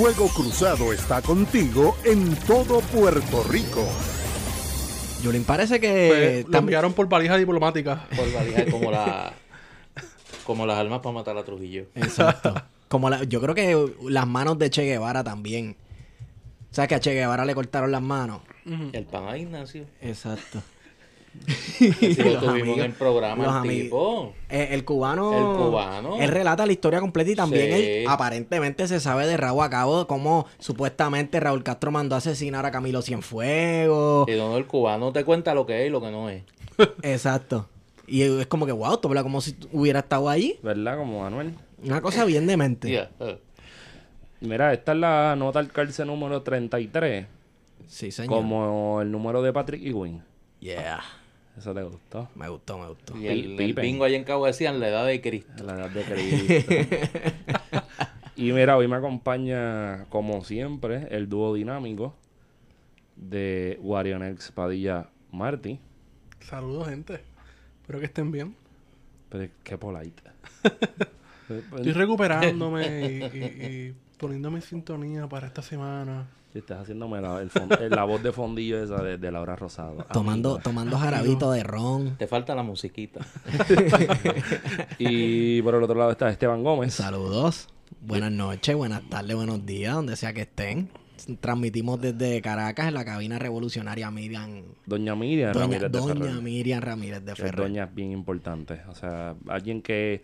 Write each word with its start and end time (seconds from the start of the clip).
Fuego 0.00 0.28
Cruzado 0.28 0.94
está 0.94 1.20
contigo 1.20 1.94
en 2.04 2.34
todo 2.46 2.80
Puerto 2.80 3.44
Rico. 3.44 3.86
Yulín, 5.22 5.44
parece 5.44 5.78
Pues, 5.78 5.82
que... 5.82 6.46
lo 6.48 6.58
enviaron 6.58 6.94
por 6.94 7.06
valija 7.06 7.36
diplomática. 7.36 8.06
Por 8.16 8.32
valija 8.32 8.64
como 8.70 8.90
la 8.90 9.34
como 10.46 10.64
las 10.64 10.78
armas 10.78 11.00
para 11.00 11.12
matar 11.12 11.36
a 11.36 11.44
Trujillo. 11.44 11.84
Exacto. 11.94 12.54
Como 12.88 13.10
la- 13.10 13.24
yo 13.24 13.42
creo 13.42 13.54
que 13.54 13.94
las 14.08 14.26
manos 14.26 14.58
de 14.58 14.70
Che 14.70 14.84
Guevara 14.84 15.22
también. 15.22 15.76
O 16.72 16.74
sea, 16.74 16.86
que 16.88 16.94
a 16.94 17.00
Che 17.00 17.12
Guevara 17.12 17.44
le 17.44 17.54
cortaron 17.54 17.92
las 17.92 18.00
manos. 18.02 18.40
El 18.92 19.04
pan 19.04 19.28
a 19.28 19.36
Ignacio. 19.36 19.84
Exacto. 20.00 20.62
Si 21.46 21.88
lo 21.88 22.38
tuvimos 22.38 22.48
amigos- 22.48 22.78
en 22.78 22.84
el 22.84 22.92
programa, 22.92 23.44
los 23.44 23.52
el 23.52 23.58
amigos- 23.60 23.82
tipo. 23.84 24.34
Eh, 24.48 24.68
el 24.72 24.84
cubano. 24.84 25.32
El 25.32 25.56
cubano. 25.56 26.16
Él 26.20 26.28
relata 26.28 26.66
la 26.66 26.72
historia 26.72 27.00
completa 27.00 27.30
y 27.30 27.34
también 27.36 27.66
Sí. 27.76 27.82
él 27.82 28.04
aparentemente 28.08 28.86
se 28.88 28.98
sabe 29.00 29.26
de 29.26 29.36
rabo 29.36 29.62
a 29.62 29.70
cabo 29.70 30.06
cómo 30.06 30.46
supuestamente 30.58 31.38
Raúl 31.40 31.62
Castro 31.62 31.90
mandó 31.92 32.16
a 32.16 32.18
asesinar 32.18 32.66
a 32.66 32.70
Camilo 32.70 33.00
Cienfuegos. 33.02 34.28
Y 34.28 34.32
no, 34.36 34.56
el 34.56 34.66
cubano 34.66 35.12
te 35.12 35.24
cuenta 35.24 35.54
lo 35.54 35.66
que 35.66 35.82
es 35.82 35.86
y 35.86 35.90
lo 35.90 36.00
que 36.00 36.10
no 36.10 36.28
es. 36.28 36.42
Exacto. 37.02 37.68
Y 38.06 38.22
es 38.22 38.46
como 38.48 38.66
que, 38.66 38.72
wow, 38.72 38.96
tú 38.98 39.06
hablas 39.08 39.22
como 39.22 39.40
si 39.40 39.56
hubiera 39.72 40.00
estado 40.00 40.28
allí. 40.28 40.58
¿Verdad? 40.62 40.96
Como 40.98 41.20
Manuel. 41.22 41.54
Una 41.84 42.00
cosa 42.02 42.24
bien 42.24 42.46
demente. 42.46 42.88
Tía, 42.88 43.10
eh. 43.20 43.38
Mira, 44.40 44.72
esta 44.72 44.92
es 44.92 44.98
la 44.98 45.36
nota 45.36 45.58
al 45.60 45.68
cárcel 45.70 46.08
número 46.08 46.42
33. 46.42 47.26
Sí, 47.86 48.10
señor. 48.10 48.30
Como 48.34 49.00
el 49.00 49.10
número 49.12 49.42
de 49.42 49.52
Patrick 49.52 49.82
Ewing. 49.84 50.22
Yeah. 50.60 51.00
Eso 51.60 51.74
te 51.74 51.82
gustó. 51.82 52.28
Me 52.34 52.48
gustó, 52.48 52.78
me 52.78 52.88
gustó. 52.88 53.14
Y 53.18 53.26
el, 53.28 53.60
el 53.60 53.74
bingo 53.74 54.04
allá 54.04 54.16
en 54.16 54.24
Cabo 54.24 54.46
decían 54.46 54.80
la 54.80 54.88
edad 54.88 55.06
de 55.06 55.20
Cristo. 55.20 55.62
La 55.62 55.74
edad 55.74 55.90
de 55.90 56.02
Cristo. 56.04 56.74
y 58.36 58.52
mira, 58.52 58.76
hoy 58.78 58.88
me 58.88 58.96
acompaña, 58.96 60.06
como 60.08 60.42
siempre, 60.42 61.06
el 61.10 61.28
dúo 61.28 61.52
dinámico 61.54 62.14
de 63.16 63.78
Warionex 63.82 64.52
Padilla 64.52 65.08
Marty. 65.32 65.78
Saludos, 66.40 66.88
gente. 66.88 67.20
Espero 67.82 67.98
que 68.00 68.06
estén 68.06 68.30
bien. 68.32 68.56
Pero 69.28 69.50
qué 69.62 69.76
polite. 69.76 70.22
Estoy 71.76 71.92
recuperándome 71.92 73.02
y, 73.06 73.22
y- 73.38 73.66
y 73.66 73.94
poniéndome 74.16 74.56
en 74.58 74.62
sintonía 74.62 75.28
para 75.28 75.46
esta 75.48 75.60
semana. 75.62 76.26
Si 76.52 76.58
estás 76.58 76.80
haciéndome 76.80 77.20
la, 77.20 77.40
el 77.40 77.48
fon- 77.50 77.68
la 77.90 78.02
voz 78.04 78.22
de 78.24 78.32
fondillo 78.32 78.82
esa 78.82 79.00
de, 79.02 79.18
de 79.18 79.30
Laura 79.30 79.54
Rosado. 79.54 80.04
Tomando, 80.12 80.58
tomando 80.58 80.98
jarabito 80.98 81.52
de 81.52 81.62
ron. 81.62 82.16
Te 82.18 82.26
falta 82.26 82.54
la 82.56 82.62
musiquita. 82.64 83.20
Y 84.98 85.62
por 85.62 85.74
el 85.74 85.82
otro 85.82 85.94
lado 85.96 86.10
está 86.10 86.28
Esteban 86.30 86.62
Gómez. 86.62 86.94
Saludos. 86.94 87.68
Buenas 88.00 88.32
noches, 88.32 88.74
buenas 88.76 89.02
tardes, 89.08 89.36
buenos 89.36 89.64
días, 89.66 89.94
donde 89.94 90.16
sea 90.16 90.32
que 90.32 90.42
estén. 90.42 90.88
Transmitimos 91.40 92.00
desde 92.00 92.40
Caracas 92.40 92.88
en 92.88 92.94
la 92.94 93.04
cabina 93.04 93.38
revolucionaria 93.38 94.10
Miriam. 94.10 94.62
Doña 94.86 95.14
Miriam 95.14 95.52
Doña, 95.52 95.66
Ramírez 95.66 95.92
de 95.92 95.98
Doña 95.98 96.14
Ferrer. 96.24 96.42
Miriam 96.42 96.80
Ramírez 96.80 97.24
de 97.24 97.32
es 97.32 97.38
Ferrer. 97.38 97.56
doña 97.56 97.86
bien 97.86 98.10
importante. 98.12 98.80
O 98.88 98.94
sea, 98.94 99.34
alguien 99.48 99.82
que, 99.82 100.22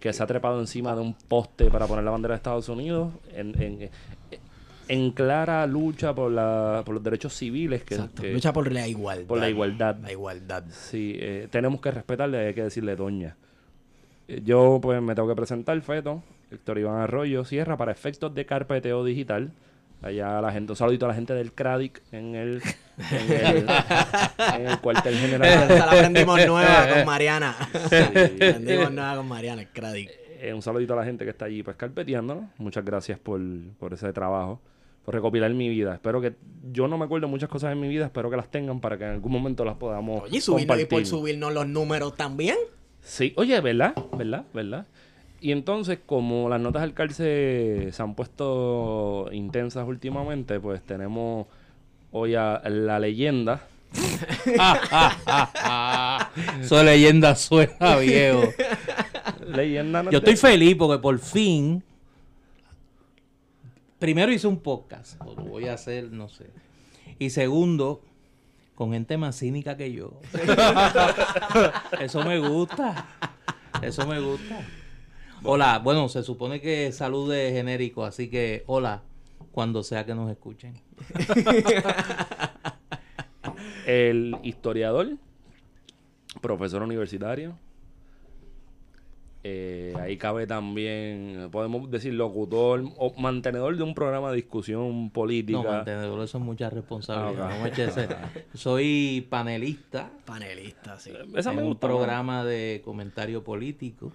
que 0.00 0.12
se 0.12 0.22
ha 0.22 0.26
trepado 0.26 0.58
encima 0.58 0.94
de 0.94 1.02
un 1.02 1.12
poste 1.14 1.66
para 1.70 1.86
poner 1.86 2.02
la 2.04 2.12
bandera 2.12 2.32
de 2.32 2.36
Estados 2.36 2.68
Unidos 2.70 3.12
en, 3.34 3.60
en, 3.62 3.90
en 4.88 5.10
clara 5.12 5.66
lucha 5.66 6.14
por, 6.14 6.30
la, 6.30 6.82
por 6.84 6.94
los 6.94 7.02
derechos 7.02 7.34
civiles. 7.34 7.84
Que, 7.84 7.98
Lucha 8.32 8.52
por 8.52 8.72
la 8.72 8.86
igualdad. 8.88 9.26
por 9.26 9.38
la 9.38 9.48
igualdad. 9.48 9.96
La 10.02 10.12
igualdad. 10.12 10.64
Sí, 10.70 11.16
eh, 11.18 11.48
tenemos 11.50 11.80
que 11.80 11.90
respetarle, 11.90 12.46
hay 12.48 12.54
que 12.54 12.62
decirle 12.64 12.96
doña. 12.96 13.36
Eh, 14.26 14.42
Yo 14.44 14.78
pues 14.82 15.00
me 15.02 15.14
tengo 15.14 15.28
que 15.28 15.34
presentar, 15.36 15.80
Feto, 15.82 16.22
Héctor 16.50 16.78
Iván 16.78 17.00
Arroyo 17.00 17.44
Sierra, 17.44 17.76
para 17.76 17.92
efectos 17.92 18.34
de 18.34 18.46
carpeteo 18.46 19.04
digital. 19.04 19.50
Allá 20.00 20.40
la 20.40 20.52
gente, 20.52 20.72
un 20.72 20.76
saludito 20.76 21.06
a 21.06 21.08
la 21.08 21.14
gente 21.14 21.34
del 21.34 21.52
CRADIC 21.52 22.00
en 22.12 22.36
el, 22.36 22.62
en 23.10 23.32
el, 23.32 23.66
en 24.56 24.66
el 24.68 24.78
cuartel 24.80 25.14
Esa 25.14 25.26
general. 25.26 25.68
la 25.76 25.84
aprendimos 25.84 26.46
nueva 26.46 26.88
con 26.94 27.04
Mariana. 27.04 27.56
Sí. 27.90 27.96
aprendimos 28.44 28.92
nueva 28.92 29.16
con 29.16 29.26
Mariana, 29.28 29.62
el 29.62 29.68
Cradic. 29.68 30.10
Eh, 30.40 30.54
un 30.54 30.62
saludito 30.62 30.92
a 30.92 30.96
la 30.98 31.04
gente 31.04 31.24
que 31.24 31.30
está 31.30 31.46
allí 31.46 31.64
pues 31.64 31.76
carpeteándonos. 31.76 32.44
Muchas 32.58 32.84
gracias 32.84 33.18
por, 33.18 33.40
por 33.80 33.92
ese 33.92 34.12
trabajo, 34.12 34.60
por 35.08 35.14
recopilar 35.14 35.50
mi 35.54 35.70
vida. 35.70 35.94
Espero 35.94 36.20
que, 36.20 36.34
yo 36.70 36.86
no 36.86 36.98
me 36.98 37.06
acuerdo 37.06 37.28
de 37.28 37.30
muchas 37.30 37.48
cosas 37.48 37.72
en 37.72 37.80
mi 37.80 37.88
vida, 37.88 38.04
espero 38.04 38.28
que 38.28 38.36
las 38.36 38.50
tengan 38.50 38.78
para 38.78 38.98
que 38.98 39.04
en 39.04 39.10
algún 39.12 39.32
momento 39.32 39.64
las 39.64 39.76
podamos 39.76 40.24
Oye, 40.24 40.36
y, 40.36 40.40
subirnos- 40.42 40.82
y 40.82 40.84
por 40.84 41.06
subirnos 41.06 41.54
los 41.54 41.66
números 41.66 42.14
también. 42.14 42.56
Sí, 43.00 43.32
oye, 43.38 43.58
¿verdad? 43.62 43.94
¿Verdad? 44.18 44.44
¿Verdad? 44.52 44.86
Y 45.40 45.52
entonces, 45.52 45.98
como 46.04 46.50
las 46.50 46.60
notas 46.60 46.82
del 46.82 46.92
cárcel 46.92 47.88
se 47.90 48.02
han 48.02 48.14
puesto 48.14 49.30
intensas 49.32 49.88
últimamente, 49.88 50.60
pues 50.60 50.82
tenemos 50.82 51.46
hoy 52.12 52.34
a 52.34 52.60
la 52.68 53.00
leyenda. 53.00 53.62
Su 56.68 56.84
leyenda 56.84 57.34
suena 57.34 57.96
viejo. 57.96 58.42
Leyenda 59.46 60.02
no 60.02 60.10
Yo 60.10 60.18
estoy 60.18 60.36
feliz 60.36 60.76
porque 60.76 61.00
por 61.00 61.18
fin. 61.18 61.82
Primero 63.98 64.32
hice 64.32 64.46
un 64.46 64.60
podcast. 64.60 65.20
Lo 65.24 65.34
voy 65.34 65.66
a 65.66 65.74
hacer, 65.74 66.12
no 66.12 66.28
sé. 66.28 66.46
Y 67.18 67.30
segundo, 67.30 68.00
con 68.76 68.92
gente 68.92 69.18
más 69.18 69.36
cínica 69.36 69.76
que 69.76 69.92
yo. 69.92 70.20
Eso 72.00 72.24
me 72.24 72.38
gusta. 72.38 73.08
Eso 73.82 74.06
me 74.06 74.20
gusta. 74.20 74.60
Hola, 75.42 75.80
bueno, 75.80 76.08
se 76.08 76.22
supone 76.22 76.60
que 76.60 76.92
salude 76.92 77.50
genérico, 77.52 78.04
así 78.04 78.28
que 78.28 78.62
hola, 78.66 79.02
cuando 79.50 79.82
sea 79.82 80.06
que 80.06 80.14
nos 80.14 80.30
escuchen. 80.30 80.80
El 83.86 84.36
historiador, 84.44 85.16
profesor 86.40 86.82
universitario. 86.82 87.58
Eh, 89.50 89.94
ahí 89.98 90.16
cabe 90.16 90.46
también, 90.46 91.48
podemos 91.50 91.90
decir, 91.90 92.12
locutor 92.14 92.84
o 92.98 93.14
mantenedor 93.18 93.76
de 93.76 93.82
un 93.82 93.94
programa 93.94 94.30
de 94.30 94.36
discusión 94.36 95.10
política. 95.10 95.58
No, 95.62 95.64
mantenedor, 95.64 96.22
eso 96.22 96.38
es 96.38 96.44
mucha 96.44 96.68
responsabilidad. 96.68 97.50
Ah, 97.50 97.66
ok. 97.66 97.78
no 98.52 98.54
Soy 98.58 99.26
panelista 99.30 100.10
Panelista, 100.24 100.98
sí. 100.98 101.12
Esa 101.34 101.50
en 101.50 101.56
me 101.56 101.62
un 101.62 101.68
gusta, 101.68 101.86
programa 101.86 102.44
de 102.44 102.82
comentario 102.84 103.42
político. 103.42 104.12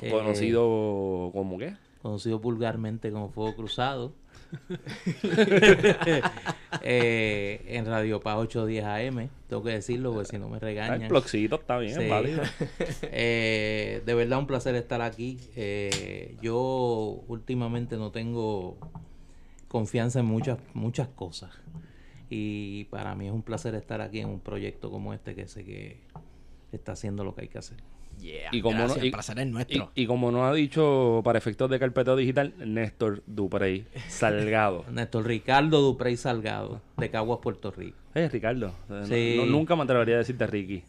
Eh, 0.00 0.10
Conocido 0.10 1.30
como 1.32 1.58
qué? 1.58 1.74
conocido 2.02 2.38
vulgarmente 2.38 3.10
como 3.10 3.30
Fuego 3.30 3.56
Cruzado. 3.56 4.12
Eh, 6.82 7.64
en 7.68 7.86
Radio 7.86 8.20
Paz 8.20 8.36
810 8.38 8.84
AM, 8.84 9.28
tengo 9.48 9.62
que 9.62 9.70
decirlo 9.70 10.12
porque 10.12 10.28
si 10.28 10.38
no 10.38 10.48
me 10.48 10.58
regañan. 10.58 11.02
el 11.02 11.08
blogcito 11.08 11.56
está 11.56 11.78
bien, 11.78 11.94
Sí. 11.94 12.02
es 12.02 12.10
válido. 12.10 12.42
Eh, 13.02 14.02
de 14.04 14.14
verdad 14.14 14.38
un 14.38 14.46
placer 14.46 14.74
estar 14.76 15.00
aquí. 15.02 15.38
Eh, 15.56 16.36
yo 16.42 17.24
últimamente 17.28 17.96
no 17.96 18.12
tengo 18.12 18.76
confianza 19.68 20.20
en 20.20 20.26
muchas 20.26 20.58
muchas 20.74 21.08
cosas 21.08 21.50
y 22.30 22.84
para 22.84 23.14
mí 23.14 23.26
es 23.26 23.32
un 23.32 23.42
placer 23.42 23.74
estar 23.74 24.00
aquí 24.00 24.20
en 24.20 24.28
un 24.28 24.40
proyecto 24.40 24.90
como 24.90 25.12
este 25.12 25.34
que 25.34 25.48
sé 25.48 25.64
que 25.64 26.00
está 26.72 26.92
haciendo 26.92 27.24
lo 27.24 27.34
que 27.34 27.42
hay 27.42 27.48
que 27.48 27.58
hacer. 27.58 27.78
Yeah, 28.20 28.48
Y 28.50 28.60
como, 28.62 28.76
gracias, 28.78 28.96
no, 28.98 29.04
y, 29.04 29.06
el 29.08 29.12
placer 29.12 29.38
es 29.38 29.46
nuestro. 29.46 29.90
y 29.94 30.06
como 30.06 30.30
nos 30.32 30.42
ha 30.50 30.52
dicho 30.54 31.20
para 31.24 31.38
efectos 31.38 31.68
de 31.70 31.78
carpeteo 31.78 32.16
digital, 32.16 32.54
Néstor 32.58 33.22
Duprey 33.26 33.84
Salgado. 34.08 34.84
Néstor 34.90 35.26
Ricardo 35.26 35.80
Duprey 35.82 36.16
Salgado, 36.16 36.80
de 36.96 37.10
Caguas, 37.10 37.40
Puerto 37.42 37.70
Rico. 37.70 37.96
Eh, 38.14 38.28
Ricardo. 38.30 38.72
no- 38.88 39.06
Sí. 39.06 39.34
no- 39.38 39.46
nunca 39.46 39.76
me 39.76 39.82
atrevería 39.82 40.14
a 40.14 40.18
decirte 40.18 40.46
Ricky. 40.46 40.82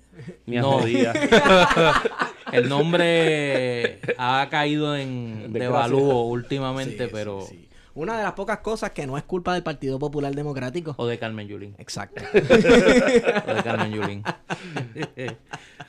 Ni 0.46 0.58
a 0.58 0.62
No. 0.62 0.80
El 2.54 2.70
nombre 2.70 4.00
ha 4.18 4.48
caído 4.50 4.96
en 4.96 5.52
devalúo 5.52 6.24
últimamente, 6.28 7.06
Sí, 7.06 7.10
pero... 7.12 7.42
sí, 7.42 7.56
sí. 7.58 7.67
Una 7.98 8.16
de 8.18 8.24
las 8.24 8.34
pocas 8.34 8.60
cosas 8.60 8.92
que 8.92 9.08
no 9.08 9.18
es 9.18 9.24
culpa 9.24 9.56
del 9.56 9.64
Partido 9.64 9.98
Popular 9.98 10.34
Democrático. 10.36 10.94
O 10.98 11.08
de 11.08 11.18
Carmen 11.18 11.48
Yulín. 11.48 11.74
Exacto. 11.80 12.22
O 12.34 13.54
de 13.54 13.64
Carmen 13.64 13.92
Yulín. 13.92 14.24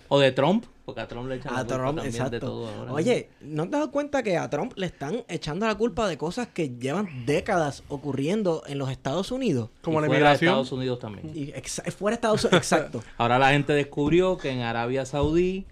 o 0.08 0.18
de 0.18 0.32
Trump, 0.32 0.64
porque 0.86 1.02
a 1.02 1.06
Trump 1.08 1.28
le 1.28 1.36
echan 1.36 1.52
la 1.52 1.60
A 1.60 1.62
culpa 1.64 1.74
Trump, 1.76 1.96
también 1.96 2.12
de 2.12 2.18
exacto. 2.18 2.38
todo 2.40 2.68
ahora. 2.68 2.92
Oye, 2.92 3.28
¿no 3.42 3.64
te 3.64 3.66
has 3.76 3.80
dado 3.80 3.90
cuenta 3.90 4.22
que 4.22 4.38
a 4.38 4.48
Trump 4.48 4.72
le 4.76 4.86
están 4.86 5.22
echando 5.28 5.66
la 5.66 5.74
culpa 5.74 6.08
de 6.08 6.16
cosas 6.16 6.48
que 6.48 6.70
llevan 6.70 7.26
décadas 7.26 7.82
ocurriendo 7.88 8.62
en 8.66 8.78
los 8.78 8.90
Estados 8.90 9.30
Unidos? 9.30 9.68
Como 9.82 9.98
Y 9.98 10.02
la 10.02 10.08
fuera 10.08 10.28
de. 10.30 10.34
Estados 10.36 10.72
Unidos 10.72 10.98
también. 10.98 11.30
Y 11.34 11.52
fuera 11.90 12.14
de 12.14 12.18
Estados 12.18 12.44
Unidos, 12.44 12.58
exacto. 12.62 13.02
Ahora 13.18 13.38
la 13.38 13.50
gente 13.50 13.74
descubrió 13.74 14.38
que 14.38 14.48
en 14.50 14.60
Arabia 14.60 15.04
Saudí 15.04 15.66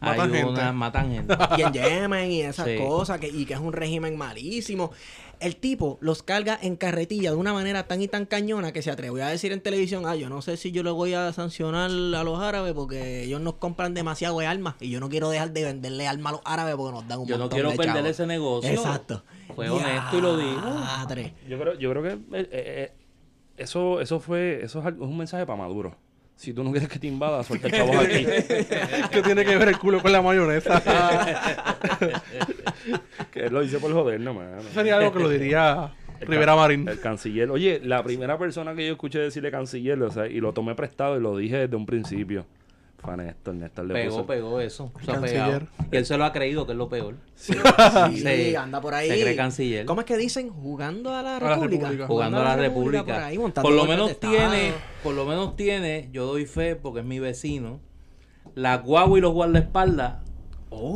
Matan 0.00 0.30
hay 0.32 0.36
gente. 0.38 0.50
una, 0.52 0.72
matan 0.72 1.10
gente. 1.12 1.34
y 1.58 1.62
en 1.62 1.72
Yemen 1.72 2.30
y 2.32 2.40
esas 2.42 2.66
Sí. 2.66 2.76
cosas, 2.78 3.18
que, 3.20 3.28
y 3.28 3.44
que 3.44 3.52
es 3.54 3.60
un 3.60 3.72
régimen 3.72 4.16
malísimo. 4.16 4.92
El 5.40 5.56
tipo 5.56 5.96
los 6.02 6.22
carga 6.22 6.58
en 6.60 6.76
carretilla 6.76 7.30
de 7.30 7.36
una 7.36 7.52
manera 7.54 7.84
tan 7.88 8.02
y 8.02 8.08
tan 8.08 8.26
cañona 8.26 8.72
que 8.72 8.82
se 8.82 8.90
atrevió 8.90 9.24
a 9.24 9.28
decir 9.28 9.52
en 9.52 9.60
televisión, 9.62 10.04
ah, 10.06 10.14
yo 10.14 10.28
no 10.28 10.42
sé 10.42 10.56
si 10.58 10.70
yo 10.70 10.82
le 10.82 10.90
voy 10.90 11.14
a 11.14 11.32
sancionar 11.32 11.90
a 11.90 12.24
los 12.24 12.38
árabes 12.40 12.74
porque 12.74 13.24
ellos 13.24 13.40
nos 13.40 13.54
compran 13.54 13.94
demasiado 13.94 14.38
de 14.38 14.46
armas 14.46 14.74
y 14.80 14.90
yo 14.90 15.00
no 15.00 15.08
quiero 15.08 15.30
dejar 15.30 15.52
de 15.52 15.64
venderle 15.64 16.06
armas 16.06 16.32
a 16.32 16.36
los 16.36 16.42
árabes 16.44 16.74
porque 16.76 16.92
nos 16.92 17.08
dan 17.08 17.20
un 17.20 17.26
Yo 17.26 17.36
no 17.38 17.44
montón 17.44 17.56
quiero 17.56 17.70
de 17.70 17.76
perder 17.78 17.94
chavos". 17.94 18.10
ese 18.10 18.26
negocio. 18.26 18.70
Exacto. 18.70 19.22
Fue 19.56 19.68
honesto 19.70 20.18
y 20.18 20.20
lo 20.20 20.36
dijo. 20.36 20.60
Yo 21.48 21.58
creo, 21.58 21.74
yo 21.78 21.90
creo 21.90 22.02
que 22.02 22.08
eh, 22.10 22.18
eh, 22.32 22.48
eh, 22.52 22.92
eso, 23.56 24.00
eso 24.02 24.20
fue, 24.20 24.60
eso 24.62 24.80
es 24.80 24.86
algo- 24.86 25.04
es 25.06 25.10
un 25.10 25.16
mensaje 25.16 25.46
para 25.46 25.56
Maduro. 25.58 25.96
Si 26.40 26.54
tú 26.54 26.64
no 26.64 26.70
quieres 26.70 26.88
que 26.88 26.98
te 26.98 27.06
invada, 27.06 27.44
suelta 27.44 27.66
el 27.66 27.74
chavo 27.74 28.00
aquí. 28.00 28.24
¿Qué 29.12 29.20
tiene 29.22 29.44
que 29.44 29.58
ver 29.58 29.68
el 29.68 29.78
culo 29.78 30.00
con 30.00 30.10
la 30.10 30.22
mayonesa? 30.22 30.82
que 33.30 33.40
él 33.40 33.52
lo 33.52 33.60
dice 33.60 33.78
por 33.78 33.92
joder, 33.92 34.18
no, 34.20 34.32
mano. 34.32 34.62
Sería 34.72 34.96
algo 34.96 35.12
que 35.12 35.18
lo 35.18 35.28
diría 35.28 35.92
El 36.18 36.28
Rivera 36.28 36.56
Marín. 36.56 36.88
El 36.88 36.98
canciller. 36.98 37.50
Oye, 37.50 37.82
la 37.84 38.02
primera 38.02 38.38
persona 38.38 38.74
que 38.74 38.86
yo 38.86 38.92
escuché 38.92 39.18
decirle 39.18 39.50
canciller, 39.50 40.02
o 40.02 40.10
sea, 40.10 40.28
y 40.28 40.40
lo 40.40 40.54
tomé 40.54 40.74
prestado 40.74 41.18
y 41.18 41.20
lo 41.20 41.36
dije 41.36 41.58
desde 41.58 41.76
un 41.76 41.84
principio, 41.84 42.46
fue 43.00 43.14
a 43.14 43.16
Néstor. 43.16 43.54
Néstor 43.54 43.84
le 43.86 43.94
Pegó, 43.94 44.16
puso- 44.18 44.26
pegó 44.26 44.60
eso. 44.60 44.92
Se 45.04 45.10
ha 45.10 45.14
Canciller. 45.14 45.66
pegado. 45.66 45.88
Y 45.92 45.96
él 45.96 46.06
se 46.06 46.16
lo 46.16 46.24
ha 46.24 46.32
creído, 46.32 46.66
que 46.66 46.72
es 46.72 46.78
lo 46.78 46.88
peor. 46.88 47.16
Sí, 47.34 47.54
Sí. 48.16 48.54
anda 48.54 48.80
por 48.80 48.94
ahí. 48.94 49.08
Se 49.08 49.20
cree 49.20 49.36
canciller. 49.36 49.86
¿Cómo 49.86 50.00
es 50.02 50.06
que 50.06 50.16
dicen? 50.16 50.50
Jugando 50.50 51.14
a 51.14 51.22
la 51.22 51.38
la 51.38 51.38
República. 51.38 51.84
República. 51.84 52.06
Jugando 52.06 52.38
a 52.38 52.44
la 52.44 52.56
República. 52.56 53.04
por, 53.04 53.14
ahí, 53.14 53.38
montando 53.38 53.68
por 53.68 53.76
lo 53.76 53.84
menos 53.86 54.18
tiene, 54.20 54.68
Estado. 54.68 54.82
por 55.02 55.14
lo 55.14 55.24
menos 55.26 55.56
tiene, 55.56 56.08
yo 56.12 56.26
doy 56.26 56.46
fe 56.46 56.76
porque 56.76 57.00
es 57.00 57.06
mi 57.06 57.18
vecino, 57.18 57.80
la 58.54 58.76
guagua 58.78 59.18
y 59.18 59.20
los 59.22 59.32
guardaespaldas 59.32 60.16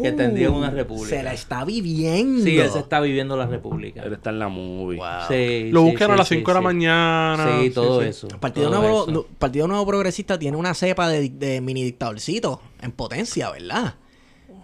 que 0.03 0.13
tendría 0.13 0.51
una 0.51 0.71
república. 0.71 1.17
Se 1.17 1.23
la 1.23 1.33
está 1.35 1.65
viviendo. 1.65 2.45
Sí, 2.45 2.59
él 2.59 2.71
se 2.71 2.79
está 2.79 3.01
viviendo 3.01 3.37
la 3.37 3.47
república. 3.47 4.03
Él 4.03 4.13
está 4.13 4.31
en 4.31 4.39
la 4.39 4.49
movie. 4.49 5.01
Sí, 5.29 5.71
Lo 5.71 5.83
sí, 5.83 5.91
buscan 5.91 6.11
a 6.13 6.17
las 6.17 6.29
sí, 6.29 6.37
5 6.37 6.51
de 6.51 6.55
la 6.55 6.61
mañana. 6.61 7.61
Sí, 7.61 7.71
todo 7.71 8.01
sí. 8.01 8.09
eso. 8.09 8.29
El 8.29 8.39
Partido 8.39 8.71
todo 8.71 8.81
Nuevo, 8.81 9.03
eso. 9.03 9.11
no, 9.11 9.23
Partido 9.39 9.67
Nuevo 9.67 9.87
Progresista 9.87 10.39
tiene 10.39 10.57
una 10.57 10.75
cepa 10.75 11.09
de, 11.09 11.29
de 11.29 11.61
mini 11.61 11.83
dictadorcito 11.83 12.61
en 12.81 12.93
potencia, 12.93 13.51
¿verdad? 13.51 13.97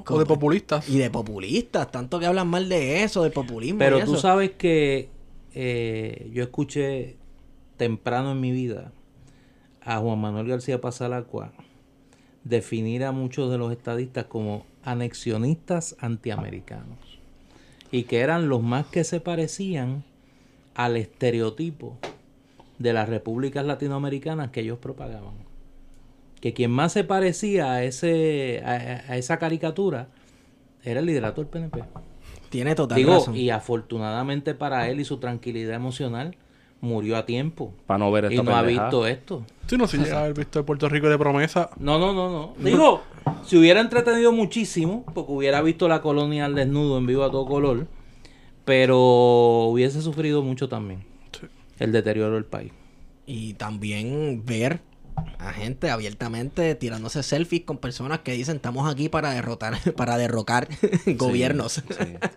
O 0.06 0.18
de 0.18 0.26
populistas. 0.26 0.88
Y 0.88 0.98
de 0.98 1.10
populistas, 1.10 1.90
tanto 1.90 2.18
que 2.18 2.26
hablan 2.26 2.48
mal 2.48 2.68
de 2.68 3.02
eso, 3.02 3.22
del 3.22 3.32
populismo. 3.32 3.78
Pero 3.78 3.98
y 3.98 4.04
tú 4.04 4.14
eso. 4.14 4.22
sabes 4.22 4.52
que 4.52 5.08
eh, 5.54 6.30
yo 6.32 6.42
escuché 6.42 7.16
temprano 7.76 8.32
en 8.32 8.40
mi 8.40 8.50
vida 8.52 8.92
a 9.82 9.98
Juan 9.98 10.18
Manuel 10.20 10.46
García 10.46 10.80
Pasalacua 10.80 11.52
definir 12.44 13.04
a 13.04 13.12
muchos 13.12 13.50
de 13.50 13.58
los 13.58 13.72
estadistas 13.72 14.24
como 14.26 14.64
anexionistas 14.84 15.96
antiamericanos 16.00 16.98
y 17.90 18.04
que 18.04 18.20
eran 18.20 18.48
los 18.48 18.62
más 18.62 18.86
que 18.86 19.04
se 19.04 19.20
parecían 19.20 20.04
al 20.74 20.96
estereotipo 20.96 21.98
de 22.78 22.92
las 22.92 23.08
repúblicas 23.08 23.64
latinoamericanas 23.64 24.50
que 24.50 24.60
ellos 24.60 24.78
propagaban. 24.78 25.34
Que 26.40 26.54
quien 26.54 26.70
más 26.70 26.92
se 26.92 27.04
parecía 27.04 27.72
a, 27.72 27.84
ese, 27.84 28.62
a, 28.64 28.70
a 29.12 29.16
esa 29.16 29.38
caricatura 29.38 30.08
era 30.82 31.00
el 31.00 31.06
liderato 31.06 31.42
del 31.42 31.50
PNP. 31.50 31.82
Tiene 32.48 32.74
total 32.74 32.96
Digo, 32.96 33.12
razón. 33.14 33.36
y 33.36 33.50
afortunadamente 33.50 34.54
para 34.54 34.88
él 34.88 35.00
y 35.00 35.04
su 35.04 35.18
tranquilidad 35.18 35.74
emocional, 35.74 36.36
murió 36.80 37.16
a 37.16 37.26
tiempo. 37.26 37.72
Para 37.86 37.98
no 37.98 38.10
ver 38.10 38.26
esta 38.26 38.40
Y 38.42 38.44
no 38.44 38.54
ha 38.56 38.62
visto 38.62 39.06
esto. 39.06 39.44
Si 39.66 39.76
no 39.76 39.86
se 39.86 39.98
llega 39.98 40.18
a 40.18 40.20
haber 40.24 40.34
visto 40.34 40.58
el 40.58 40.64
Puerto 40.64 40.88
Rico 40.88 41.08
de 41.08 41.18
promesa. 41.18 41.70
No, 41.78 41.98
no, 41.98 42.12
no, 42.12 42.28
no. 42.30 42.54
Digo, 42.58 43.02
si 43.44 43.56
hubiera 43.56 43.80
entretenido 43.80 44.32
muchísimo, 44.32 45.04
porque 45.14 45.32
hubiera 45.32 45.62
visto 45.62 45.88
la 45.88 46.00
colonia 46.00 46.44
al 46.46 46.54
desnudo 46.54 46.98
en 46.98 47.06
vivo 47.06 47.24
a 47.24 47.30
todo 47.30 47.46
color, 47.46 47.86
pero 48.64 48.98
hubiese 49.64 50.02
sufrido 50.02 50.42
mucho 50.42 50.68
también 50.68 51.04
Sí. 51.38 51.46
el 51.78 51.92
deterioro 51.92 52.34
del 52.34 52.44
país. 52.44 52.72
Y 53.26 53.54
también 53.54 54.42
ver 54.44 54.80
a 55.38 55.52
gente 55.52 55.90
abiertamente 55.90 56.74
tirándose 56.74 57.22
selfies 57.22 57.62
con 57.64 57.78
personas 57.78 58.20
que 58.20 58.32
dicen 58.32 58.56
estamos 58.56 58.90
aquí 58.90 59.08
para 59.08 59.30
derrotar, 59.30 59.74
para 59.96 60.16
derrocar 60.18 60.68
gobiernos. 61.06 61.72
Sí. 61.72 61.82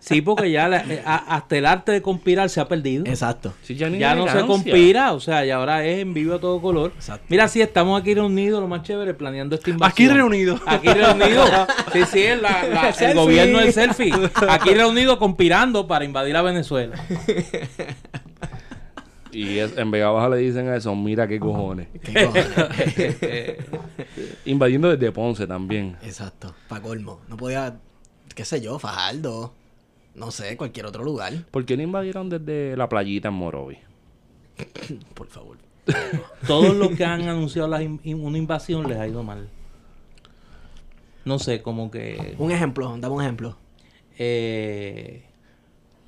Sí, 0.00 0.20
porque 0.20 0.50
ya 0.50 0.68
la- 0.68 0.80
eh, 0.82 1.02
a- 1.06 1.36
hasta 1.36 1.56
el 1.56 1.64
arte 1.66 1.92
de 1.92 2.02
conspirar 2.02 2.48
se 2.50 2.60
ha 2.60 2.68
perdido. 2.68 3.04
Exacto. 3.06 3.54
Sí, 3.62 3.74
ya 3.74 3.88
ni 3.88 3.98
ya 3.98 4.14
no 4.14 4.28
se 4.28 4.40
conspira, 4.46 5.12
o 5.12 5.20
sea, 5.20 5.44
y 5.46 5.50
ahora 5.50 5.84
es 5.84 6.00
en 6.00 6.12
vivo 6.14 6.34
a 6.34 6.40
todo 6.40 6.60
color. 6.60 6.92
Exacto. 6.94 7.24
Mira, 7.28 7.48
sí, 7.48 7.60
estamos 7.62 8.00
aquí 8.00 8.14
reunidos, 8.14 8.60
lo 8.60 8.68
más 8.68 8.82
chévere, 8.82 9.14
planeando 9.14 9.54
esta 9.56 9.70
invasión. 9.70 9.90
Aquí 9.92 10.08
reunidos. 10.14 10.60
Aquí 10.66 10.88
reunidos. 10.88 11.50
Sí, 11.92 12.00
sí, 12.12 12.22
es 12.22 12.40
la- 12.40 12.64
la- 12.64 12.90
el 12.90 13.14
gobierno 13.14 13.58
del 13.60 13.72
selfie. 13.72 14.12
Aquí 14.48 14.70
reunidos 14.74 15.16
conspirando 15.18 15.86
para 15.86 16.04
invadir 16.04 16.36
a 16.36 16.42
Venezuela. 16.42 16.96
Y 19.34 19.58
es- 19.58 19.76
en 19.76 19.90
Vega 19.90 20.10
Baja 20.10 20.28
le 20.30 20.36
dicen 20.38 20.68
a 20.68 20.76
eso, 20.76 20.94
mira 20.94 21.26
qué 21.28 21.38
cojones. 21.40 21.88
¿Qué 22.02 22.24
cojones? 22.26 23.56
Invadiendo 24.44 24.88
desde 24.90 25.12
Ponce 25.12 25.46
también. 25.46 25.96
Exacto. 26.02 26.54
Pa' 26.68 26.80
colmo. 26.80 27.20
No 27.28 27.36
podía, 27.36 27.78
qué 28.34 28.44
sé 28.44 28.60
yo, 28.60 28.78
Fajardo. 28.78 29.52
No 30.14 30.30
sé, 30.30 30.56
cualquier 30.56 30.86
otro 30.86 31.02
lugar. 31.02 31.32
¿Por 31.50 31.64
qué 31.64 31.76
no 31.76 31.82
invadieron 31.82 32.28
desde 32.30 32.76
la 32.76 32.88
playita 32.88 33.28
en 33.28 33.34
Morovi? 33.34 33.78
Por 35.14 35.26
favor. 35.26 35.58
Todos 36.46 36.74
los 36.76 36.90
que 36.92 37.04
han 37.04 37.22
anunciado 37.28 37.68
la 37.68 37.82
in- 37.82 38.00
una 38.04 38.38
invasión 38.38 38.88
les 38.88 38.96
ha 38.98 39.06
ido 39.08 39.22
mal. 39.22 39.48
No 41.24 41.38
sé, 41.38 41.62
como 41.62 41.90
que 41.90 42.34
Un 42.38 42.50
ejemplo, 42.52 42.96
dame 42.98 43.14
un 43.14 43.22
ejemplo. 43.22 43.56
eh, 44.18 45.24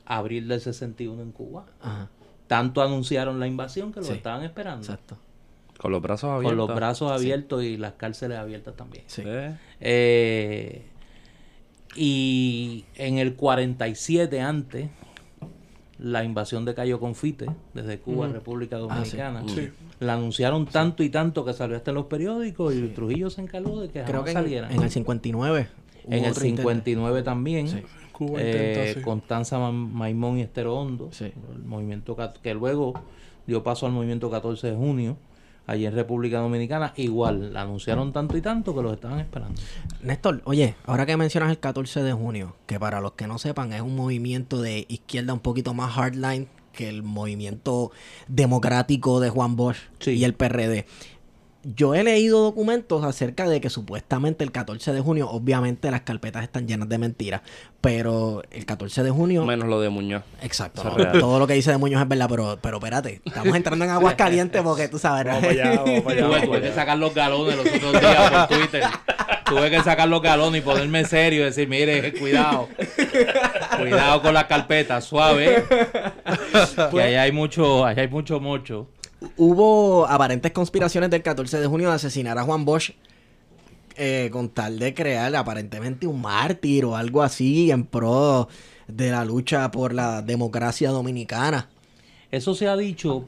abril 0.04 0.46
del 0.46 0.60
61 0.60 1.20
en 1.22 1.32
Cuba. 1.32 1.66
Ajá. 1.80 2.08
Tanto 2.46 2.82
anunciaron 2.82 3.40
la 3.40 3.46
invasión 3.46 3.92
que 3.92 4.00
lo 4.00 4.06
Sí. 4.06 4.12
estaban 4.12 4.42
esperando. 4.44 4.82
Exacto. 4.82 5.16
Con 5.78 5.92
los 5.92 6.00
brazos 6.00 6.30
abiertos. 6.30 6.50
Con 6.50 6.56
los 6.68 6.76
brazos 6.76 7.12
abiertos 7.12 7.62
y 7.64 7.76
las 7.76 7.92
cárceles 7.94 8.38
abiertas 8.38 8.76
también. 8.76 9.04
Sí. 9.08 9.22
¿Eh? 9.26 10.82
Y 11.94 12.84
en 12.96 13.18
el 13.18 13.34
47 13.34 14.40
antes, 14.40 14.88
la 15.98 16.24
invasión 16.24 16.64
de 16.66 16.74
Cayo 16.74 17.00
Confite, 17.00 17.46
desde 17.72 17.98
Cuba 17.98 18.26
a 18.26 18.28
República 18.28 18.76
Dominicana, 18.76 19.42
Sí. 19.48 19.70
la 20.00 20.14
anunciaron 20.14 20.66
tanto 20.66 21.02
y 21.02 21.08
tanto 21.08 21.44
que 21.44 21.54
salió 21.54 21.76
hasta 21.76 21.90
en 21.90 21.94
los 21.94 22.06
periódicos 22.06 22.74
y 22.74 22.86
Trujillo 22.88 23.30
se 23.30 23.40
encargó 23.40 23.80
de 23.80 23.88
que 23.88 24.02
Creo 24.02 24.06
jamás 24.06 24.24
que 24.24 24.30
en, 24.30 24.36
saliera. 24.36 24.70
en 24.70 24.82
el 24.82 24.90
59. 24.90 25.68
hubo 26.04 26.12
En 26.12 26.24
el 26.24 26.30
otro 26.32 26.44
intento. 26.46 26.62
59 26.68 27.22
también. 27.22 27.82
Cuba 28.16 28.40
eh, 28.40 28.72
intenta, 28.74 28.94
sí. 29.00 29.04
Constanza 29.04 29.58
Ma- 29.58 29.72
Maimón 29.72 30.38
y 30.38 30.42
Estero 30.42 30.74
Hondo, 30.76 31.08
Sí. 31.12 31.26
el 31.54 31.64
movimiento 31.64 32.16
que 32.42 32.54
luego 32.54 32.94
dio 33.46 33.62
paso 33.62 33.86
al 33.86 33.92
movimiento 33.92 34.30
14 34.30 34.68
de 34.70 34.76
junio, 34.76 35.16
allí 35.66 35.84
en 35.86 35.94
República 35.94 36.38
Dominicana, 36.38 36.92
igual, 36.96 37.52
la 37.52 37.62
anunciaron 37.62 38.12
tanto 38.12 38.36
y 38.36 38.40
tanto 38.40 38.74
que 38.74 38.82
los 38.82 38.92
estaban 38.94 39.18
esperando. 39.20 39.60
Néstor, 40.02 40.40
oye, 40.44 40.76
ahora 40.86 41.06
que 41.06 41.16
mencionas 41.16 41.50
el 41.50 41.58
14 41.58 42.02
de 42.02 42.12
junio, 42.12 42.56
que 42.66 42.78
para 42.80 43.00
los 43.00 43.12
que 43.12 43.26
no 43.26 43.38
sepan 43.38 43.72
es 43.72 43.80
un 43.82 43.96
movimiento 43.96 44.62
de 44.62 44.86
izquierda 44.88 45.32
un 45.34 45.40
poquito 45.40 45.74
más 45.74 45.92
hardline 45.92 46.48
que 46.72 46.88
el 46.88 47.02
movimiento 47.02 47.90
democrático 48.28 49.18
de 49.20 49.30
Juan 49.30 49.56
Bosch 49.56 49.78
Sí. 49.98 50.12
y 50.12 50.24
el 50.24 50.34
PRD. 50.34 50.84
Yo 51.74 51.96
he 51.96 52.04
leído 52.04 52.42
documentos 52.42 53.02
acerca 53.02 53.48
de 53.48 53.60
que 53.60 53.70
supuestamente 53.70 54.44
el 54.44 54.52
14 54.52 54.92
de 54.92 55.00
junio, 55.00 55.28
obviamente 55.28 55.90
las 55.90 56.02
carpetas 56.02 56.44
están 56.44 56.68
llenas 56.68 56.88
de 56.88 56.98
mentiras, 56.98 57.40
pero 57.80 58.42
el 58.52 58.64
14 58.64 59.02
de 59.02 59.10
junio... 59.10 59.44
Menos 59.44 59.68
lo 59.68 59.80
de 59.80 59.88
Muñoz. 59.88 60.22
Exacto, 60.42 60.84
no, 60.84 61.18
todo 61.18 61.40
lo 61.40 61.46
que 61.48 61.54
dice 61.54 61.72
de 61.72 61.78
Muñoz 61.78 62.02
es 62.02 62.08
verdad, 62.08 62.28
pero, 62.28 62.58
pero 62.62 62.76
espérate, 62.76 63.20
estamos 63.24 63.56
entrando 63.56 63.84
en 63.84 63.90
aguas 63.90 64.14
calientes 64.16 64.62
porque 64.62 64.86
tú 64.86 65.00
sabes... 65.00 65.24
Vamos 65.24 65.40
para 65.40 65.52
allá, 65.52 65.82
vamos 65.82 66.02
para 66.02 66.16
allá. 66.16 66.22
Tuve, 66.22 66.22
vamos 66.22 66.40
tuve 66.40 66.48
para 66.48 66.60
que 66.60 66.66
allá. 66.66 66.74
sacar 66.76 66.98
los 66.98 67.14
galones 67.14 67.56
los 67.56 67.66
otros 67.66 68.00
días 68.00 68.30
por 68.30 68.58
Twitter. 68.58 68.82
Tuve 69.46 69.70
que 69.70 69.82
sacar 69.82 70.08
los 70.08 70.22
galones 70.22 70.60
y 70.60 70.64
ponerme 70.64 71.04
serio 71.04 71.42
y 71.42 71.44
decir, 71.46 71.68
mire, 71.68 72.12
cuidado. 72.14 72.68
Cuidado 73.78 74.22
con 74.22 74.34
las 74.34 74.44
carpetas, 74.44 75.04
suave. 75.04 75.64
Que 76.90 77.00
ahí 77.02 77.14
hay 77.14 77.32
mucho, 77.32 77.84
ahí 77.84 77.96
hay 77.98 78.08
mucho 78.08 78.40
mocho. 78.40 78.88
Hubo 79.36 80.06
aparentes 80.06 80.52
conspiraciones 80.52 81.10
del 81.10 81.22
14 81.22 81.60
de 81.60 81.66
junio 81.66 81.88
de 81.88 81.94
asesinar 81.94 82.38
a 82.38 82.42
Juan 82.44 82.64
Bosch 82.64 82.90
eh, 83.96 84.28
con 84.32 84.50
tal 84.50 84.78
de 84.78 84.92
crear 84.94 85.34
aparentemente 85.36 86.06
un 86.06 86.20
mártir 86.20 86.84
o 86.84 86.96
algo 86.96 87.22
así 87.22 87.70
en 87.70 87.84
pro 87.84 88.48
de 88.88 89.10
la 89.10 89.24
lucha 89.24 89.70
por 89.70 89.92
la 89.94 90.22
democracia 90.22 90.90
dominicana. 90.90 91.68
Eso 92.30 92.54
se 92.54 92.68
ha 92.68 92.76
dicho 92.76 93.24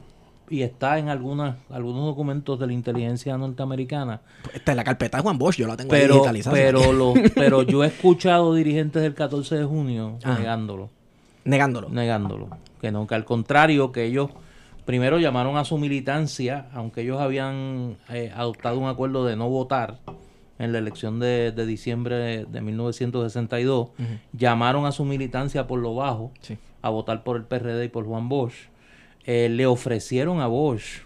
y 0.49 0.61
está 0.63 0.97
en 0.99 1.09
algunas, 1.09 1.57
algunos 1.69 2.05
documentos 2.05 2.59
de 2.59 2.67
la 2.67 2.73
inteligencia 2.73 3.37
norteamericana. 3.37 4.21
Esta 4.53 4.71
es 4.71 4.75
la 4.75 4.83
carpeta 4.83 5.17
de 5.17 5.23
Juan 5.23 5.37
Bosch, 5.37 5.57
yo 5.57 5.67
la 5.67 5.77
tengo 5.77 5.89
Pero, 5.89 6.15
digitalizada. 6.15 6.55
pero, 6.55 6.91
lo- 6.93 7.13
pero 7.35 7.61
yo 7.63 7.83
he 7.83 7.87
escuchado 7.87 8.53
dirigentes 8.55 9.01
del 9.01 9.13
14 9.15 9.55
de 9.57 9.63
junio 9.65 10.17
Ajá. 10.23 10.37
negándolo. 10.39 10.89
Negándolo. 11.45 11.89
negándolo. 11.89 12.49
Que 12.81 12.91
no, 12.91 13.07
que 13.07 13.15
al 13.15 13.25
contrario, 13.25 13.91
que 13.91 14.05
ellos 14.05 14.29
primero 14.85 15.19
llamaron 15.19 15.57
a 15.57 15.65
su 15.65 15.77
militancia, 15.77 16.67
aunque 16.73 17.01
ellos 17.01 17.19
habían 17.19 17.97
eh, 18.09 18.31
adoptado 18.35 18.79
un 18.79 18.87
acuerdo 18.87 19.25
de 19.25 19.35
no 19.35 19.49
votar 19.49 19.99
en 20.57 20.71
la 20.73 20.79
elección 20.79 21.19
de, 21.19 21.51
de 21.51 21.65
diciembre 21.65 22.45
de 22.45 22.61
1962, 22.61 23.89
llamaron 24.33 24.85
a 24.85 24.91
su 24.91 25.05
militancia 25.05 25.67
por 25.67 25.79
lo 25.79 25.95
bajo 25.95 26.31
Sí. 26.41 26.57
a 26.81 26.89
votar 26.89 27.23
por 27.23 27.37
el 27.37 27.43
PRD 27.43 27.85
y 27.85 27.89
por 27.89 28.05
Juan 28.05 28.27
Bosch. 28.29 28.53
Eh, 29.25 29.47
le 29.49 29.65
ofrecieron 29.67 30.41
a 30.41 30.47
Bosch 30.47 31.03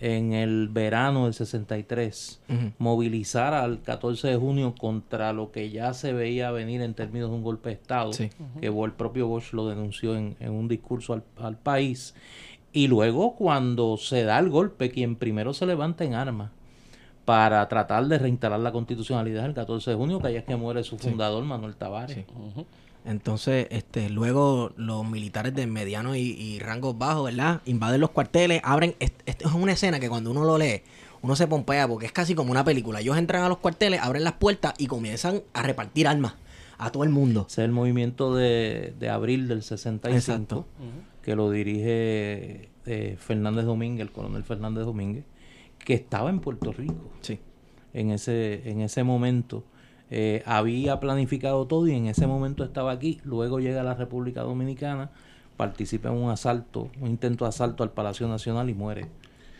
en 0.00 0.32
el 0.32 0.68
verano 0.68 1.24
del 1.24 1.34
63 1.34 2.40
Ujú. 2.48 2.72
movilizar 2.78 3.54
al 3.54 3.80
14 3.80 4.28
de 4.28 4.36
junio 4.36 4.74
contra 4.78 5.32
lo 5.32 5.50
que 5.50 5.70
ya 5.70 5.94
se 5.94 6.12
veía 6.12 6.50
venir 6.50 6.82
en 6.82 6.94
términos 6.94 7.30
de 7.30 7.36
un 7.36 7.42
golpe 7.42 7.70
de 7.70 7.76
Estado, 7.76 8.12
Sí. 8.12 8.28
que 8.60 8.66
el 8.66 8.92
propio 8.92 9.28
Bosch 9.28 9.52
lo 9.54 9.66
denunció 9.68 10.14
en, 10.16 10.36
en 10.40 10.50
un 10.52 10.68
discurso 10.68 11.14
al, 11.14 11.22
al 11.38 11.56
país. 11.56 12.14
Y 12.74 12.88
luego 12.88 13.36
cuando 13.36 13.96
se 13.96 14.24
da 14.24 14.38
el 14.38 14.50
golpe, 14.50 14.90
quien 14.90 15.16
primero 15.16 15.54
se 15.54 15.64
levanta 15.64 16.04
en 16.04 16.12
armas 16.14 16.50
para 17.24 17.66
tratar 17.68 18.04
de 18.06 18.18
reinstalar 18.18 18.60
la 18.60 18.72
constitucionalidad 18.72 19.46
el 19.46 19.54
14 19.54 19.92
de 19.92 19.96
junio, 19.96 20.18
que 20.20 20.26
allá 20.26 20.40
es 20.40 20.44
que 20.44 20.56
muere 20.56 20.82
su 20.84 20.98
fundador, 20.98 21.42
Manuel 21.44 21.74
Tavares. 21.76 22.16
Sí. 22.16 22.24
Entonces, 23.06 23.66
este, 23.70 24.08
luego 24.10 24.72
los 24.76 25.06
militares 25.08 25.54
de 25.54 25.66
mediano 25.66 26.16
y, 26.16 26.20
y 26.20 26.58
rangos 26.58 26.96
bajos, 26.98 27.24
¿verdad? 27.26 27.60
Invaden 27.66 28.00
los 28.00 28.10
cuarteles, 28.10 28.60
abren. 28.64 28.94
est- 28.98 29.20
Esto 29.26 29.48
es 29.48 29.54
una 29.54 29.72
escena 29.72 30.00
que 30.00 30.08
cuando 30.08 30.30
uno 30.30 30.42
lo 30.44 30.56
lee, 30.58 30.82
uno 31.22 31.36
se 31.36 31.46
pompea 31.46 31.86
porque 31.86 32.06
es 32.06 32.12
casi 32.12 32.34
como 32.34 32.50
una 32.50 32.64
película. 32.64 33.00
Ellos 33.00 33.16
entran 33.18 33.42
a 33.44 33.48
los 33.48 33.58
cuarteles, 33.58 34.00
abren 34.02 34.24
las 34.24 34.34
puertas 34.34 34.74
y 34.78 34.86
comienzan 34.86 35.42
a 35.52 35.62
repartir 35.62 36.08
armas 36.08 36.34
a 36.78 36.90
todo 36.90 37.04
el 37.04 37.10
mundo. 37.10 37.46
Ese 37.48 37.62
es 37.62 37.66
el 37.66 37.72
movimiento 37.72 38.34
de, 38.34 38.94
de 38.98 39.08
abril 39.10 39.48
del 39.48 39.62
65, 39.62 40.16
Exacto. 40.16 40.66
Que 41.24 41.34
lo 41.34 41.50
dirige 41.50 42.68
eh, 42.84 43.16
Fernández 43.18 43.64
Domínguez, 43.64 44.02
el 44.06 44.12
coronel 44.12 44.44
Fernández 44.44 44.84
Domínguez, 44.84 45.24
que 45.78 45.94
estaba 45.94 46.28
en 46.28 46.40
Puerto 46.40 46.70
Rico 46.72 47.10
Sí. 47.22 47.38
en 47.94 48.10
ese, 48.10 48.68
en 48.70 48.82
ese 48.82 49.04
momento. 49.04 49.64
Eh, 50.10 50.42
había 50.44 51.00
planificado 51.00 51.66
todo 51.66 51.88
y 51.88 51.92
en 51.94 52.06
ese 52.06 52.26
momento 52.26 52.62
estaba 52.62 52.92
aquí. 52.92 53.20
Luego 53.24 53.58
llega 53.58 53.80
a 53.80 53.84
la 53.84 53.94
República 53.94 54.42
Dominicana, 54.42 55.10
participa 55.56 56.10
en 56.10 56.16
un 56.16 56.30
asalto, 56.30 56.90
un 57.00 57.08
intento 57.08 57.46
de 57.46 57.48
asalto 57.48 57.82
al 57.82 57.92
Palacio 57.92 58.28
Nacional 58.28 58.68
y 58.68 58.74
muere 58.74 59.06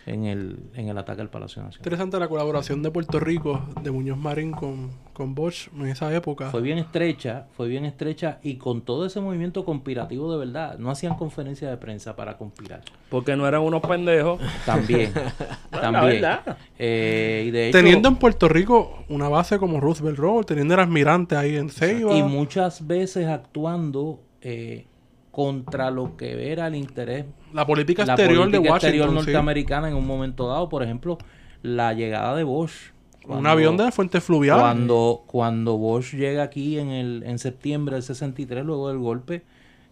en 0.06 0.25
el, 0.25 0.58
en 0.75 0.88
el 0.88 0.99
ataque 0.99 1.23
al 1.23 1.30
Palacio 1.30 1.62
Nacional. 1.62 1.80
Interesante 1.80 2.18
la 2.18 2.28
colaboración 2.28 2.82
de 2.82 2.90
Puerto 2.90 3.20
Rico, 3.20 3.62
de 3.82 3.90
Muñoz 3.90 4.18
Marín 4.18 4.52
con, 4.52 4.90
con 5.12 5.34
Bosch 5.34 5.68
en 5.78 5.87
esa 5.87 6.14
época. 6.14 6.50
Fue 6.50 6.61
bien 6.61 6.78
estrecha, 6.78 7.46
fue 7.56 7.68
bien 7.68 7.84
estrecha 7.84 8.38
y 8.42 8.56
con 8.56 8.82
todo 8.82 9.06
ese 9.06 9.20
movimiento 9.20 9.64
conspirativo 9.64 10.30
de 10.32 10.38
verdad, 10.44 10.78
no 10.78 10.90
hacían 10.90 11.16
conferencias 11.16 11.70
de 11.70 11.76
prensa 11.76 12.14
para 12.16 12.37
conspirar. 12.37 12.82
Porque 13.08 13.37
no 13.37 13.46
eran 13.46 13.62
unos 13.62 13.80
pendejos. 13.82 14.40
También, 14.66 15.12
La 15.73 15.80
también. 15.80 16.20
verdad. 16.20 16.58
Eh, 16.78 17.44
y 17.46 17.50
de 17.50 17.68
hecho, 17.68 17.78
Teniendo 17.78 18.08
en 18.08 18.16
Puerto 18.16 18.49
Rico 18.49 19.04
una 19.08 19.28
base 19.28 19.58
como 19.58 19.80
Roosevelt 19.80 20.18
Road, 20.18 20.44
teniendo 20.44 20.75
el 20.75 20.80
almirante 20.80 21.37
ahí 21.37 21.56
en 21.56 21.70
Ceiba. 21.70 22.14
y 22.16 22.23
muchas 22.23 22.87
veces 22.87 23.26
actuando 23.28 24.20
eh, 24.42 24.87
contra 25.34 25.90
lo 25.90 26.16
que 26.16 26.52
era 26.52 26.68
el 26.68 26.76
interés 26.76 27.24
la 27.52 27.66
política 27.66 28.04
la 28.04 28.12
exterior 28.12 28.44
de 28.44 28.58
política 28.58 28.72
Washington. 28.72 28.76
exterior 28.76 29.08
sí. 29.08 29.14
norteamericana 29.14 29.88
en 29.88 29.96
un 29.96 30.06
momento 30.06 30.46
dado, 30.46 30.68
por 30.68 30.84
ejemplo, 30.84 31.18
la 31.62 31.92
llegada 31.92 32.36
de 32.36 32.44
Bosch. 32.44 32.92
Un 33.26 33.46
avión 33.46 33.76
de 33.76 33.90
fuente 33.90 34.20
fluvial. 34.20 34.60
Cuando, 34.60 35.24
cuando 35.26 35.76
Bosch 35.76 36.14
llega 36.14 36.44
aquí 36.44 36.78
en, 36.78 36.90
el, 36.90 37.24
en 37.26 37.40
septiembre 37.40 37.94
del 37.94 38.04
63, 38.04 38.64
luego 38.64 38.88
del 38.88 38.98
golpe, 38.98 39.42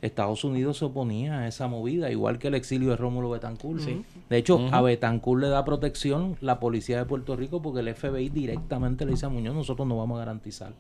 Estados 0.01 0.45
Unidos 0.45 0.79
se 0.79 0.85
oponía 0.85 1.41
a 1.41 1.49
esa 1.49 1.67
movida, 1.67 2.11
igual 2.13 2.39
que 2.39 2.49
el 2.49 2.55
exilio 2.55 2.91
de 2.91 2.97
Rómulo 2.97 3.31
Betancourt. 3.31 3.81
De 4.29 4.37
hecho, 4.37 4.69
a 4.71 4.81
Betancourt 4.81 5.41
le 5.41 5.49
da 5.49 5.65
protección 5.65 6.37
la 6.41 6.61
policía 6.61 6.99
de 6.99 7.05
Puerto 7.05 7.35
Rico 7.35 7.63
porque 7.63 7.81
el 7.81 7.93
FBI 7.93 8.29
directamente 8.29 9.05
le 9.07 9.13
dice 9.13 9.27
a 9.27 9.29
Muñoz, 9.29 9.57
nosotros 9.57 9.89
no 9.89 9.97
vamos 9.97 10.17
a 10.17 10.21
garantizar 10.21 10.73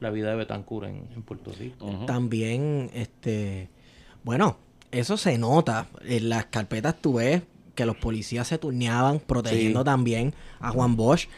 la 0.00 0.10
vida 0.10 0.30
de 0.30 0.36
Betancourt 0.36 0.88
en, 0.88 1.04
en 1.14 1.22
Puerto 1.22 1.52
Rico. 1.56 1.86
También, 2.06 2.90
este, 2.94 3.68
bueno, 4.24 4.56
eso 4.90 5.16
se 5.16 5.38
nota. 5.38 5.86
En 6.04 6.28
las 6.28 6.46
carpetas 6.46 6.96
tú 7.00 7.14
ves 7.14 7.42
que 7.74 7.86
los 7.86 7.96
policías 7.96 8.48
se 8.48 8.58
turneaban 8.58 9.20
protegiendo 9.20 9.80
Sí. 9.80 9.84
también 9.84 10.34
a 10.60 10.70
Juan 10.70 10.96
Bosch. 10.96 11.28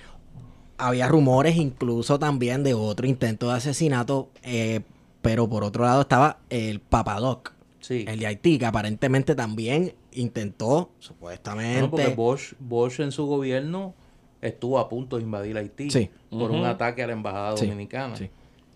Había 0.79 1.07
rumores 1.07 1.57
incluso 1.57 2.19
también 2.19 2.65
de 2.65 2.75
otro 2.75 3.07
intento 3.07 3.49
de 3.49 3.55
asesinato, 3.55 4.31
eh, 4.43 4.81
pero 5.21 5.49
por 5.49 5.63
otro 5.63 5.85
lado 5.85 6.01
estaba 6.03 6.39
el 6.51 6.81
Papadoc, 6.81 7.53
Sí. 7.81 8.05
el 8.09 8.19
de 8.19 8.27
Haití, 8.27 8.59
que 8.59 8.67
aparentemente 8.67 9.35
también 9.35 9.95
intentó, 10.13 10.91
supuestamente... 10.99 11.81
Bueno, 11.83 11.91
porque 11.91 12.15
Bosch, 12.15 12.55
Bosch 12.59 13.01
en 13.01 13.13
su 13.13 13.27
gobierno 13.27 13.95
estuvo 14.41 14.79
a 14.81 14.89
punto 14.89 15.17
de 15.19 15.23
invadir 15.23 15.57
Haití 15.57 15.91
Sí. 15.91 16.11
por 16.31 16.51
un 16.51 16.65
ataque 16.65 17.03
a 17.05 17.07
la 17.07 17.13
embajada 17.13 17.57
Sí, 17.57 17.67
dominicana. 17.67 18.17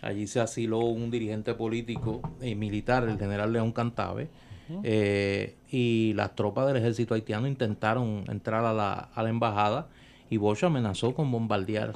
Allí 0.02 0.26
se 0.26 0.40
asiló 0.40 0.80
un 0.80 1.10
dirigente 1.10 1.54
político 1.54 2.20
y 2.40 2.54
militar, 2.54 3.08
el 3.08 3.18
general 3.18 3.52
León 3.52 3.72
Cantave, 3.72 4.28
eh, 4.82 5.54
y 5.70 6.12
las 6.14 6.34
tropas 6.34 6.66
del 6.66 6.76
ejército 6.76 7.14
haitiano 7.14 7.46
intentaron 7.46 8.24
entrar 8.28 8.64
a 8.64 8.72
la, 8.72 8.92
a 8.92 9.22
la 9.22 9.28
embajada 9.28 9.88
y 10.28 10.38
Bosch 10.38 10.64
amenazó 10.64 11.14
con 11.14 11.30
bombardear 11.30 11.92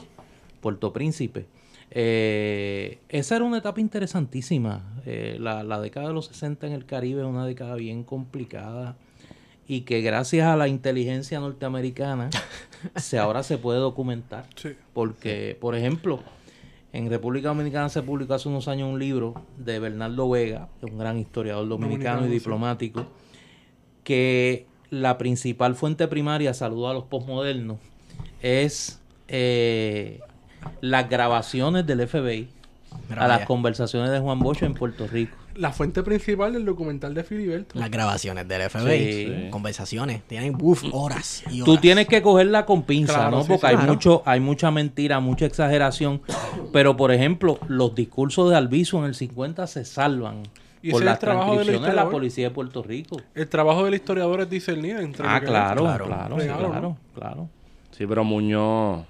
Puerto 0.60 0.92
Príncipe. 0.92 1.46
Eh, 1.90 2.98
esa 3.08 3.36
era 3.36 3.44
una 3.44 3.58
etapa 3.58 3.80
interesantísima. 3.80 5.02
Eh, 5.04 5.36
la, 5.40 5.64
la 5.64 5.80
década 5.80 6.08
de 6.08 6.14
los 6.14 6.26
60 6.26 6.68
en 6.68 6.72
el 6.72 6.86
Caribe 6.86 7.22
es 7.22 7.26
una 7.26 7.44
década 7.44 7.74
bien 7.74 8.04
complicada 8.04 8.96
y 9.66 9.82
que 9.82 10.00
gracias 10.00 10.46
a 10.46 10.56
la 10.56 10.68
inteligencia 10.68 11.40
norteamericana 11.40 12.30
se 12.96 13.18
ahora 13.18 13.42
se 13.42 13.58
puede 13.58 13.78
documentar. 13.78 14.46
Sí. 14.56 14.70
Porque, 14.92 15.56
por 15.60 15.74
ejemplo, 15.74 16.20
en 16.92 17.08
República 17.08 17.48
Dominicana 17.48 17.88
se 17.88 18.02
publicó 18.02 18.34
hace 18.34 18.48
unos 18.48 18.66
años 18.68 18.88
un 18.88 18.98
libro 18.98 19.34
de 19.56 19.78
Bernardo 19.78 20.28
Vega, 20.28 20.68
un 20.82 20.98
gran 20.98 21.18
historiador 21.18 21.68
dominicano 21.68 22.16
Dominicano, 22.16 22.26
y 22.26 22.28
sí. 22.28 22.34
diplomático, 22.34 23.06
que 24.02 24.66
la 24.90 25.18
principal 25.18 25.76
fuente 25.76 26.08
primaria, 26.08 26.52
saludo 26.52 26.88
a 26.88 26.94
los 26.94 27.04
postmodernos, 27.04 27.78
es 28.42 29.00
eh, 29.28 30.20
las 30.80 31.08
grabaciones 31.08 31.86
del 31.86 32.06
FBI 32.08 32.48
a 33.16 33.28
las 33.28 33.46
conversaciones 33.46 34.10
de 34.10 34.18
Juan 34.18 34.40
Bosch 34.40 34.62
en 34.62 34.74
Puerto 34.74 35.06
Rico. 35.06 35.36
La 35.60 35.72
fuente 35.72 36.02
principal 36.02 36.52
del 36.54 36.64
documental 36.64 37.12
de 37.12 37.22
Filiberto. 37.22 37.78
Las 37.78 37.90
grabaciones 37.90 38.48
del 38.48 38.62
FBI, 38.62 39.26
Sí. 39.44 39.50
conversaciones, 39.50 40.22
tienen 40.26 40.56
uf, 40.60 40.82
horas 40.92 41.42
y 41.50 41.60
horas. 41.60 41.66
Tú 41.66 41.76
tienes 41.80 42.06
que 42.08 42.22
cogerla 42.22 42.64
con 42.64 42.82
pinza, 42.84 43.14
Claro, 43.14 43.30
¿no? 43.32 43.42
sí, 43.42 43.48
Porque 43.48 43.60
sí. 43.60 43.66
hay 43.66 43.76
Claro. 43.76 43.92
mucho, 43.92 44.22
hay 44.24 44.40
mucha 44.40 44.70
mentira, 44.70 45.20
mucha 45.20 45.44
exageración. 45.44 46.22
Pero, 46.72 46.96
por 46.96 47.12
ejemplo, 47.12 47.58
los 47.68 47.94
discursos 47.94 48.48
de 48.50 48.56
Albizu 48.56 48.98
en 48.98 49.04
el 49.04 49.14
50 49.14 49.66
se 49.66 49.84
salvan 49.84 50.44
Y 50.82 50.92
por 50.92 51.02
ese 51.02 51.04
es 51.04 51.04
las 51.04 51.14
el 51.16 51.20
trabajo 51.20 51.58
del 51.58 51.82
de 51.82 51.92
la 51.92 52.08
policía 52.08 52.48
de 52.48 52.54
Puerto 52.54 52.82
Rico. 52.82 53.20
El 53.34 53.46
trabajo 53.50 53.84
del 53.84 53.94
historiador 53.94 54.40
es 54.40 54.48
discernir 54.48 54.96
entre 54.96 55.26
Ah, 55.28 55.40
claro, 55.42 55.82
Claro. 55.82 56.06
claro, 56.06 56.36
claro, 56.36 56.96
claro. 57.14 57.48
Sí, 57.90 58.06
pero 58.06 58.24
Muñoz. 58.24 59.04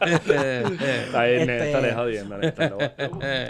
Está 0.00 1.20
ahí, 1.20 1.34
Este- 1.34 1.94
jodiendo, 1.94 2.38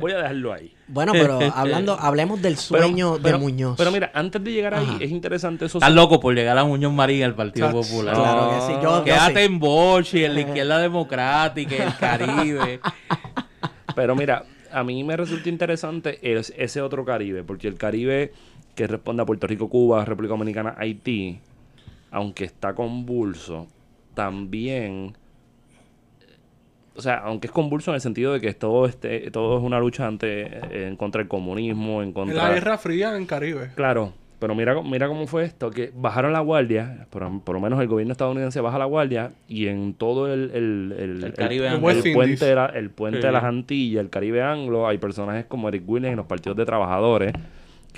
Voy 0.00 0.12
a 0.12 0.16
dejarlo 0.18 0.52
ahí. 0.52 0.72
Bueno, 0.88 1.12
pero 1.12 1.38
hablando, 1.54 1.98
hablemos 2.00 2.40
del 2.40 2.56
sueño 2.56 3.12
Pero- 3.14 3.22
pero- 3.22 3.38
de 3.38 3.44
Muñoz. 3.44 3.74
Pero 3.76 3.90
mira, 3.90 4.10
antes 4.14 4.42
de 4.42 4.52
llegar 4.52 4.74
ahí, 4.74 4.86
Ajá. 4.88 4.98
es 5.00 5.10
interesante 5.10 5.66
eso. 5.66 5.78
Estás 5.78 5.92
loco 5.92 6.18
por 6.20 6.34
llegar 6.34 6.56
a 6.56 6.64
Muñoz 6.64 6.92
Marín 6.92 7.22
al 7.24 7.34
Partido 7.34 7.66
Chach, 7.66 7.74
Popular. 7.76 8.14
Claro 8.14 8.50
que 8.50 8.60
sí. 8.66 8.72
Yo, 8.82 8.98
yo 8.98 9.04
Quédate 9.04 9.40
sí. 9.40 9.44
en 9.46 9.58
Bosch 9.58 10.14
y 10.14 10.24
en 10.24 10.34
la 10.34 10.40
izquierda 10.48 10.78
democrática, 10.78 11.74
y 11.76 11.80
el 11.82 11.96
Caribe. 11.96 12.80
Pero 13.94 14.16
mira, 14.16 14.44
a 14.72 14.82
mí 14.84 15.04
me 15.04 15.16
resulta 15.16 15.48
interesante 15.48 16.18
es- 16.22 16.52
ese 16.56 16.80
otro 16.80 17.04
Caribe, 17.04 17.42
porque 17.44 17.68
el 17.68 17.74
Caribe 17.76 18.32
que 18.74 18.86
responde 18.86 19.22
a 19.22 19.26
Puerto 19.26 19.46
Rico, 19.46 19.68
Cuba, 19.68 20.04
República 20.04 20.32
Dominicana, 20.34 20.74
Haití, 20.78 21.40
aunque 22.12 22.44
está 22.44 22.74
convulso, 22.74 23.66
también, 24.18 25.12
o 26.96 27.00
sea, 27.00 27.18
aunque 27.18 27.46
es 27.46 27.52
convulso 27.52 27.92
en 27.92 27.94
el 27.94 28.00
sentido 28.00 28.32
de 28.32 28.40
que 28.40 28.52
todo 28.52 28.86
este, 28.86 29.30
todo 29.30 29.58
es 29.58 29.62
una 29.62 29.78
lucha 29.78 30.08
ante, 30.08 30.86
en 30.88 30.96
contra 30.96 31.20
del 31.20 31.28
comunismo, 31.28 32.02
en 32.02 32.08
En 32.08 32.12
contra 32.12 32.48
la 32.48 32.52
Guerra 32.54 32.78
Fría 32.78 33.16
en 33.16 33.26
Caribe. 33.26 33.70
Claro, 33.76 34.12
pero 34.40 34.56
mira, 34.56 34.74
mira 34.82 35.06
cómo 35.06 35.28
fue 35.28 35.44
esto, 35.44 35.70
que 35.70 35.92
bajaron 35.94 36.32
la 36.32 36.40
guardia, 36.40 37.06
por, 37.10 37.40
por 37.42 37.54
lo 37.54 37.60
menos 37.60 37.80
el 37.80 37.86
gobierno 37.86 38.10
estadounidense 38.10 38.60
baja 38.60 38.76
la 38.78 38.86
guardia 38.86 39.30
y 39.46 39.68
en 39.68 39.94
todo 39.94 40.26
el, 40.32 40.50
el, 40.52 40.94
el, 40.98 41.24
El 41.24 41.32
Caribe 41.34 41.68
el- 41.68 41.74
el 41.74 41.80
puente, 42.14 42.44
de, 42.44 42.54
la- 42.56 42.66
el 42.66 42.90
puente 42.90 43.20
Sí. 43.20 43.26
de 43.28 43.32
las 43.32 43.44
Antillas, 43.44 44.00
el 44.02 44.10
Caribe 44.10 44.42
anglo, 44.42 44.88
hay 44.88 44.98
personajes 44.98 45.44
como 45.46 45.68
Eric 45.68 45.84
Williams 45.88 46.10
en 46.12 46.16
los 46.16 46.26
partidos 46.26 46.56
de 46.56 46.66
trabajadores 46.66 47.32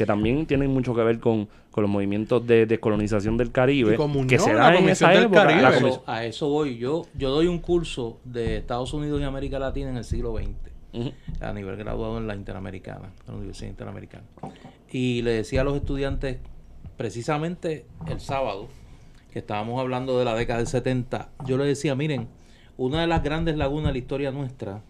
que 0.00 0.07
también 0.07 0.47
tienen 0.47 0.71
mucho 0.71 0.95
que 0.95 1.02
ver 1.02 1.21
con, 1.21 1.49
con 1.71 1.83
los 1.83 1.90
movimientos 1.90 2.47
de 2.47 2.66
descolonización 2.66 3.37
del 3.37 3.52
Caribe 3.52 3.99
que 4.26 4.38
se 4.38 4.52
dan 4.54 4.75
en 4.76 4.88
esa 4.88 5.11
del 5.11 5.25
época. 5.25 5.47
Caribe. 5.47 5.66
A 5.66 5.73
comis- 5.78 5.88
eso, 5.92 6.02
a 6.07 6.25
eso 6.25 6.49
voy. 6.49 6.78
Yo, 6.78 7.07
yo 7.16 7.30
doy 7.30 7.47
un 7.47 7.59
curso 7.59 8.19
de 8.25 8.57
Estados 8.57 8.92
Unidos 8.95 9.21
y 9.21 9.25
América 9.25 9.59
Latina 9.59 9.90
en 9.90 9.97
el 9.99 10.04
siglo 10.04 10.35
XX. 10.37 11.42
A 11.42 11.52
nivel 11.52 11.76
graduado 11.76 12.19
en 12.19 12.26
la 12.26 12.35
Interamericana, 12.35 13.12
en 13.21 13.26
la 13.28 13.35
Universidad 13.35 13.69
Interamericana. 13.71 14.25
Y 14.90 15.23
le 15.23 15.30
decía 15.33 15.61
a 15.61 15.64
los 15.64 15.76
estudiantes, 15.76 16.38
precisamente 16.97 17.85
el 18.09 18.21
sábado, 18.21 18.69
que 19.33 19.38
estábamos 19.38 19.80
hablando 19.80 20.19
de 20.19 20.25
la 20.25 20.35
década 20.35 20.59
del 20.59 20.66
70, 20.66 21.30
yo 21.47 21.57
le 21.59 21.64
decía, 21.64 21.95
miren, 21.95 22.26
una 22.76 23.02
de 23.02 23.07
las 23.07 23.23
grandes 23.23 23.57
lagunas 23.57 23.87
de 23.88 23.92
la 23.92 23.99
historia 23.99 24.30
nuestra 24.33 24.83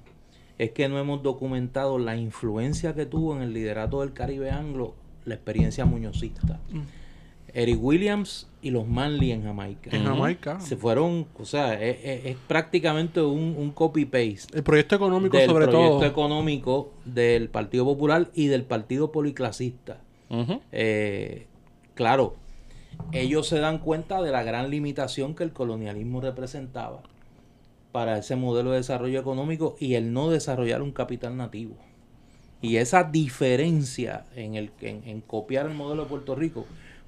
es 0.59 0.71
que 0.73 0.88
no 0.88 0.99
hemos 0.99 1.23
documentado 1.23 1.99
la 1.99 2.17
influencia 2.17 2.95
que 2.95 3.07
tuvo 3.07 3.35
en 3.37 3.43
el 3.43 3.52
liderato 3.52 4.00
del 4.00 4.12
Caribe 4.12 4.50
anglo 4.50 4.95
la 5.24 5.34
experiencia 5.34 5.84
muñozista. 5.84 6.58
Eric 7.52 7.78
Williams 7.82 8.46
y 8.62 8.70
los 8.70 8.86
Manly 8.86 9.32
en 9.32 9.42
Jamaica. 9.42 9.90
En 9.92 10.04
Jamaica. 10.04 10.60
Se 10.60 10.76
fueron, 10.76 11.26
o 11.36 11.44
sea, 11.44 11.74
es, 11.74 11.98
es- 12.04 12.26
es 12.26 12.36
prácticamente 12.46 13.20
un, 13.20 13.56
un 13.58 13.72
copy-paste 13.72 14.56
El 14.56 14.62
proyecto 14.62 14.94
económico 14.94 15.36
del 15.36 15.48
sobre 15.48 15.66
proyecto 15.66 15.96
todo. 15.98 16.04
económico 16.04 16.92
del 17.04 17.48
Partido 17.48 17.84
Popular 17.84 18.30
y 18.34 18.46
del 18.46 18.62
Partido 18.62 19.10
Policlasista. 19.10 19.98
Eh, 20.70 21.46
claro, 21.94 22.36
ellos 23.12 23.48
se 23.48 23.58
dan 23.58 23.78
cuenta 23.78 24.22
de 24.22 24.30
la 24.30 24.44
gran 24.44 24.70
limitación 24.70 25.34
que 25.34 25.42
el 25.42 25.52
colonialismo 25.52 26.20
representaba 26.20 27.02
para 27.90 28.18
ese 28.18 28.36
modelo 28.36 28.70
de 28.70 28.76
desarrollo 28.76 29.18
económico 29.18 29.74
y 29.80 29.94
el 29.94 30.12
no 30.12 30.30
desarrollar 30.30 30.82
un 30.82 30.92
capital 30.92 31.36
nativo. 31.36 31.74
Y 32.62 32.76
esa 32.76 33.05
diferencia 33.05 34.25
en, 34.37 34.55
el, 34.55 34.71
en, 34.83 35.02
en 35.07 35.21
copiar 35.23 35.67
el 35.67 35.75
modelo 35.75 36.02
de 36.05 36.09
Puerto 36.09 36.35
Rico 36.35 36.67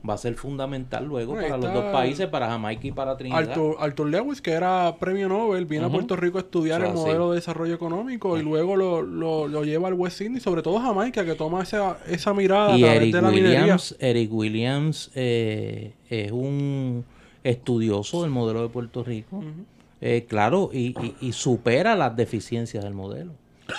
va 0.09 0.15
a 0.15 0.19
ser 0.19 0.35
fundamental 0.35 1.05
luego 1.05 1.35
Bueno, 1.35 1.47
para 1.49 1.63
los 1.63 1.73
dos 1.75 1.93
países, 1.93 2.27
para 2.27 2.49
Jamaica 2.49 2.87
y 2.89 2.91
para 2.91 3.17
Trinidad. 3.17 3.39
Arthur, 3.51 3.77
Arthur 3.79 4.09
Lewis, 4.09 4.41
que 4.43 4.51
era 4.51 4.97
premio 4.99 5.29
Nobel, 5.29 5.65
viene 5.67 5.87
a. 5.87 5.91
Puerto 5.91 6.17
Rico 6.17 6.39
a 6.39 6.41
estudiar 6.41 6.83
el 6.83 6.93
modelo 6.95 7.31
de 7.31 7.37
desarrollo 7.37 7.75
económico 7.75 8.37
y 8.37 8.43
luego 8.43 8.75
lo, 8.75 9.03
lo, 9.03 9.47
lo 9.47 9.63
lleva 9.63 9.87
al 9.89 9.95
West 9.95 10.21
Indies, 10.23 10.43
sobre 10.43 10.63
todo 10.63 10.81
Jamaica, 10.81 11.25
que 11.25 11.35
toma 11.37 11.63
esa, 11.63 11.99
esa 12.09 12.35
mirada 12.35 12.77
y 12.77 12.83
a 12.83 12.87
través 12.87 13.01
Eric 13.03 13.15
de 13.15 13.23
la 13.23 13.31
minería. 13.31 13.61
Williams, 13.61 13.97
Eric 14.01 14.33
Williams 14.33 15.11
eh, 15.15 15.93
es 16.09 16.33
un 16.33 17.05
estudioso 17.45 18.23
del 18.23 18.31
modelo 18.33 18.63
de 18.63 18.69
Puerto 18.71 19.05
Rico. 19.05 19.43
Eh, 20.01 20.27
claro, 20.29 20.71
y, 20.73 20.95
y- 21.01 21.15
y 21.21 21.33
supera 21.33 21.95
las 21.95 22.17
deficiencias 22.17 22.83
del 22.83 22.95
modelo. 22.95 23.33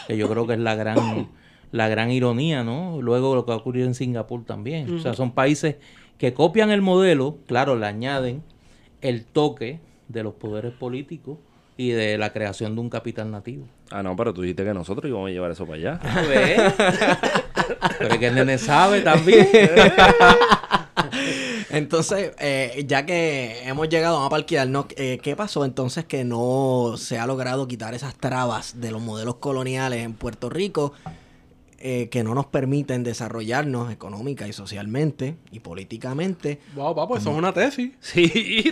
Que 0.08 0.16
yo 0.16 0.30
creo 0.30 0.48
que 0.48 0.54
es 0.54 0.60
la 0.60 0.76
gran, 0.76 1.28
la 1.74 1.90
gran 1.90 2.12
ironía, 2.12 2.64
¿no? 2.64 3.02
Luego 3.02 3.34
lo 3.34 3.48
que 3.48 3.52
ha 3.52 3.56
ocurrido 3.56 3.88
en 3.88 3.96
Singapur 3.96 4.46
también. 4.46 4.96
O 4.96 5.00
sea, 5.00 5.16
son 5.16 5.32
países 5.32 5.78
que 6.20 6.32
copian 6.32 6.70
el 6.70 6.84
modelo, 6.84 7.40
claro, 7.48 7.76
le 7.76 7.88
añaden 7.88 8.44
el 9.02 9.26
toque 9.26 9.80
de 10.08 10.22
los 10.22 10.36
poderes 10.36 10.72
políticos 10.72 11.40
y 11.76 11.90
de 11.90 12.20
la 12.20 12.32
creación 12.32 12.76
de 12.76 12.82
un 12.82 12.92
capital 12.92 13.32
nativo. 13.32 13.66
Ah, 13.90 14.04
no, 14.04 14.16
pero 14.16 14.36
tú 14.36 14.44
dijiste 14.44 14.64
que 14.64 14.72
nosotros 14.72 15.10
íbamos 15.10 15.30
a 15.30 15.32
llevar 15.32 15.50
eso 15.50 15.66
para 15.66 15.78
allá. 15.78 15.94
A 16.04 16.22
ver. 16.22 16.74
Pero 17.98 18.14
es 18.14 18.20
que 18.20 18.28
el 18.28 18.36
nene 18.36 18.60
sabe 18.60 19.02
también. 19.02 19.48
Entonces, 21.72 22.34
eh, 22.40 22.86
ya 22.88 23.04
que 23.04 23.68
hemos 23.68 23.90
llegado 23.90 24.24
a 24.24 24.30
parquearnos, 24.30 24.86
eh, 24.96 25.18
¿qué 25.24 25.36
pasó 25.36 25.66
entonces 25.66 26.06
que 26.06 26.24
no 26.24 26.98
se 26.98 27.18
ha 27.18 27.26
logrado 27.26 27.68
quitar 27.68 27.96
esas 27.96 28.14
trabas 28.14 28.80
de 28.80 28.92
los 28.92 29.02
modelos 29.02 29.38
coloniales 29.38 30.04
en 30.04 30.14
Puerto 30.14 30.52
Rico 30.52 30.94
eh, 31.86 32.08
que 32.10 32.24
no 32.24 32.34
nos 32.34 32.46
permiten 32.46 33.04
desarrollarnos 33.04 33.92
económica 33.92 34.48
y 34.48 34.54
socialmente 34.54 35.36
y 35.52 35.60
políticamente? 35.60 36.60
Wow, 36.76 36.96
papá, 36.96 37.18
eso 37.18 37.32
es 37.32 37.38
una 37.38 37.52
tesis. 37.54 37.92
Sí. 38.02 38.72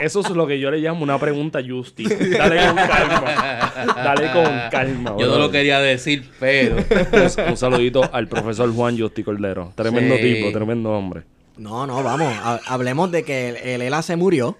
Eso 0.00 0.20
es 0.20 0.30
lo 0.30 0.46
que 0.46 0.58
yo 0.60 0.70
le 0.70 0.78
llamo 0.78 1.02
una 1.02 1.18
pregunta 1.18 1.60
justi. 1.66 2.04
Dale 2.04 2.66
con 2.66 2.76
calma. 2.76 3.72
Dale 3.96 4.32
con 4.32 4.60
calma. 4.70 5.14
Yo 5.18 5.26
no 5.26 5.38
lo 5.38 5.50
quería 5.50 5.80
decir, 5.80 6.30
pero. 6.38 6.76
Un, 6.76 7.48
un 7.50 7.56
saludito 7.56 8.02
al 8.12 8.28
profesor 8.28 8.72
Juan 8.74 8.98
Justi 8.98 9.22
Cordero. 9.24 9.72
Tremendo 9.74 10.16
Sí. 10.16 10.22
tipo, 10.22 10.52
tremendo 10.52 10.90
hombre. 10.90 11.22
No, 11.56 11.86
no, 11.86 12.02
vamos, 12.02 12.32
ha- 12.42 12.60
hablemos 12.66 13.10
de 13.12 13.22
que 13.22 13.48
el, 13.50 13.56
el 13.56 13.82
ELA 13.82 14.02
se 14.02 14.16
murió, 14.16 14.58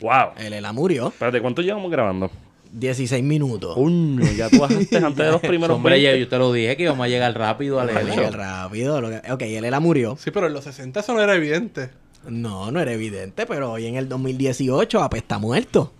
Wow. 0.00 0.30
el 0.38 0.54
ELA 0.54 0.72
murió, 0.72 1.08
Espérate, 1.08 1.40
¿cuánto 1.42 1.60
llevamos 1.60 1.90
grabando? 1.90 2.30
16 2.72 3.22
minutos. 3.24 3.74
Coño, 3.74 4.22
ya 4.36 4.48
tú 4.48 4.58
bajaste 4.60 4.96
antes 5.04 5.16
de 5.26 5.32
los 5.32 5.40
primeros 5.40 5.76
Hombre, 5.76 5.94
20. 5.94 6.10
ya 6.12 6.16
yo 6.18 6.28
te 6.28 6.38
lo 6.38 6.52
dije 6.52 6.76
que 6.76 6.84
íbamos 6.84 7.04
a 7.04 7.08
llegar 7.08 7.36
rápido 7.36 7.80
al 7.80 7.88
Vale, 7.92 8.12
hecho. 8.12 8.30
rápido. 8.30 9.00
lo 9.00 9.10
que- 9.10 9.32
ok, 9.32 9.42
el 9.42 9.64
ELA 9.64 9.80
murió. 9.80 10.16
Sí, 10.16 10.30
pero 10.30 10.46
en 10.46 10.52
los 10.52 10.64
60 10.64 11.00
eso 11.00 11.12
no 11.14 11.20
era 11.20 11.34
evidente. 11.34 11.90
No, 12.28 12.70
no 12.70 12.80
era 12.80 12.92
evidente, 12.92 13.46
pero 13.46 13.72
hoy 13.72 13.86
en 13.86 13.96
el 13.96 14.08
2018 14.08 15.02
apesta 15.02 15.38
muerto. 15.38 15.92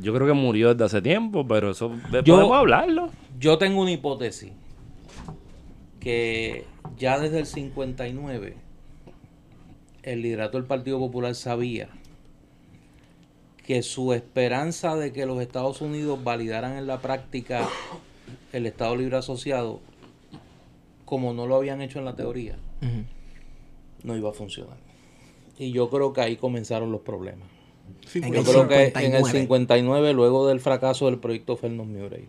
Yo 0.00 0.12
creo 0.14 0.26
que 0.26 0.32
murió 0.32 0.74
desde 0.74 0.84
hace 0.84 1.02
tiempo, 1.02 1.46
pero 1.46 1.70
eso 1.70 1.92
Yo- 2.24 2.34
podemos 2.34 2.56
hablarlo. 2.56 3.10
Yo 3.38 3.56
tengo 3.58 3.80
una 3.82 3.92
hipótesis. 3.92 4.50
Que 6.00 6.64
ya 6.98 7.18
desde 7.18 7.38
el 7.40 7.46
59, 7.46 8.56
el 10.02 10.22
liderato 10.22 10.56
del 10.58 10.66
Partido 10.66 10.98
Popular 10.98 11.34
sabía 11.34 11.88
que 13.68 13.82
su 13.82 14.14
esperanza 14.14 14.96
de 14.96 15.12
que 15.12 15.26
los 15.26 15.42
Estados 15.42 15.82
Unidos 15.82 16.24
validaran 16.24 16.78
en 16.78 16.86
la 16.86 17.02
práctica 17.02 17.68
el 18.54 18.64
Estado 18.64 18.96
Libre 18.96 19.18
Asociado, 19.18 19.80
como 21.04 21.34
no 21.34 21.46
lo 21.46 21.56
habían 21.56 21.82
hecho 21.82 21.98
en 21.98 22.06
la 22.06 22.16
teoría, 22.16 22.56
no 24.02 24.16
iba 24.16 24.30
a 24.30 24.32
funcionar. 24.32 24.78
Y 25.58 25.72
yo 25.72 25.90
creo 25.90 26.14
que 26.14 26.22
ahí 26.22 26.36
comenzaron 26.36 26.90
los 26.90 27.02
problemas. 27.02 27.46
Sí, 28.06 28.22
Yo 28.22 28.42
creo 28.42 28.68
que 28.68 28.84
en 28.86 29.14
el 29.14 29.26
59. 29.26 29.32
59, 29.32 30.12
luego 30.14 30.48
del 30.48 30.60
fracaso 30.60 31.04
del 31.04 31.18
proyecto 31.18 31.58
Fernández 31.58 32.04
Murray, 32.04 32.28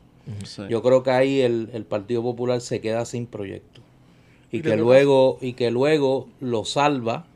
yo 0.69 0.83
creo 0.83 1.03
que 1.03 1.11
ahí 1.11 1.39
el, 1.39 1.69
el 1.71 1.85
Partido 1.85 2.21
Popular 2.21 2.59
se 2.59 2.81
queda 2.81 3.05
sin 3.05 3.27
proyecto. 3.27 3.79
Y 4.51 4.57
¿Y 4.57 4.61
que 4.61 4.75
luego, 4.75 5.37
y 5.39 5.53
que 5.53 5.71
luego 5.71 6.27
lo 6.41 6.65
salva 6.65 7.27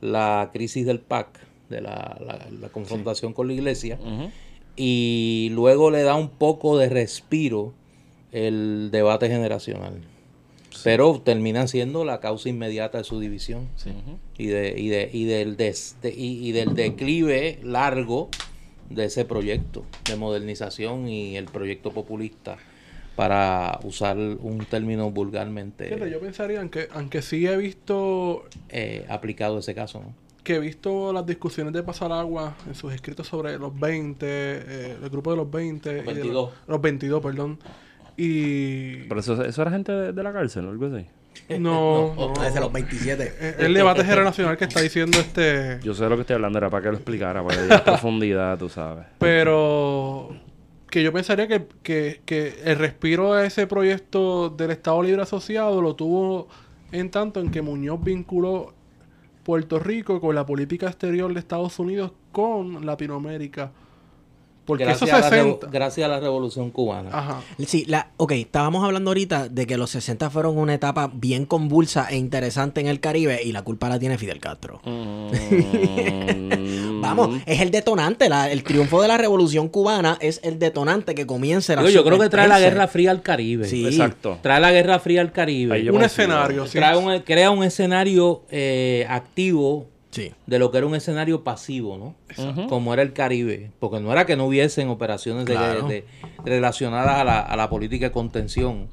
la 0.00 0.50
crisis 0.52 0.86
del 0.86 1.00
PAC, 1.00 1.45
de 1.68 1.80
la, 1.80 2.16
la- 2.24 2.46
la 2.60 2.68
confrontación 2.68 3.32
con 3.32 3.46
la 3.48 3.52
iglesia, 3.54 3.98
y 4.76 5.48
luego 5.52 5.90
le 5.90 6.02
da 6.02 6.14
un 6.16 6.28
poco 6.28 6.78
de 6.78 6.88
respiro 6.88 7.72
el 8.32 8.90
debate 8.92 9.28
generacional. 9.28 9.94
Pero 10.84 11.20
termina 11.24 11.66
siendo 11.66 12.04
la 12.04 12.20
causa 12.20 12.48
inmediata 12.48 12.98
de 12.98 13.04
su 13.04 13.18
división 13.18 13.68
y, 14.36 14.46
de, 14.46 14.74
y, 14.78 14.88
de, 14.88 15.10
y, 15.12 15.24
del 15.24 15.56
des- 15.56 15.96
de- 16.02 16.12
y, 16.14 16.46
y 16.46 16.52
del 16.52 16.74
declive 16.74 17.58
largo 17.62 18.28
de 18.90 19.06
ese 19.06 19.24
proyecto 19.24 19.84
de 20.04 20.16
modernización 20.16 21.08
y 21.08 21.36
el 21.36 21.46
proyecto 21.46 21.90
populista 21.92 22.58
para 23.16 23.80
usar 23.82 24.18
un 24.18 24.66
término 24.68 25.10
vulgarmente 25.10 25.86
Fíjate, 25.88 26.10
yo 26.10 26.20
pensaría, 26.20 26.60
aunque, 26.60 26.88
aunque 26.92 27.22
sí 27.22 27.46
he 27.46 27.56
visto 27.56 28.44
eh, 28.68 29.06
aplicado 29.08 29.58
ese 29.58 29.74
caso. 29.74 30.00
¿no? 30.00 30.14
Que 30.46 30.54
he 30.54 30.60
visto 30.60 31.12
las 31.12 31.26
discusiones 31.26 31.72
de 31.72 31.82
Pasar 31.82 32.12
Agua 32.12 32.54
en 32.68 32.76
sus 32.76 32.94
escritos 32.94 33.26
sobre 33.26 33.58
los 33.58 33.76
20, 33.76 34.26
eh, 34.28 34.96
el 35.02 35.10
grupo 35.10 35.32
de 35.32 35.38
los 35.38 35.50
20. 35.50 35.90
y 35.90 35.94
de 35.94 36.02
22. 36.02 36.32
los, 36.32 36.50
los 36.68 36.80
22, 36.80 37.20
perdón. 37.20 37.58
Y 38.16 39.08
Pero 39.08 39.18
eso, 39.18 39.44
eso 39.44 39.62
era 39.62 39.72
gente 39.72 39.90
de, 39.90 40.12
de 40.12 40.22
la 40.22 40.32
cárcel 40.32 40.66
o 40.66 40.70
algo 40.70 40.86
así. 40.86 41.04
no, 41.58 42.14
no. 42.14 42.32
Desde 42.40 42.60
los 42.60 42.72
27. 42.72 43.34
Eh, 43.40 43.56
el 43.58 43.74
debate 43.74 44.04
generacional 44.04 44.56
que 44.56 44.66
está 44.66 44.80
diciendo 44.80 45.18
este... 45.18 45.80
Yo 45.82 45.94
sé 45.94 46.04
de 46.04 46.10
lo 46.10 46.14
que 46.14 46.20
estoy 46.20 46.34
hablando, 46.34 46.58
era 46.58 46.70
para 46.70 46.84
que 46.84 46.88
lo 46.90 46.94
explicara, 46.94 47.44
para 47.44 47.66
que 47.66 47.78
profundidad, 47.84 48.56
tú 48.56 48.68
sabes. 48.68 49.04
Pero 49.18 50.30
que 50.88 51.02
yo 51.02 51.12
pensaría 51.12 51.48
que, 51.48 51.66
que, 51.82 52.20
que 52.24 52.54
el 52.64 52.78
respiro 52.78 53.32
a 53.32 53.44
ese 53.44 53.66
proyecto 53.66 54.48
del 54.50 54.70
Estado 54.70 55.02
Libre 55.02 55.22
Asociado 55.22 55.82
lo 55.82 55.96
tuvo 55.96 56.46
en 56.92 57.10
tanto 57.10 57.40
en 57.40 57.50
que 57.50 57.62
Muñoz 57.62 58.00
vinculó 58.00 58.75
Puerto 59.46 59.78
Rico 59.78 60.20
con 60.20 60.34
la 60.34 60.44
política 60.44 60.88
exterior 60.88 61.32
de 61.32 61.38
Estados 61.38 61.78
Unidos 61.78 62.10
con 62.32 62.84
Latinoamérica. 62.84 63.70
Porque 64.66 64.84
Gracias, 64.84 65.08
esos 65.08 65.22
a 65.24 65.30
la 65.30 65.36
revo- 65.36 65.54
60... 65.60 65.66
gracias 65.70 66.04
a 66.04 66.08
la 66.08 66.18
revolución 66.20 66.70
cubana. 66.70 67.10
Ajá. 67.12 67.40
Sí, 67.66 67.84
la, 67.86 68.08
ok, 68.16 68.32
estábamos 68.32 68.84
hablando 68.84 69.10
ahorita 69.10 69.48
de 69.48 69.66
que 69.66 69.76
los 69.78 69.90
60 69.90 70.28
fueron 70.28 70.58
una 70.58 70.74
etapa 70.74 71.08
bien 71.14 71.46
convulsa 71.46 72.08
e 72.10 72.16
interesante 72.16 72.80
en 72.80 72.88
el 72.88 72.98
Caribe 73.00 73.40
y 73.44 73.52
la 73.52 73.62
culpa 73.62 73.88
la 73.88 73.98
tiene 73.98 74.18
Fidel 74.18 74.40
Castro. 74.40 74.80
Mm. 74.84 75.30
Vamos, 77.00 77.40
es 77.46 77.60
el 77.60 77.70
detonante, 77.70 78.28
la- 78.28 78.50
el 78.50 78.62
triunfo 78.64 79.00
de 79.02 79.08
la 79.08 79.16
revolución 79.18 79.68
cubana 79.68 80.18
es 80.20 80.40
el 80.42 80.58
detonante 80.58 81.14
que 81.14 81.26
comienza 81.26 81.74
a 81.74 81.76
Digo, 81.76 81.88
yo 81.90 82.04
creo 82.04 82.18
que 82.18 82.28
trae 82.28 82.48
la. 82.48 82.58
Guerra 82.58 82.88
Fría 82.88 83.10
al 83.12 83.22
Caribe. 83.22 83.66
Sí. 83.68 83.86
Exacto. 83.86 84.38
Trae 84.42 84.60
la 84.60 84.72
Guerra 84.72 84.98
Fría 84.98 85.20
al 85.20 85.30
Caribe. 85.30 85.84
Yo 85.84 85.92
Un 85.94 86.02
escenario, 86.02 86.66
sí. 86.66 86.78
Trae 86.78 86.96
un- 86.96 87.20
crea 87.20 87.50
un 87.50 87.62
escenario 87.62 88.42
eh, 88.50 89.06
activo 89.08 89.86
Sí. 90.16 90.32
de 90.46 90.58
lo 90.58 90.70
que 90.70 90.78
era 90.78 90.86
un 90.86 90.94
escenario 90.96 91.44
pasivo, 91.44 91.96
¿no? 91.98 92.66
Como 92.68 92.92
era 92.94 93.02
el 93.02 93.12
Caribe. 93.12 93.70
Porque 93.78 94.00
no 94.00 94.10
era 94.10 94.26
que 94.26 94.34
no 94.36 94.46
hubiesen 94.46 94.88
operaciones 94.88 95.44
de- 95.44 95.52
Claro. 95.54 95.86
de- 95.86 96.04
relacionadas 96.44 97.18
a 97.20 97.24
la, 97.24 97.40
a 97.40 97.56
la 97.56 97.68
política 97.70 98.06
de 98.06 98.12
contención 98.12 98.88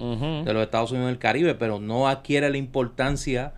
de 0.45 0.53
los 0.53 0.61
Estados 0.63 0.91
Unidos 0.91 1.07
del 1.09 1.17
Caribe, 1.19 1.55
pero 1.55 1.79
no 1.79 2.07
adquiere 2.07 2.49
la 2.49 2.57
importancia 2.57 3.53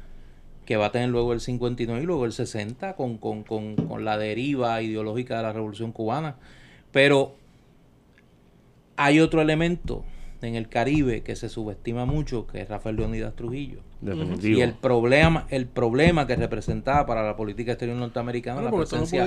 que 0.65 0.77
va 0.77 0.87
a 0.87 0.91
tener 0.91 1.09
luego 1.09 1.33
el 1.33 1.41
59 1.41 2.01
y 2.01 2.05
luego 2.07 2.25
el 2.25 2.31
60 2.33 2.95
con, 2.95 3.17
con- 3.17 3.43
con- 3.43 3.75
con 3.75 4.05
la 4.05 4.17
deriva 4.17 4.81
ideológica 4.81 5.37
de 5.37 5.43
la 5.43 5.53
Revolución 5.53 5.91
Cubana. 5.91 6.37
Pero 6.91 7.35
hay 8.97 9.19
otro 9.19 9.41
elemento 9.41 10.03
en 10.41 10.55
el 10.55 10.69
Caribe 10.69 11.21
que 11.21 11.35
se 11.35 11.49
subestima 11.49 12.05
mucho, 12.05 12.47
que 12.47 12.61
es 12.61 12.69
Rafael 12.69 12.95
Leonidas 12.95 13.35
Trujillo 13.35 13.79
Definitivo. 14.01 14.59
Y 14.59 14.61
el 14.61 14.73
problema, 14.73 15.45
el 15.49 15.65
problema 15.65 16.27
que 16.27 16.35
representaba 16.35 17.05
para 17.05 17.23
la 17.23 17.35
política 17.35 17.71
exterior 17.71 17.97
norteamericana 17.97 18.61
Bueno, 18.61 18.77
la, 18.77 18.83
no 18.83 18.87
presencia, 18.89 19.25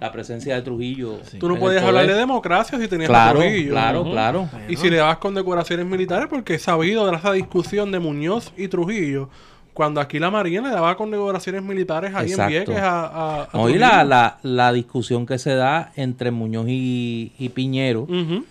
la 0.00 0.12
presencia 0.12 0.54
de 0.54 0.62
Trujillo. 0.62 1.18
Tú 1.38 1.48
no 1.48 1.56
podías 1.58 1.82
hablar 1.82 2.06
de 2.06 2.14
democracia 2.14 2.78
si 2.78 2.86
tenías 2.86 3.10
a 3.10 3.30
Trujillo. 3.32 3.70
claro, 3.72 4.04
claro. 4.04 4.48
Y 4.68 4.76
si 4.76 4.88
le 4.90 4.98
dabas 4.98 5.18
condecoraciones 5.18 5.86
militares, 5.86 6.26
porque 6.30 6.54
he 6.54 6.58
sabido 6.58 7.10
de 7.10 7.16
esa 7.16 7.32
discusión 7.32 7.90
de 7.92 7.98
Muñoz 7.98 8.52
y 8.56 8.68
Trujillo, 8.68 9.30
cuando 9.74 10.00
aquí 10.00 10.18
la 10.18 10.30
Marina 10.30 10.62
le 10.68 10.74
daba 10.74 10.96
condecoraciones 10.96 11.62
militares 11.62 12.12
ahí 12.14 12.30
Exacto. 12.30 12.42
en 12.54 12.64
Vieques 12.66 12.78
a, 12.82 13.06
a, 13.06 13.42
a 13.44 13.48
No, 13.54 13.68
y 13.68 13.72
Trujillo. 13.72 13.78
la, 13.80 14.04
la, 14.04 14.38
la 14.42 14.72
discusión 14.72 15.26
que 15.26 15.38
se 15.38 15.54
da 15.54 15.92
entre 15.96 16.30
Muñoz 16.30 16.66
y, 16.68 17.32
y 17.38 17.48
Piñero, 17.48 18.02
Ujú. 18.02 18.44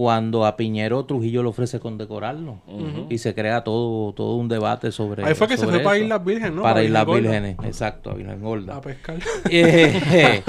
Cuando 0.00 0.46
a 0.46 0.56
Piñero 0.56 1.04
Trujillo 1.04 1.42
le 1.42 1.50
ofrece 1.50 1.78
condecorarlo. 1.78 2.56
Y 3.10 3.18
se 3.18 3.34
crea 3.34 3.62
todo, 3.64 4.14
todo 4.14 4.36
un 4.36 4.48
debate 4.48 4.92
sobre 4.92 5.26
Ahí 5.26 5.34
fue 5.34 5.46
que 5.46 5.58
se 5.58 5.66
fue 5.66 5.80
para 5.80 5.96
eso. 5.96 6.04
Islas 6.06 6.24
Vírgenes, 6.24 6.52
¿no? 6.54 6.62
Para 6.62 6.76
Para 6.76 6.84
Islas. 6.84 7.06
Vírgenes, 7.06 7.56
exacto, 7.64 8.10
a 8.12 8.34
Gorda. 8.36 8.76
A 8.76 8.80
pescar. 8.80 9.18
Eh, 9.50 10.42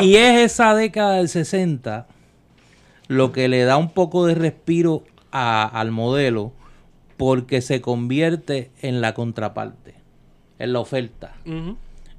y 0.00 0.14
es 0.14 0.52
esa 0.52 0.76
década 0.76 1.16
del 1.16 1.28
60 1.28 2.06
lo 3.08 3.32
que 3.32 3.48
le 3.48 3.64
da 3.64 3.76
un 3.76 3.90
poco 3.90 4.24
de 4.24 4.36
respiro 4.36 5.02
a- 5.32 5.64
al 5.66 5.90
modelo 5.90 6.52
porque 7.16 7.60
se 7.60 7.80
convierte 7.80 8.70
en 8.82 9.00
la 9.00 9.14
contraparte, 9.14 9.94
en 10.60 10.72
la 10.74 10.78
oferta. 10.78 11.34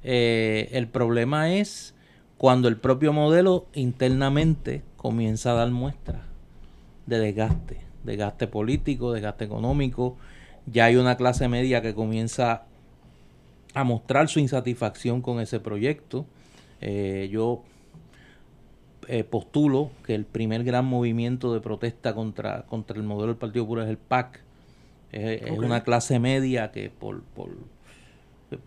Eh, 0.02 0.68
el 0.72 0.86
problema 0.88 1.50
es 1.50 1.94
cuando 2.36 2.68
el 2.68 2.76
propio 2.76 3.14
modelo 3.14 3.64
internamente 3.72 4.82
comienza 4.98 5.52
a 5.52 5.54
dar 5.54 5.70
muestras 5.70 6.33
de 7.06 7.18
desgaste, 7.18 7.80
desgaste 8.04 8.46
político, 8.46 9.12
desgaste 9.12 9.44
económico. 9.44 10.16
Ya 10.66 10.86
hay 10.86 10.96
una 10.96 11.16
clase 11.16 11.48
media 11.48 11.82
que 11.82 11.94
comienza 11.94 12.62
a 13.74 13.84
mostrar 13.84 14.28
su 14.28 14.40
insatisfacción 14.40 15.20
con 15.20 15.40
ese 15.40 15.60
proyecto. 15.60 16.24
Eh, 16.80 17.28
yo 17.30 17.62
eh, 19.08 19.24
postulo 19.24 19.90
que 20.06 20.14
el 20.14 20.24
primer 20.24 20.64
gran 20.64 20.86
movimiento 20.86 21.52
de 21.52 21.60
protesta 21.60 22.14
contra, 22.14 22.62
contra 22.62 22.96
el 22.96 23.02
modelo 23.02 23.28
del 23.28 23.36
Partido 23.36 23.64
Popular 23.64 23.84
es 23.84 23.90
el 23.90 23.98
PAC. 23.98 24.40
Es, 25.12 25.42
una 25.50 25.84
clase 25.84 26.18
media 26.18 26.72
que 26.72 26.90
por, 26.90 27.22
por- 27.22 27.50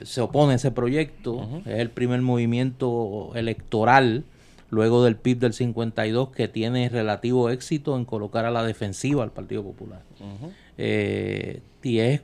se 0.04 0.22
opone 0.22 0.54
a 0.54 0.56
ese 0.58 0.72
proyecto. 0.72 1.62
Es 1.66 1.80
el 1.80 1.90
primer 1.90 2.22
movimiento 2.22 3.32
electoral 3.36 4.24
luego 4.70 5.04
del 5.04 5.16
PIB 5.16 5.40
del 5.40 5.54
52 5.54 6.30
que 6.30 6.48
tiene 6.48 6.90
relativo 6.90 7.50
éxito 7.50 7.96
en 7.98 8.06
colocar 8.06 8.46
a 8.46 8.52
la 8.52 8.64
defensiva 8.64 9.24
al 9.24 9.32
Partido 9.32 9.64
Popular. 9.64 10.02
Eh, 10.78 11.62
y 11.84 12.00
es 12.00 12.22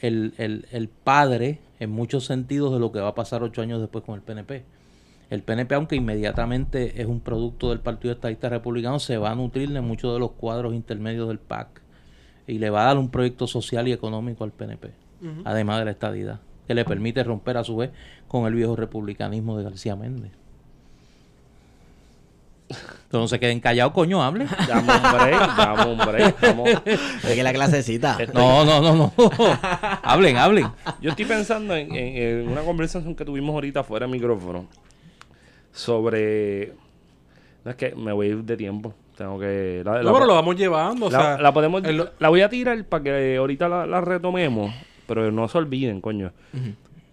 el, 0.00 0.32
el- 0.38 0.66
el 0.72 0.88
padre 0.88 1.58
en 1.78 1.90
muchos 1.90 2.24
sentidos 2.24 2.72
de 2.72 2.78
lo 2.80 2.92
que 2.92 3.00
va 3.00 3.08
a 3.08 3.14
pasar 3.14 3.42
ocho 3.42 3.62
años 3.62 3.80
después 3.80 4.04
con 4.04 4.14
el 4.14 4.22
PNP. 4.22 4.64
El 5.30 5.42
PNP, 5.42 5.74
aunque 5.76 5.94
inmediatamente 5.96 7.00
es 7.00 7.06
un 7.06 7.20
producto 7.20 7.70
del 7.70 7.80
Partido 7.80 8.12
Estadista 8.14 8.48
Republicano, 8.48 8.98
se 8.98 9.16
va 9.16 9.30
a 9.30 9.34
nutrir 9.34 9.70
de 9.70 9.80
muchos 9.80 10.12
de 10.12 10.18
los 10.18 10.32
cuadros 10.32 10.74
intermedios 10.74 11.28
del 11.28 11.38
PAC 11.38 11.68
y 12.46 12.58
le 12.58 12.70
va 12.70 12.82
a 12.82 12.86
dar 12.86 12.98
un 12.98 13.10
proyecto 13.10 13.46
social 13.46 13.86
y 13.86 13.92
económico 13.92 14.42
al 14.42 14.50
PNP, 14.50 14.90
además 15.44 15.78
de 15.78 15.84
la 15.84 15.90
estadidad, 15.92 16.40
que 16.66 16.74
le 16.74 16.84
permite 16.84 17.22
romper 17.22 17.58
a 17.58 17.64
su 17.64 17.76
vez 17.76 17.90
con 18.26 18.46
el 18.46 18.54
viejo 18.54 18.74
republicanismo 18.74 19.56
de 19.56 19.64
García 19.64 19.94
Méndez. 19.94 20.32
Entonces 22.70 23.12
no 23.12 23.28
se 23.28 23.40
queden 23.40 23.58
callados, 23.60 23.92
coño, 23.92 24.22
hable. 24.22 24.46
Dame 24.68 24.82
un 24.92 25.12
break, 25.18 25.56
dame 25.56 25.92
un 25.92 25.98
break. 25.98 26.40
vamos. 26.40 26.68
Aquí 27.28 27.42
la 27.42 27.52
clasecita. 27.52 28.16
No, 28.32 28.64
no, 28.64 28.80
no, 28.80 28.94
no. 28.94 29.12
hablen, 30.02 30.36
hablen. 30.36 30.68
Yo 31.00 31.10
estoy 31.10 31.24
pensando 31.24 31.74
en, 31.74 31.92
en- 31.94 32.40
en 32.40 32.48
una 32.48 32.62
conversación 32.62 33.14
que 33.16 33.24
tuvimos 33.24 33.52
ahorita 33.54 33.82
fuera 33.82 34.06
de 34.06 34.12
micrófono 34.12 34.66
sobre... 35.72 36.72
No 37.64 37.70
es 37.72 37.76
que 37.76 37.94
me 37.94 38.12
voy 38.12 38.26
a 38.26 38.30
ir 38.30 38.44
de 38.44 38.56
tiempo. 38.56 38.94
Tengo 39.16 39.38
que... 39.38 39.82
La, 39.84 39.98
No, 39.98 40.02
la- 40.04 40.12
pero 40.12 40.26
lo 40.26 40.34
vamos 40.34 40.56
llevando. 40.56 41.06
O 41.06 41.10
la- 41.10 41.18
sea, 41.20 41.38
la 41.38 41.52
podemos... 41.52 41.82
lo- 41.82 42.10
La 42.18 42.28
voy 42.28 42.40
a 42.42 42.48
tirar 42.48 42.82
para 42.84 43.02
que 43.04 43.36
ahorita 43.36 43.68
la, 43.68 43.86
la 43.86 44.00
retomemos. 44.00 44.72
Pero 45.06 45.30
no 45.32 45.48
se 45.48 45.58
olviden, 45.58 46.00
coño. 46.00 46.32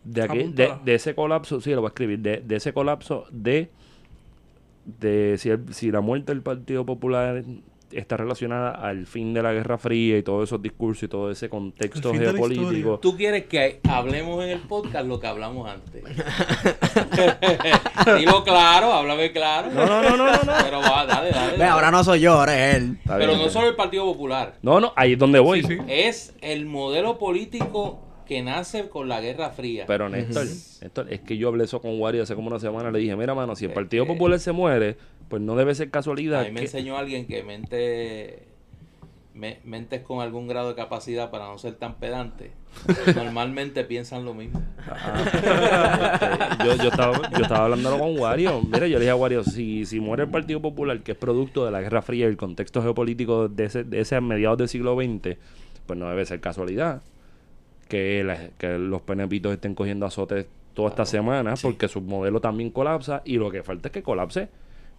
De, 0.04 0.24
aquel- 0.24 0.54
de, 0.54 0.94
ese 0.96 1.16
colapso, 1.16 1.60
sí, 1.60 1.72
lo 1.72 1.82
voy 1.82 1.88
a 1.88 1.90
escribir, 1.90 2.20
de, 2.20 2.38
de 2.38 2.56
ese 2.56 2.72
colapso 2.72 3.26
de, 3.32 3.70
de 4.88 5.36
si, 5.38 5.50
el- 5.50 5.74
si 5.74 5.92
la 5.92 6.02
muerte 6.02 6.32
del 6.32 6.42
Partido 6.42 6.86
Popular 6.86 7.44
está 7.92 8.18
relacionada 8.18 8.72
al 8.72 9.06
fin 9.06 9.34
de 9.34 9.42
la 9.42 9.54
Guerra 9.54 9.78
Fría 9.78 10.18
y 10.18 10.24
todos 10.24 10.50
esos 10.50 10.62
discursos 10.62 11.04
y 11.04 11.08
todo 11.08 11.32
ese 11.32 11.48
contexto 11.50 12.14
geopolítico. 12.14 13.00
Tú 13.00 13.16
quieres 13.16 13.46
que 13.46 13.80
hablemos 13.90 14.44
en 14.44 14.50
el 14.50 14.60
podcast 14.60 15.08
lo 15.08 15.20
que 15.22 15.28
hablamos 15.28 15.70
antes. 15.70 16.04
Digo 18.20 18.44
claro, 18.44 18.94
háblame 18.94 19.32
claro. 19.32 19.70
No, 19.72 19.86
no, 19.86 20.02
no, 20.02 20.18
no, 20.18 20.26
no, 20.26 20.32
no. 20.44 20.54
Pero 20.64 20.80
va, 20.82 21.06
dale, 21.06 21.32
dale. 21.32 21.58
Ve, 21.58 21.64
ahora 21.64 21.92
no 21.92 22.04
soy 22.04 22.22
yo, 22.22 22.34
ahora 22.34 22.70
es 22.72 22.78
él. 22.78 22.98
Está 23.00 23.18
Pero 23.18 23.34
bien, 23.34 23.44
no 23.46 23.50
solo 23.50 23.68
el 23.70 23.76
Partido 23.76 24.06
Popular. 24.06 24.56
No, 24.62 24.80
no, 24.80 24.94
ahí 24.96 25.14
es 25.14 25.20
donde 25.20 25.40
voy. 25.40 25.62
Sí, 25.64 25.76
sí. 25.76 25.78
Es 25.88 26.34
el 26.42 26.66
modelo 26.66 27.18
político 27.18 28.00
que 28.28 28.42
nace 28.42 28.90
con 28.90 29.08
la 29.08 29.22
Guerra 29.22 29.50
Fría. 29.50 29.86
Pero 29.88 30.10
Néstor, 30.10 30.46
Néstor, 30.46 31.12
es 31.12 31.22
que 31.22 31.38
yo 31.38 31.48
hablé 31.48 31.64
eso 31.64 31.82
con 31.82 32.00
Wario 32.00 32.24
hace 32.24 32.36
como 32.36 32.48
una 32.48 32.60
semana. 32.60 32.92
Le 32.92 33.00
dije, 33.00 33.16
mira, 33.16 33.34
mano, 33.34 33.56
si 33.56 33.66
el 33.66 33.72
Partido 33.74 34.06
Popular 34.06 34.40
se 34.40 34.52
muere, 34.52 34.98
pues 35.30 35.42
no 35.42 35.56
debe 35.56 35.74
ser 35.74 35.88
a 35.88 35.92
casualidad. 35.92 36.46
mí 36.46 36.52
me 36.52 36.62
enseñó 36.62 36.98
alguien 36.98 37.26
que 37.26 37.42
mente, 37.44 38.44
me- 39.34 39.60
mentes 39.64 40.02
con 40.02 40.22
algún 40.22 40.48
grado 40.48 40.70
de 40.70 40.76
capacidad 40.76 41.32
para 41.32 41.46
no 41.48 41.58
ser 41.58 41.76
tan 41.76 41.96
pedante. 41.96 42.52
Normalmente 43.16 43.84
piensan 43.84 44.24
lo 44.26 44.34
mismo. 44.34 44.62
Ah, 44.90 45.24
este, 45.26 46.66
yo, 46.66 46.76
yo, 46.84 46.90
estaba, 46.90 47.30
yo 47.32 47.42
estaba 47.44 47.64
hablándolo 47.66 47.98
con 48.00 48.20
Wario. 48.20 48.62
Mira, 48.62 48.88
yo 48.88 48.98
le 49.00 49.06
dije 49.06 49.10
a 49.12 49.16
Wario, 49.16 49.44
si, 49.44 49.86
si 49.86 50.00
muere 50.00 50.24
el 50.24 50.30
Partido 50.30 50.62
Popular, 50.62 51.00
que 51.02 51.14
es 51.14 51.18
producto 51.18 51.66
de 51.66 51.72
la 51.72 51.82
Guerra 51.82 52.02
Fría 52.02 52.26
y 52.26 52.30
el 52.30 52.38
contexto 52.38 52.82
geopolítico 52.84 53.48
de 53.48 53.66
ese, 53.66 53.84
de 53.84 54.00
ese 54.02 54.16
a 54.16 54.22
mediados 54.22 54.58
del 54.60 54.68
siglo 54.70 54.96
XX, 54.96 55.38
pues 55.88 55.98
no 55.98 56.08
debe 56.10 56.26
ser 56.26 56.40
casualidad 56.40 57.02
que, 57.88 58.24
la- 58.24 58.50
que 58.58 58.78
los 58.78 59.02
penepitos 59.02 59.54
estén 59.54 59.76
cogiendo 59.76 60.06
azotes 60.06 60.46
toda 60.74 60.90
esta 60.90 61.06
semana 61.06 61.56
porque 61.62 61.88
su 61.88 62.02
modelo 62.02 62.40
también 62.40 62.70
colapsa 62.70 63.22
y 63.26 63.38
lo 63.38 63.50
que 63.50 63.64
falta 63.64 63.88
es 63.88 63.92
que 63.94 64.04
colapse 64.04 64.50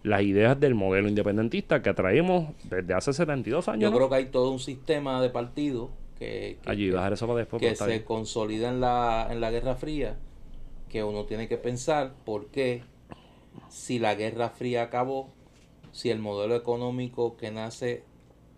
las 0.03 0.21
ideas 0.23 0.59
del 0.59 0.75
modelo 0.75 1.07
independentista 1.09 1.81
que 1.81 1.93
traemos 1.93 2.53
desde 2.63 2.93
hace 2.93 3.13
72 3.13 3.67
años. 3.67 3.81
Yo 3.83 3.91
¿no? 3.91 3.95
creo 3.97 4.09
que 4.09 4.15
hay 4.15 4.25
todo 4.27 4.51
un 4.51 4.59
sistema 4.59 5.21
de 5.21 5.29
partidos 5.29 5.89
que, 6.17 6.57
que- 6.61 6.69
Allí, 6.69 6.85
que- 6.87 6.91
dejar 6.93 7.13
eso 7.13 7.27
para 7.27 7.39
después. 7.39 7.59
que 7.59 7.65
pero 7.67 7.73
está 7.73 7.85
se 7.85 7.91
bien. 7.91 8.03
consolida 8.03 8.69
en 8.69 8.81
la, 8.81 9.27
en 9.31 9.39
la 9.41 9.51
Guerra 9.51 9.75
Fría, 9.75 10.17
que 10.89 11.03
uno 11.03 11.25
tiene 11.25 11.47
que 11.47 11.57
pensar 11.57 12.13
por 12.25 12.47
qué, 12.47 12.83
si 13.69 13.99
la 13.99 14.15
Guerra 14.15 14.49
Fría 14.49 14.83
acabó, 14.83 15.29
si 15.91 16.09
el 16.09 16.19
modelo 16.19 16.55
económico 16.55 17.35
que 17.37 17.51
nace 17.51 18.03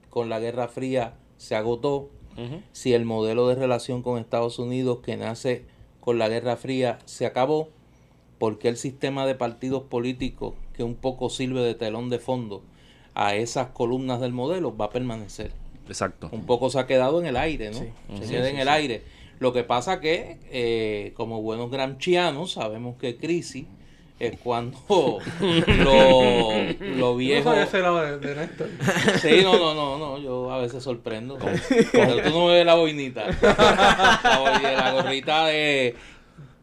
con 0.10 0.30
la 0.30 0.40
Guerra 0.40 0.68
Fría 0.68 1.16
se 1.38 1.56
agotó, 1.56 2.10
Si 2.72 2.94
el 2.94 3.06
modelo 3.06 3.48
de 3.48 3.56
relación 3.56 4.02
con 4.02 4.18
Estados 4.20 4.60
Unidos 4.60 5.00
que 5.04 5.18
nace 5.18 5.66
con 6.00 6.18
la 6.18 6.30
Guerra 6.30 6.56
Fría 6.58 7.00
se 7.06 7.26
acabó, 7.26 7.70
¿por 8.40 8.58
qué 8.58 8.70
el 8.70 8.78
sistema 8.78 9.26
de 9.26 9.36
partidos 9.36 9.84
políticos 9.84 10.56
que 10.74 10.84
un 10.84 10.96
poco 10.96 11.30
sirve 11.30 11.62
de 11.62 11.76
telón 11.76 12.10
de 12.10 12.20
fondo 12.20 12.64
a 13.14 13.36
esas 13.36 13.68
columnas 13.68 14.20
del 14.22 14.34
modelo 14.34 14.76
va 14.76 14.86
a 14.86 14.90
permanecer? 14.90 15.52
Exacto. 15.88 16.30
un 16.32 16.46
poco 16.46 16.70
se 16.70 16.80
ha 16.80 16.88
quedado 16.88 17.20
en 17.20 17.26
el 17.26 17.36
aire, 17.36 17.70
¿no? 17.72 17.80
Sí. 17.80 17.86
Se 18.20 18.26
Sí, 18.26 18.32
queda 18.34 18.46
sí, 18.46 18.52
en 18.52 18.60
el 18.60 18.68
sí. 18.68 18.74
aire. 18.74 19.04
Lo 19.40 19.52
que 19.52 19.64
pasa 19.64 20.00
que, 20.00 20.38
eh, 20.52 21.12
como 21.16 21.42
buenos 21.42 21.70
gramscianos, 21.70 22.52
sabemos 22.54 22.96
que 22.98 23.18
crisis 23.18 23.66
es 24.28 24.38
cuando 24.44 24.78
lo, 25.40 26.52
lo 26.80 26.96
no 26.96 27.16
viejo... 27.16 27.44
sabía 27.50 27.64
ese 27.64 27.80
lado 27.80 28.02
de, 28.02 28.18
de 28.20 28.36
Néstor. 28.36 28.70
Sí, 29.22 29.42
no, 29.44 29.58
no, 29.58 29.74
no, 29.74 29.98
no, 29.98 30.18
yo 30.20 30.52
a 30.52 30.60
veces 30.60 30.84
sorprendo. 30.84 31.38
Pero 31.92 32.22
tú 32.22 32.30
no 32.30 32.46
ves 32.48 32.66
la 32.66 32.76
boinita. 32.76 33.26
La, 33.42 34.92
gorrita 34.94 35.46
de 35.48 35.96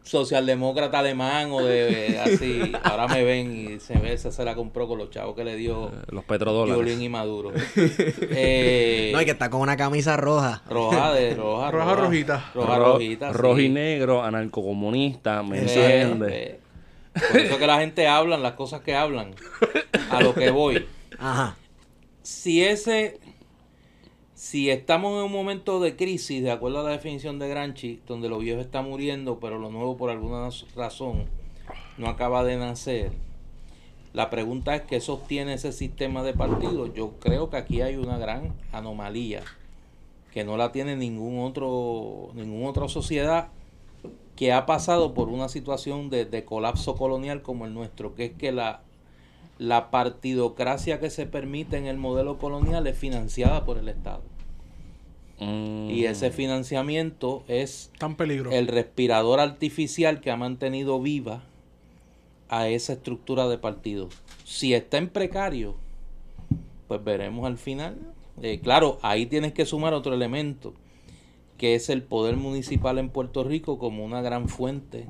socialdemócrata 0.02 1.00
alemán 1.00 1.50
o 1.52 1.62
de 1.62 2.18
así. 2.18 2.72
Ahora 2.82 3.08
me 3.08 3.22
ven 3.24 3.74
y 3.74 3.80
se 3.80 3.92
ve, 3.98 4.14
esa 4.14 4.32
se 4.32 4.42
la 4.42 4.54
compró 4.54 4.88
con 4.88 4.96
los 4.98 5.10
chavos 5.10 5.36
que 5.36 5.44
le 5.44 5.54
dio 5.56 5.90
Los 6.08 6.24
petrodólares. 6.24 6.82
Violín 6.82 7.02
y 7.02 7.08
Maduro. 7.10 7.52
Eh, 8.30 9.10
No, 9.12 9.20
y 9.20 9.24
que 9.26 9.32
está 9.32 9.50
con 9.50 9.60
una 9.60 9.76
camisa 9.76 10.16
roja. 10.16 10.62
Roja 10.70 11.12
de 11.12 11.34
roja. 11.34 11.70
Roja, 11.70 11.94
rojita. 11.94 12.50
Roja 12.54 12.76
Ro- 12.78 12.92
rojita. 12.94 13.32
rojo 13.32 13.56
sí. 13.58 13.64
y 13.64 13.68
negro, 13.68 14.22
anarcocomunista, 14.22 15.42
¿me 15.42 15.58
Eh, 15.58 15.62
entiendes? 15.62 16.32
eh. 16.32 16.60
Por 17.30 17.40
eso 17.40 17.58
que 17.58 17.66
la 17.66 17.80
gente 17.80 18.06
habla 18.06 18.36
las 18.36 18.54
cosas 18.54 18.82
que 18.82 18.94
hablan. 18.94 19.34
A 20.10 20.20
lo 20.20 20.34
que 20.34 20.50
voy. 20.50 20.86
Ajá. 21.18 21.56
Si 22.22 22.64
ese. 22.64 23.18
Si 24.34 24.70
estamos 24.70 25.18
en 25.18 25.24
un 25.24 25.32
momento 25.32 25.80
de 25.80 25.96
crisis, 25.96 26.42
de 26.42 26.52
acuerdo 26.52 26.80
a 26.80 26.82
la 26.84 26.90
definición 26.90 27.40
de 27.40 27.48
Granchi, 27.48 28.00
donde 28.06 28.28
lo 28.28 28.38
viejo 28.38 28.60
está 28.60 28.82
muriendo, 28.82 29.40
pero 29.40 29.58
lo 29.58 29.68
nuevo 29.68 29.96
por 29.96 30.10
alguna 30.10 30.48
razón 30.76 31.24
no 31.96 32.08
acaba 32.08 32.44
de 32.44 32.56
nacer, 32.56 33.10
la 34.12 34.30
pregunta 34.30 34.76
es 34.76 34.82
qué 34.82 35.00
sostiene 35.00 35.54
ese 35.54 35.72
sistema 35.72 36.22
de 36.22 36.34
partidos. 36.34 36.94
Yo 36.94 37.14
creo 37.18 37.50
que 37.50 37.56
aquí 37.56 37.82
hay 37.82 37.96
una 37.96 38.16
gran 38.16 38.54
anomalía 38.72 39.42
que 40.32 40.44
no 40.44 40.56
la 40.56 40.72
tiene 40.72 40.94
ningún 40.94 41.40
otro, 41.40 42.30
ninguna 42.34 42.70
otra 42.70 42.88
sociedad 42.88 43.48
que 44.38 44.52
ha 44.52 44.66
pasado 44.66 45.14
por 45.14 45.30
una 45.30 45.48
situación 45.48 46.10
de, 46.10 46.24
de 46.24 46.44
colapso 46.44 46.94
colonial 46.94 47.42
como 47.42 47.66
el 47.66 47.74
nuestro, 47.74 48.14
que 48.14 48.26
es 48.26 48.32
que 48.34 48.52
la, 48.52 48.82
la 49.58 49.90
partidocracia 49.90 51.00
que 51.00 51.10
se 51.10 51.26
permite 51.26 51.76
en 51.76 51.86
el 51.86 51.96
modelo 51.96 52.38
colonial 52.38 52.86
es 52.86 52.96
financiada 52.96 53.64
por 53.64 53.78
el 53.78 53.88
Estado. 53.88 54.22
Mm. 55.40 55.90
Y 55.90 56.04
ese 56.04 56.30
financiamiento 56.30 57.42
es 57.48 57.90
Tan 57.98 58.14
peligro. 58.14 58.52
el 58.52 58.68
respirador 58.68 59.40
artificial 59.40 60.20
que 60.20 60.30
ha 60.30 60.36
mantenido 60.36 61.00
viva 61.00 61.42
a 62.48 62.68
esa 62.68 62.92
estructura 62.92 63.48
de 63.48 63.58
partido. 63.58 64.08
Si 64.44 64.72
está 64.72 64.98
en 64.98 65.08
precario, 65.08 65.74
pues 66.86 67.02
veremos 67.02 67.44
al 67.44 67.58
final. 67.58 67.98
Eh, 68.40 68.60
claro, 68.62 69.00
ahí 69.02 69.26
tienes 69.26 69.52
que 69.52 69.66
sumar 69.66 69.94
otro 69.94 70.14
elemento, 70.14 70.74
que 71.58 71.74
es 71.74 71.90
el 71.90 72.02
poder 72.02 72.36
municipal 72.36 72.98
en 72.98 73.10
Puerto 73.10 73.44
Rico 73.44 73.78
como 73.78 74.04
una 74.04 74.22
gran 74.22 74.48
fuente 74.48 75.06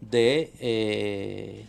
de, 0.00 0.50
eh, 0.60 1.66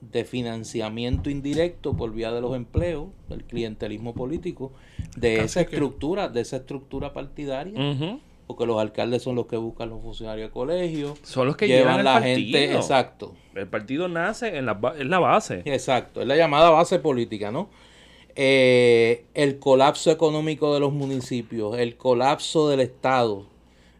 de 0.00 0.24
financiamiento 0.24 1.30
indirecto 1.30 1.96
por 1.96 2.12
vía 2.12 2.32
de 2.32 2.40
los 2.40 2.54
empleos, 2.54 3.08
del 3.28 3.44
clientelismo 3.44 4.14
político, 4.14 4.72
de 5.16 5.40
esa 5.40 5.62
estructura, 5.62 6.28
de 6.28 6.40
esa 6.42 6.56
estructura 6.58 7.12
partidaria 7.12 8.18
porque 8.46 8.66
los 8.66 8.80
alcaldes 8.80 9.22
son 9.22 9.36
los 9.36 9.46
que 9.46 9.56
buscan 9.56 9.90
los 9.90 10.02
funcionarios 10.02 10.48
de 10.48 10.52
colegio, 10.52 11.14
Son 11.22 11.46
los 11.46 11.56
que 11.56 11.68
llevan, 11.68 11.82
llevan 11.82 11.98
el 12.00 12.04
la 12.04 12.12
partido. 12.14 12.34
gente, 12.36 12.74
exacto, 12.74 13.34
El 13.54 13.68
partido 13.68 14.08
nace 14.08 14.56
en 14.58 14.66
la 14.66 15.18
base. 15.20 15.62
exacto, 15.66 16.20
es 16.20 16.26
la 16.26 16.34
llamada 16.36 16.70
base 16.70 16.98
política, 16.98 17.52
¿no? 17.52 17.68
Eh, 18.36 19.24
el 19.34 19.58
colapso 19.58 20.10
económico 20.10 20.72
de 20.74 20.80
los 20.80 20.92
municipios, 20.92 21.78
el 21.78 21.96
colapso 21.96 22.68
del 22.68 22.80
Estado 22.80 23.46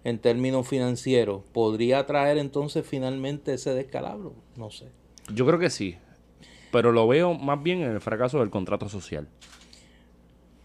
en 0.05 0.19
términos 0.19 0.67
financieros, 0.67 1.43
¿podría 1.53 2.07
traer 2.07 2.39
entonces 2.39 2.87
finalmente 2.87 3.55
ese 3.55 3.75
descalabro? 3.75 4.33
No 4.57 4.71
sé. 4.71 4.87
Yo 5.33 5.47
creo 5.47 5.59
que 5.59 5.71
sí. 5.71 5.97
Pero 6.73 6.93
lo 6.93 7.07
veo 7.09 7.35
más 7.35 7.63
bien 7.63 7.83
en 7.83 7.91
el 7.91 8.01
fracaso 8.01 8.39
del 8.41 8.51
contrato 8.51 8.89
social. 8.89 9.29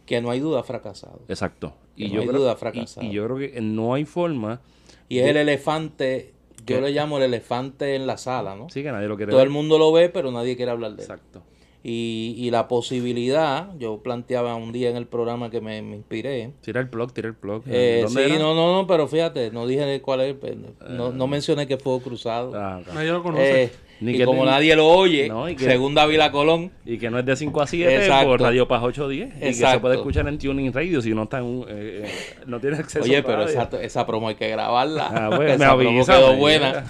Que 0.06 0.22
no 0.22 0.30
hay 0.30 0.40
duda 0.40 0.64
fracasado. 0.64 1.22
Exacto. 1.28 1.74
Que 1.98 2.06
Y 2.06 2.08
no 2.10 2.14
yo 2.16 2.22
hay 2.22 2.28
creo, 2.28 2.42
duda 2.42 2.56
fracasado. 2.56 3.06
Y, 3.08 3.12
yo 3.12 3.26
creo 3.26 3.38
que 3.38 3.60
no 3.62 3.94
hay 3.94 4.06
forma. 4.06 4.62
Y 5.10 5.20
es 5.20 5.28
el 5.28 5.38
elefante, 5.38 6.34
yo 6.66 6.78
¿Qué? 6.78 6.82
le 6.82 6.92
llamo 6.92 7.18
el 7.18 7.24
elefante 7.24 7.96
en 7.96 8.06
la 8.06 8.18
sala, 8.18 8.56
¿no? 8.56 8.70
Sí, 8.70 8.84
que 8.84 8.92
nadie 8.92 9.08
lo 9.08 9.18
quiere 9.18 9.32
Todo 9.32 9.40
ver. 9.40 9.48
el 9.48 9.54
mundo 9.54 9.78
lo 9.80 9.92
ve, 9.92 10.10
pero 10.10 10.32
nadie 10.32 10.56
quiere 10.56 10.72
hablar 10.72 10.92
de 10.92 10.98
él. 10.98 11.10
Exacto. 11.10 11.42
Y, 11.88 12.34
y 12.40 12.50
la 12.50 12.68
posibilidad, 12.68 13.68
yo 13.78 14.02
planteaba 14.02 14.56
un 14.56 14.72
día 14.72 14.90
en 14.90 14.96
el 14.98 15.06
programa 15.06 15.52
que 15.52 15.62
me, 15.62 15.84
me 15.84 15.98
inspiré. 15.98 16.50
Tira 16.62 16.80
el 16.82 16.88
blog, 16.88 17.14
tira 17.14 17.28
el 17.28 17.36
blog. 17.40 17.62
Eh, 17.68 18.06
sí, 18.08 18.14
¿Dónde 18.16 18.26
era? 18.26 18.40
no, 18.40 18.56
no, 18.56 18.74
no, 18.76 18.88
pero 18.88 19.08
fíjate, 19.08 19.52
no 19.52 19.68
dije 19.68 20.02
cuál 20.02 20.22
es, 20.22 20.34
pues, 20.34 20.56
no, 20.90 21.12
no 21.12 21.28
mencioné 21.28 21.68
que 21.68 21.78
Fuego 21.78 22.00
Cruzado. 22.02 22.54
Ah, 22.56 22.80
ok. 22.82 22.92
Nadie 22.92 23.12
lo 23.12 23.22
conoce. 23.22 23.64
Eh, 23.66 23.72
Ni 24.02 24.14
y 24.14 24.18
que 24.18 24.26
como 24.26 24.46
nadie 24.46 24.76
lo 24.76 24.88
oye, 24.88 25.30
No, 25.30 25.48
y 25.48 25.56
que- 25.56 25.64
según 25.66 25.96
Colón, 26.32 26.72
Y 26.88 26.98
que 26.98 27.12
no 27.12 27.20
es 27.20 27.26
de 27.28 27.36
5 27.36 27.62
a 27.62 27.68
7 27.68 27.96
Exacto. 27.98 28.30
por 28.30 28.42
Radio 28.42 28.68
Paz 28.68 28.82
810. 28.82 29.28
Y 29.30 29.40
que 29.40 29.40
se 29.40 29.50
Exacto. 29.62 29.82
puede 29.82 29.96
escuchar 29.98 30.28
en 30.28 30.40
Tuning 30.40 30.74
Radio 30.74 31.02
si 31.04 31.14
no 31.14 31.24
está 31.24 31.38
en 31.38 31.44
un, 31.44 31.66
eh, 31.70 32.02
eh, 32.06 32.10
no 32.48 32.60
tiene 32.60 32.78
acceso 32.78 33.06
oye, 33.06 33.18
a 33.18 33.24
pero 33.24 33.44
esa, 33.44 33.70
esa 33.80 34.08
promo 34.08 34.28
hay 34.30 34.36
que 34.36 34.50
grabarla. 34.50 35.06
Ah, 35.12 35.30
pues, 35.36 35.40
me 35.60 35.66
esa 35.66 35.76
promo 35.76 35.90
avisa, 35.92 36.18
quedó 36.18 36.36
buena. 36.36 36.84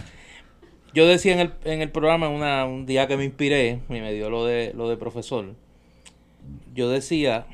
Yo 0.96 1.06
decía 1.06 1.34
en 1.34 1.40
el, 1.40 1.54
en 1.66 1.82
el 1.82 1.92
programa 1.92 2.30
una, 2.30 2.66
un 2.66 2.86
día 2.86 3.06
que 3.08 3.18
me 3.18 3.26
inspiré 3.26 3.82
y 3.90 3.94
me 3.94 4.14
dio 4.14 4.30
lo 4.30 4.46
de, 4.46 4.74
lo 4.74 4.90
de 4.90 4.98
profesor. 4.98 5.54
Yo 6.74 6.90
decía 6.90 7.46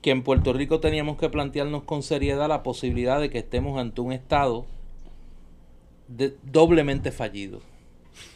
que 0.00 0.12
en 0.12 0.22
Puerto 0.22 0.52
Rico 0.52 0.78
teníamos 0.78 1.18
que 1.18 1.28
plantearnos 1.28 1.82
con 1.82 2.02
seriedad 2.02 2.48
la 2.48 2.62
posibilidad 2.62 3.20
de 3.20 3.30
que 3.30 3.38
estemos 3.38 3.78
ante 3.80 4.00
un 4.00 4.12
Estado 4.12 4.64
de- 6.08 6.36
doblemente 6.44 7.10
fallido. 7.10 7.60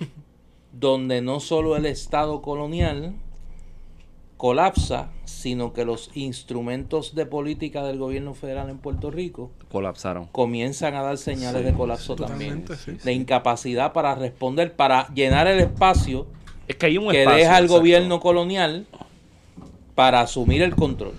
donde 0.72 1.20
no 1.22 1.40
solo 1.40 1.76
el 1.76 1.86
Estado 1.86 2.42
colonial 2.42 3.14
colapsa, 4.36 5.10
sino 5.40 5.72
que 5.72 5.87
los 5.87 6.11
instrumentos 6.14 7.14
de 7.14 7.24
política 7.24 7.83
del 7.83 7.98
gobierno 7.98 8.35
federal 8.35 8.68
en 8.68 8.76
Puerto 8.76 9.11
Rico 9.11 9.50
Colapsaron. 9.70 10.26
comienzan 10.26 10.94
a 10.94 11.03
dar 11.03 11.16
señales 11.16 11.64
de 11.64 11.72
colapso 11.72 12.14
también. 12.14 12.64
Sí. 12.85 12.92
De 13.03 13.12
incapacidad 13.14 13.94
para 13.94 14.14
responder, 14.14 14.76
para 14.76 15.09
llenar 15.14 15.46
el 15.46 15.61
espacio 15.61 16.26
Es 16.68 16.76
que 16.76 16.87
hay 16.87 16.98
un 16.98 17.09
que 17.09 17.20
espacio, 17.22 17.38
deja 17.38 17.59
el 17.59 17.64
exacto. 17.64 17.81
gobierno 17.81 18.20
colonial 18.20 18.87
para 19.94 20.20
asumir 20.20 20.61
el 20.62 20.76
control. 20.76 21.14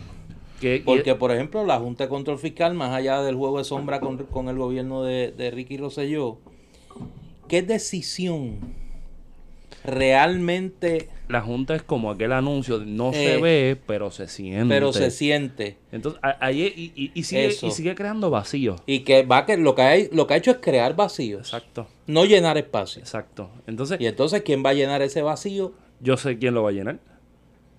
Porque, 0.86 1.16
por 1.16 1.32
ejemplo, 1.32 1.66
la 1.66 1.80
Junta 1.80 2.04
de 2.04 2.10
Control 2.10 2.38
Fiscal, 2.38 2.76
más 2.76 2.94
allá 2.94 3.24
del 3.24 3.36
juego 3.36 3.58
de 3.58 3.64
sombra 3.64 4.00
con, 4.00 4.18
con 4.18 4.48
el 4.48 4.58
gobierno 4.58 5.02
de, 5.02 5.32
de 5.32 5.50
Ricky 5.50 5.78
Rosselló, 5.78 6.38
¿qué 7.48 7.64
decisión 7.64 8.60
realmente, 9.84 11.10
la 11.28 11.42
Junta 11.42 11.76
es 11.76 11.82
como 11.84 12.12
aquel 12.12 12.32
anuncio, 12.34 12.80
no 12.86 13.10
Eh, 13.12 13.14
se 13.14 13.38
ve, 13.42 13.78
pero 13.88 14.12
se 14.12 14.28
siente. 14.28 14.68
pero 14.68 14.94
se 14.94 15.12
siente? 15.12 15.78
Entonces, 15.92 16.20
ahí 16.40 16.62
y, 16.76 16.92
y- 17.04 17.12
y 17.14 17.24
sigue, 17.24 17.48
y 17.48 17.72
sigue 17.72 17.96
creando 17.96 18.30
vacíos. 18.30 18.82
Y 18.86 19.00
que 19.00 19.24
va 19.24 19.46
que 19.46 19.58
lo 19.58 19.76
que, 19.76 19.82
hay, 19.82 20.10
lo 20.12 20.28
que 20.28 20.34
ha 20.34 20.38
hecho 20.38 20.52
es 20.52 20.58
crear 20.58 20.96
vacíos, 20.96 21.48
Exacto, 21.54 21.88
no 22.08 22.26
llenar 22.26 22.58
espacios. 22.58 23.04
exacto. 23.04 23.50
Entonces, 23.68 24.00
Y 24.02 24.06
entonces, 24.08 24.42
¿quién 24.44 24.64
va 24.66 24.72
a 24.72 24.74
llenar 24.74 25.02
ese 25.02 25.22
vacío? 25.22 25.74
yo 26.00 26.18
sé 26.18 26.38
quién 26.40 26.54
lo 26.56 26.64
va 26.64 26.70
a 26.70 26.74
llenar. 26.74 27.00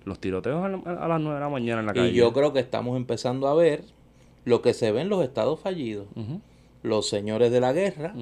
Los 0.05 0.19
tiroteos 0.19 0.63
a, 0.65 0.69
la- 0.69 0.77
a 1.03 1.07
las 1.07 1.19
9 1.21 1.35
de 1.35 1.39
la 1.41 1.49
mañana 1.49 1.81
en 1.81 1.85
la 1.87 1.93
calle. 1.93 2.09
Y 2.09 2.13
yo 2.13 2.31
creo 2.33 2.53
que 2.53 2.59
estamos 2.59 2.97
empezando 2.97 3.47
a 3.47 3.53
ver 3.53 3.83
lo 4.45 4.61
que 4.61 4.73
se 4.73 4.91
ve 4.91 5.01
en 5.01 5.09
los 5.09 5.23
estados 5.23 5.59
fallidos. 5.59 6.07
Los 6.81 7.07
señores 7.07 7.51
de 7.51 7.59
la 7.61 7.71
guerra. 7.73 8.13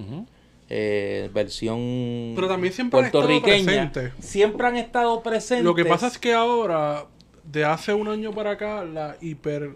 Eh, 0.73 1.29
versión 1.33 2.31
Pero 2.33 2.47
también 2.47 2.71
siempre 2.73 2.99
han 3.01 3.05
estado 3.07 3.25
puertorriqueña, 3.27 3.91
presentes. 3.91 4.13
siempre 4.25 4.67
han 4.67 4.77
estado 4.77 5.21
presentes. 5.21 5.65
Lo 5.65 5.75
que 5.75 5.83
pasa 5.83 6.07
es 6.07 6.17
que 6.17 6.33
ahora, 6.33 7.07
de 7.43 7.65
hace 7.65 7.93
un 7.93 8.07
año 8.07 8.31
para 8.31 8.51
acá, 8.51 8.85
la 8.85 9.17
hiper 9.19 9.71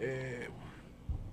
eh, 0.00 0.48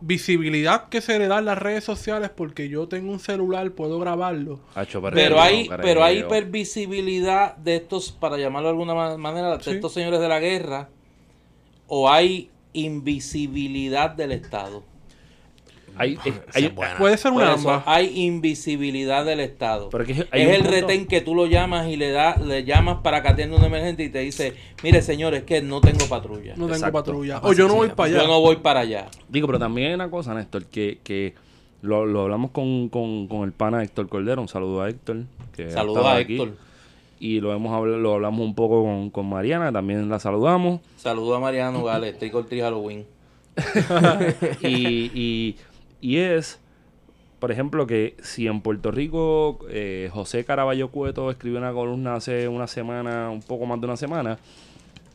visibilidad 0.02 0.88
que 0.90 1.02
se 1.02 1.18
le 1.18 1.28
da 1.28 1.40
en 1.40 1.46
las 1.46 1.58
redes 1.58 1.84
sociales, 1.84 2.30
porque 2.30 2.70
yo 2.70 2.88
tengo 2.88 3.12
un 3.12 3.20
celular, 3.20 3.72
puedo 3.72 3.98
grabarlo. 3.98 4.60
Hacho, 4.76 5.02
Pero 5.02 5.42
hay, 5.42 5.68
pero 5.82 6.04
hay 6.04 6.20
hipervisibilidad 6.20 7.56
de 7.58 7.78
estos, 7.78 8.12
para 8.12 8.38
llamarlo 8.38 8.68
de 8.68 8.72
alguna 8.74 8.94
ma- 8.94 9.18
manera, 9.18 9.58
de 9.58 9.64
Sí. 9.64 9.72
estos 9.72 9.94
señores 9.94 10.20
de 10.20 10.28
la 10.28 10.40
guerra, 10.40 10.90
o 11.88 12.08
hay 12.10 12.52
invisibilidad 12.74 14.12
del 14.12 14.32
Estado. 14.34 14.84
Hay- 15.98 16.18
hay- 16.54 16.70
Puede 16.98 17.18
ser 17.18 17.32
una 17.32 17.54
eso, 17.56 17.70
ambas. 17.70 17.84
hay 17.86 18.24
invisibilidad 18.26 19.26
del 19.26 19.40
Estado. 19.40 19.90
Pero 19.90 20.04
es 20.04 20.08
que 20.10 20.28
hay 20.32 20.42
es 20.42 20.48
un 20.48 20.54
el 20.54 20.62
punto- 20.62 20.72
retén 20.76 21.06
que 21.08 21.22
tú 21.22 21.36
lo 21.36 21.46
llamas 21.46 21.88
y 21.88 21.96
le 21.96 22.12
da, 22.12 22.38
le 22.38 22.64
llamas 22.64 22.98
para 23.04 23.22
que 23.22 23.30
atienda 23.30 23.58
una 23.58 23.68
emergencia 23.68 24.06
y 24.06 24.10
te 24.10 24.20
dice, 24.20 24.54
mire 24.84 25.02
señor, 25.02 25.34
es 25.34 25.44
que 25.44 25.62
no 25.62 25.82
tengo 25.82 26.06
patrulla. 26.08 26.52
No 26.56 26.66
tengo 26.66 26.74
Exacto. 26.76 26.94
patrulla. 27.00 27.40
O 27.44 27.54
yo 27.54 27.68
no 27.68 27.76
voy 27.76 27.90
para 27.90 28.10
allá. 28.10 28.22
Yo 28.22 28.28
no 28.28 28.42
voy 28.42 28.56
para 28.58 28.80
allá. 28.82 29.08
Digo, 29.30 29.48
pero 29.48 29.60
también 29.60 29.88
hay 29.90 29.94
una 29.94 30.10
cosa, 30.10 30.34
Néstor, 30.34 30.66
que, 30.66 31.00
que 31.04 31.34
lo, 31.82 32.06
lo 32.06 32.22
hablamos 32.22 32.52
con, 32.52 32.90
con, 32.90 33.28
con 33.28 33.44
el 33.44 33.52
pana 33.52 33.84
Héctor 33.84 34.10
Cordero. 34.10 34.42
Un 34.42 34.48
saludo 34.48 34.82
a 34.82 34.90
Héctor. 34.90 35.24
Que 35.56 35.68
estado 35.68 36.06
a 36.08 36.16
aquí. 36.18 36.34
Héctor. 36.34 36.58
Y 37.18 37.40
lo 37.40 37.54
hemos 37.54 37.72
habl- 37.72 37.98
lo 38.02 38.14
hablamos 38.16 38.42
un 38.42 38.54
poco 38.56 38.84
con, 38.84 39.10
con 39.10 39.28
Mariana, 39.30 39.72
también 39.72 40.10
la 40.10 40.20
saludamos. 40.20 40.82
Saludos 40.98 41.38
a 41.38 41.40
Mariano 41.40 41.82
Gales, 41.84 42.18
Trick 42.20 42.36
or 42.36 42.46
Treat 42.46 42.64
Halloween. 42.64 43.06
y, 44.62 45.12
y, 45.14 45.56
y 46.06 46.18
es, 46.18 46.60
por 47.40 47.52
ejemplo, 47.52 47.88
que 47.88 48.16
si 48.22 48.46
en 48.46 48.62
Puerto 48.62 48.92
Rico 48.92 49.58
eh, 49.72 50.12
José 50.14 50.46
Caraballo 50.46 50.90
Cueto 50.90 51.32
escribió 51.32 51.58
una 51.58 51.74
columna 51.74 52.14
hace 52.14 52.48
una 52.48 52.68
semana, 52.68 53.32
un 53.32 53.42
poco 53.42 53.66
más 53.66 53.82
de 53.82 53.88
una 53.88 53.98
semana, 53.98 54.38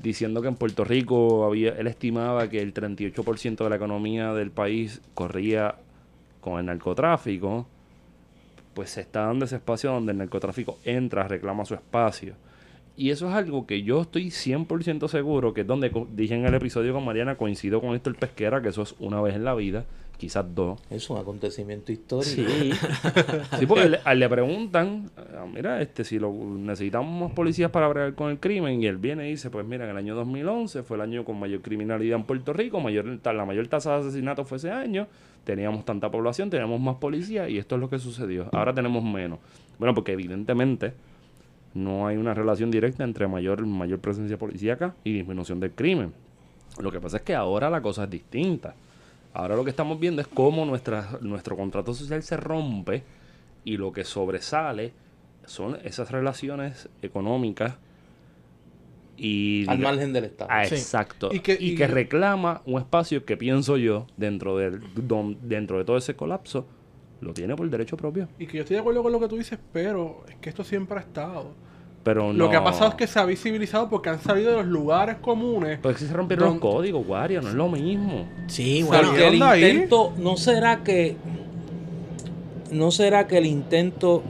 diciendo 0.02 0.42
que 0.42 0.48
en 0.48 0.56
Puerto 0.56 0.82
Rico 0.82 1.44
había, 1.44 1.74
él 1.78 1.86
estimaba 1.86 2.50
que 2.50 2.60
el 2.60 2.74
38% 2.74 3.62
de 3.62 3.70
la 3.70 3.76
economía 3.76 4.34
del 4.34 4.50
país 4.50 5.00
corría 5.14 5.76
con 6.40 6.58
el 6.58 6.66
narcotráfico, 6.66 7.68
pues 8.74 8.90
se 8.90 9.02
está 9.02 9.26
dando 9.26 9.44
ese 9.44 9.54
espacio 9.54 9.92
donde 9.92 10.10
el 10.10 10.18
narcotráfico 10.18 10.76
entra, 10.84 11.28
reclama 11.28 11.64
su 11.64 11.74
espacio. 11.74 12.34
Y 12.96 13.10
eso 13.10 13.28
es 13.28 13.34
algo 13.36 13.64
que 13.64 13.84
yo 13.84 14.00
estoy 14.00 14.30
100% 14.30 15.06
seguro, 15.06 15.54
que 15.54 15.60
es 15.60 15.66
donde 15.68 15.92
dije 16.16 16.34
en 16.34 16.46
el 16.46 16.54
episodio 16.54 16.92
con 16.92 17.04
Mariana, 17.04 17.36
coincido 17.36 17.80
con 17.80 17.94
esto 17.94 18.10
el 18.10 18.16
pesquera, 18.16 18.60
que 18.60 18.70
eso 18.70 18.82
es 18.82 18.96
una 18.98 19.20
vez 19.20 19.36
en 19.36 19.44
la 19.44 19.54
vida, 19.54 19.84
quizás 20.20 20.44
dos. 20.54 20.78
Es 20.90 21.08
un 21.08 21.16
acontecimiento 21.16 21.90
histórico. 21.90 22.28
Sí, 22.30 22.72
sí 23.58 23.66
porque 23.66 23.88
le, 23.88 24.28
preguntan, 24.28 25.10
ah, 25.16 25.46
mira, 25.50 25.80
este 25.80 26.04
si 26.04 26.18
lo 26.18 26.30
necesitamos 26.30 27.28
más 27.28 27.32
policías 27.34 27.70
para 27.70 27.88
bregar 27.88 28.14
con 28.14 28.30
el 28.30 28.38
crimen, 28.38 28.82
y 28.82 28.86
él 28.86 28.98
viene 28.98 29.26
y 29.26 29.30
dice, 29.30 29.48
pues 29.48 29.66
mira, 29.66 29.84
en 29.84 29.90
el 29.92 29.96
año 29.96 30.14
2011 30.14 30.82
fue 30.82 30.98
el 30.98 31.00
año 31.00 31.24
con 31.24 31.40
mayor 31.40 31.62
criminalidad 31.62 32.18
en 32.18 32.26
Puerto 32.26 32.52
Rico, 32.52 32.80
mayor 32.80 33.18
la 33.24 33.44
mayor 33.46 33.66
tasa 33.68 33.94
de 33.94 34.00
asesinatos 34.00 34.46
fue 34.46 34.58
ese 34.58 34.70
año, 34.70 35.08
teníamos 35.44 35.86
tanta 35.86 36.10
población, 36.10 36.50
teníamos 36.50 36.78
más 36.80 36.96
policías, 36.96 37.48
y 37.48 37.56
esto 37.56 37.76
es 37.76 37.80
lo 37.80 37.88
que 37.88 37.98
sucedió. 37.98 38.50
Ahora 38.52 38.74
tenemos 38.74 39.02
menos. 39.02 39.38
Bueno, 39.78 39.94
porque 39.94 40.12
evidentemente 40.12 40.92
no 41.72 42.06
hay 42.06 42.18
una 42.18 42.34
relación 42.34 42.70
directa 42.70 43.04
entre 43.04 43.26
mayor, 43.26 43.64
mayor 43.64 44.00
presencia 44.00 44.36
policíaca 44.36 44.94
y 45.02 45.14
disminución 45.14 45.60
del 45.60 45.70
crimen. 45.70 46.12
Lo 46.78 46.92
que 46.92 47.00
pasa 47.00 47.16
es 47.16 47.22
que 47.22 47.34
ahora 47.34 47.70
la 47.70 47.80
cosa 47.80 48.04
es 48.04 48.10
distinta. 48.10 48.74
Ahora 49.32 49.54
lo 49.56 49.64
que 49.64 49.70
estamos 49.70 49.98
viendo 50.00 50.20
es 50.20 50.28
cómo 50.28 50.64
nuestra, 50.64 51.18
nuestro 51.20 51.56
contrato 51.56 51.94
social 51.94 52.22
se 52.22 52.36
rompe 52.36 53.04
y 53.64 53.76
lo 53.76 53.92
que 53.92 54.04
sobresale 54.04 54.92
son 55.44 55.78
esas 55.84 56.10
relaciones 56.10 56.88
económicas 57.02 57.76
y 59.16 59.66
Al 59.68 59.78
diga- 59.78 59.82
margen 59.82 60.12
del 60.12 60.24
Estado. 60.24 60.50
Ah, 60.52 60.64
Sí. 60.64 60.74
exacto. 60.74 61.28
Y 61.32 61.36
Y 61.36 61.40
que- 61.40 61.58
que, 61.58 61.64
y- 61.64 61.76
reclama 61.76 62.62
un 62.64 62.80
espacio 62.80 63.24
que 63.24 63.36
pienso 63.36 63.76
yo 63.76 64.06
dentro 64.16 64.56
del 64.56 64.80
don- 64.94 65.36
dentro 65.42 65.78
de 65.78 65.84
todo 65.84 65.96
ese 65.98 66.16
colapso 66.16 66.66
lo 67.20 67.34
tiene 67.34 67.54
por 67.54 67.68
derecho 67.68 67.96
propio. 67.98 68.28
Y 68.38 68.46
que 68.46 68.56
yo 68.56 68.62
estoy 68.62 68.74
de 68.76 68.80
acuerdo 68.80 69.02
con 69.02 69.12
lo 69.12 69.20
que 69.20 69.28
tú 69.28 69.36
dices, 69.36 69.58
pero 69.72 70.24
es 70.28 70.36
que 70.36 70.48
esto 70.48 70.64
siempre 70.64 70.96
ha 70.98 71.02
estado. 71.02 71.52
Pero 72.02 72.32
Lo 72.32 72.48
que 72.48 72.56
ha 72.56 72.64
pasado 72.64 72.88
es 72.90 72.94
que 72.94 73.06
se 73.06 73.18
ha 73.18 73.26
visibilizado 73.26 73.90
porque 73.90 74.08
han 74.08 74.20
salido 74.22 74.52
de 74.52 74.56
los 74.58 74.66
lugares 74.66 75.16
comunes. 75.16 75.78
Pues 75.82 75.96
es 75.96 76.02
que 76.02 76.08
se 76.08 76.14
rompieron 76.14 76.46
Don- 76.46 76.54
los 76.54 76.60
códigos, 76.62 77.06
Wario, 77.06 77.42
no 77.42 77.48
es 77.48 77.54
lo 77.54 77.68
mismo. 77.68 78.26
Sí, 78.46 78.82
bueno. 78.82 79.08
Salió. 79.08 79.10
Porque 79.10 79.28
el 79.28 79.38
de 79.38 79.44
ahí? 79.44 79.64
intento, 79.70 80.12
¿no 80.16 80.36
será 80.38 80.82
que 80.82 81.16
no 82.72 82.90
será 82.90 83.26
que 83.26 83.36
el 83.38 83.46
intento 83.46 84.22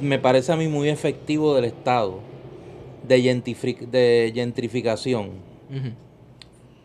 me 0.00 0.18
parece 0.18 0.50
a 0.52 0.56
mí 0.56 0.66
muy 0.68 0.88
efectivo 0.88 1.54
del 1.54 1.66
Estado 1.66 2.18
de, 3.06 3.18
gentrifi- 3.22 3.86
de 3.88 4.32
gentrificación 4.34 5.30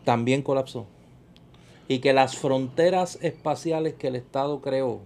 también 0.04 0.42
colapsó? 0.42 0.86
Y 1.88 1.98
que 2.00 2.12
las 2.12 2.36
fronteras 2.36 3.18
espaciales 3.22 3.94
que 3.94 4.08
el 4.08 4.16
Estado 4.16 4.60
creó 4.60 5.00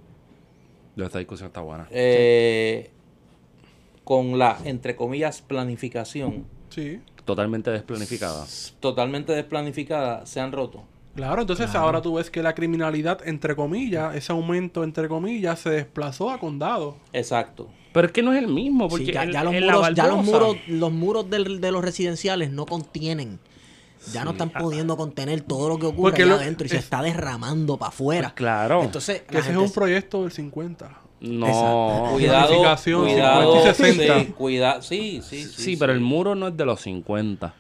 Esta 0.96 1.18
discusión 1.18 1.46
está 1.49 1.61
buena. 1.62 1.87
eh, 1.90 2.90
con 4.11 4.40
la, 4.40 4.59
entre 4.64 4.96
comillas, 4.96 5.40
planificación 5.40 6.44
Sí. 6.68 6.99
Totalmente 7.25 7.70
desplanificada. 7.70 8.44
totalmente 8.81 9.33
desplanificada, 9.33 10.27
se 10.27 10.40
han 10.40 10.51
roto. 10.51 10.83
Claro, 11.14 11.42
entonces 11.42 11.73
ahora 11.77 12.03
tú 12.03 12.14
ves 12.14 12.29
que 12.29 12.42
la 12.42 12.57
criminalidad, 12.57 13.20
entre 13.25 13.55
comillas, 13.55 14.16
ese 14.16 14.33
aumento, 14.33 14.83
entre 14.83 15.07
comillas, 15.07 15.61
se 15.61 15.70
desplazó 15.70 16.31
a 16.31 16.38
condado. 16.40 16.96
Exacto. 17.12 17.68
Pero 17.92 18.09
es 18.09 18.12
que 18.12 18.23
no 18.25 18.33
es 18.33 18.42
el 18.42 18.49
mismo, 18.49 18.88
porque 18.88 19.07
Sí, 19.07 19.12
ya, 19.12 19.44
los 19.44 19.55
muros, 19.55 19.94
ya 19.94 20.09
los 20.09 20.25
muros, 20.25 20.57
los 20.66 20.90
muros 20.92 21.31
del- 21.31 21.61
de 21.61 21.70
los 21.70 21.85
residenciales 21.85 22.51
no 22.51 22.66
contienen. 22.66 23.38
Ya 24.12 24.25
no 24.25 24.33
están 24.33 24.51
pudiendo 24.51 24.96
contener 24.96 25.40
todo 25.42 25.68
lo 25.68 25.79
que 25.79 25.87
ocurre 25.87 26.03
Porque 26.11 26.23
allá 26.25 26.33
lo- 26.35 26.40
adentro 26.40 26.66
y 26.66 26.70
se 26.70 26.79
es- 26.79 26.83
está 26.85 27.01
derramando 27.01 27.77
para 27.77 27.90
afuera. 27.90 28.33
Claro. 28.35 28.83
Entonces, 28.83 29.23
Que 29.23 29.38
ese 29.38 29.53
es 29.53 29.57
un 29.57 29.70
proyecto 29.70 30.23
del 30.23 30.33
50. 30.33 30.99
No. 31.20 32.09
Cuidado, 32.12 32.48
cuidado, 32.56 32.76
50 32.76 33.61
y 33.61 33.74
60. 33.74 34.20
sí, 34.20 34.26
cuida- 34.37 34.83
sí, 34.83 35.20
sí, 35.22 35.42
sí, 35.44 35.62
Sí, 35.62 35.76
pero 35.76 35.92
el 35.92 36.00
muro 36.00 36.35
no 36.35 36.48
es 36.48 36.56
de 36.56 36.64
los 36.64 36.80
50. 36.80 37.54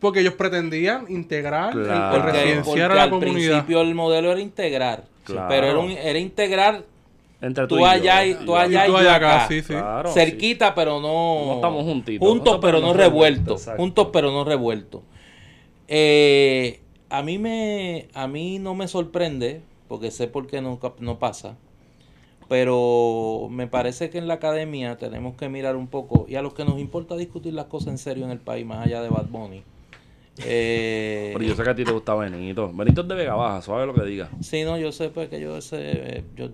Porque 0.00 0.20
ellos 0.20 0.34
pretendían 0.34 1.04
integrar 1.10 1.76
el- 1.76 1.84
Claro. 1.84 2.16
el, 2.16 2.22
porque, 2.22 2.60
porque 2.64 2.82
a 2.82 2.88
la 2.88 3.02
al 3.04 3.10
comunidad. 3.10 3.32
principio 3.50 3.80
el 3.82 3.94
modelo 3.94 4.32
era 4.32 4.40
integrar, 4.40 5.04
Claro. 5.24 5.46
pero 5.48 5.66
era, 5.66 5.78
un- 5.78 5.90
era 5.90 6.18
integrar 6.18 6.84
Entre 7.42 7.64
tú, 7.66 7.76
tú 7.76 7.76
y 7.76 7.80
yo. 7.80 7.86
allá 7.86 8.24
y 8.26 8.34
tú 8.34 8.56
allá 8.56 8.86
Y 8.86 8.90
tú 8.90 8.96
allá 8.96 9.14
acá, 9.16 9.36
acá, 9.36 9.48
sí, 9.48 9.60
sí. 9.60 9.68
Claro, 9.74 10.10
cerquita 10.12 10.74
pero 10.74 11.00
no 11.00 11.44
No 11.46 11.54
estamos 11.56 11.84
juntitos. 11.84 12.26
juntos 12.26 12.52
Juntos, 12.54 12.58
pero 12.66 12.80
no 12.80 12.92
revueltos, 12.94 13.60
exacto. 13.60 13.80
juntos 13.82 14.08
pero 14.12 14.30
no 14.32 14.44
revueltos. 14.44 15.02
Eh, 15.88 16.80
a 17.08 17.22
mí 17.22 17.38
me 17.38 18.08
a 18.14 18.26
mí 18.26 18.58
no 18.58 18.74
me 18.74 18.88
sorprende 18.88 19.62
porque 19.88 20.10
sé 20.10 20.28
por 20.28 20.46
qué 20.46 20.62
cap- 20.80 21.00
no 21.00 21.18
pasa. 21.18 21.56
Pero 22.50 23.46
me 23.48 23.68
parece 23.68 24.10
que 24.10 24.18
en 24.18 24.26
la 24.26 24.34
academia 24.34 24.98
tenemos 24.98 25.36
que 25.36 25.48
mirar 25.48 25.76
un 25.76 25.86
poco, 25.86 26.26
y 26.28 26.34
a 26.34 26.42
los 26.42 26.52
que 26.52 26.64
nos 26.64 26.80
importa 26.80 27.16
discutir 27.16 27.54
las 27.54 27.66
cosas 27.66 27.88
en 27.92 27.98
serio 27.98 28.24
en 28.24 28.32
el 28.32 28.40
país, 28.40 28.66
más 28.66 28.84
allá 28.84 29.00
de 29.02 29.08
Bad 29.08 29.26
Bunny. 29.30 29.62
Eh, 30.42 31.30
Pero 31.34 31.44
yo 31.44 31.54
sé 31.54 31.62
que 31.62 31.68
a 31.70 31.74
ti 31.74 31.84
te 31.84 31.92
gusta 31.92 32.14
Benito. 32.14 32.72
Benito 32.72 33.02
es 33.02 33.08
de 33.08 33.14
Vega 33.14 33.34
Baja, 33.34 33.60
suave 33.60 33.84
lo 33.86 33.92
que 33.94 34.02
diga. 34.04 34.30
Sí, 34.40 34.64
no, 34.64 34.78
yo 34.78 34.90
sé 34.90 35.10
pues 35.10 35.28
que 35.28 35.38
yo 35.38 35.56
ese, 35.58 35.76
eh, 35.80 36.24
yo, 36.34 36.48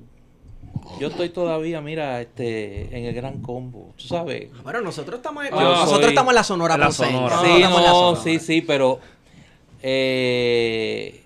yo 1.01 1.07
estoy 1.09 1.29
todavía, 1.29 1.81
mira, 1.81 2.21
este, 2.21 2.95
en 2.99 3.05
el 3.05 3.15
gran 3.15 3.41
combo, 3.43 3.95
tú 3.97 4.09
sabes. 4.09 4.51
Bueno, 4.65 4.81
nosotros 4.81 5.17
estamos, 5.19 5.45
Yo 5.49 5.51
nosotros 5.61 6.01
soy- 6.01 6.09
estamos 6.09 6.33
en 6.33 6.35
la 6.35 6.43
Sonora 6.45 6.75
en 6.75 6.81
la. 6.81 6.91
Sonora. 6.91 7.39
Sí, 7.41 7.47
en 7.53 7.61
la 7.63 7.69
no, 7.71 7.77
Sonora. 7.79 8.21
sí, 8.23 8.39
sí, 8.41 8.61
pero 8.61 8.99
eh, 9.83 11.23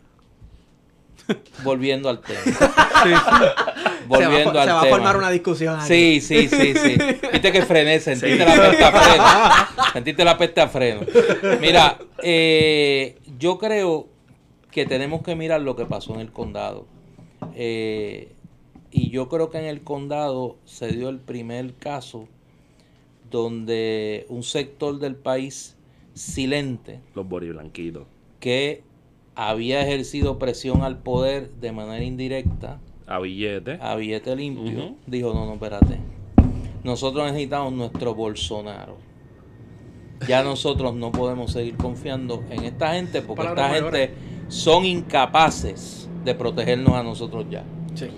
volviendo 1.64 2.08
al 2.08 2.20
tema. 2.20 2.40
volviendo 4.06 4.50
se 4.50 4.56
va, 4.56 4.62
al 4.62 4.68
se 4.68 4.74
va 4.74 4.82
a 4.82 4.86
formar 4.86 5.16
una 5.16 5.30
discusión 5.30 5.78
aquí. 5.78 5.88
Sí, 5.88 6.20
sí, 6.20 6.48
sí, 6.48 6.74
sí. 6.74 6.96
Viste 7.32 7.52
que 7.52 7.62
frené, 7.62 8.00
sentiste 8.00 8.44
la 8.44 8.54
peste 8.54 8.84
a 8.84 8.92
freno. 8.92 9.24
Sentiste 9.92 10.24
la 10.24 10.38
peste 10.38 10.60
a 10.60 10.68
freno. 10.68 11.00
Mira, 11.60 11.98
eh, 12.22 13.18
yo 13.38 13.58
creo 13.58 14.08
que 14.70 14.86
tenemos 14.86 15.22
que 15.22 15.34
mirar 15.34 15.60
lo 15.62 15.74
que 15.76 15.84
pasó 15.86 16.14
en 16.14 16.20
el 16.20 16.30
condado. 16.32 16.86
Eh, 17.54 18.32
y 18.90 19.10
yo 19.10 19.28
creo 19.28 19.50
que 19.50 19.58
en 19.58 19.64
el 19.66 19.82
condado 19.82 20.56
se 20.64 20.88
dio 20.88 21.08
el 21.08 21.18
primer 21.18 21.74
caso 21.74 22.28
donde 23.30 24.26
un 24.28 24.42
sector 24.42 24.98
del 24.98 25.16
país 25.16 25.76
silente 26.14 27.00
Los 27.14 27.28
boriblanquitos. 27.28 28.06
que 28.40 28.82
había 29.34 29.82
ejercido 29.82 30.38
presión 30.38 30.82
al 30.82 30.98
poder 30.98 31.50
de 31.52 31.72
manera 31.72 32.04
indirecta 32.04 32.78
A 33.06 33.18
billete. 33.18 33.78
a 33.80 33.94
billete 33.96 34.36
limpio, 34.36 34.96
dijo, 35.06 35.32
no, 35.34 35.46
no, 35.46 35.54
espérate. 35.54 35.98
Nosotros 36.84 37.24
necesitamos 37.26 37.72
nuestro 37.72 38.14
Bolsonaro. 38.14 38.96
Ya 40.26 40.42
nosotros 40.44 40.94
no 40.94 41.12
podemos 41.12 41.52
seguir 41.52 41.76
confiando 41.76 42.42
en 42.50 42.64
esta 42.64 42.94
gente 42.94 43.22
porque 43.22 43.46
esta 43.46 43.70
gente 43.70 44.14
son 44.48 44.84
incapaces 44.84 46.08
de 46.24 46.34
protegernos 46.34 46.94
a 46.94 47.02
nosotros 47.02 47.46
ya. 47.50 47.64
Sí. 47.94 48.08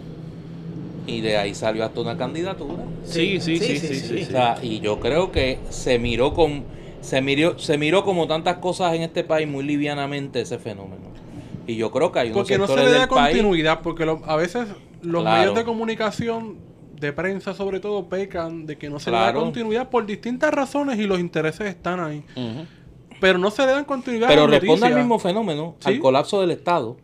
Y 1.07 1.21
de 1.21 1.37
ahí 1.37 1.55
salió 1.55 1.85
hasta 1.85 2.01
una 2.01 2.17
candidatura. 2.17 2.85
Sí, 3.05 3.41
sí, 3.41 3.59
sí, 3.59 3.77
sí, 3.79 3.95
sí. 3.97 4.23
O 4.23 4.27
sea, 4.27 4.59
y 4.63 4.81
yo 4.81 5.01
creo 5.01 5.33
que 5.33 5.59
se 5.71 5.99
miró 5.99 6.33
con 6.33 6.65
se 7.03 7.21
miró 7.21 7.59
se 7.59 7.77
miró 7.77 8.05
como 8.05 8.27
tantas 8.27 8.57
cosas 8.59 8.95
en 8.95 9.03
este 9.03 9.23
país 9.25 9.47
muy 9.47 9.65
livianamente 9.65 10.41
ese 10.41 10.59
fenómeno. 10.59 11.03
Y 11.67 11.77
yo 11.77 11.91
creo 11.91 12.11
que 12.11 12.19
hay 12.21 12.29
unos 12.31 12.39
Porque 12.39 12.57
no 12.59 12.67
se 12.67 12.77
le 12.77 12.91
da 12.91 13.07
país 13.09 13.37
continuidad, 13.37 13.81
porque 13.83 14.07
lo- 14.07 14.23
a 14.25 14.37
veces 14.37 14.67
los 15.03 15.23
Claro. 15.23 15.39
medios 15.41 15.55
de 15.55 15.65
comunicación, 15.65 16.57
de 16.99 17.13
prensa 17.13 17.55
sobre 17.55 17.81
todo, 17.81 18.09
pecan 18.09 18.65
de 18.67 18.79
que 18.79 18.89
no 18.89 18.99
se 19.01 19.11
le 19.11 19.17
da 19.17 19.33
continuidad 19.35 19.91
por 19.91 20.07
distintas 20.07 20.53
razones 20.55 20.99
y 20.99 21.07
los 21.07 21.19
intereses 21.21 21.69
están 21.69 22.01
ahí. 22.01 22.25
Pero 23.21 23.39
no 23.39 23.51
se 23.51 23.65
le 23.67 23.73
dan 23.73 23.85
continuidad 23.85 24.27
Pero 24.29 24.45
a 24.45 24.47
responde 24.49 24.87
al 24.87 24.95
mismo 24.97 25.19
fenómeno, 25.19 25.77
Sí. 25.81 25.89
al 25.91 25.99
colapso 26.01 26.41
del 26.41 26.51
Estado, 26.51 26.97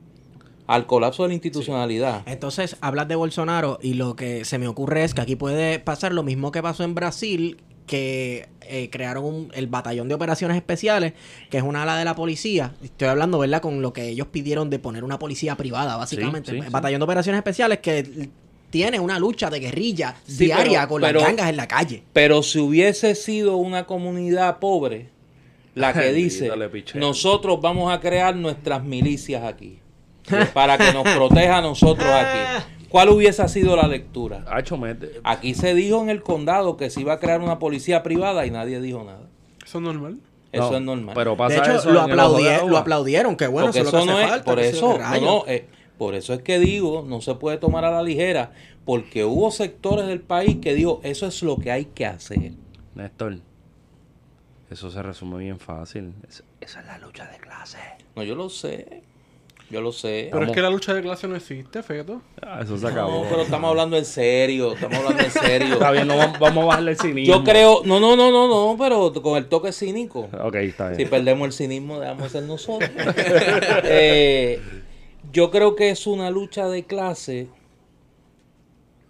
al 0.66 0.86
colapso 0.86 1.22
de 1.22 1.28
la 1.28 1.34
institucionalidad. 1.34 2.22
Entonces, 2.26 2.76
hablas 2.80 3.06
de 3.08 3.14
Bolsonaro 3.14 3.78
y 3.82 3.94
lo 3.94 4.16
que 4.16 4.44
se 4.44 4.58
me 4.58 4.66
ocurre 4.68 5.04
es 5.04 5.14
que 5.14 5.20
aquí 5.20 5.36
puede 5.36 5.78
pasar 5.78 6.12
lo 6.12 6.22
mismo 6.24 6.50
que 6.52 6.62
pasó 6.62 6.82
en 6.84 6.94
Brasil, 6.94 7.58
que 7.88 8.48
eh, 8.70 8.88
crearon 8.90 9.24
un- 9.24 9.50
el 9.54 9.66
batallón 9.66 10.06
de 10.08 10.14
operaciones 10.14 10.56
especiales, 10.56 11.14
que 11.50 11.56
es 11.56 11.62
una 11.64 11.82
ala 11.82 11.96
de 11.96 12.04
la 12.04 12.14
policía. 12.14 12.74
Estoy 12.84 13.08
hablando, 13.08 13.38
¿verdad? 13.40 13.60
Con 13.62 13.82
lo 13.82 13.92
que 13.92 14.08
ellos 14.10 14.28
pidieron 14.28 14.70
de 14.70 14.78
poner 14.78 15.02
una 15.02 15.18
policía 15.18 15.56
privada, 15.56 15.96
básicamente. 15.96 16.50
Sí, 16.52 16.56
sí, 16.56 16.60
el 16.60 16.66
sí. 16.66 16.70
batallón 16.70 17.00
de 17.00 17.04
operaciones 17.04 17.38
especiales 17.38 17.78
que 17.78 18.28
tiene 18.70 19.00
una 19.00 19.18
lucha 19.18 19.48
de 19.50 19.58
guerrilla 19.60 20.14
Sí, 20.26 20.44
diaria 20.44 20.80
pero- 20.80 20.88
con 20.88 21.00
pero- 21.02 21.18
las 21.20 21.28
gangas 21.28 21.48
en 21.48 21.56
la 21.56 21.66
calle. 21.66 22.02
Pero 22.12 22.42
si 22.42 22.58
hubiese 22.58 23.14
sido 23.14 23.56
una 23.56 23.86
comunidad 23.86 24.58
pobre, 24.58 25.08
la 25.74 25.94
que 25.94 26.12
dice, 26.12 26.50
nosotros 26.94 27.60
vamos 27.62 27.90
a 27.92 27.98
crear 28.00 28.36
nuestras 28.36 28.84
milicias 28.84 29.42
aquí, 29.44 29.78
para 30.52 30.76
que 30.76 30.92
nos 30.92 31.04
proteja 31.04 31.56
a 31.58 31.62
nosotros 31.62 32.06
aquí. 32.08 32.64
¿Cuál 32.88 33.10
hubiese 33.10 33.46
sido 33.48 33.76
la 33.76 33.86
lectura? 33.86 34.44
Aquí 35.24 35.54
se 35.54 35.74
dijo 35.74 36.00
en 36.02 36.10
el 36.10 36.22
condado 36.22 36.76
que 36.76 36.90
se 36.90 37.00
iba 37.00 37.12
a 37.14 37.18
crear 37.18 37.40
una 37.40 37.58
policía 37.58 38.02
privada 38.02 38.46
y 38.46 38.50
nadie 38.50 38.80
dijo 38.80 39.04
nada. 39.04 39.28
Eso 39.64 39.78
es 39.78 39.84
normal. 39.84 40.18
Eso 40.52 40.70
No, 40.70 40.76
es 40.78 40.82
normal. 40.82 41.14
Pero 41.14 41.36
pasa 41.36 41.56
de 41.56 41.60
hecho, 41.60 41.72
eso 41.78 41.90
lo, 41.92 42.04
en 42.06 42.10
el 42.12 42.18
ojo 42.20 42.38
de 42.38 42.42
aplaudi- 42.44 42.56
agua. 42.58 42.70
lo 42.70 42.78
aplaudieron, 42.78 43.36
que 43.36 43.46
bueno, 43.46 43.66
Porque 43.66 43.80
eso 43.80 43.88
es 43.88 43.94
lo 43.94 44.00
que 44.00 44.06
no 44.06 44.12
hace 44.14 44.22
es, 44.24 44.30
falta, 44.30 44.44
por 44.46 44.60
eso, 44.60 44.98
no, 44.98 45.20
no, 45.20 45.44
eh, 45.46 45.66
por 45.98 46.14
eso 46.14 46.32
es 46.32 46.40
que 46.42 46.58
digo, 46.58 47.04
no 47.06 47.20
se 47.20 47.34
puede 47.34 47.58
tomar 47.58 47.84
a 47.84 47.90
la 47.90 48.02
ligera, 48.02 48.52
porque 48.86 49.26
hubo 49.26 49.50
sectores 49.50 50.06
del 50.06 50.22
país 50.22 50.56
que 50.62 50.72
dijo, 50.74 51.00
eso 51.02 51.26
es 51.26 51.42
lo 51.42 51.58
que 51.58 51.70
hay 51.70 51.84
que 51.84 52.06
hacer. 52.06 52.52
Néstor, 52.94 53.40
eso 54.70 54.90
se 54.90 55.02
resume 55.02 55.36
bien 55.38 55.58
fácil. 55.58 56.14
Es- 56.26 56.42
esa 56.62 56.80
es 56.80 56.86
la 56.86 56.96
lucha 56.98 57.26
de 57.30 57.36
clase. 57.38 57.78
No, 58.16 58.22
yo 58.22 58.34
lo 58.34 58.48
sé, 58.48 59.02
yo 59.70 59.80
lo 59.82 59.92
sé. 59.92 60.28
Pero 60.32 60.44
es 60.46 60.52
que 60.52 60.62
la 60.62 60.70
lucha 60.70 60.94
de 60.94 61.02
clase 61.02 61.28
no 61.28 61.36
existe, 61.36 61.82
Feto. 61.82 62.22
Ah, 62.42 62.60
eso 62.62 62.78
se 62.78 62.86
acabó. 62.86 63.24
No, 63.24 63.28
pero 63.28 63.42
estamos 63.42 63.68
hablando 63.70 63.96
en 63.96 64.04
serio, 64.04 64.72
estamos 64.72 64.98
hablando 64.98 65.22
en 65.24 65.30
serio. 65.30 65.72
Está 65.74 65.90
bien, 65.90 66.06
no 66.08 66.16
vamos, 66.16 66.62
a 66.64 66.66
bajarle 66.66 66.92
el 66.92 66.98
cinismo. 66.98 67.34
Yo 67.34 67.44
creo, 67.44 67.82
no, 67.84 68.00
no, 68.00 68.16
no, 68.16 68.30
no, 68.30 68.48
no, 68.48 68.76
pero 68.78 69.12
con 69.22 69.36
el 69.36 69.46
toque 69.48 69.72
cínico. 69.72 70.28
Ok, 70.42 70.54
está 70.56 70.90
Si 70.92 70.96
bien. 70.98 71.10
perdemos 71.10 71.46
el 71.46 71.52
cinismo, 71.52 72.00
dejamos 72.00 72.32
ser 72.32 72.44
nosotros. 72.44 72.90
Eh, 73.84 74.60
yo 75.32 75.50
creo 75.50 75.76
que 75.76 75.90
es 75.90 76.06
una 76.06 76.30
lucha 76.30 76.66
de 76.68 76.84
clase 76.84 77.48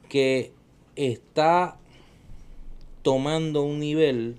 que 0.08 0.52
está 0.96 1.76
tomando 3.02 3.62
un 3.62 3.78
nivel 3.78 4.38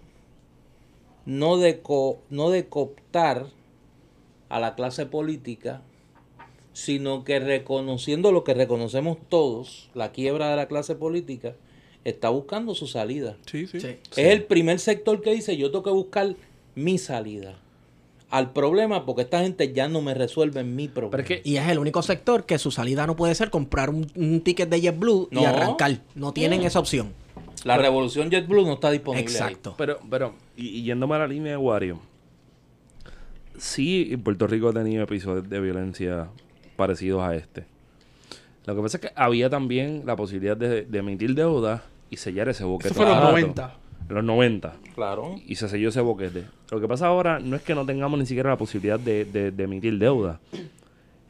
no 1.26 1.58
de, 1.58 1.80
co- 1.82 2.20
no 2.30 2.50
de 2.50 2.68
cooptar 2.68 3.46
a 4.50 4.60
la 4.60 4.76
clase 4.76 5.06
política, 5.06 5.82
sino 6.80 7.26
que 7.26 7.40
reconociendo 7.42 8.32
lo 8.32 8.46
que 8.46 8.54
reconocemos 8.54 9.18
todos, 9.28 9.90
la 9.94 10.14
quiebra 10.14 10.50
de 10.50 10.56
la 10.56 10.70
clase 10.70 10.96
política, 10.96 11.54
está 12.06 12.30
buscando 12.30 12.74
su 12.74 12.88
salida. 12.88 13.36
Sí, 13.48 13.68
sí. 13.68 13.82
Sí. 13.82 13.98
Es 14.12 14.18
el 14.18 14.44
primer 14.46 14.80
sector 14.80 15.22
que 15.22 15.32
dice, 15.34 15.58
yo 15.58 15.72
tengo 15.72 15.84
que 15.84 15.90
buscar 15.90 16.36
mi 16.76 16.98
salida 16.98 17.60
al 18.30 18.54
problema 18.54 19.06
porque 19.06 19.24
esta 19.24 19.42
gente 19.42 19.74
ya 19.74 19.90
no 19.90 20.02
me 20.02 20.14
resuelve 20.14 20.64
mi 20.64 20.88
problema. 20.88 21.12
Pero 21.12 21.24
es 21.24 21.28
que 21.44 21.50
Y 21.50 21.58
es 21.58 21.68
el 21.68 21.80
único 21.80 22.02
sector 22.02 22.46
que 22.46 22.58
su 22.58 22.72
salida 22.72 23.06
no 23.06 23.18
puede 23.18 23.36
ser 23.36 23.50
comprar 23.50 23.90
un, 23.90 24.08
un 24.16 24.40
ticket 24.40 24.70
de 24.70 24.80
JetBlue 24.80 25.28
y 25.32 25.36
No. 25.36 25.48
arrancar. 25.48 26.00
No 26.16 26.32
tienen 26.32 26.62
esa 26.64 26.80
opción. 26.80 27.12
La 27.66 27.78
revolución 27.78 28.30
JetBlue 28.32 28.64
no 28.66 28.74
está 28.76 28.90
disponible 28.90 29.28
ahí. 29.28 29.36
Exacto. 29.36 29.76
Pero, 29.78 30.00
pero, 30.10 30.34
y, 30.56 30.68
y 30.70 30.84
yéndome 30.84 31.16
a 31.16 31.20
la 31.20 31.28
línea 31.28 31.52
de 31.52 31.58
Wario, 31.58 32.00
sí, 33.58 34.16
Puerto 34.24 34.48
Rico 34.48 34.70
ha 34.70 34.74
tenido 34.74 35.04
episodios 35.04 35.50
de 35.50 35.60
violencia 35.60 36.30
parecidos 36.80 37.22
a 37.22 37.36
este. 37.36 37.66
Lo 38.66 38.76
que 38.76 38.82
pasa 38.82 38.98
es 38.98 39.02
que 39.02 39.12
había 39.16 39.50
también 39.50 40.04
la 40.06 40.16
posibilidad 40.16 40.58
de, 40.58 40.84
de 40.86 40.98
emitir 41.00 41.36
deuda 41.36 41.84
y 42.10 42.18
sellar 42.18 42.50
ese 42.50 42.64
boquete. 42.64 42.90
Eso 42.94 42.96
fue 42.96 43.06
en 43.06 43.12
los 43.12 43.20
barato. 43.20 43.38
90. 43.42 43.74
En 44.10 44.16
los 44.16 44.24
90. 44.24 44.74
Claro. 44.96 45.36
Y 45.46 45.56
se 45.56 45.70
selló 45.70 45.90
ese 45.90 46.02
boquete. 46.02 46.46
Lo 46.72 46.80
que 46.82 46.88
pasa 46.88 47.08
ahora 47.08 47.40
no 47.40 47.56
es 47.56 47.62
que 47.62 47.76
no 47.76 47.86
tengamos 47.86 48.20
ni 48.20 48.26
siquiera 48.26 48.50
la 48.50 48.58
posibilidad 48.58 49.00
de, 49.00 49.26
de- 49.26 49.52
de 49.52 49.64
emitir 49.64 49.98
deuda. 50.00 50.40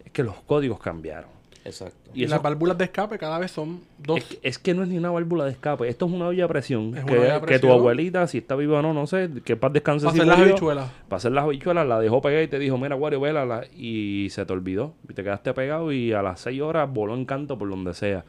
Es 0.06 0.12
que 0.12 0.24
los 0.24 0.36
códigos 0.42 0.80
cambiaron. 0.80 1.30
Exacto. 1.66 2.12
Y, 2.14 2.22
Y 2.22 2.24
eso- 2.24 2.34
las 2.36 2.42
válvulas 2.42 2.78
de 2.78 2.86
escape 2.86 3.18
cada 3.18 3.38
vez 3.38 3.52
son 3.52 3.82
dos. 3.98 4.18
Es 4.20 4.24
que, 4.26 4.40
es 4.44 4.58
que 4.60 4.74
no 4.74 4.84
es 4.84 4.90
ni 4.90 4.98
una 4.98 5.12
válvula 5.12 5.46
de 5.46 5.52
escape. 5.52 5.88
Esto 5.90 6.06
es 6.06 6.12
una 6.12 6.28
olla 6.28 6.44
de 6.44 6.48
presión. 6.48 6.98
Es 6.98 7.04
que, 7.06 7.12
una 7.12 7.22
olla 7.22 7.34
de 7.34 7.40
que 7.40 7.40
tu 7.40 7.46
presión. 7.48 7.72
abuelita, 7.72 8.28
si 8.28 8.38
está 8.40 8.56
viva 8.56 8.80
o 8.80 8.82
no, 8.82 8.94
no 8.94 9.06
sé, 9.08 9.30
que 9.44 9.56
paz 9.56 9.74
descanse. 9.74 10.06
Para 10.06 10.14
si 10.16 10.20
hacer 10.22 10.28
las 10.28 10.40
habichuelas. 10.40 10.92
Para 11.10 11.18
hacer 11.18 11.32
las 11.34 11.44
habichuelas, 11.44 11.86
la 11.88 12.00
dejó 12.00 12.22
pegar 12.22 12.42
y 12.44 12.48
te 12.48 12.60
dijo, 12.60 12.78
mira, 12.78 12.96
Wario, 12.96 13.20
vélala. 13.20 13.64
Y 13.76 14.28
se 14.32 14.46
te 14.46 14.54
olvidó. 14.54 14.94
Y 15.10 15.14
te 15.14 15.24
quedaste 15.24 15.54
pegado 15.54 15.92
y 15.92 16.14
a 16.14 16.22
las 16.22 16.40
seis 16.40 16.62
horas 16.62 16.90
voló 16.92 17.14
en 17.16 17.26
canto 17.26 17.58
por 17.58 17.70
donde 17.70 17.94
sea. 17.94 18.24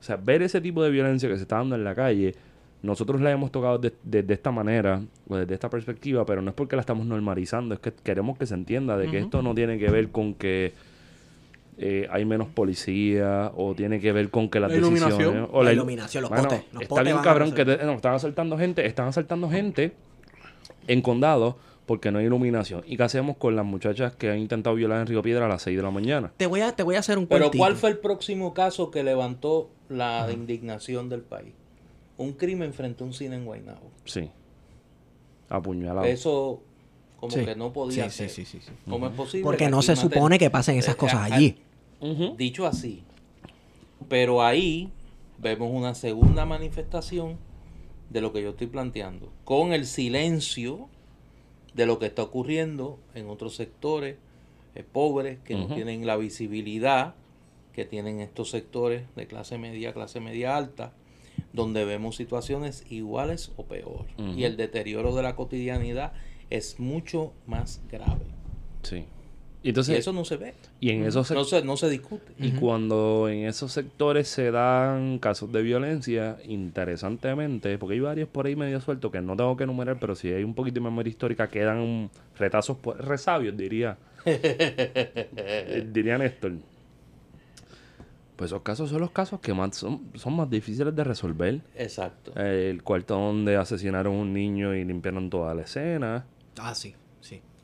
O 0.00 0.02
sea, 0.02 0.16
ver 0.16 0.42
ese 0.42 0.60
tipo 0.60 0.82
de 0.82 0.90
violencia 0.90 1.28
que 1.28 1.36
se 1.36 1.42
está 1.42 1.56
dando 1.56 1.74
en 1.76 1.84
la 1.84 1.94
calle, 1.94 2.34
nosotros 2.82 3.20
la 3.20 3.30
hemos 3.30 3.50
tocado 3.50 3.78
de, 3.78 3.92
de- 4.04 4.22
de 4.22 4.34
esta 4.34 4.50
manera, 4.52 5.00
o 5.28 5.36
desde 5.36 5.54
esta 5.54 5.70
perspectiva, 5.70 6.24
pero 6.26 6.42
no 6.42 6.50
es 6.50 6.54
porque 6.54 6.76
la 6.76 6.80
estamos 6.80 7.06
normalizando, 7.06 7.74
es 7.74 7.80
que 7.80 7.92
queremos 7.92 8.36
que 8.38 8.46
se 8.46 8.54
entienda 8.54 8.96
de 8.96 9.10
que 9.10 9.18
esto 9.18 9.42
no 9.42 9.54
tiene 9.54 9.78
que 9.78 9.88
ver 9.90 10.10
con 10.10 10.34
que 10.34 10.74
eh, 11.78 12.08
hay 12.10 12.24
menos 12.24 12.48
policía, 12.48 13.52
o 13.56 13.74
tiene 13.74 14.00
que 14.00 14.10
ver 14.12 14.30
con 14.30 14.48
que 14.48 14.60
las 14.60 14.70
La 14.70 14.76
iluminación. 14.78 15.18
decisiones... 15.18 15.48
O 15.52 15.62
La 15.62 15.72
il- 15.72 15.76
iluminación, 15.76 16.22
los 16.22 16.30
Bueno, 16.30 16.44
potes. 16.48 16.64
Los 16.72 16.82
está 16.82 16.88
potes 16.88 17.04
bien 17.04 17.18
cabrón 17.18 17.52
que 17.52 17.64
te- 17.64 17.84
no, 17.84 17.92
están 17.92 18.14
asaltando 18.14 18.56
gente, 18.58 18.86
están 18.86 19.08
asaltando 19.08 19.50
gente 19.50 19.92
en 20.88 21.02
condado 21.02 21.58
porque 21.84 22.10
no 22.10 22.18
hay 22.18 22.26
iluminación. 22.26 22.82
¿Y 22.86 22.96
qué 22.96 23.02
hacemos 23.02 23.36
con 23.36 23.54
las 23.56 23.64
muchachas 23.64 24.16
que 24.16 24.30
han 24.30 24.38
intentado 24.38 24.74
violar 24.74 25.00
en 25.02 25.06
Río 25.06 25.22
Piedra 25.22 25.44
a 25.46 25.48
las 25.48 25.62
6 25.62 25.76
de 25.76 25.82
la 25.82 25.90
mañana? 25.90 26.32
Te 26.36 26.46
voy 26.46 26.60
a, 26.62 26.72
te 26.74 26.82
voy 26.82 26.96
a 26.96 27.00
hacer 27.00 27.18
un 27.18 27.26
Pero 27.26 27.40
cuentito. 27.44 27.60
¿cuál 27.62 27.76
fue 27.76 27.90
el 27.90 27.98
próximo 27.98 28.54
caso 28.54 28.90
que 28.90 29.04
levantó 29.04 29.70
la 29.88 30.28
indignación 30.32 31.08
del 31.08 31.20
país? 31.20 31.52
Un 32.16 32.32
crimen 32.32 32.72
frente 32.72 33.04
a 33.04 33.06
un 33.06 33.12
cine 33.12 33.36
en 33.36 33.44
Guaynabo. 33.44 33.90
Sí. 34.06 34.30
Apuñalado. 35.48 36.06
Eso 36.06 36.62
como 37.20 37.32
Sí. 37.32 37.44
que 37.44 37.54
no 37.54 37.72
podía 37.72 38.10
Sí, 38.10 38.18
ser. 38.18 38.30
sí, 38.30 38.44
sí, 38.44 38.58
sí, 38.60 38.66
sí. 38.66 38.72
¿Cómo 38.88 39.06
es 39.06 39.12
posible? 39.12 39.44
Porque 39.44 39.64
que 39.64 39.70
no 39.70 39.80
se 39.82 39.96
supone 39.96 40.38
que 40.38 40.50
pasen 40.50 40.76
esas 40.76 40.94
Eh, 40.94 40.98
cosas 40.98 41.30
a- 41.32 41.36
Dicho 42.36 42.66
así. 42.66 43.02
Pero 44.08 44.42
ahí 44.42 44.90
vemos 45.38 45.70
una 45.72 45.94
segunda 45.94 46.44
manifestación 46.44 47.38
de 48.10 48.20
lo 48.20 48.32
que 48.32 48.42
yo 48.42 48.50
estoy 48.50 48.66
planteando. 48.66 49.30
Con 49.44 49.72
el 49.72 49.86
silencio 49.86 50.88
de 51.74 51.86
lo 51.86 51.98
que 51.98 52.06
está 52.06 52.22
ocurriendo 52.22 52.98
en 53.14 53.28
otros 53.28 53.56
sectores 53.56 54.16
eh, 54.74 54.84
pobres 54.84 55.38
que 55.44 55.54
no 55.54 55.66
tienen 55.66 56.06
la 56.06 56.16
visibilidad 56.16 57.14
que 57.76 57.84
tienen 57.84 58.20
estos 58.20 58.50
sectores 58.50 59.02
de 59.16 59.26
clase 59.26 59.58
media, 59.58 59.92
clase 59.92 60.18
media 60.18 60.56
alta, 60.56 60.94
donde 61.52 61.84
vemos 61.84 62.16
situaciones 62.16 62.84
iguales 62.90 63.52
o 63.56 63.64
peor. 63.64 64.06
Y 64.34 64.44
el 64.44 64.56
deterioro 64.56 65.14
de 65.14 65.22
la 65.22 65.36
cotidianidad 65.36 66.14
es 66.48 66.80
mucho 66.80 67.34
más 67.46 67.82
grave. 67.90 68.24
Sí. 68.82 69.04
Y 69.62 69.66
Y 69.66 69.68
entonces, 69.68 69.98
eso 69.98 70.14
no 70.14 70.24
se 70.24 70.38
ve, 70.38 70.54
y 70.78 70.90
en 70.90 71.04
esos 71.04 71.30
no 71.30 71.44
se, 71.44 71.62
no 71.62 71.76
se 71.76 71.88
discute. 71.88 72.32
y 72.38 72.50
cuando 72.52 73.28
en 73.28 73.46
esos 73.46 73.72
sectores 73.72 74.28
se 74.28 74.50
dan 74.50 75.18
casos 75.18 75.50
de 75.50 75.62
violencia, 75.62 76.36
interesantemente, 76.44 77.78
porque 77.78 77.94
hay 77.94 78.00
varios 78.00 78.28
por 78.28 78.46
ahí 78.46 78.56
medio 78.56 78.80
sueltos 78.80 79.10
que 79.10 79.20
no 79.22 79.36
tengo 79.36 79.56
que 79.56 79.64
enumerar, 79.64 79.98
pero 79.98 80.14
si 80.14 80.28
hay 80.28 80.44
un 80.44 80.54
poquito 80.54 80.74
de 80.74 80.80
memoria 80.82 81.10
histórica, 81.10 81.48
quedan 81.48 82.10
retazos, 82.38 82.76
pues, 82.80 82.98
resabios, 82.98 83.56
diría. 83.56 83.96
Eh, 84.28 85.86
diría 85.92 86.18
Néstor. 86.18 86.54
Pues 88.34 88.50
esos 88.50 88.62
casos 88.62 88.90
son 88.90 89.00
los 89.00 89.12
casos 89.12 89.40
que 89.40 89.54
más 89.54 89.76
son, 89.76 90.10
son 90.14 90.34
más 90.34 90.50
difíciles 90.50 90.94
de 90.94 91.04
resolver. 91.04 91.60
Exacto. 91.76 92.34
El 92.34 92.82
cuarto 92.82 93.14
donde 93.14 93.56
asesinaron 93.56 94.14
a 94.14 94.18
un 94.18 94.32
niño 94.32 94.74
y 94.74 94.84
limpiaron 94.84 95.30
toda 95.30 95.54
la 95.54 95.62
escena. 95.62 96.26
Ah, 96.58 96.74
sí. 96.74 96.94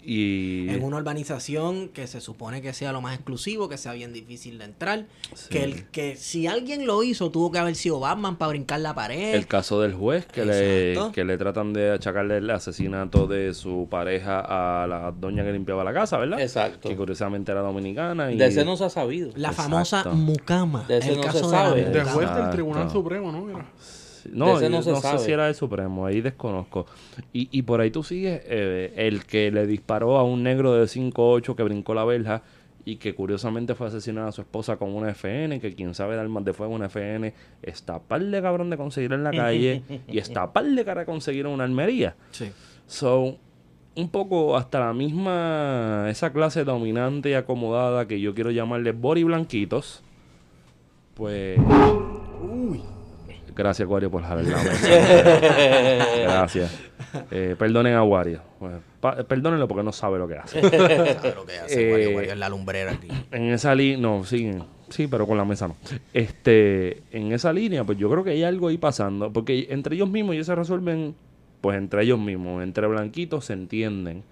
Y 0.04 0.68
En 0.68 0.82
una 0.82 0.96
urbanización 0.96 1.88
que 1.88 2.06
se 2.06 2.20
supone 2.20 2.60
que 2.60 2.72
sea 2.72 2.92
lo 2.92 3.00
más 3.00 3.14
exclusivo, 3.14 3.68
que 3.68 3.78
sea 3.78 3.92
bien 3.92 4.12
difícil 4.12 4.58
de 4.58 4.64
entrar. 4.64 5.06
Que, 5.48 5.62
el, 5.64 5.84
que 5.90 6.16
si 6.16 6.46
alguien 6.46 6.86
lo 6.86 7.02
hizo, 7.02 7.30
tuvo 7.30 7.52
que 7.52 7.58
haber 7.58 7.74
sido 7.76 8.00
Batman 8.00 8.36
para 8.36 8.50
brincar 8.50 8.80
la 8.80 8.94
pared. 8.94 9.34
el 9.34 9.46
caso 9.46 9.80
del 9.80 9.94
juez 9.94 10.26
que 10.26 10.44
le, 10.44 10.98
que 11.12 11.24
le 11.24 11.38
tratan 11.38 11.72
de 11.72 11.92
achacarle 11.92 12.38
el 12.38 12.50
asesinato 12.50 13.26
de 13.26 13.54
su 13.54 13.86
pareja 13.90 14.40
a 14.40 14.86
la 14.86 15.12
doña 15.12 15.44
que 15.44 15.52
limpiaba 15.52 15.84
la 15.84 15.92
casa, 15.92 16.18
¿verdad? 16.18 16.40
Exacto. 16.40 16.88
Que 16.88 16.96
curiosamente 16.96 17.52
era 17.52 17.60
dominicana. 17.60 18.32
Y... 18.32 18.36
De 18.38 18.46
ese 18.46 18.64
no 18.64 18.76
se 18.76 18.84
ha 18.84 18.90
sabido. 18.90 19.30
la 19.36 19.50
Exacto. 19.50 19.70
famosa 19.70 20.04
mucama. 20.10 20.84
De 20.88 20.98
ese 20.98 21.10
el 21.10 21.16
no 21.18 21.22
se 21.22 21.28
caso 21.28 21.50
sabe. 21.50 21.84
de 21.84 21.94
la 21.98 22.04
De 22.04 22.10
juez 22.10 22.34
del. 22.34 22.50
Tribunal 22.50 22.90
Supremo, 22.90 23.32
¿no? 23.32 23.48
Era. 23.50 23.66
No, 24.30 24.46
De 24.58 24.66
ese 24.66 24.70
no 24.70 24.82
no 24.82 25.00
sé 25.00 25.18
si 25.18 25.32
era 25.32 25.48
el 25.48 25.54
Supremo, 25.54 26.06
ahí 26.06 26.20
desconozco. 26.20 26.86
Y, 27.32 27.48
y 27.50 27.62
por 27.62 27.80
ahí 27.80 27.90
tú 27.90 28.02
sigues 28.02 28.42
eh, 28.44 28.92
el 28.96 29.24
que 29.24 29.50
le 29.50 29.66
disparó 29.66 30.18
a 30.18 30.24
un 30.24 30.42
negro 30.42 30.72
de 30.74 30.84
5'8 30.84 31.54
que 31.54 31.62
brincó 31.62 31.94
la 31.94 32.04
verja 32.04 32.42
y 32.84 32.96
que 32.96 33.14
curiosamente 33.14 33.74
fue 33.74 33.86
a 33.86 33.90
asesinar 33.90 34.26
a 34.28 34.32
su 34.32 34.40
esposa 34.40 34.76
con 34.76 34.94
una 34.94 35.10
FN, 35.10 35.60
que 35.60 35.74
quien 35.74 35.94
sabe 35.94 36.14
de 36.14 36.20
armas 36.20 36.44
de 36.44 36.52
fuego 36.52 36.74
una 36.74 36.86
FN, 36.86 37.32
está 37.62 38.00
par 38.00 38.22
de 38.22 38.42
cabrón 38.42 38.70
de 38.70 38.76
conseguir 38.76 39.12
en 39.12 39.22
la 39.22 39.30
calle 39.30 39.82
y 40.08 40.18
está 40.18 40.52
par 40.52 40.64
de 40.64 40.84
cara 40.84 41.00
de 41.02 41.06
conseguir 41.06 41.46
en 41.46 41.52
una 41.52 41.64
almería. 41.64 42.16
Sí. 42.32 42.50
So, 42.86 43.38
un 43.94 44.08
poco 44.08 44.56
hasta 44.56 44.80
la 44.80 44.92
misma, 44.92 46.06
esa 46.08 46.32
clase 46.32 46.64
dominante 46.64 47.30
y 47.30 47.34
acomodada 47.34 48.08
que 48.08 48.20
yo 48.20 48.34
quiero 48.34 48.50
llamarle 48.50 48.92
body 48.92 49.24
blanquitos, 49.24 50.02
pues... 51.14 51.58
Gracias, 53.54 53.88
Wario, 53.88 54.10
por 54.10 54.22
jalar 54.22 54.44
la 54.44 54.56
mesa. 54.62 54.88
Gracias. 56.22 56.78
Eh, 57.30 57.56
perdonen 57.58 57.94
a 57.94 58.02
Wario. 58.02 58.40
Perdónenlo 59.28 59.68
porque 59.68 59.82
no 59.82 59.92
sabe 59.92 60.18
lo 60.18 60.28
que 60.28 60.36
hace. 60.36 60.60
Sabe 60.70 61.34
lo 61.34 61.44
que 61.44 61.58
hace, 61.58 61.88
Eh, 61.88 61.92
Wario, 61.92 62.16
Wario 62.16 62.32
es 62.32 62.38
la 62.38 62.48
lumbrera 62.48 62.92
aquí. 62.92 63.08
En 63.30 63.50
esa 63.50 63.74
línea, 63.74 63.98
no, 63.98 64.24
sí, 64.24 64.52
sí, 64.88 65.06
pero 65.08 65.26
con 65.26 65.36
la 65.36 65.44
mesa 65.44 65.68
no. 65.68 65.76
Este, 66.14 67.02
en 67.10 67.32
esa 67.32 67.52
línea, 67.52 67.84
pues 67.84 67.98
yo 67.98 68.08
creo 68.10 68.24
que 68.24 68.30
hay 68.30 68.44
algo 68.44 68.68
ahí 68.68 68.78
pasando, 68.78 69.32
porque 69.32 69.66
entre 69.70 69.96
ellos 69.96 70.08
mismos 70.08 70.34
ellos 70.34 70.46
se 70.46 70.54
resuelven, 70.54 71.14
pues 71.60 71.76
entre 71.76 72.04
ellos 72.04 72.18
mismos, 72.18 72.62
entre 72.62 72.86
blanquitos 72.86 73.46
se 73.46 73.54
entienden. 73.54 74.22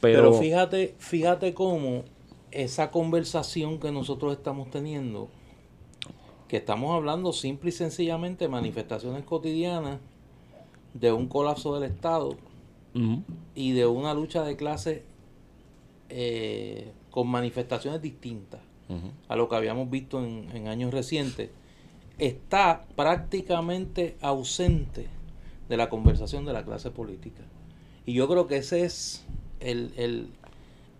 Pero, 0.00 0.22
Pero 0.22 0.34
fíjate, 0.34 0.94
fíjate 0.98 1.54
cómo 1.54 2.04
esa 2.50 2.90
conversación 2.90 3.78
que 3.78 3.90
nosotros 3.92 4.32
estamos 4.36 4.70
teniendo, 4.70 5.28
que 6.48 6.56
estamos 6.56 6.94
hablando 6.94 7.32
simple 7.32 7.68
y 7.70 7.72
sencillamente 7.72 8.44
de 8.46 8.48
manifestaciones 8.48 9.22
cotidianas 9.24 9.98
de 10.94 11.12
un 11.12 11.28
colapso 11.28 11.78
del 11.78 11.90
Estado 11.90 12.36
y 13.54 13.72
de 13.72 13.86
una 13.86 14.14
lucha 14.14 14.42
de 14.42 14.56
clase 14.56 15.04
eh, 16.08 16.90
con 17.10 17.28
manifestaciones 17.28 18.00
distintas 18.02 18.60
a 19.28 19.36
lo 19.36 19.48
que 19.50 19.56
habíamos 19.56 19.90
visto 19.90 20.24
en, 20.24 20.48
en 20.56 20.66
años 20.68 20.92
recientes, 20.94 21.50
está 22.16 22.86
prácticamente 22.96 24.16
ausente 24.22 25.06
de 25.68 25.76
la 25.76 25.90
conversación 25.90 26.46
de 26.46 26.54
la 26.54 26.64
clase 26.64 26.90
política. 26.90 27.42
Y 28.06 28.14
yo 28.14 28.26
creo 28.26 28.46
que 28.46 28.56
ese 28.56 28.84
es 28.84 29.26
el, 29.60 29.92
el- 29.96 30.30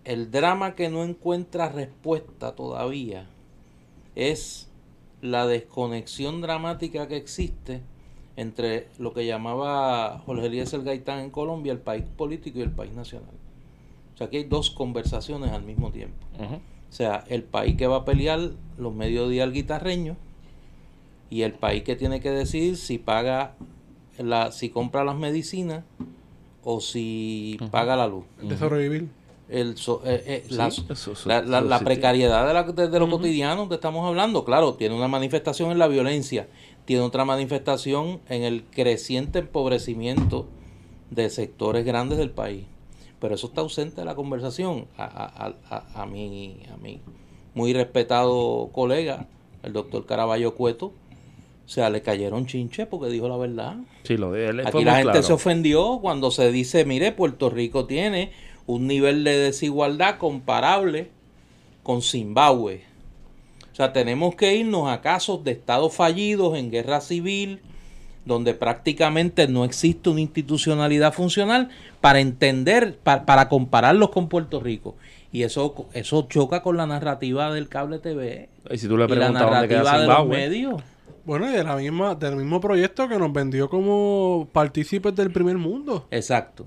el 0.05 0.29
drama 0.31 0.75
que 0.75 0.89
no 0.89 1.03
encuentra 1.03 1.69
respuesta 1.69 2.55
todavía, 2.55 3.27
es 4.15 4.68
la 5.21 5.47
desconexión 5.47 6.41
dramática 6.41 7.07
que 7.07 7.17
existe 7.17 7.81
entre 8.35 8.87
lo 8.97 9.13
que 9.13 9.25
llamaba 9.25 10.21
Jorge 10.25 10.45
Eliezer 10.45 10.81
Gaitán 10.83 11.19
en 11.19 11.29
Colombia, 11.29 11.73
el 11.73 11.79
país 11.79 12.05
político 12.17 12.59
y 12.59 12.61
el 12.61 12.71
país 12.71 12.93
nacional. 12.93 13.35
O 14.13 14.17
sea, 14.17 14.27
aquí 14.27 14.37
hay 14.37 14.43
dos 14.45 14.69
conversaciones 14.69 15.51
al 15.51 15.63
mismo 15.63 15.91
tiempo. 15.91 16.25
O 16.39 16.91
sea, 16.91 17.23
el 17.27 17.43
país 17.43 17.75
que 17.75 17.87
va 17.87 17.97
a 17.97 18.05
pelear 18.05 18.51
los 18.77 18.93
mediodías 18.93 19.43
al 19.43 19.53
guitarreño 19.53 20.15
y 21.29 21.41
el 21.43 21.53
país 21.53 21.83
que 21.83 21.95
tiene 21.95 22.19
que 22.21 22.31
decidir 22.31 22.77
si 22.77 22.97
paga 22.97 23.55
la, 24.17 24.51
si 24.51 24.69
compra 24.69 25.03
las 25.03 25.15
medicinas 25.15 25.83
o 26.63 26.81
si 26.81 27.57
paga 27.71 27.95
la 27.95 28.07
luz. 28.07 28.25
De 28.41 28.57
sobrevivir. 28.57 29.09
El 29.49 29.77
so- 29.77 30.01
eh, 30.05 30.23
eh, 30.25 30.45
la, 31.25 31.79
precariedad 31.79 32.47
de, 32.47 32.53
la- 32.53 32.63
de- 32.63 32.87
de 32.87 32.99
lo 32.99 33.09
cotidiano 33.09 33.67
que 33.69 33.75
estamos 33.75 34.07
hablando. 34.07 34.45
Claro, 34.45 34.75
tiene 34.75 34.95
una 34.95 35.07
manifestación 35.07 35.71
en 35.71 35.79
la 35.79 35.87
violencia, 35.87 36.47
tiene 36.85 37.01
otra 37.03 37.25
manifestación 37.25 38.19
en 38.29 38.43
el 38.43 38.63
creciente 38.63 39.39
empobrecimiento 39.39 40.47
de 41.09 41.29
sectores 41.29 41.85
grandes 41.85 42.17
del 42.17 42.29
país. 42.31 42.65
Pero 43.19 43.35
eso 43.35 43.47
está 43.47 43.61
ausente 43.61 43.97
de 44.01 44.05
la 44.05 44.15
conversación. 44.15 44.85
A, 44.97 45.03
a, 45.03 45.47
a, 45.47 45.53
a- 45.97 46.01
a 46.03 46.05
mi, 46.05 46.59
a 46.73 46.77
mi 46.77 47.01
muy 47.53 47.73
respetado 47.73 48.69
colega, 48.71 49.27
el 49.63 49.73
doctor 49.73 50.05
Caraballo 50.05 50.55
Cueto, 50.55 50.85
o 51.65 51.71
sea, 51.71 51.89
le 51.89 52.01
cayeron 52.01 52.45
chinche 52.47 52.85
porque 52.85 53.09
dijo 53.09 53.27
la 53.27 53.37
verdad. 53.37 53.75
Sí, 54.03 54.17
lo 54.17 54.31
de 54.31 54.47
él 54.47 54.61
fue 54.61 54.69
Aquí 54.69 54.83
la 54.85 54.95
gente 54.95 55.11
claro. 55.11 55.23
se 55.23 55.33
ofendió 55.33 55.99
cuando 56.01 56.31
se 56.31 56.51
dice, 56.51 56.85
mire, 56.85 57.11
Puerto 57.11 57.49
Rico 57.49 57.85
tiene 57.85 58.31
un 58.69 58.85
nivel 58.85 59.23
de 59.23 59.35
desigualdad 59.37 60.17
comparable 60.19 61.09
con 61.81 62.03
Zimbabue. 62.03 62.83
O 63.71 63.75
sea, 63.75 63.93
tenemos 63.93 64.35
que 64.35 64.55
irnos 64.55 64.89
a 64.91 65.01
casos 65.01 65.43
de 65.43 65.51
estados 65.51 65.93
fallidos 65.95 66.55
en 66.55 66.69
guerra 66.69 67.01
civil, 67.01 67.61
donde 68.25 68.53
prácticamente 68.53 69.47
no 69.47 69.65
existe 69.65 70.09
una 70.11 70.21
institucionalidad 70.21 71.13
funcional 71.13 71.69
para 71.99 72.19
entender, 72.19 72.97
pa- 72.97 73.25
para 73.25 73.49
compararlos 73.49 74.09
con 74.09 74.29
Puerto 74.29 74.59
Rico. 74.59 74.95
Y 75.31 75.43
eso, 75.43 75.87
eso 75.93 76.27
choca 76.29 76.61
con 76.61 76.77
la 76.77 76.85
narrativa 76.85 77.51
del 77.51 77.69
cable 77.69 77.97
TV 77.99 78.49
Y 78.69 78.77
si 78.77 78.87
tú 78.87 78.97
le 78.97 79.05
y 79.05 79.07
la 79.07 79.15
preguntas 79.15 79.41
dónde 79.41 79.55
narrativa 79.55 79.81
queda 79.81 79.91
de 79.93 79.97
los 80.07 80.15
Zimbabue, 80.15 80.37
medios. 80.37 80.81
Bueno, 81.25 81.49
y 81.49 81.53
de 81.53 81.63
la 81.63 81.75
misma, 81.75 82.13
del 82.15 82.35
mismo 82.35 82.59
proyecto 82.61 83.07
que 83.07 83.17
nos 83.17 83.33
vendió 83.33 83.67
como 83.69 84.47
partícipes 84.51 85.15
del 85.15 85.31
primer 85.31 85.57
mundo. 85.57 86.05
Exacto. 86.11 86.65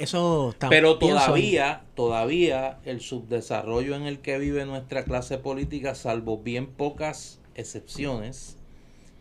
Eso 0.00 0.50
está 0.50 0.70
Pero 0.70 0.98
todavía, 0.98 1.82
todavía 1.94 2.78
el 2.86 3.02
subdesarrollo 3.02 3.94
en 3.94 4.06
el 4.06 4.20
que 4.20 4.38
vive 4.38 4.64
nuestra 4.64 5.04
clase 5.04 5.36
política, 5.36 5.94
salvo 5.94 6.38
bien 6.38 6.66
pocas 6.68 7.38
excepciones, 7.54 8.56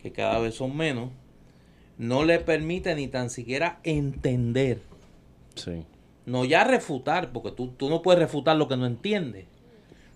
que 0.02 0.14
cada 0.14 0.40
vez 0.40 0.56
son 0.56 0.78
menos, 0.78 1.10
no 1.98 2.24
le 2.24 2.40
permite 2.40 2.96
ni 2.96 3.10
tan 3.10 3.30
siquiera 3.30 3.82
entender, 3.84 4.82
Sí. 5.56 5.84
no 6.26 6.46
ya 6.46 6.64
refutar, 6.64 7.34
porque 7.34 7.52
tú, 7.52 7.68
tú 7.76 7.90
no 7.90 8.02
puedes 8.02 8.20
refutar 8.20 8.56
lo 8.56 8.70
que 8.70 8.78
no 8.78 8.86
entiendes. 8.86 9.48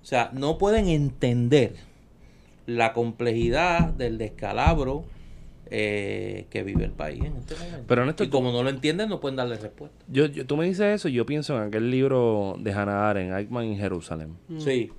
O 0.02 0.06
sea, 0.06 0.30
no 0.32 0.58
pueden 0.58 0.88
entender 0.88 1.76
la 2.68 2.94
complejidad 2.94 3.90
del 3.90 4.18
descalabro 4.18 5.04
eh, 5.70 6.46
que 6.50 6.64
vive 6.64 6.86
el 6.86 6.92
país 6.92 7.24
en 7.24 7.36
este 7.38 7.56
momento. 7.56 7.84
Pero, 7.88 8.06
Néstor, 8.06 8.28
y 8.28 8.30
como 8.30 8.52
no 8.52 8.64
lo 8.64 8.70
entienden, 8.70 9.10
no 9.10 9.20
pueden 9.20 9.36
darle 9.38 9.58
respuesta. 9.58 9.98
Yo, 10.08 10.26
yo- 10.28 10.46
tú 10.46 10.58
me 10.58 10.66
dices 10.66 10.86
eso 10.96 11.08
y 11.10 11.14
yo 11.14 11.26
pienso 11.26 11.56
en 11.58 11.68
aquel 11.70 11.90
libro 11.90 12.56
de 12.60 12.72
Hannah 12.74 13.10
Arendt, 13.10 13.34
Eichmann 13.38 13.66
en 13.66 13.78
Jerusalén. 13.78 14.36
Sí. 14.60 14.92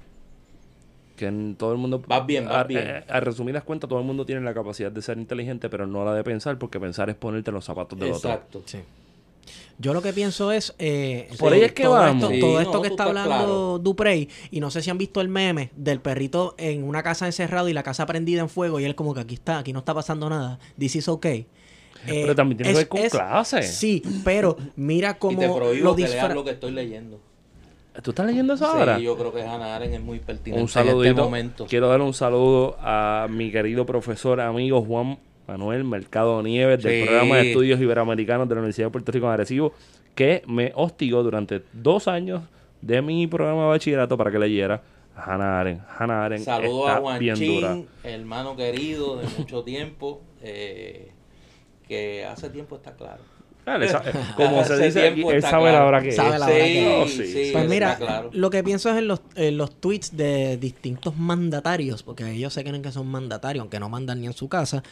Que 1.17 1.27
en 1.27 1.55
todo 1.55 1.71
el 1.73 1.79
mundo... 1.79 2.03
Vas 2.09 2.27
bien, 2.27 2.47
vas 2.47 2.57
a, 2.57 2.65
bien. 2.65 2.83
eh, 2.85 3.05
a 3.09 3.21
resumidas 3.21 3.63
cuentas, 3.63 3.89
todo 3.89 4.01
el 4.01 4.05
mundo 4.05 4.27
tiene 4.27 4.41
la 4.41 4.53
capacidad 4.53 4.91
de 4.91 5.01
ser 5.01 5.17
inteligente, 5.17 5.69
pero 5.69 5.87
no 5.87 6.05
la 6.05 6.13
de 6.13 6.25
pensar, 6.25 6.59
porque 6.59 6.81
pensar 6.81 7.09
es 7.09 7.15
ponerte 7.15 7.51
en 7.51 7.55
los 7.55 7.65
zapatos 7.65 7.97
del 7.99 8.11
otro. 8.13 8.31
Exacto. 8.31 8.63
Sí. 8.65 8.79
Yo 9.79 9.93
lo 9.93 10.03
que 10.03 10.13
pienso 10.13 10.53
es. 10.53 10.75
eh, 10.79 11.27
Por 11.31 11.39
todo- 11.39 11.51
ahí 11.51 11.63
es 11.63 11.73
que 11.73 11.83
todo 11.83 11.95
vamos. 11.95 12.23
Esto, 12.23 12.35
Sí, 12.35 12.41
todo 12.41 12.53
no, 12.55 12.61
esto 12.61 12.83
que 12.83 12.89
está 12.89 13.05
hablando 13.05 13.29
claro. 13.37 13.79
Duprey, 13.81 14.29
y 14.51 14.61
no 14.61 14.71
sé 14.71 14.83
si 14.83 14.91
han 14.91 14.99
visto 14.99 15.21
el 15.21 15.29
meme 15.29 15.71
del 15.77 16.01
perrito 16.01 16.55
en 16.59 16.85
una 16.85 17.03
casa 17.03 17.27
encerrado 17.27 17.69
y 17.69 17.73
la 17.73 17.83
casa 17.83 18.07
prendida 18.07 18.41
en 18.41 18.49
fuego, 18.49 18.79
y 18.81 18.85
él, 18.85 18.95
como 18.95 19.15
que 19.15 19.21
aquí 19.21 19.35
está, 19.35 19.59
aquí 19.59 19.73
no 19.73 19.81
está 19.81 19.93
pasando 19.95 20.29
nada. 20.31 20.59
This 20.79 20.97
is 20.97 21.09
okay. 21.09 21.47
Eh, 22.07 22.21
Pero 22.23 22.35
también 22.35 22.59
tiene 22.59 22.71
que 22.73 22.77
ver 22.79 22.89
con 22.89 23.01
clase. 23.09 23.63
Sí, 23.63 24.03
pero 24.25 24.57
mira 24.77 25.13
Y 25.13 25.15
cómo 25.19 25.39
te 25.41 25.47
lo 25.49 25.57
prohíbo 25.57 25.97
que 25.97 26.03
leas 26.03 26.13
disfra- 26.15 26.35
lo 26.35 26.45
que 26.45 26.51
estoy 26.51 26.71
leyendo. 26.73 27.19
¿Tú 28.03 28.11
estás 28.11 28.27
leyendo 28.27 28.55
eso 28.55 28.67
ahora? 28.67 28.97
Sí, 28.99 29.05
yo 29.05 29.17
creo 29.17 29.33
que 29.33 29.43
Hannah 29.43 29.77
Arendt 29.77 29.95
es 29.95 30.01
muy 30.03 30.19
pertinente 30.19 30.61
Un 30.63 30.69
saludito. 30.69 31.03
en 31.05 31.09
este 31.11 31.23
momento. 31.23 31.67
Quiero 31.67 31.89
dar 31.89 32.01
un 32.01 32.13
saludo 32.13 32.77
a 32.81 33.29
mi 33.31 33.51
querido 33.53 33.87
profesor, 33.87 34.41
amigo 34.41 34.83
Juan 34.83 35.19
Manuel 35.47 35.85
Mercado 35.85 36.43
Nieves 36.43 36.83
del 36.83 37.01
Sí. 37.03 37.07
programa 37.07 37.37
de 37.37 37.49
estudios 37.49 37.81
iberoamericanos 37.81 38.49
de 38.49 38.55
la 38.55 38.61
Universidad 38.61 38.87
de 38.89 38.93
Puerto 38.93 39.13
Rico 39.13 39.27
en 39.27 39.33
Arecibo, 39.33 39.73
que 40.15 40.43
me 40.47 40.73
hostigó 40.75 41.23
durante 41.23 41.63
dos 41.73 42.09
años 42.09 42.43
de 42.81 43.03
mi 43.03 43.27
programa 43.27 43.63
de 43.65 43.69
bachillerato 43.69 44.17
para 44.17 44.31
que 44.31 44.39
leyera 44.39 44.83
a 45.17 45.33
Hannah 45.35 45.61
Arendt. 45.61 45.83
Hannah 45.99 46.25
Arendt 46.25 46.45
Saludo 46.45 46.81
está 46.87 46.97
a 46.97 47.01
Juan 47.01 47.19
bien 47.19 47.35
dura. 47.39 47.75
Chin, 47.75 47.87
hermano 48.05 48.57
querido 48.57 49.17
de 49.19 49.27
mucho 49.39 49.63
tiempo, 49.63 50.21
eh, 50.43 51.11
que 51.89 52.25
hace 52.25 52.51
tiempo 52.51 52.77
está 52.77 52.93
claro. 52.93 53.23
Él 53.67 53.89
sabe- 53.89 54.13
como 54.37 54.63
se 54.65 54.77
dice 54.85 55.09
aquí, 55.09 55.23
él 55.23 55.37
está 55.37 55.51
sabe 55.53 55.73
la 55.73 55.87
hora 55.87 56.03
que 56.03 56.13
Sabe 56.13 56.35
es. 56.35 56.41
la 56.41 56.47
hora 56.47 56.55
Sí, 56.55 56.63
que 56.63 57.03
es. 57.03 57.11
sí, 57.13 57.17
Sí, 57.27 57.33
Pues 57.33 57.65
está 57.65 57.75
mira, 57.75 57.97
claro. 57.97 58.29
lo 58.33 58.51
que 58.51 58.63
pienso 58.63 58.91
es 58.91 58.99
en 58.99 59.09
los, 59.09 59.23
en 59.37 59.57
los 59.57 59.81
tweets 59.81 60.15
de 60.17 60.59
distintos 60.59 61.17
mandatarios, 61.17 62.03
porque 62.03 62.31
ellos 62.31 62.53
se 62.53 62.63
creen 62.63 62.83
que 62.83 62.93
son 62.93 63.07
mandatarios, 63.07 63.63
aunque 63.63 63.81
no 63.81 63.89
mandan 63.89 64.21
ni 64.21 64.27
en 64.27 64.35
su 64.35 64.49
casa. 64.51 64.83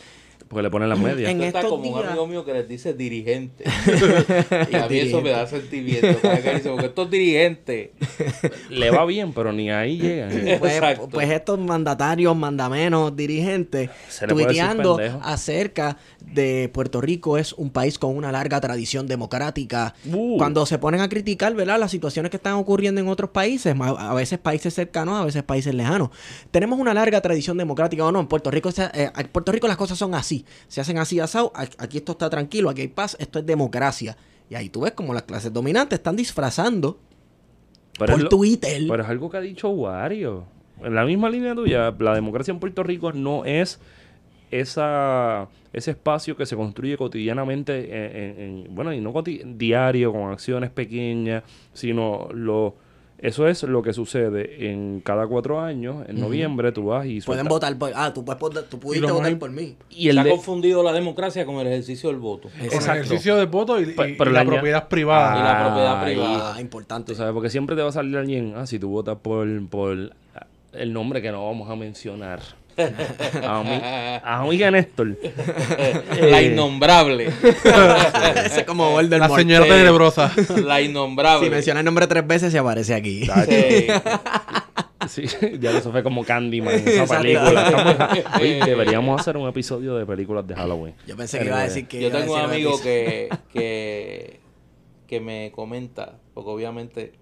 Porque 0.52 0.64
le 0.64 0.70
ponen 0.70 0.90
las 0.90 0.98
medias. 0.98 1.30
En 1.30 1.38
Esto 1.38 1.46
está 1.46 1.58
estos 1.60 1.70
como 1.70 1.88
un 1.88 1.94
días- 2.00 2.10
amigo 2.10 2.26
mío 2.26 2.44
que 2.44 2.52
les 2.52 2.68
dice 2.68 2.92
dirigente. 2.92 3.64
y 4.70 4.76
a 4.76 4.86
mí 4.86 4.98
eso 4.98 5.22
me 5.22 5.30
da 5.30 5.46
sentimiento. 5.46 6.18
porque 6.20 6.62
estos 6.84 7.10
dirigentes. 7.10 7.90
Le 8.68 8.90
va 8.90 9.06
bien, 9.06 9.32
pero 9.32 9.50
ni 9.50 9.70
ahí 9.70 9.96
llegan. 9.98 10.58
Pues, 10.58 10.80
pues 11.10 11.30
estos 11.30 11.58
mandatarios, 11.58 12.36
mandamenos, 12.36 13.16
dirigentes, 13.16 13.88
tuiteando 14.28 15.00
acerca 15.22 15.96
de 16.20 16.70
Puerto 16.72 17.00
Rico 17.00 17.38
es 17.38 17.54
un 17.54 17.70
país 17.70 17.98
con 17.98 18.14
una 18.14 18.30
larga 18.30 18.60
tradición 18.60 19.06
democrática. 19.06 19.94
Uh. 20.12 20.36
Cuando 20.36 20.66
se 20.66 20.78
ponen 20.78 21.00
a 21.00 21.08
criticar, 21.08 21.54
¿verdad? 21.54 21.80
Las 21.80 21.90
situaciones 21.90 22.30
que 22.30 22.36
están 22.36 22.54
ocurriendo 22.54 23.00
en 23.00 23.08
otros 23.08 23.30
países, 23.30 23.74
a 23.80 24.12
veces 24.12 24.38
países 24.38 24.74
cercanos, 24.74 25.18
a 25.18 25.24
veces 25.24 25.42
países 25.42 25.74
lejanos. 25.74 26.10
Tenemos 26.50 26.78
una 26.78 26.92
larga 26.92 27.22
tradición 27.22 27.56
democrática 27.56 28.04
o 28.04 28.12
no. 28.12 28.20
En 28.20 28.26
Puerto 28.26 28.50
Rico, 28.50 28.68
eh, 28.68 29.10
en 29.16 29.28
Puerto 29.28 29.50
Rico 29.50 29.66
las 29.66 29.78
cosas 29.78 29.96
son 29.96 30.14
así. 30.14 30.41
Se 30.68 30.80
hacen 30.80 30.98
así 30.98 31.20
asado. 31.20 31.52
Aquí 31.78 31.98
esto 31.98 32.12
está 32.12 32.28
tranquilo, 32.30 32.70
aquí 32.70 32.82
hay 32.82 32.88
paz, 32.88 33.16
esto 33.20 33.38
es 33.38 33.46
democracia. 33.46 34.16
Y 34.50 34.54
ahí 34.54 34.68
tú 34.68 34.82
ves 34.82 34.92
como 34.92 35.14
las 35.14 35.22
clases 35.22 35.52
dominantes 35.52 35.98
están 35.98 36.16
disfrazando 36.16 36.98
Pero 37.98 38.12
es 38.12 38.16
por 38.16 38.22
lo- 38.24 38.28
Twitter. 38.28 38.82
Pero 38.88 39.02
es 39.02 39.08
algo 39.08 39.30
que 39.30 39.36
ha 39.38 39.40
dicho 39.40 39.68
Wario. 39.70 40.44
En 40.82 40.94
la 40.94 41.04
misma 41.04 41.30
línea 41.30 41.54
tuya, 41.54 41.94
la 41.98 42.14
democracia 42.14 42.52
en 42.52 42.58
Puerto 42.60 42.82
Rico 42.82 43.12
no 43.12 43.44
es 43.44 43.78
esa 44.50 45.48
ese 45.72 45.92
espacio 45.92 46.36
que 46.36 46.44
se 46.44 46.54
construye 46.54 46.98
cotidianamente, 46.98 47.72
en, 47.88 48.16
en- 48.16 48.40
en- 48.66 48.74
bueno, 48.74 48.92
y 48.92 49.00
no 49.00 49.14
diario, 49.56 50.12
con 50.12 50.30
acciones 50.30 50.68
pequeñas, 50.70 51.44
sino 51.72 52.28
lo 52.34 52.74
eso 53.22 53.48
es 53.48 53.62
lo 53.62 53.82
que 53.82 53.92
sucede 53.92 54.70
en 54.70 55.00
cada 55.00 55.26
cuatro 55.26 55.60
años, 55.60 56.04
en 56.08 56.20
noviembre 56.20 56.72
tú 56.72 56.86
vas 56.86 57.06
y 57.06 57.20
Pueden 57.20 57.44
sueltas- 57.46 57.48
votar 57.48 57.78
por... 57.78 57.92
Ah, 57.94 58.12
tú, 58.12 58.24
puedes, 58.24 58.40
votar- 58.40 58.64
tú 58.68 58.78
pudiste 58.78 59.10
votar 59.10 59.38
por 59.38 59.50
mí. 59.50 59.76
Y 59.90 60.08
el 60.08 60.16
se 60.16 60.20
ha 60.20 60.28
confundido 60.28 60.82
la 60.82 60.92
democracia 60.92 61.46
con 61.46 61.56
el 61.56 61.68
ejercicio 61.68 62.10
del 62.10 62.18
voto. 62.18 62.48
Con 62.50 62.60
el 62.66 62.72
ejercicio 62.90 63.36
de 63.36 63.46
voto 63.46 63.80
y, 63.80 63.84
y- 63.84 63.86
Pe- 63.94 64.10
y 64.10 64.14
pero 64.16 64.30
la 64.32 64.42
la- 64.44 64.50
propiedad 64.50 64.88
privada. 64.88 65.38
Y 65.38 65.42
la 65.42 65.64
propiedad 65.64 66.04
privada. 66.04 66.54
Ah, 66.56 66.60
importante. 66.60 67.14
Sabes, 67.14 67.32
porque 67.32 67.48
siempre 67.50 67.76
te 67.76 67.82
va 67.82 67.88
a 67.88 67.92
salir 67.92 68.16
alguien, 68.16 68.54
ah, 68.56 68.66
si 68.66 68.78
tú 68.78 68.88
votas 68.90 69.16
por, 69.22 69.46
por 69.68 69.96
ah, 70.34 70.46
el 70.72 70.92
nombre 70.92 71.22
que 71.22 71.30
no 71.30 71.46
vamos 71.46 71.70
a 71.70 71.76
mencionar. 71.76 72.40
a 73.42 74.40
amiga 74.40 74.70
Néstor. 74.70 75.16
la 76.20 76.40
Eh, 76.40 76.46
innombrable. 76.52 77.26
Ese 78.46 78.60
es 78.60 78.64
como 78.66 78.90
Voldemort. 78.90 79.30
La 79.30 79.36
señora 79.36 79.64
Sí. 79.64 79.70
tenebrosa. 79.70 80.32
la 80.64 80.80
innombrable. 80.80 81.46
Si 81.46 81.50
menciona 81.50 81.80
el 81.80 81.86
nombre 81.86 82.06
tres 82.06 82.26
veces, 82.26 82.52
se 82.52 82.58
aparece 82.58 82.94
aquí. 82.94 83.24
Sí. 83.48 83.86
Sí, 85.08 85.24
ya 85.58 85.76
eso 85.76 85.90
fue 85.90 86.02
como 86.04 86.24
Candyman, 86.24 86.74
esa 86.74 87.06
película. 87.18 87.66
Estamos- 88.14 88.40
Oye, 88.40 88.60
deberíamos 88.64 89.20
hacer 89.20 89.36
un 89.36 89.48
episodio 89.48 89.96
de 89.96 90.06
películas 90.06 90.46
de 90.46 90.54
Halloween. 90.54 90.94
Yo 91.06 91.16
pensé 91.16 91.40
que 91.40 91.46
iba 91.46 91.58
a 91.58 91.64
decir 91.64 91.88
que... 91.88 92.00
Yo 92.00 92.10
tengo 92.10 92.34
un 92.34 92.40
amigo 92.40 92.80
que, 92.80 93.28
que, 93.52 94.38
que 95.08 95.20
me 95.20 95.50
comenta, 95.52 96.18
porque 96.34 96.50
obviamente 96.50 97.12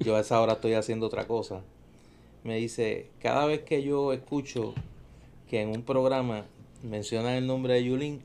yo 0.00 0.16
a 0.16 0.20
esa 0.20 0.40
hora 0.40 0.54
estoy 0.54 0.74
haciendo 0.74 1.06
otra 1.06 1.26
cosa. 1.28 1.60
Me 2.44 2.56
dice, 2.56 3.08
cada 3.20 3.46
vez 3.46 3.62
que 3.62 3.82
yo 3.82 4.12
escucho 4.12 4.74
que 5.48 5.60
en 5.62 5.70
un 5.70 5.82
programa 5.82 6.44
mencionan 6.82 7.34
el 7.34 7.46
nombre 7.46 7.74
de 7.74 7.84
Yulín, 7.84 8.22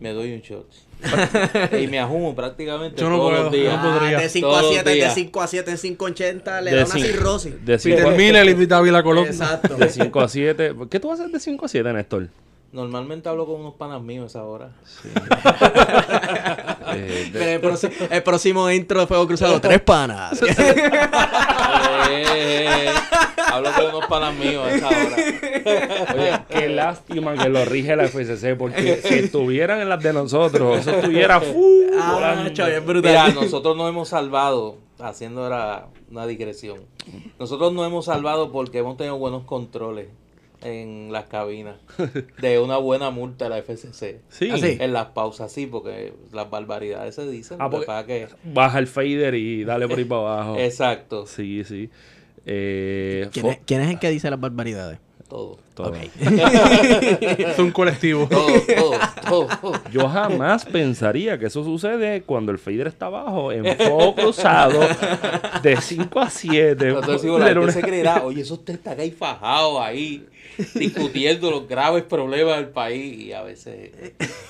me 0.00 0.12
doy 0.12 0.32
un 0.34 0.40
shot. 0.40 0.66
y 1.80 1.86
me 1.88 1.98
ajumo 2.00 2.34
prácticamente 2.34 3.00
Yo 3.00 3.10
no 3.10 3.16
todos 3.16 3.30
puedo, 3.30 3.42
los 3.44 3.52
días. 3.52 3.74
yo 3.74 3.82
no 3.82 3.98
podría. 3.98 4.18
Ah, 4.18 4.22
de 4.22 4.28
5 4.28 4.46
a 4.46 4.50
Todos 4.50 4.62
los 4.62 4.72
7, 4.72 4.88
de 4.90 4.94
días. 4.96 5.14
5 5.14 5.40
a 5.42 5.46
7 5.46 5.70
en 5.70 5.76
580, 5.76 6.60
le 6.62 6.70
De 6.70 6.76
da 6.76 6.84
una 6.84 6.94
cirrosis. 6.94 7.64
De 7.66 7.78
5 7.78 7.96
Peter 7.96 8.16
Miller 8.16 8.46
y 8.48 8.66
David 8.66 8.90
la 8.90 9.02
Colón. 9.02 9.26
Exacto. 9.26 9.74
de 9.76 9.88
cinco 9.90 10.20
a 10.20 10.28
7. 10.28 10.74
¿Qué 10.90 11.00
tú 11.00 11.12
haces 11.12 11.30
de 11.32 11.38
5 11.40 11.64
a 11.64 11.68
7, 11.68 11.92
Néstor? 11.92 12.28
Normalmente 12.72 13.28
hablo 13.28 13.46
con 13.46 13.60
unos 13.60 13.74
panas 13.74 14.02
míos 14.02 14.24
a 14.24 14.26
esa 14.26 14.44
hora. 14.44 14.72
Eh, 17.06 17.30
de- 17.32 17.54
el, 17.54 17.60
próximo, 17.60 17.92
el 18.10 18.22
próximo 18.22 18.70
intro 18.70 19.00
de 19.00 19.06
Fuego 19.06 19.26
Cruzado, 19.26 19.60
tres 19.60 19.80
panas. 19.80 20.40
Eh, 22.08 22.88
hablo 23.52 23.70
con 23.74 23.86
unos 23.86 24.06
panas 24.06 24.34
míos 24.34 24.64
a 24.64 24.74
esa 24.74 24.88
hora. 24.88 25.16
Oye, 26.14 26.40
qué 26.48 26.68
lástima 26.68 27.34
que 27.34 27.48
lo 27.48 27.64
rige 27.64 27.96
la 27.96 28.04
FCC, 28.08 28.56
porque 28.56 29.00
si 29.02 29.14
estuvieran 29.14 29.80
en 29.80 29.88
las 29.88 30.00
de 30.02 30.12
nosotros, 30.12 30.78
eso 30.78 30.90
estuviera 30.92 31.40
ah, 31.98 32.44
Mira, 33.10 33.28
nosotros 33.34 33.76
nos 33.76 33.88
hemos 33.88 34.08
salvado 34.08 34.76
haciendo 35.00 35.42
ahora 35.42 35.88
una 36.10 36.26
digresión. 36.26 36.80
Nosotros 37.38 37.72
nos 37.72 37.86
hemos 37.86 38.04
salvado 38.04 38.52
porque 38.52 38.78
hemos 38.78 38.96
tenido 38.96 39.18
buenos 39.18 39.44
controles 39.44 40.06
en 40.66 41.12
las 41.12 41.24
cabinas 41.26 41.76
de 42.40 42.58
una 42.58 42.76
buena 42.78 43.10
multa 43.10 43.44
de 43.44 43.50
la 43.50 43.56
FCC. 43.62 44.20
Sí. 44.28 44.48
Ah, 44.52 44.58
sí. 44.58 44.76
En 44.80 44.92
las 44.92 45.06
pausas, 45.06 45.50
sí, 45.52 45.66
porque 45.66 46.12
las 46.32 46.50
barbaridades 46.50 47.14
se 47.14 47.26
dicen. 47.30 47.58
Ah, 47.60 47.64
lo 47.64 47.70
que 47.70 47.76
porque- 47.76 47.86
pasa 47.86 48.06
que- 48.06 48.28
Baja 48.44 48.78
el 48.78 48.86
fader 48.86 49.34
y 49.34 49.64
dale 49.64 49.88
por 49.88 49.98
ahí 49.98 50.04
para 50.04 50.20
abajo. 50.20 50.56
Exacto, 50.58 51.26
Sí, 51.26 51.62
sí. 51.64 51.88
Eh, 52.44 53.28
¿Quién 53.32 53.46
fo- 53.46 53.50
es, 53.52 53.58
quién 53.66 53.80
es 53.80 53.90
el 53.90 53.98
que 53.98 54.10
dice 54.10 54.30
las 54.30 54.40
barbaridades? 54.40 54.98
todo. 55.28 55.58
todo. 55.74 55.88
Ok. 55.88 55.96
Es 56.20 57.58
un 57.58 57.72
colectivo. 57.72 58.28
Todo, 58.28 58.46
todo, 58.76 58.92
todo, 59.28 59.48
todo. 59.60 59.72
Yo 59.90 60.08
jamás 60.08 60.64
pensaría 60.64 61.36
que 61.36 61.46
eso 61.46 61.64
sucede 61.64 62.22
cuando 62.22 62.52
el 62.52 62.58
fader 62.58 62.86
está 62.86 63.06
abajo, 63.06 63.50
en 63.50 63.64
fuego 63.76 64.14
cruzado, 64.14 64.78
de 65.64 65.76
5 65.80 66.20
a 66.20 66.30
7. 66.30 66.88
Entonces, 66.90 67.30
gente 67.42 67.72
se 67.72 67.80
creerá, 67.82 68.22
oye, 68.24 68.42
esos 68.42 68.64
tres 68.64 68.78
están 68.78 69.00
ahí 69.00 69.10
fajados 69.10 69.80
ahí, 69.82 70.24
discutiendo 70.74 71.50
los 71.50 71.68
graves 71.68 72.04
problemas 72.04 72.56
del 72.56 72.68
país 72.68 73.18
y 73.18 73.32
a 73.32 73.42
veces 73.42 73.90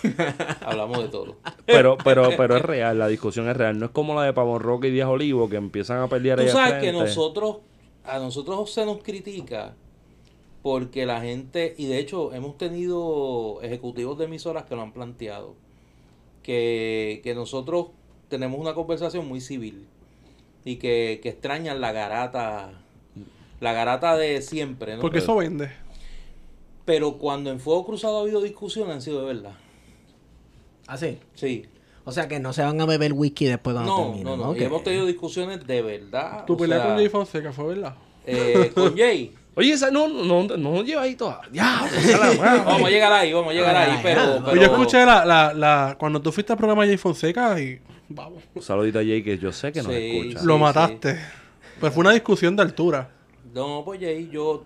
hablamos 0.61 1.03
de 1.03 1.09
todo. 1.09 1.37
Pero, 1.65 1.97
pero, 2.03 2.31
pero 2.37 2.57
es 2.57 2.63
real, 2.63 2.99
la 2.99 3.09
discusión 3.09 3.49
es 3.49 3.57
real. 3.57 3.79
No 3.79 3.87
es 3.87 3.93
como 3.93 4.15
la 4.15 4.23
de 4.23 4.33
Pavón 4.33 4.61
Roque 4.61 4.89
y 4.89 4.91
Díaz 4.91 5.09
Olivo 5.09 5.49
que 5.49 5.57
empiezan 5.57 6.01
a 6.01 6.09
pelear 6.09 6.41
Tú 6.41 6.49
sabes 6.49 6.83
que 6.83 6.93
nosotros, 6.93 7.59
a 8.05 8.19
nosotros 8.19 8.71
se 8.73 8.85
nos 8.85 9.03
critica 9.03 9.75
porque 10.63 11.07
la 11.07 11.21
gente, 11.21 11.75
y 11.79 11.87
de 11.87 11.99
hecho 11.99 12.33
hemos 12.35 12.59
tenido 12.59 13.61
ejecutivos 13.63 14.19
de 14.19 14.25
emisoras 14.25 14.65
que 14.65 14.75
lo 14.75 14.83
han 14.83 14.93
planteado, 14.93 15.55
que, 16.43 17.21
que 17.23 17.35
nosotros 17.37 17.89
tenemos 18.29 18.59
una 18.59 18.75
conversación 18.75 19.29
muy 19.29 19.41
civil 19.41 19.87
y 20.65 20.77
que, 20.77 21.21
que 21.23 21.29
extrañan 21.29 21.81
la 21.81 21.93
garata, 21.93 22.73
la 23.61 23.73
garata 23.73 24.17
de 24.17 24.43
siempre, 24.43 24.97
¿no? 24.97 25.03
Porque 25.03 25.19
eso 25.19 25.37
vende. 25.37 25.71
Pero 26.87 27.19
cuando 27.19 27.51
en 27.51 27.61
Fuego 27.61 27.85
Cruzado 27.85 28.19
ha 28.19 28.21
habido 28.23 28.41
discusiones 28.41 28.95
han 28.95 29.03
sido 29.03 29.21
de 29.27 29.35
verdad. 29.35 29.53
¿Ah, 30.87 30.97
sí? 30.97 31.19
Sí. 31.35 31.67
O 32.05 32.13
sea 32.13 32.29
que 32.29 32.39
no 32.39 32.53
se 32.53 32.63
van 32.63 32.81
a 32.81 32.87
beber 32.87 33.13
whisky 33.13 33.47
después 33.47 33.75
cuando 33.75 33.91
No, 33.93 34.03
terminen, 34.05 34.25
no, 34.25 34.37
no. 34.37 34.51
Ok. 34.53 34.59
Y 34.61 34.65
hemos 34.65 34.85
tenido 34.85 35.05
discusiones 35.05 35.67
de 35.67 35.83
verdad. 35.83 36.45
Tu 36.47 36.57
pelea 36.57 36.79
sea, 36.79 36.87
con 36.87 36.97
Jay 36.97 37.09
Fonseca 37.09 37.53
fue 37.53 37.67
verdad. 37.75 37.95
eh, 38.25 38.71
con 38.75 38.95
Jay. 38.97 39.35
Oye, 39.57 39.73
esa 39.73 39.91
no, 39.91 40.07
no, 40.07 40.45
no, 40.45 40.57
no 40.57 40.83
lleva 40.85 41.03
ahí 41.03 41.17
toda. 41.17 41.41
Ya. 41.51 41.81
Vamos 42.65 42.87
a 42.87 42.91
llegar 42.91 43.13
ahí, 43.13 43.33
vamos 43.33 43.51
a 43.51 43.55
llegar 43.55 43.75
Ah, 43.75 43.83
ahí, 43.95 44.01
pero, 44.03 44.21
pero- 44.23 44.45
Pues 44.45 44.57
yo 44.57 44.63
escuché 44.63 45.05
la, 45.07 45.25
la, 45.25 45.55
la, 45.55 45.97
cuando 45.99 46.21
tú 46.21 46.31
fuiste 46.31 46.53
al 46.53 46.59
programa 46.59 46.83
de 46.83 46.89
Jay 46.91 46.97
Fonseca 46.99 47.59
y 47.59 47.81
vamos, 48.11 48.43
Un 48.55 48.63
saludito 48.63 48.99
a 48.99 49.03
Jay 49.03 49.23
que 49.25 49.39
yo 49.39 49.51
sé 49.53 49.73
que 49.73 49.83
nos 49.83 49.93
Sí, 49.93 50.19
escucha. 50.19 50.41
sí. 50.41 50.47
lo 50.47 50.59
mataste. 50.59 51.19
Pues 51.81 51.93
fue 51.93 52.03
una 52.03 52.13
discusión 52.13 52.55
de 52.55 52.63
altura. 52.63 53.09
No, 53.55 53.83
pues 53.85 53.99
Jay, 53.99 54.29
yo, 54.31 54.65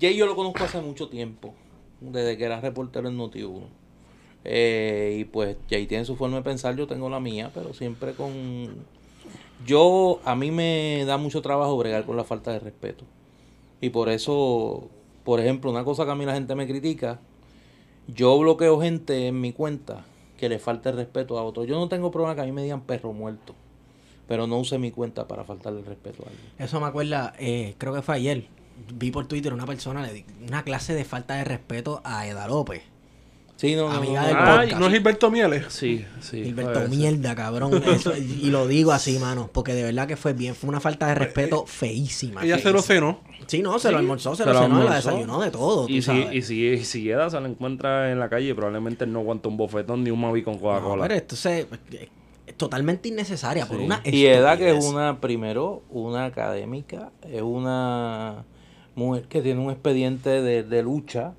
Jay 0.00 0.16
yo 0.16 0.26
lo 0.26 0.34
conozco 0.34 0.64
hace 0.64 0.80
mucho 0.80 1.08
tiempo, 1.08 1.54
desde 2.00 2.38
que 2.38 2.44
era 2.44 2.60
reportero 2.60 3.08
en 3.08 3.18
Noti1. 3.18 3.64
Eh, 4.44 5.18
y 5.20 5.24
pues 5.24 5.56
Jay 5.68 5.86
tiene 5.86 6.06
su 6.06 6.16
forma 6.16 6.38
de 6.38 6.42
pensar, 6.42 6.74
yo 6.74 6.86
tengo 6.86 7.10
la 7.10 7.20
mía, 7.20 7.50
pero 7.52 7.74
siempre 7.74 8.14
con... 8.14 8.86
Yo, 9.66 10.20
a 10.24 10.34
mí 10.34 10.50
me 10.50 11.04
da 11.04 11.18
mucho 11.18 11.42
trabajo 11.42 11.76
bregar 11.76 12.06
con 12.06 12.16
la 12.16 12.24
falta 12.24 12.50
de 12.50 12.60
respeto. 12.60 13.04
Y 13.82 13.90
por 13.90 14.08
eso, 14.08 14.88
por 15.22 15.38
ejemplo, 15.38 15.70
una 15.70 15.84
cosa 15.84 16.06
que 16.06 16.12
a 16.12 16.14
mí 16.14 16.24
la 16.24 16.32
gente 16.32 16.54
me 16.54 16.66
critica, 16.66 17.20
yo 18.08 18.38
bloqueo 18.38 18.80
gente 18.80 19.26
en 19.26 19.38
mi 19.38 19.52
cuenta 19.52 20.06
que 20.38 20.48
le 20.48 20.58
falte 20.58 20.88
el 20.88 20.96
respeto 20.96 21.38
a 21.38 21.42
otros. 21.42 21.66
Yo 21.66 21.78
no 21.78 21.88
tengo 21.90 22.10
problema 22.10 22.34
que 22.34 22.40
a 22.40 22.44
mí 22.44 22.52
me 22.52 22.62
digan 22.62 22.80
perro 22.80 23.12
muerto, 23.12 23.54
pero 24.26 24.46
no 24.46 24.58
use 24.58 24.78
mi 24.78 24.90
cuenta 24.90 25.28
para 25.28 25.44
faltarle 25.44 25.80
el 25.80 25.86
respeto 25.86 26.22
a 26.24 26.30
alguien. 26.30 26.46
Eso 26.58 26.80
me 26.80 26.86
acuerda, 26.86 27.34
eh, 27.38 27.74
creo 27.76 27.92
que 27.92 28.00
fue 28.00 28.14
ayer. 28.14 28.59
Vi 28.94 29.10
por 29.10 29.26
Twitter 29.26 29.52
una 29.52 29.66
persona 29.66 30.02
le 30.02 30.12
di 30.12 30.24
una 30.46 30.62
clase 30.62 30.94
de 30.94 31.04
falta 31.04 31.34
de 31.34 31.44
respeto 31.44 32.00
a 32.04 32.26
Eda 32.26 32.46
López. 32.48 32.82
Sí, 33.56 33.74
no, 33.76 33.88
no, 33.90 33.96
Amiga 33.98 34.22
no, 34.22 34.26
del 34.26 34.36
no. 34.36 34.40
Podcast. 34.44 34.80
¿No 34.80 34.86
es 34.86 34.92
Gilberto 34.94 35.30
Mieles? 35.30 35.66
Sí, 35.68 36.06
sí. 36.20 36.44
Gilberto, 36.44 36.88
mierda, 36.88 37.34
cabrón. 37.34 37.82
Eso- 37.86 38.16
y 38.16 38.46
lo 38.50 38.66
digo 38.66 38.90
así, 38.92 39.18
mano, 39.18 39.50
porque 39.52 39.74
de 39.74 39.82
verdad 39.82 40.08
que 40.08 40.16
fue 40.16 40.32
bien. 40.32 40.54
Fue 40.54 40.70
una 40.70 40.80
falta 40.80 41.06
de 41.08 41.14
respeto 41.14 41.66
feísima. 41.66 42.42
Ella 42.42 42.58
se 42.58 42.70
lo 42.72 42.80
cenó. 42.80 43.20
Sí, 43.46 43.60
no, 43.60 43.78
se 43.78 43.90
lo 43.90 43.98
almorzó, 43.98 44.34
se, 44.34 44.44
se 44.44 44.48
lo 44.48 44.54
lo 44.54 44.62
cenó, 44.62 44.74
la 44.76 44.80
almorzó. 44.84 45.08
desayunó 45.10 45.40
de 45.42 45.50
todo, 45.50 45.86
tú 45.86 45.92
Y 45.92 45.96
si, 45.96 46.02
sabes. 46.02 46.32
y, 46.34 46.40
si, 46.42 46.66
y 46.68 46.84
si 46.84 47.10
Eda 47.10 47.28
se 47.28 47.38
la 47.38 47.48
encuentra 47.48 48.10
en 48.10 48.18
la 48.18 48.30
calle, 48.30 48.54
probablemente 48.54 49.06
no 49.06 49.18
aguanta 49.20 49.48
un 49.50 49.58
bofetón 49.58 50.04
ni 50.04 50.10
un 50.10 50.20
mavi 50.22 50.42
con 50.42 50.58
Coca-Cola. 50.58 51.02
pero 51.02 51.14
esto 51.14 51.36
se- 51.36 51.66
es 52.46 52.56
totalmente 52.56 53.08
innecesaria 53.10 53.66
por 53.66 53.76
una 53.78 54.00
Y 54.04 54.24
Eda, 54.24 54.56
que 54.56 54.70
es 54.74 54.82
una, 54.84 55.20
primero, 55.20 55.82
una 55.90 56.24
académica, 56.24 57.10
es 57.30 57.42
una 57.42 58.44
mujer 58.94 59.24
que 59.24 59.42
tiene 59.42 59.60
un 59.60 59.70
expediente 59.70 60.42
de, 60.42 60.62
de 60.62 60.82
lucha 60.82 61.32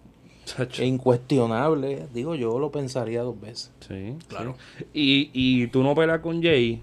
e 0.78 0.86
incuestionable. 0.86 2.08
Digo, 2.14 2.36
yo 2.36 2.60
lo 2.60 2.72
pensaría 2.72 3.22
dos 3.22 3.40
veces. 3.40 3.72
Sí, 3.88 4.16
claro. 4.28 4.56
Y, 4.94 5.30
y 5.34 5.68
tú 5.68 5.84
no 5.84 5.96
peleas 5.96 6.20
con 6.20 6.42
Jay, 6.42 6.82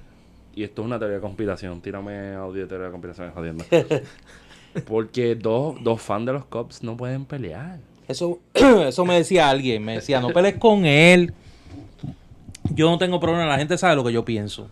y 0.54 0.64
esto 0.64 0.82
es 0.82 0.86
una 0.86 0.98
teoría 0.98 1.16
de 1.16 1.22
conspiración, 1.22 1.80
tírame 1.80 2.34
audio 2.34 2.62
de 2.62 2.68
teoría 2.68 2.86
de 2.86 2.92
conspiración 2.92 3.30
jodiendo. 3.32 3.64
Porque 4.86 5.34
dos, 5.34 5.76
dos 5.82 6.00
fans 6.00 6.26
de 6.26 6.32
los 6.32 6.44
Cubs 6.46 6.82
no 6.82 6.96
pueden 6.96 7.24
pelear. 7.24 7.78
Eso, 8.06 8.40
eso 8.54 9.04
me 9.04 9.14
decía 9.14 9.50
alguien, 9.50 9.84
me 9.84 9.94
decía, 9.94 10.20
no 10.20 10.30
pelees 10.30 10.56
con 10.56 10.84
él. 10.84 11.32
Yo 12.74 12.90
no 12.90 12.98
tengo 12.98 13.18
problema, 13.20 13.46
la 13.46 13.58
gente 13.58 13.78
sabe 13.78 13.96
lo 13.96 14.04
que 14.04 14.12
yo 14.12 14.24
pienso 14.24 14.68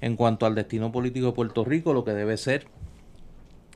en 0.00 0.16
cuanto 0.16 0.46
al 0.46 0.54
destino 0.54 0.90
político 0.90 1.26
de 1.26 1.32
Puerto 1.32 1.64
Rico, 1.64 1.92
lo 1.92 2.04
que 2.04 2.12
debe 2.12 2.36
ser. 2.36 2.66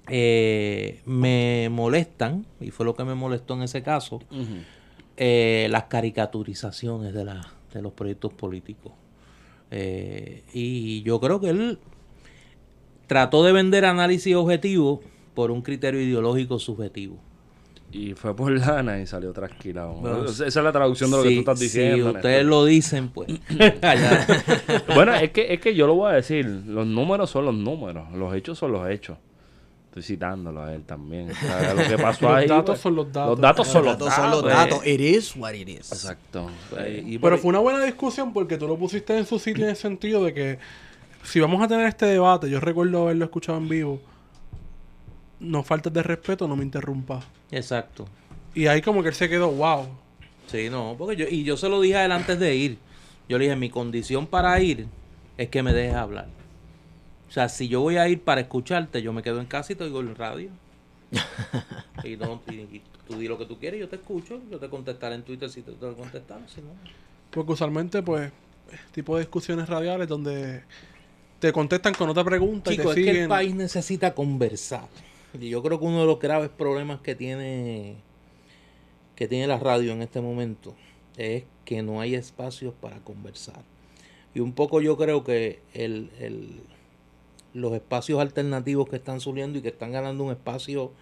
Eh, 0.09 1.01
me 1.07 1.69
molestan, 1.71 2.45
y 2.61 2.71
fue 2.71 2.85
lo 2.85 2.95
que 2.95 3.05
me 3.05 3.15
molestó 3.15 3.55
en 3.55 3.63
ese 3.63 3.83
caso, 3.83 4.21
eh, 5.17 5.67
las 5.71 5.85
caricaturizaciones 5.85 7.15
de, 7.15 7.25
la, 7.25 7.47
de 7.73 7.83
los 7.83 7.93
proyectos 7.93 8.33
políticos. 8.33 8.93
Eh, 9.71 10.45
y 10.53 11.03
yo 11.03 11.21
creo 11.21 11.41
que 11.41 11.49
él 11.51 11.79
trató 13.07 13.45
de 13.45 13.53
vender 13.53 13.85
análisis 13.85 14.35
objetivo 14.35 15.01
por 15.35 15.51
un 15.51 15.63
criterio 15.63 16.01
ideológico 16.01 16.59
subjetivo. 16.59 17.19
Y 17.91 18.15
fue 18.15 18.35
por 18.35 18.51
lana 18.51 19.01
y 19.01 19.07
salió 19.07 19.33
trasquilado. 19.33 19.95
Bueno, 19.95 20.25
Esa 20.25 20.47
es 20.47 20.57
la 20.57 20.73
traducción 20.73 21.13
de 21.13 21.17
lo 21.17 21.23
que 21.23 21.31
tú 21.31 21.39
estás 21.41 21.61
diciendo. 21.61 22.11
Si 22.11 22.17
ustedes 22.17 22.45
lo 22.45 22.65
dicen, 22.65 23.09
pues. 23.09 23.29
Bueno, 24.95 25.15
es 25.15 25.31
que, 25.31 25.55
es 25.55 25.61
que 25.61 25.77
yo 25.77 25.87
lo 25.87 25.95
voy 25.95 26.11
a 26.11 26.15
decir. 26.15 26.45
Los 26.45 26.89
números 26.89 27.31
son 27.31 27.45
los 27.45 27.55
números. 27.55 28.13
Los 28.13 28.35
hechos 28.35 28.59
son 28.59 28.73
los 28.73 28.89
hechos. 28.91 29.17
Estoy 29.95 30.03
citándolo 30.03 30.61
a 30.61 30.75
él 30.75 30.83
también. 30.83 31.31
O 31.31 31.35
sea, 31.35 31.73
lo 31.73 31.89
que 31.89 31.97
pasó 31.97 32.27
Los 32.27 32.37
ahí, 32.37 32.49
datos 32.49 32.65
pues, 32.67 32.81
son 32.81 32.97
los 32.97 33.13
datos. 33.13 33.31
Los 33.31 33.41
datos 33.41 33.69
son 33.69 33.85
Los 33.85 33.93
los 33.93 34.01
datos 34.01 34.15
son 34.17 34.31
los 34.33 34.43
datos. 34.45 34.71
datos. 34.71 34.87
It 34.89 35.01
is 35.01 35.37
what 35.37 35.53
it 35.55 35.69
is. 35.69 35.93
Exacto. 35.93 36.51
Y 37.07 37.19
por 37.19 37.31
Pero 37.31 37.41
fue 37.41 37.51
una 37.51 37.61
buena 37.61 37.85
discusión 37.85 38.33
porque 38.33 38.59
tú 38.59 38.67
lo 38.67 38.77
pusiste 38.77 39.17
en 39.17 39.25
su 39.25 39.39
sitio 39.39 39.63
en 39.63 39.71
el 39.71 39.77
sentido 39.77 40.25
de 40.25 40.35
que 40.35 40.59
si 41.23 41.39
vamos 41.39 41.63
a 41.63 41.69
tener 41.69 41.87
este 41.87 42.07
debate, 42.07 42.51
yo 42.51 42.59
recuerdo 42.59 43.03
haberlo 43.03 43.25
escuchado 43.25 43.57
en 43.57 43.69
vivo, 43.69 44.01
no 45.39 45.63
faltes 45.63 45.93
de 45.93 46.03
respeto, 46.03 46.49
no 46.49 46.57
me 46.57 46.65
interrumpas. 46.65 47.25
Exacto. 47.53 48.07
Y 48.53 48.67
ahí 48.67 48.83
como 48.83 49.01
que 49.01 49.11
él 49.11 49.15
se 49.15 49.29
quedó, 49.29 49.53
wow. 49.53 49.87
Sí, 50.49 50.71
no, 50.71 50.97
porque 50.99 51.15
yo, 51.15 51.27
y 51.31 51.45
yo 51.45 51.57
se 51.57 51.69
lo 51.69 51.81
dije 51.81 51.99
a 51.99 52.05
él 52.05 52.11
antes 52.11 52.41
de 52.41 52.57
ir. 52.57 52.79
Yo 53.29 53.39
le 53.39 53.45
dije, 53.45 53.55
mi 53.57 53.71
condición 53.71 54.27
para 54.27 54.61
ir 54.61 54.89
es 55.39 55.49
que 55.51 55.63
me 55.63 55.73
dejes 55.73 55.95
hablar. 55.95 56.27
O 57.35 57.37
sea, 57.37 57.49
si 57.49 57.67
yo 57.67 57.81
voy 57.81 57.97
a 57.97 58.09
ir 58.09 58.23
para 58.23 58.43
escucharte, 58.43 59.03
yo 59.03 59.13
me 59.13 59.21
quedo 59.21 59.41
en 59.41 59.47
casa 59.47 59.73
y 59.73 59.75
te 59.75 59.83
oigo 59.83 59.99
en 59.99 60.15
radio. 60.15 60.51
y, 62.05 62.17
no, 62.17 62.41
y, 62.49 62.53
y 62.55 62.83
tú 63.09 63.19
di 63.19 63.27
lo 63.27 63.37
que 63.37 63.45
tú 63.45 63.59
quieres, 63.59 63.81
yo 63.81 63.89
te 63.89 63.97
escucho, 63.97 64.41
yo 64.49 64.61
te 64.61 64.69
contestaré 64.69 65.17
en 65.17 65.25
Twitter 65.25 65.51
si 65.51 65.63
te 65.63 65.73
tengo 65.73 65.97
que 65.97 66.01
contestar, 66.01 66.39
si 66.47 66.61
no. 66.61 66.69
Porque 67.33 67.51
usualmente, 67.51 68.05
pues, 68.05 68.31
tipo 68.93 69.17
de 69.17 69.23
discusiones 69.23 69.69
radiales 69.69 70.07
donde 70.07 70.63
te 71.41 71.53
contestan 71.53 71.93
con 71.95 72.09
otra 72.09 72.23
pregunta 72.23 72.73
y 72.73 72.77
te 72.77 72.83
es 72.83 72.95
que 72.95 73.01
el 73.01 73.07
siguen. 73.07 73.29
país 73.29 73.53
necesita 73.53 74.15
conversar. 74.15 74.87
Y 75.37 75.49
yo 75.49 75.61
creo 75.61 75.81
que 75.81 75.87
uno 75.87 76.03
de 76.03 76.07
los 76.07 76.21
graves 76.21 76.51
problemas 76.51 77.01
que 77.01 77.17
tiene 77.17 77.97
que 79.17 79.27
tiene 79.27 79.49
la 79.49 79.59
radio 79.59 79.91
en 79.93 80.03
este 80.03 80.21
momento 80.21 80.77
es 81.17 81.43
que 81.65 81.83
no 81.83 82.01
hay 82.01 82.15
espacios 82.15 82.75
para 82.81 82.99
conversar. 82.99 83.63
Y 84.37 84.41
un 84.41 84.53
poco 84.53 84.81
yo 84.81 84.97
creo 84.97 85.25
que 85.25 85.63
el, 85.73 86.11
el- 86.21 86.61
los 87.55 87.73
espacios 87.73 88.21
alternativos 88.21 88.89
que 88.89 88.97
están 88.97 89.21
subiendo 89.21 89.59
y 89.59 89.63
que 89.63 89.69
están 89.69 89.93
ganando 89.93 90.25
un 90.25 90.33
espacio 90.33 90.93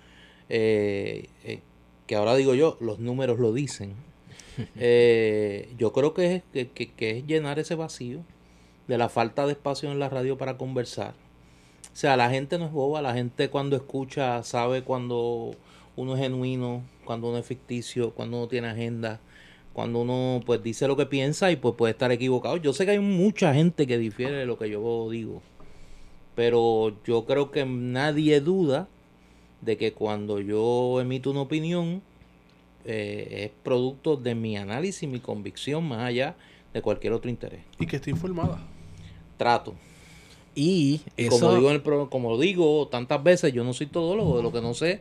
eh, 0.48 1.28
eh, 1.44 1.61
que 2.07 2.14
ahora 2.14 2.36
digo 2.36 2.55
yo, 2.55 2.76
los 2.80 2.98
números 2.98 3.38
lo 3.40 3.53
dicen. 3.53 3.94
eh, 4.76 5.72
yo 5.78 5.92
creo 5.92 6.12
que 6.14 6.36
es, 6.36 6.42
que- 6.53 6.68
que- 6.70 6.92
que 6.92 7.18
es 7.18 7.26
llenar 7.26 7.59
ese 7.59 7.74
vacío 7.74 8.20
de 8.86 8.98
la 8.98 9.09
falta 9.09 9.46
de 9.46 9.53
espacio 9.53 9.90
en 9.90 9.98
la 9.98 10.09
radio 10.09 10.36
para 10.36 10.59
conversar. 10.59 11.14
O 11.92 11.96
sea, 11.96 12.16
la 12.16 12.30
gente 12.30 12.59
no 12.59 12.66
es 12.66 12.72
boba, 12.72 13.03
la 13.03 13.14
gente 13.14 13.48
cuando 13.50 13.76
escucha 13.76 14.42
sabe 14.42 14.82
cuando 14.82 15.53
uno 15.96 16.14
es 16.14 16.20
genuino, 16.20 16.82
cuando 17.05 17.28
uno 17.28 17.38
es 17.38 17.46
ficticio, 17.46 18.12
cuando 18.12 18.38
uno 18.38 18.48
tiene 18.48 18.68
agenda, 18.68 19.20
cuando 19.72 20.00
uno 20.00 20.40
pues 20.44 20.62
dice 20.62 20.86
lo 20.88 20.96
que 20.96 21.07
piensa 21.07 21.50
y 21.50 21.57
pues 21.57 21.74
puede 21.76 21.92
estar 21.92 22.11
equivocado. 22.12 22.57
Yo 22.57 22.72
sé 22.72 22.84
que 22.84 22.92
hay 22.92 22.98
mucha 22.98 23.55
gente 23.55 23.86
que 23.86 23.98
difiere 23.98 24.36
de 24.36 24.46
lo 24.46 24.59
que 24.59 24.68
yo 24.70 25.09
digo, 25.11 25.42
Pero 26.35 26.97
yo 27.05 27.24
creo 27.26 27.51
que 27.51 27.64
nadie 27.66 28.41
duda 28.41 28.89
de 29.61 29.76
que 29.76 29.93
cuando 29.93 30.41
yo 30.41 31.01
emito 31.01 31.30
una 31.30 31.43
opinión 31.43 32.03
eh, 32.85 33.45
es 33.45 33.51
producto 33.62 34.16
de 34.16 34.35
mi 34.35 34.57
análisis, 34.57 35.09
mi 35.09 35.20
convicción, 35.20 35.87
más 35.87 36.01
allá 36.01 36.35
de 36.72 36.83
cualquier 36.83 37.12
otro 37.12 37.30
interés. 37.30 37.61
Y 37.78 37.87
que 37.87 37.97
esté 37.97 38.11
informada. 38.11 38.59
Trato. 39.37 39.74
Y 40.55 41.03
eso... 41.16 41.39
como 41.39 41.55
digo, 41.55 41.68
en 41.68 41.74
el 41.76 41.83
pro- 41.83 42.11
como 42.11 42.39
digo 42.39 42.89
tantas 42.89 43.22
veces, 43.22 43.53
yo 43.53 43.62
no 43.64 43.72
soy 43.72 43.87
todólogo, 43.87 44.37
de 44.39 44.43
lo 44.43 44.53
que 44.53 44.61
no 44.61 44.74
sé, 44.74 45.01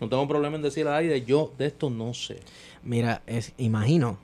no 0.00 0.08
tengo 0.08 0.26
problema 0.28 0.56
en 0.56 0.62
decir 0.62 0.86
al 0.86 0.94
aire, 0.94 1.24
yo 1.24 1.52
de 1.58 1.66
esto 1.66 1.90
no 1.90 2.12
sé. 2.12 2.40
Mira, 2.82 3.22
es, 3.26 3.52
imagino, 3.56 4.18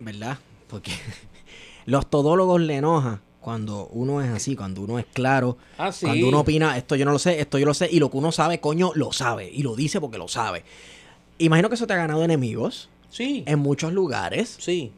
¿verdad? 0.00 0.38
Porque 0.66 0.90
los 1.86 2.08
todólogos 2.10 2.60
le 2.60 2.76
enoja 2.76 3.22
cuando 3.48 3.86
uno 3.92 4.20
es 4.20 4.28
así, 4.28 4.54
cuando 4.56 4.82
uno 4.82 4.98
es 4.98 5.06
claro, 5.06 5.56
Ah, 5.78 5.90
sí. 5.90 6.04
cuando 6.04 6.28
uno 6.28 6.40
opina, 6.40 6.76
esto 6.76 6.96
yo 6.96 7.06
no 7.06 7.12
lo 7.12 7.18
sé, 7.18 7.40
esto 7.40 7.56
yo 7.58 7.64
lo 7.64 7.72
sé, 7.72 7.88
y 7.90 7.98
lo 7.98 8.10
que 8.10 8.18
uno 8.18 8.30
sabe, 8.30 8.60
coño, 8.60 8.92
lo 8.94 9.10
sabe, 9.10 9.50
y 9.50 9.62
lo 9.62 9.74
dice 9.74 10.02
porque 10.02 10.18
lo 10.18 10.28
sabe. 10.28 10.64
Imagino 11.38 11.70
que 11.70 11.76
eso 11.76 11.86
te 11.86 11.94
ha 11.94 11.96
ganado 11.96 12.22
enemigos 12.22 12.90
Sí, 13.08 13.44
en 13.46 13.58
muchos 13.60 13.94
lugares. 13.94 14.56
sí. 14.60 14.92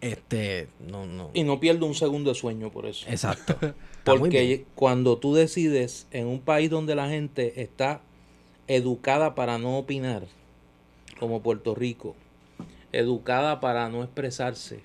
Este, 0.00 0.66
no, 0.84 1.06
no. 1.06 1.30
Y 1.32 1.44
no 1.44 1.60
pierdo 1.60 1.86
un 1.86 1.94
segundo 1.94 2.30
de 2.30 2.34
sueño 2.34 2.70
por 2.70 2.86
eso. 2.86 3.06
Exacto. 3.08 3.56
Porque 4.04 4.64
cuando 4.74 5.18
tú 5.18 5.34
decides 5.34 6.06
en 6.10 6.26
un 6.26 6.40
país 6.40 6.70
donde 6.70 6.94
la 6.96 7.08
gente 7.08 7.62
está 7.62 8.00
educada 8.68 9.34
para 9.36 9.58
no 9.58 9.76
opinar, 9.78 10.24
como 11.20 11.40
Puerto 11.42 11.74
Rico, 11.76 12.14
educada 12.92 13.60
para 13.60 13.88
no 13.88 14.02
expresarse, 14.02 14.80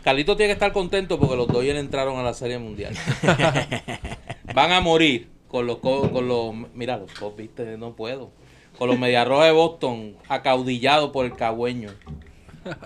Carlito 0.04 0.36
tiene 0.38 0.50
que 0.50 0.54
estar 0.54 0.72
contento 0.72 1.20
porque 1.20 1.36
los 1.36 1.48
Dodgers 1.48 1.80
entraron 1.80 2.18
a 2.18 2.24
la 2.24 2.34
Serie 2.34 2.58
Mundial. 2.60 2.96
Van 4.54 4.72
a 4.72 4.80
morir 4.82 5.30
con 5.48 5.68
los 5.68 5.78
co- 5.78 6.10
con 6.12 6.28
los 6.28 6.54
mira 6.74 6.98
los 6.98 7.12
Cubs, 7.14 7.36
viste, 7.36 7.78
no 7.78 7.94
puedo. 7.96 8.32
Con 8.78 8.88
los 8.90 8.98
Mediarrojas 9.00 9.48
de 9.48 9.52
Boston 9.52 10.16
acaudillados 10.30 11.10
por 11.12 11.26
el 11.26 11.34
cagüeño. 11.36 11.90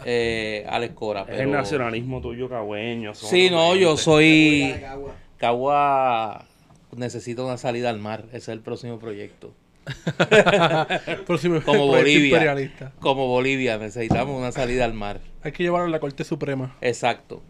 Eh, 0.05 0.65
Alex 0.69 0.93
Cora. 0.95 1.25
Es 1.27 1.39
el 1.39 1.51
nacionalismo 1.51 2.21
tuyo 2.21 2.49
cagüeño. 2.49 3.13
Sí, 3.13 3.49
no, 3.49 3.75
yo 3.75 3.97
soy 3.97 4.75
Cagua 5.37 6.45
necesita 6.95 7.43
una 7.43 7.57
salida 7.57 7.89
al 7.89 7.99
mar, 7.99 8.25
ese 8.29 8.37
es 8.37 8.47
el 8.49 8.59
próximo 8.59 8.99
proyecto. 8.99 9.53
próximo 11.25 11.61
Como 11.61 11.87
Bolivia. 11.87 12.27
imperialista. 12.27 12.91
Como 12.99 13.27
Bolivia 13.27 13.77
necesitamos 13.77 14.37
una 14.37 14.51
salida 14.51 14.85
al 14.85 14.93
mar. 14.93 15.21
Hay 15.43 15.51
que 15.51 15.63
llevarlo 15.63 15.87
a 15.87 15.89
la 15.89 15.99
Corte 15.99 16.23
Suprema. 16.23 16.75
Exacto. 16.81 17.41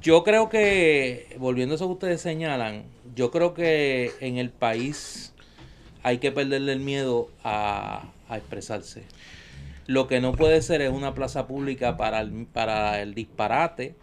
Yo 0.00 0.22
creo 0.24 0.48
que, 0.48 1.34
volviendo 1.38 1.74
a 1.74 1.76
eso 1.76 1.86
que 1.86 1.92
ustedes 1.94 2.20
señalan, 2.20 2.84
yo 3.14 3.30
creo 3.30 3.54
que 3.54 4.12
en 4.20 4.36
el 4.36 4.50
país 4.50 5.32
hay 6.02 6.18
que 6.18 6.30
perderle 6.30 6.72
el 6.72 6.80
miedo 6.80 7.30
a, 7.42 8.04
a 8.28 8.36
expresarse. 8.36 9.04
Lo 9.86 10.06
que 10.06 10.20
no 10.20 10.32
puede 10.32 10.62
ser 10.62 10.82
es 10.82 10.90
una 10.90 11.14
plaza 11.14 11.46
pública 11.46 11.96
para 11.96 12.20
el, 12.20 12.46
para 12.46 13.00
el 13.00 13.14
disparate, 13.14 13.94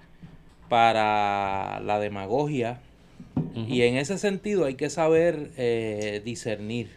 para 0.70 1.80
la 1.82 1.99
demagogia. 1.99 2.80
Y 3.55 3.84
en 3.84 3.97
ese 3.97 4.18
sentido 4.18 4.66
hay 4.66 4.76
que 4.76 4.89
saber 4.89 5.51
eh, 5.57 6.22
discernir. 6.26 6.89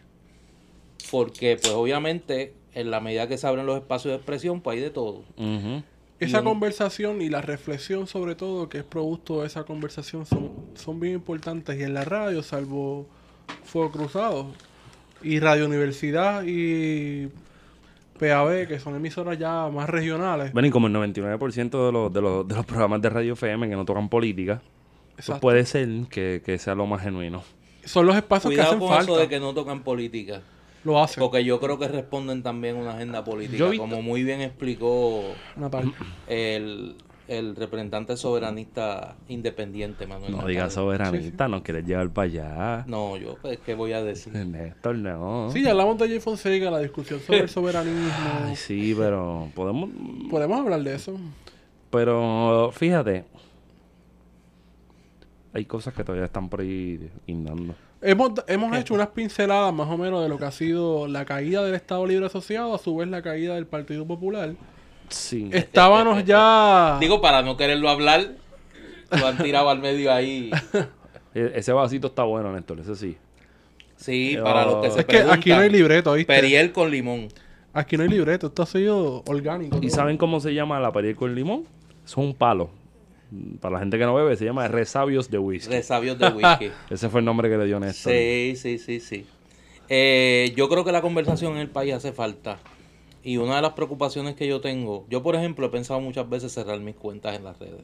Porque, 1.11 1.57
pues 1.61 1.73
obviamente, 1.73 2.55
en 2.75 2.91
la 2.91 3.01
medida 3.01 3.27
que 3.29 3.39
se 3.39 3.47
abren 3.47 3.67
los 3.67 3.77
espacios 3.77 4.13
de 4.13 4.17
expresión, 4.17 4.61
pues 4.61 4.77
hay 4.77 4.83
de 4.83 4.91
todo. 4.91 5.25
Esa 6.19 6.43
conversación 6.43 7.21
y 7.21 7.29
la 7.29 7.43
reflexión 7.43 8.07
sobre 8.07 8.35
todo 8.35 8.69
que 8.69 8.79
es 8.79 8.85
producto 8.85 9.43
de 9.43 9.49
esa 9.49 9.65
conversación 9.65 10.25
son, 10.25 10.51
son 10.75 10.99
bien 10.99 11.15
importantes 11.15 11.79
y 11.79 11.83
en 11.83 11.93
la 11.93 12.05
radio, 12.05 12.43
salvo 12.43 13.07
Fuego 13.65 13.91
Cruzado 13.93 14.47
y 15.23 15.41
Radio 15.41 15.67
Universidad 15.67 16.43
y 16.47 17.29
PAB, 18.19 18.67
que 18.67 18.79
son 18.79 18.97
emisoras 18.97 19.39
ya 19.39 19.69
más 19.69 19.91
regionales. 19.91 20.53
Bueno, 20.53 20.69
y 20.69 20.71
como 20.71 20.87
el 20.87 20.95
99% 20.95 21.87
de 21.87 21.93
los, 21.93 22.13
de, 22.13 22.21
los, 22.23 22.49
de 22.49 22.55
los 22.55 22.65
programas 22.65 23.03
de 23.03 23.11
Radio 23.11 23.35
FM 23.35 23.69
que 23.69 23.77
no 23.77 23.85
tocan 23.85 24.09
política, 24.09 24.63
pues 25.17 25.39
puede 25.39 25.67
ser 25.67 25.89
que, 26.11 26.43
que 26.45 26.59
sea 26.59 26.75
lo 26.75 26.87
más 26.87 27.03
genuino. 27.03 27.43
Son 27.85 28.07
los 28.07 28.17
espacios 28.17 28.51
que 28.51 28.57
Cuidado 28.57 28.71
hacen 28.71 28.81
con 28.81 28.89
falta. 28.89 29.13
eso 29.13 29.21
de 29.21 29.29
que 29.29 29.39
no 29.39 29.55
tocan 29.55 29.83
política. 29.83 30.43
Lo 30.87 31.03
hacen. 31.03 31.21
Porque 31.21 31.45
yo 31.45 31.59
creo 31.61 31.79
que 31.79 31.89
responden 31.89 32.43
también 32.43 32.77
a 32.77 32.81
una 32.81 32.93
agenda 32.95 33.25
política. 33.25 33.69
Visto- 33.69 33.83
Como 33.83 34.01
muy 34.03 34.23
bien 34.23 34.41
explicó 34.41 35.23
Una 35.57 35.69
parte. 35.69 35.91
el, 36.29 36.95
el 37.29 37.57
representante 37.57 38.17
soberanista 38.17 39.17
independiente, 39.29 40.07
Manuel. 40.07 40.31
No 40.31 40.37
Mercado. 40.37 40.49
digas 40.49 40.73
soberanista, 40.75 41.49
no 41.49 41.65
quieres 41.65 41.85
llevar 41.87 42.09
para 42.11 42.27
allá. 42.27 42.85
No, 42.87 43.17
yo, 43.17 43.35
pues, 43.43 43.59
¿qué 43.67 43.75
voy 43.75 43.93
a 43.95 44.03
decir? 44.05 44.33
Néstor, 44.47 44.95
no. 44.95 45.51
Sí, 45.53 45.63
ya 45.65 45.73
hablamos 45.73 45.99
de 45.99 46.09
Jay 46.09 46.21
Fonseca, 46.21 46.71
la 46.71 46.79
discusión 46.79 47.19
sobre 47.19 47.41
el 47.41 47.49
soberanismo. 47.51 48.09
Ay, 48.45 48.55
sí, 48.55 48.95
pero 48.97 49.49
podemos... 49.57 49.91
Podemos 50.31 50.61
hablar 50.61 50.83
de 50.85 50.95
eso. 50.95 51.19
Pero 51.91 52.71
fíjate, 52.73 53.25
hay 55.53 55.65
cosas 55.65 55.95
que 55.95 56.05
todavía 56.05 56.27
están 56.27 56.49
por 56.49 56.61
ahí 56.61 57.11
guindando. 57.27 57.75
Hemos, 58.03 58.33
hemos 58.47 58.77
hecho 58.77 58.95
unas 58.95 59.09
pinceladas 59.09 59.73
más 59.73 59.89
o 59.89 59.97
menos 59.97 60.23
de 60.23 60.29
lo 60.29 60.39
que 60.39 60.45
ha 60.45 60.51
sido 60.53 61.09
la 61.09 61.25
caída 61.25 61.65
del 61.65 61.75
Estado 61.75 62.07
Libre 62.07 62.27
Asociado, 62.27 62.75
a 62.75 62.79
su 62.79 62.95
vez 62.97 63.09
la 63.09 63.23
caída 63.23 63.55
del 63.55 63.67
Partido 63.67 64.07
Popular. 64.07 64.55
Sí. 65.09 65.49
Estábamos 65.53 66.25
ya... 66.25 66.99
Digo, 67.01 67.21
para 67.21 67.43
no 67.43 67.57
quererlo 67.57 67.89
hablar, 67.89 68.33
lo 69.11 69.27
han 69.27 69.39
tirado 69.39 69.71
al 69.71 69.79
medio 69.81 70.13
ahí. 70.13 70.51
E- 71.35 71.53
Ese 71.55 71.71
vasito 71.73 72.07
está 72.07 72.23
bueno, 72.23 72.51
Néstor, 72.51 72.81
ese 72.81 72.97
sí. 72.97 73.17
Sí, 73.97 74.39
para 74.43 74.65
los 74.65 74.83
que 74.83 74.91
se 74.91 75.01
es 75.01 75.07
que 75.07 75.19
aquí 75.19 75.51
no 75.51 75.59
hay 75.59 75.69
libreto, 75.71 76.15
¿viste? 76.15 76.33
Periel 76.33 76.73
con 76.73 76.91
limón. 76.91 77.29
Aquí 77.75 77.97
no 77.99 78.05
hay 78.05 78.09
libreto, 78.09 78.47
esto 78.47 78.63
ha 78.63 78.67
sido 78.67 79.23
orgánico. 79.27 79.77
¿Y 79.77 79.89
todo. 79.89 79.91
saben 79.91 80.17
cómo 80.17 80.41
se 80.41 80.55
llama 80.55 80.81
la 80.81 80.93
periel 80.93 81.15
con 81.15 81.35
limón? 81.35 81.65
Es 82.05 82.17
un 82.17 82.35
palo. 82.35 82.71
Para 83.61 83.75
la 83.75 83.79
gente 83.81 83.99
que 83.99 84.05
no 84.05 84.15
bebe, 84.15 84.37
se 84.37 84.45
llama 84.45 84.69
Resabios 84.69 85.31
de 85.31 85.39
Whisky. 85.39 85.73
Resabios 85.73 86.19
de 86.19 86.29
whisky. 86.29 86.71
Ese 86.91 87.09
fue 87.09 87.21
el 87.21 87.27
nombre 87.27 87.49
que 87.51 87.57
le 87.59 87.65
dio 87.67 87.81
Néstor. 87.81 88.13
Sí, 88.13 88.55
sí, 88.57 88.79
sí, 88.79 89.01
sí. 89.01 89.27
Eh, 89.89 90.53
yo 90.57 90.69
creo 90.69 90.85
que 90.85 90.93
la 90.93 91.03
conversación 91.03 91.53
en 91.55 91.59
el 91.59 91.69
país 91.71 91.93
hace 91.95 92.13
falta. 92.13 92.59
Y 93.25 93.39
una 93.39 93.57
de 93.57 93.63
las 93.63 93.73
preocupaciones 93.73 94.37
que 94.37 94.47
yo 94.47 94.61
tengo, 94.61 95.05
yo 95.11 95.23
por 95.23 95.35
ejemplo 95.35 95.67
he 95.67 95.69
pensado 95.71 96.01
muchas 96.01 96.29
veces 96.31 96.53
cerrar 96.53 96.79
mis 96.79 96.95
cuentas 96.95 97.37
en 97.37 97.43
las 97.45 97.59
redes. 97.59 97.83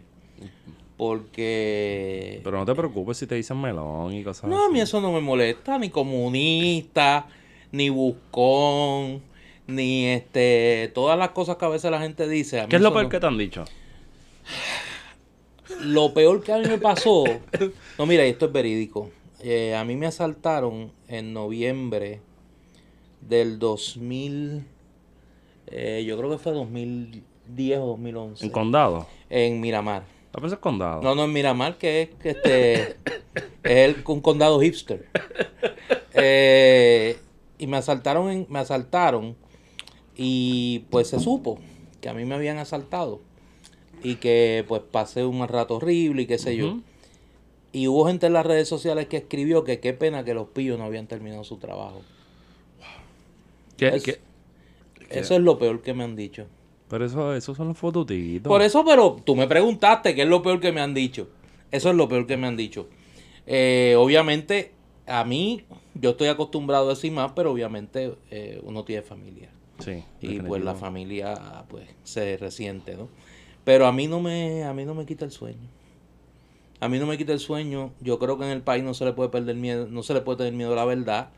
Porque... 0.96 2.40
Pero 2.44 2.58
no 2.58 2.64
te 2.64 2.74
preocupes 2.74 3.16
si 3.18 3.26
te 3.26 3.34
dicen 3.34 3.60
melón 3.60 4.12
y 4.14 4.22
cosas 4.22 4.48
No, 4.48 4.56
a 4.62 4.64
así. 4.66 4.72
mí 4.74 4.80
eso 4.80 5.00
no 5.00 5.10
me 5.12 5.20
molesta, 5.20 5.78
ni 5.78 5.90
comunista, 5.90 7.26
ni 7.72 7.88
buscón, 7.88 9.20
ni 9.66 10.06
este, 10.06 10.92
todas 10.94 11.18
las 11.18 11.30
cosas 11.30 11.56
que 11.56 11.64
a 11.64 11.68
veces 11.68 11.90
la 11.90 12.00
gente 12.00 12.28
dice. 12.28 12.60
A 12.60 12.64
mí 12.64 12.68
¿Qué 12.68 12.76
es 12.76 12.82
lo 12.82 12.92
peor 12.92 13.04
no- 13.04 13.08
que 13.08 13.18
te 13.18 13.26
han 13.26 13.38
dicho? 13.38 13.64
Lo 15.80 16.12
peor 16.14 16.42
que 16.42 16.52
a 16.52 16.58
mí 16.58 16.66
me 16.68 16.78
pasó, 16.78 17.24
no 17.98 18.06
mira, 18.06 18.24
esto 18.24 18.46
es 18.46 18.52
verídico. 18.52 19.10
Eh, 19.40 19.74
a 19.74 19.84
mí 19.84 19.96
me 19.96 20.06
asaltaron 20.06 20.92
en 21.08 21.32
noviembre 21.32 22.20
del 23.20 23.58
2000, 23.58 24.64
eh, 25.66 26.04
yo 26.06 26.16
creo 26.18 26.30
que 26.30 26.38
fue 26.38 26.52
2010 26.52 27.78
o 27.80 27.86
2011, 27.86 28.44
¿En 28.44 28.50
condado? 28.52 29.06
en 29.30 29.60
Miramar. 29.60 30.04
A 30.34 30.40
veces 30.40 30.58
condado. 30.58 31.02
No, 31.02 31.14
no 31.14 31.24
en 31.24 31.32
Miramar, 31.32 31.76
que 31.76 32.02
es 32.02 32.08
que 32.20 32.30
este 32.30 32.82
es 33.64 33.96
el- 33.96 33.96
un 34.06 34.20
condado 34.20 34.60
hipster. 34.60 35.06
Eh, 36.14 37.18
y 37.58 37.66
me 37.66 37.76
asaltaron, 37.76 38.30
en- 38.30 38.46
me 38.48 38.58
asaltaron 38.58 39.36
y 40.16 40.80
pues 40.90 41.08
se 41.08 41.18
supo 41.20 41.58
que 42.00 42.08
a 42.08 42.14
mí 42.14 42.24
me 42.24 42.34
habían 42.34 42.58
asaltado 42.58 43.20
y 44.02 44.16
que 44.16 44.64
pues 44.68 44.82
pasé 44.90 45.24
un 45.24 45.46
rato 45.48 45.76
horrible 45.76 46.22
y 46.22 46.26
qué 46.26 46.38
sé 46.38 46.56
yo. 46.56 46.78
Y 47.72 47.88
hubo 47.88 48.06
gente 48.06 48.26
en 48.26 48.34
las 48.34 48.44
redes 48.44 48.68
sociales 48.68 49.06
que 49.06 49.16
escribió 49.18 49.64
que 49.64 49.80
qué 49.80 49.92
pena 49.94 50.24
que 50.24 50.34
los 50.34 50.48
pillos 50.48 50.78
no 50.78 50.84
habían 50.84 51.06
terminado 51.06 51.42
su 51.44 51.56
trabajo. 51.56 52.02
¿Qué- 53.76 53.88
Es- 53.88 54.02
qué? 54.02 54.20
Eso 55.10 55.34
es 55.34 55.40
lo 55.40 55.58
peor 55.58 55.82
que 55.82 55.94
me 55.94 56.04
han 56.04 56.16
dicho. 56.16 56.46
Pero 56.88 57.04
eso, 57.06 57.34
esos 57.34 57.56
son 57.56 57.68
los 57.68 57.78
fototitos. 57.78 58.48
Por 58.48 58.62
eso, 58.62 58.84
pero 58.84 59.16
tú 59.24 59.34
me 59.34 59.46
preguntaste 59.46 60.14
qué 60.14 60.22
es 60.22 60.28
lo 60.28 60.42
peor 60.42 60.60
que 60.60 60.72
me 60.72 60.80
han 60.80 60.94
dicho. 60.94 61.28
Eso 61.70 61.90
es 61.90 61.96
lo 61.96 62.08
peor 62.08 62.26
que 62.26 62.36
me 62.36 62.46
han 62.46 62.56
dicho. 62.56 62.88
Eh, 63.46 63.94
obviamente, 63.98 64.72
a 65.06 65.24
mí, 65.24 65.64
yo 65.94 66.10
estoy 66.10 66.28
acostumbrado 66.28 66.86
a 66.86 66.90
decir 66.90 67.12
más, 67.12 67.32
pero 67.34 67.50
obviamente 67.52 68.14
eh, 68.30 68.60
uno 68.62 68.84
tiene 68.84 69.02
familia. 69.02 69.48
Sí. 69.78 70.04
Y 70.20 70.38
pues 70.40 70.62
la 70.62 70.74
familia 70.74 71.64
pues 71.68 71.88
se 72.04 72.36
resiente, 72.36 72.94
¿no? 72.94 73.08
Pero 73.64 73.86
a 73.86 73.92
mí 73.92 74.06
no 74.08 74.20
me, 74.20 74.64
a 74.64 74.72
mí 74.74 74.84
no 74.84 74.94
me 74.94 75.06
quita 75.06 75.24
el 75.24 75.30
sueño. 75.30 75.68
A 76.80 76.88
mí 76.88 76.98
no 76.98 77.06
me 77.06 77.16
quita 77.16 77.32
el 77.32 77.38
sueño. 77.38 77.92
Yo 78.00 78.18
creo 78.18 78.36
que 78.38 78.44
en 78.44 78.50
el 78.50 78.60
país 78.62 78.82
no 78.82 78.92
se 78.94 79.04
le 79.04 79.12
puede 79.12 79.28
perder 79.30 79.54
miedo, 79.56 79.86
no 79.88 80.02
se 80.02 80.14
le 80.14 80.20
puede 80.20 80.38
tener 80.38 80.52
miedo 80.52 80.72
a 80.72 80.76
la 80.76 80.84
verdad. 80.84 81.28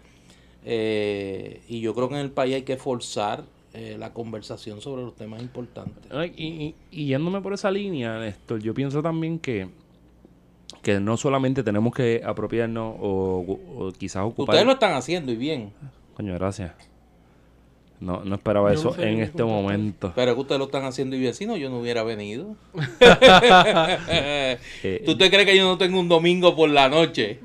Eh, 0.65 1.61
y 1.69 1.81
yo 1.81 1.95
creo 1.95 2.09
que 2.09 2.15
en 2.15 2.23
el 2.23 2.31
país 2.31 2.55
hay 2.55 2.63
que 2.63 2.79
forzar 2.79 3.45
eh, 3.75 3.97
la 3.99 4.15
conversación 4.15 4.81
sobre 4.81 5.03
los 5.03 5.15
temas 5.15 5.43
importantes. 5.43 6.05
Y, 6.37 6.45
y- 6.45 6.75
y 6.91 7.07
yéndome 7.07 7.41
por 7.43 7.53
esa 7.53 7.71
línea, 7.71 8.19
Néstor, 8.19 8.61
yo 8.61 8.73
pienso 8.73 9.03
también 9.03 9.39
que, 9.39 9.69
que 10.81 11.01
no 11.01 11.19
solamente 11.19 11.63
tenemos 11.63 11.93
que 11.95 12.23
apropiarnos 12.25 12.97
o, 13.01 13.59
o 13.77 13.93
quizás 13.93 14.25
ocupar... 14.25 14.55
Ustedes 14.55 14.67
lo 14.67 14.73
están 14.73 14.95
haciendo 14.95 15.31
y 15.33 15.37
bien. 15.37 15.73
Coño, 16.15 16.33
gracias. 16.35 16.73
No, 18.01 18.23
no 18.25 18.35
esperaba 18.35 18.69
Yo 18.75 18.83
no 18.83 18.91
eso 18.91 19.01
sé 19.01 19.09
en 19.09 19.21
este 19.21 19.43
momento. 19.45 20.13
Pero 20.15 20.33
es 20.33 20.35
que 20.35 20.41
ustedes 20.41 20.59
lo 20.59 20.65
están 20.67 20.85
haciendo 20.85 21.17
y 21.17 21.21
bien. 21.21 21.33
Si 21.35 21.47
no, 21.47 21.57
yo 21.57 21.71
no 21.71 21.79
hubiera 21.79 22.03
venido. 22.03 22.57
Eh, 24.09 24.59
¿Tú 25.07 25.17
te 25.17 25.31
crees 25.31 25.47
que 25.47 25.57
yo 25.57 25.65
no 25.65 25.79
tengo 25.79 25.99
un 26.01 26.09
domingo 26.09 26.55
por 26.55 26.69
la 26.69 26.89
noche 26.89 27.39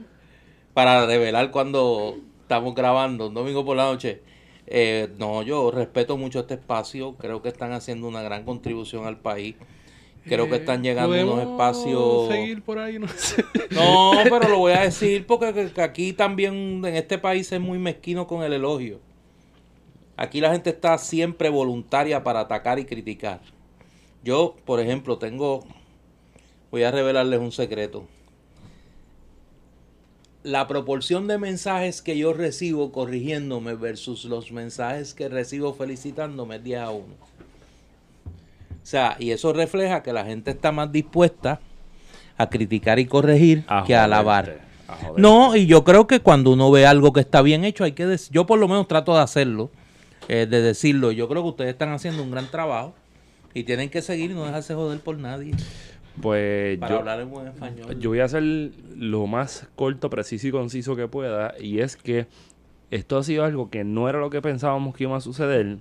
para 0.73 1.05
revelar 1.05 1.51
cuando 1.51 2.17
estamos 2.41 2.75
grabando? 2.75 3.27
Un 3.27 3.33
domingo 3.33 3.63
por 3.65 3.77
la 3.77 3.83
noche. 3.85 4.21
Eh, 4.67 5.09
no, 5.17 5.41
yo 5.43 5.71
respeto 5.71 6.17
mucho 6.17 6.39
este 6.41 6.55
espacio. 6.55 7.15
Creo 7.15 7.41
que 7.41 7.49
están 7.49 7.71
haciendo 7.71 8.07
una 8.07 8.21
gran 8.21 8.43
contribución 8.43 9.05
al 9.05 9.17
país. 9.19 9.55
Creo 10.25 10.49
que 10.49 10.57
están 10.57 10.83
llegando 10.83 11.15
unos 11.15 11.29
¿Podemos 11.45 11.51
espacios. 11.53 12.27
seguir 12.27 12.61
por 12.61 12.77
ahí? 12.77 12.99
No 12.99 13.07
sé. 13.07 13.43
No, 13.71 14.11
pero 14.25 14.49
lo 14.49 14.57
voy 14.59 14.73
a 14.73 14.81
decir 14.81 15.25
porque 15.25 15.53
que- 15.53 15.71
que 15.71 15.81
aquí 15.81 16.13
también 16.13 16.83
en 16.85 16.95
este 16.95 17.17
país 17.17 17.51
es 17.51 17.59
muy 17.61 17.79
mezquino 17.79 18.27
con 18.27 18.43
el 18.43 18.53
elogio. 18.53 18.99
Aquí 20.20 20.41
la 20.41 20.51
gente 20.51 20.72
está 20.72 20.97
siempre 20.97 21.47
voluntaria 21.47 22.26
para 22.26 22.41
atacar 22.41 22.78
y 22.78 22.84
criticar. 22.84 23.39
Yo, 24.22 24.57
por 24.65 24.82
ejemplo, 24.82 25.17
tengo, 25.17 25.63
voy 26.72 26.84
a 26.84 26.91
revelarles 26.91 27.39
un 27.39 27.53
secreto. 27.53 28.03
La 30.43 30.67
proporción 30.67 31.28
de 31.28 31.38
mensajes 31.38 32.01
que 32.01 32.17
yo 32.17 32.34
recibo 32.34 32.91
corrigiéndome 32.91 33.76
versus 33.76 34.26
los 34.26 34.51
mensajes 34.51 35.13
que 35.13 35.30
recibo 35.30 35.74
felicitándome 35.74 36.57
es 36.57 36.63
10 36.65 36.80
a 36.82 36.89
1. 36.89 37.05
O 37.05 37.05
sea, 38.84 39.15
y 39.20 39.32
eso 39.32 39.53
refleja 39.53 40.03
que 40.03 40.11
la 40.11 40.26
gente 40.26 40.51
está 40.51 40.74
más 40.74 40.91
dispuesta 40.91 41.61
a 42.36 42.49
criticar 42.49 42.99
y 42.99 43.05
corregir 43.05 43.63
a 43.70 43.86
que 43.86 43.95
a 43.95 44.03
alabar. 44.03 44.59
a. 44.86 44.97
No, 45.15 45.55
y 45.55 45.65
yo 45.65 45.86
creo 45.86 46.07
que 46.07 46.20
cuando 46.20 46.51
uno 46.51 46.70
ve 46.72 46.86
algo 46.86 47.13
que 47.13 47.22
está 47.22 47.41
bien 47.41 47.63
hecho, 47.63 47.86
hay 47.86 47.93
que 47.93 48.05
decir, 48.05 48.34
yo 48.34 48.45
por 48.45 48.59
lo 48.59 48.67
menos 48.67 48.86
trato 48.86 49.13
de 49.13 49.22
hacerlo, 49.22 49.72
eh, 50.30 50.45
de 50.45 50.61
decirlo. 50.61 51.11
Yo 51.11 51.27
creo 51.27 51.41
que 51.41 51.49
ustedes 51.49 51.71
están 51.71 51.89
haciendo 51.89 52.23
un 52.23 52.32
gran 52.32 52.49
trabajo 52.49 52.93
y 53.53 53.63
tienen 53.63 53.89
que 53.89 54.01
seguir 54.01 54.32
y 54.32 54.34
no 54.36 54.45
dejarse 54.45 54.75
joder 54.75 54.99
por 54.99 55.17
nadie 55.17 55.53
Pues 56.21 56.77
para 56.77 56.93
yo, 56.93 56.99
hablar 56.99 57.19
en 57.19 57.32
buen 57.32 57.47
español. 57.47 57.99
yo 57.99 58.11
voy 58.11 58.19
a 58.19 58.25
hacer 58.25 58.43
lo 58.43 59.25
más 59.25 59.67
corto, 59.75 60.11
preciso 60.11 60.47
y 60.47 60.51
conciso 60.51 60.95
que 60.95 61.07
pueda. 61.07 61.55
Y 61.59 61.80
es 61.80 61.97
que 61.97 62.27
esto 62.91 63.17
ha 63.17 63.23
sido 63.23 63.43
algo 63.43 63.71
que 63.71 63.84
no 63.84 64.07
era 64.07 64.19
lo 64.19 64.30
que 64.30 64.39
pensábamos 64.41 64.95
que 64.95 65.05
iba 65.05 65.17
a 65.17 65.21
suceder. 65.21 65.77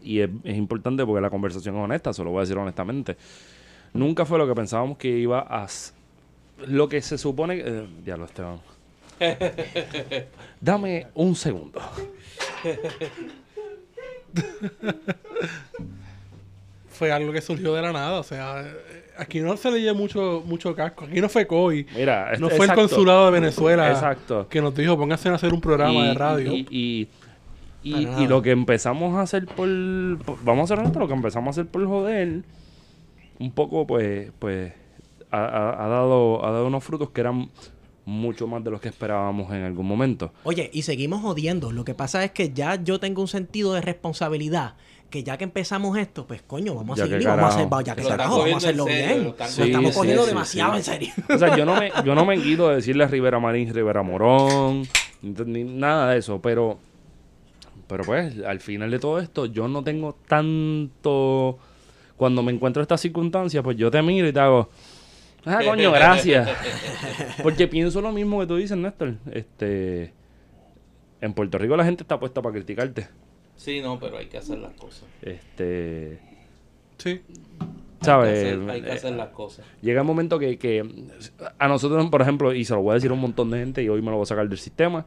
Y 0.00 0.20
es, 0.20 0.30
es 0.44 0.56
importante 0.56 1.04
porque 1.04 1.20
la 1.20 1.30
conversación 1.30 1.76
es 1.76 1.82
honesta, 1.82 2.12
se 2.12 2.22
lo 2.22 2.30
voy 2.30 2.38
a 2.38 2.40
decir 2.42 2.56
honestamente. 2.56 3.16
Nunca 3.92 4.24
fue 4.24 4.38
lo 4.38 4.46
que 4.46 4.54
pensábamos 4.54 4.96
que 4.96 5.08
iba 5.08 5.40
a... 5.40 5.66
Lo 6.68 6.88
que 6.88 7.02
se 7.02 7.18
supone... 7.18 7.60
Eh, 7.64 7.86
diablo, 8.04 8.26
Esteban. 8.26 8.60
Dame 10.60 11.08
un 11.14 11.34
segundo. 11.34 11.80
Fue 16.88 17.12
algo 17.12 17.32
que 17.32 17.40
surgió 17.42 17.74
de 17.74 17.82
la 17.82 17.92
nada. 17.92 18.18
O 18.18 18.22
sea, 18.22 18.62
eh, 18.62 19.12
aquí 19.18 19.40
no 19.40 19.56
se 19.56 19.70
le 19.70 19.80
lleva 19.80 19.92
mucho, 19.96 20.42
mucho 20.46 20.74
casco. 20.74 21.04
Aquí 21.04 21.20
no 21.20 21.28
fue 21.28 21.46
COI. 21.46 21.86
Mira, 21.94 22.32
No 22.38 22.48
fue 22.48 22.66
el 22.66 22.72
consulado 22.74 23.26
de 23.26 23.32
Venezuela 23.32 23.90
Exacto. 23.90 24.48
que 24.48 24.62
nos 24.62 24.74
dijo, 24.74 24.96
pónganse 24.96 25.28
a 25.28 25.34
hacer 25.34 25.52
un 25.52 25.60
programa 25.60 25.92
y, 25.92 26.06
de 26.08 26.14
radio. 26.14 26.52
Y, 26.54 27.08
y, 27.82 28.26
lo 28.26 28.40
que 28.42 28.50
empezamos 28.50 29.14
a 29.16 29.22
hacer 29.22 29.46
por, 29.46 29.68
por- 30.24 30.42
Vamos 30.42 30.64
a 30.64 30.74
ser 30.74 30.78
honestos, 30.80 31.00
lo 31.00 31.06
que 31.08 31.14
empezamos 31.14 31.48
a 31.48 31.60
hacer 31.60 31.70
por 31.70 31.86
joder, 31.86 32.42
un 33.38 33.52
poco, 33.52 33.86
pues, 33.86 34.32
pues, 34.38 34.72
ha, 35.30 35.44
ha- 35.44 35.84
ha 35.84 35.88
dado, 35.88 36.44
ha 36.46 36.50
dado 36.50 36.66
unos 36.66 36.82
frutos 36.82 37.10
que 37.10 37.20
eran 37.20 37.50
mucho 38.06 38.46
más 38.46 38.62
de 38.62 38.70
los 38.70 38.80
que 38.80 38.88
esperábamos 38.88 39.52
en 39.52 39.64
algún 39.64 39.86
momento. 39.86 40.32
Oye, 40.44 40.70
y 40.72 40.82
seguimos 40.82 41.20
jodiendo. 41.20 41.72
Lo 41.72 41.84
que 41.84 41.92
pasa 41.94 42.24
es 42.24 42.30
que 42.30 42.52
ya 42.52 42.82
yo 42.82 42.98
tengo 43.00 43.20
un 43.20 43.28
sentido 43.28 43.74
de 43.74 43.82
responsabilidad. 43.82 44.74
Que 45.10 45.22
ya 45.22 45.36
que 45.36 45.44
empezamos 45.44 45.96
esto, 45.98 46.26
pues 46.26 46.42
coño, 46.42 46.74
vamos 46.74 46.98
a 46.98 47.04
seguir 47.04 47.24
vamos 47.26 47.44
a 47.44 47.48
hacer, 47.48 47.68
carajo. 47.68 47.80
ya 47.84 47.94
que 47.94 48.02
Lo 48.02 48.08
están 48.08 48.18
carajo, 48.18 48.38
vamos 48.38 48.48
a 48.48 48.54
cogiendo 48.54 48.56
en 48.56 48.56
hacerlo 48.56 48.84
serio, 48.84 49.06
bien. 49.06 49.18
lo 49.18 49.24
Lo 49.24 49.64
estamos 49.64 49.90
sí, 49.92 49.98
cogiendo 49.98 50.22
sí, 50.22 50.28
demasiado 50.28 50.72
sí. 50.72 50.78
en 50.78 50.84
serio. 50.84 51.14
O 51.28 51.38
sea, 51.38 51.56
yo 51.56 51.64
no 51.64 51.76
me, 51.76 51.92
yo 52.04 52.14
no 52.14 52.24
me 52.24 52.36
guido 52.36 52.68
de 52.68 52.76
decirle 52.76 53.04
a 53.04 53.06
Rivera 53.06 53.38
Marín, 53.38 53.72
Rivera 53.72 54.02
Morón, 54.02 54.82
ni, 55.22 55.62
nada 55.64 56.10
de 56.10 56.18
eso, 56.18 56.40
pero, 56.40 56.78
pero 57.86 58.02
pues, 58.04 58.34
al 58.44 58.58
final 58.58 58.90
de 58.90 58.98
todo 58.98 59.20
esto, 59.20 59.46
yo 59.46 59.68
no 59.68 59.84
tengo 59.84 60.16
tanto. 60.26 61.58
Cuando 62.16 62.42
me 62.42 62.50
encuentro 62.52 62.80
en 62.80 62.84
estas 62.84 63.00
circunstancias, 63.00 63.62
pues 63.62 63.76
yo 63.76 63.90
te 63.90 64.02
miro 64.02 64.26
y 64.26 64.32
te 64.32 64.40
hago. 64.40 64.70
Ah, 65.46 65.60
coño, 65.64 65.92
gracias. 65.92 66.50
Porque 67.42 67.68
pienso 67.68 68.00
lo 68.00 68.10
mismo 68.10 68.40
que 68.40 68.46
tú 68.46 68.56
dices, 68.56 68.76
Néstor. 68.76 69.14
Este. 69.30 70.12
En 71.20 71.32
Puerto 71.32 71.56
Rico 71.56 71.76
la 71.76 71.84
gente 71.84 72.02
está 72.02 72.18
puesta 72.18 72.42
para 72.42 72.54
criticarte. 72.54 73.08
Sí, 73.54 73.80
no, 73.80 73.98
pero 73.98 74.18
hay 74.18 74.26
que 74.26 74.38
hacer 74.38 74.58
las 74.58 74.74
cosas. 74.74 75.04
Este. 75.22 76.18
Sí. 76.98 77.10
Hay 77.10 77.98
que 78.00 78.04
¿Sabes? 78.04 78.38
hacer, 78.38 78.70
hay 78.70 78.82
que 78.82 78.92
hacer 78.92 79.12
las 79.14 79.28
cosas. 79.28 79.64
Llega 79.80 80.02
un 80.02 80.06
momento 80.06 80.38
que, 80.38 80.58
que 80.58 80.84
a 81.58 81.68
nosotros, 81.68 82.10
por 82.10 82.22
ejemplo, 82.22 82.52
y 82.52 82.64
se 82.64 82.74
lo 82.74 82.82
voy 82.82 82.90
a 82.90 82.94
decir 82.94 83.10
a 83.10 83.14
un 83.14 83.20
montón 83.20 83.50
de 83.50 83.58
gente 83.58 83.82
y 83.82 83.88
hoy 83.88 84.02
me 84.02 84.10
lo 84.10 84.16
voy 84.16 84.24
a 84.24 84.26
sacar 84.26 84.48
del 84.48 84.58
sistema, 84.58 85.06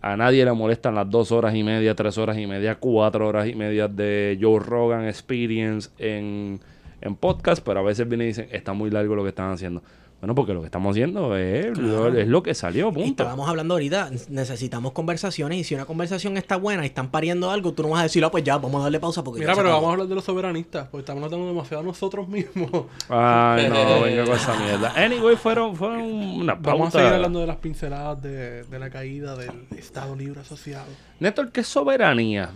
a 0.00 0.16
nadie 0.16 0.44
le 0.44 0.52
molestan 0.52 0.96
las 0.96 1.08
dos 1.08 1.30
horas 1.30 1.54
y 1.54 1.62
media, 1.62 1.94
tres 1.94 2.18
horas 2.18 2.36
y 2.36 2.46
media, 2.46 2.74
cuatro 2.74 3.28
horas 3.28 3.46
y 3.46 3.54
media 3.54 3.86
de 3.86 4.36
Joe 4.40 4.58
Rogan 4.58 5.06
Experience 5.06 5.90
en, 5.98 6.60
en 7.02 7.16
podcast, 7.16 7.62
pero 7.64 7.80
a 7.80 7.82
veces 7.82 8.08
vienen 8.08 8.26
y 8.26 8.28
dicen, 8.28 8.48
está 8.52 8.72
muy 8.72 8.90
largo 8.90 9.14
lo 9.14 9.22
que 9.22 9.28
están 9.30 9.50
haciendo. 9.52 9.82
Bueno, 10.20 10.36
porque 10.36 10.54
lo 10.54 10.60
que 10.60 10.66
estamos 10.66 10.92
haciendo 10.92 11.36
es, 11.36 11.72
Claro. 11.76 12.10
lo, 12.10 12.16
es 12.16 12.28
lo 12.28 12.44
que 12.44 12.54
salió, 12.54 12.90
Y 12.90 12.92
punto. 12.92 13.24
estábamos 13.24 13.48
hablando 13.48 13.74
ahorita, 13.74 14.08
necesitamos 14.28 14.92
conversaciones 14.92 15.58
y 15.58 15.64
si 15.64 15.74
una 15.74 15.84
conversación 15.84 16.36
está 16.36 16.54
buena 16.56 16.84
y 16.84 16.86
están 16.86 17.10
pariendo 17.10 17.50
algo, 17.50 17.72
tú 17.72 17.82
no 17.82 17.88
vas 17.88 18.00
a 18.00 18.02
decir, 18.04 18.24
ah, 18.24 18.30
pues 18.30 18.44
ya, 18.44 18.56
vamos 18.56 18.78
a 18.80 18.84
darle 18.84 19.00
pausa 19.00 19.24
porque 19.24 19.40
Mira, 19.40 19.54
pero 19.56 19.66
acabó". 19.66 19.78
vamos 19.80 19.88
a 19.88 19.92
hablar 19.94 20.06
de 20.06 20.14
los 20.14 20.22
soberanistas, 20.24 20.86
porque 20.90 21.00
estamos 21.02 21.24
hablando 21.24 21.44
demasiado 21.48 21.82
de 21.82 21.88
nosotros 21.88 22.28
mismos. 22.28 22.70
Ay, 23.08 23.68
no, 23.68 24.00
venga 24.04 24.24
con 24.24 24.34
esa 24.36 24.56
mierda. 24.60 24.92
Anyway, 24.94 25.34
fueron, 25.34 25.74
fueron 25.74 26.02
una 26.02 26.54
pauta. 26.54 26.70
Vamos 26.70 26.94
a 26.94 26.98
seguir 27.00 27.14
hablando 27.14 27.40
de 27.40 27.46
las 27.48 27.56
pinceladas 27.56 28.22
de, 28.22 28.62
de 28.62 28.78
la 28.78 28.90
caída 28.90 29.34
del 29.36 29.50
Estado 29.76 30.14
Libre 30.14 30.42
Asociado. 30.42 30.86
Néstor, 31.18 31.50
¿qué 31.50 31.62
es 31.62 31.66
soberanía? 31.66 32.50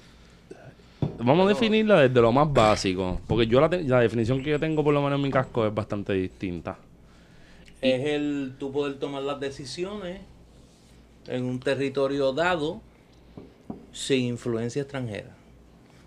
Vamos 1.19 1.47
a 1.47 1.49
definirla 1.51 2.01
desde 2.01 2.21
lo 2.21 2.33
más 2.33 2.53
básico. 2.53 3.21
Porque 3.27 3.47
yo 3.47 3.61
la, 3.61 3.69
te- 3.69 3.83
la 3.85 4.01
definición 4.01 4.43
que 4.43 4.51
yo 4.51 4.61
tengo, 4.61 4.83
por 4.85 4.93
lo 4.95 5.03
menos 5.03 5.17
en 5.19 5.23
mi 5.23 5.31
casco, 5.31 5.67
es 5.67 5.75
bastante 5.75 6.13
distinta. 6.13 6.79
es 7.81 8.05
el 8.07 8.55
tú 8.59 8.73
poder 8.73 8.99
tomar 8.99 9.23
las 9.23 9.39
decisiones 9.41 10.21
en 11.29 11.45
un 11.45 11.61
territorio 11.61 12.33
dado 12.33 12.81
sin 13.93 14.25
influencia 14.25 14.83
extranjera. 14.83 15.35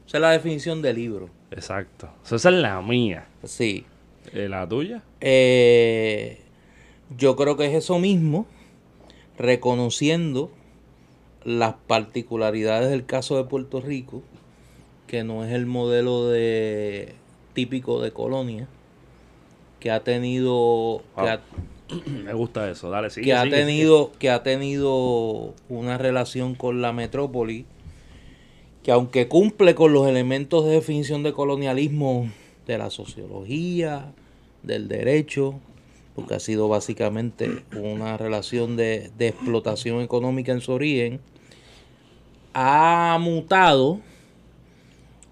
Esa 0.07 0.17
es 0.17 0.21
la 0.21 0.31
definición 0.31 0.81
del 0.81 0.95
libro. 0.95 1.29
Exacto. 1.51 2.09
Esa 2.25 2.35
es 2.35 2.45
la 2.45 2.81
mía. 2.81 3.27
Sí. 3.43 3.85
Eh, 4.33 4.47
¿La 4.49 4.67
tuya? 4.67 5.01
Eh, 5.21 6.39
yo 7.17 7.35
creo 7.35 7.57
que 7.57 7.65
es 7.65 7.73
eso 7.73 7.99
mismo, 7.99 8.45
reconociendo 9.37 10.51
las 11.43 11.75
particularidades 11.87 12.89
del 12.89 13.05
caso 13.05 13.37
de 13.37 13.45
Puerto 13.45 13.81
Rico, 13.81 14.21
que 15.09 15.23
no 15.23 15.43
es 15.43 15.51
el 15.51 15.65
modelo 15.65 16.27
de 16.27 17.15
típico 17.53 17.99
de 18.01 18.11
colonia, 18.11 18.67
que 19.79 19.89
ha 19.91 20.03
tenido, 20.03 21.01
que 21.15 21.29
ha- 21.29 21.41
Me 22.23 22.33
gusta 22.33 22.69
eso. 22.69 22.89
Dale, 22.91 23.09
sigue, 23.09 23.25
que 23.25 23.33
ha 23.33 23.43
sigue. 23.43 23.55
tenido 23.55 24.11
que 24.19 24.29
ha 24.29 24.43
tenido 24.43 25.53
una 25.69 25.97
relación 25.97 26.53
con 26.53 26.81
la 26.81 26.93
metrópoli 26.93 27.65
que 28.83 28.91
aunque 28.91 29.27
cumple 29.27 29.73
con 29.75 29.91
los 29.91 30.07
elementos 30.07 30.63
de 30.65 30.71
definición 30.71 31.23
de 31.23 31.33
colonialismo 31.33 32.29
de 32.67 32.77
la 32.77 32.89
sociología 32.91 34.13
del 34.63 34.87
derecho 34.87 35.55
porque 36.15 36.35
ha 36.35 36.39
sido 36.39 36.69
básicamente 36.69 37.63
una 37.75 38.15
relación 38.17 38.77
de, 38.77 39.09
de 39.17 39.29
explotación 39.29 40.01
económica 40.01 40.51
en 40.51 40.61
su 40.61 40.71
origen 40.73 41.19
ha 42.53 43.17
mutado 43.19 43.99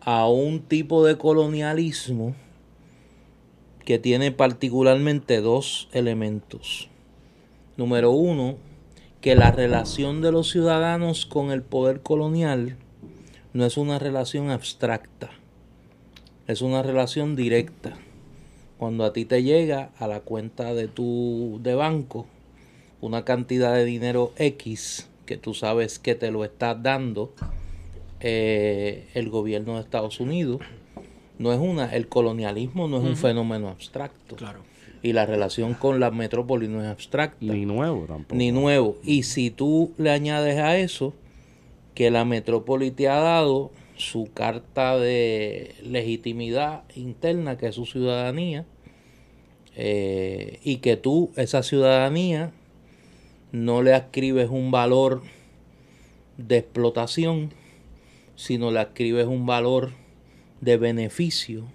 a 0.07 0.25
un 0.25 0.61
tipo 0.61 1.05
de 1.05 1.17
colonialismo 1.17 2.33
que 3.83 3.99
tiene 3.99 4.31
particularmente 4.31 5.41
dos 5.41 5.89
elementos. 5.91 6.87
Número 7.75 8.11
uno, 8.11 8.55
que 9.19 9.35
la 9.35 9.51
relación 9.51 10.21
de 10.21 10.31
los 10.31 10.49
ciudadanos 10.49 11.25
con 11.25 11.51
el 11.51 11.61
poder 11.61 12.03
colonial 12.03 12.77
no 13.51 13.65
es 13.65 13.75
una 13.75 13.99
relación 13.99 14.49
abstracta, 14.49 15.29
es 16.47 16.61
una 16.61 16.83
relación 16.83 17.35
directa. 17.35 17.97
Cuando 18.77 19.03
a 19.03 19.11
ti 19.11 19.25
te 19.25 19.43
llega 19.43 19.91
a 19.99 20.07
la 20.07 20.21
cuenta 20.21 20.73
de 20.73 20.87
tu 20.87 21.59
de 21.61 21.75
banco 21.75 22.27
una 23.01 23.25
cantidad 23.25 23.73
de 23.73 23.83
dinero 23.83 24.31
X 24.37 25.09
que 25.25 25.35
tú 25.35 25.53
sabes 25.53 25.99
que 25.99 26.15
te 26.15 26.31
lo 26.31 26.45
está 26.45 26.75
dando 26.75 27.33
eh, 28.19 29.07
el 29.13 29.29
gobierno 29.29 29.75
de 29.75 29.81
Estados 29.81 30.19
Unidos, 30.19 30.61
no 31.39 31.53
es 31.53 31.59
una, 31.59 31.93
el 31.93 32.07
colonialismo 32.07 32.87
no 32.87 32.97
es 32.97 33.03
un 33.03 33.15
fenómeno 33.15 33.69
abstracto. 33.69 34.35
Claro. 34.35 34.61
Y 35.03 35.13
la 35.13 35.25
relación 35.25 35.75
con 35.75 35.99
la 35.99 36.09
metrópoli 36.09 36.67
no 36.67 36.81
es 36.81 36.87
abstracta 36.87 37.37
Ni 37.53 37.65
nuevo 37.65 38.05
tampoco. 38.07 38.35
ni 38.35 38.51
nuevo. 38.51 38.97
Y 39.03 39.23
si 39.23 39.51
tú 39.51 39.93
le 39.97 40.09
añades 40.09 40.57
a 40.57 40.77
eso 40.77 41.13
que 41.93 42.09
la 42.09 42.25
metrópoli 42.25 42.91
te 42.91 43.07
ha 43.07 43.19
dado 43.19 43.71
su 43.95 44.29
carta 44.33 44.97
de 44.97 45.75
legitimidad 45.83 46.83
interna, 46.95 47.57
que 47.57 47.67
es 47.67 47.75
su 47.75 47.85
ciudadanía, 47.85 48.65
eh, 49.75 50.59
y 50.63 50.77
que 50.77 50.97
tú, 50.97 51.31
esa 51.35 51.61
ciudadanía, 51.61 52.51
no 53.51 53.81
le 53.81 53.93
ascribes 53.93 54.49
un 54.49 54.71
valor 54.71 55.21
de 56.37 56.57
explotación, 56.57 57.51
sino 58.37 58.71
le 58.71 58.79
ascribes 58.79 59.25
un 59.25 59.45
valor 59.45 59.91
de 60.61 60.77
beneficio, 60.77 61.65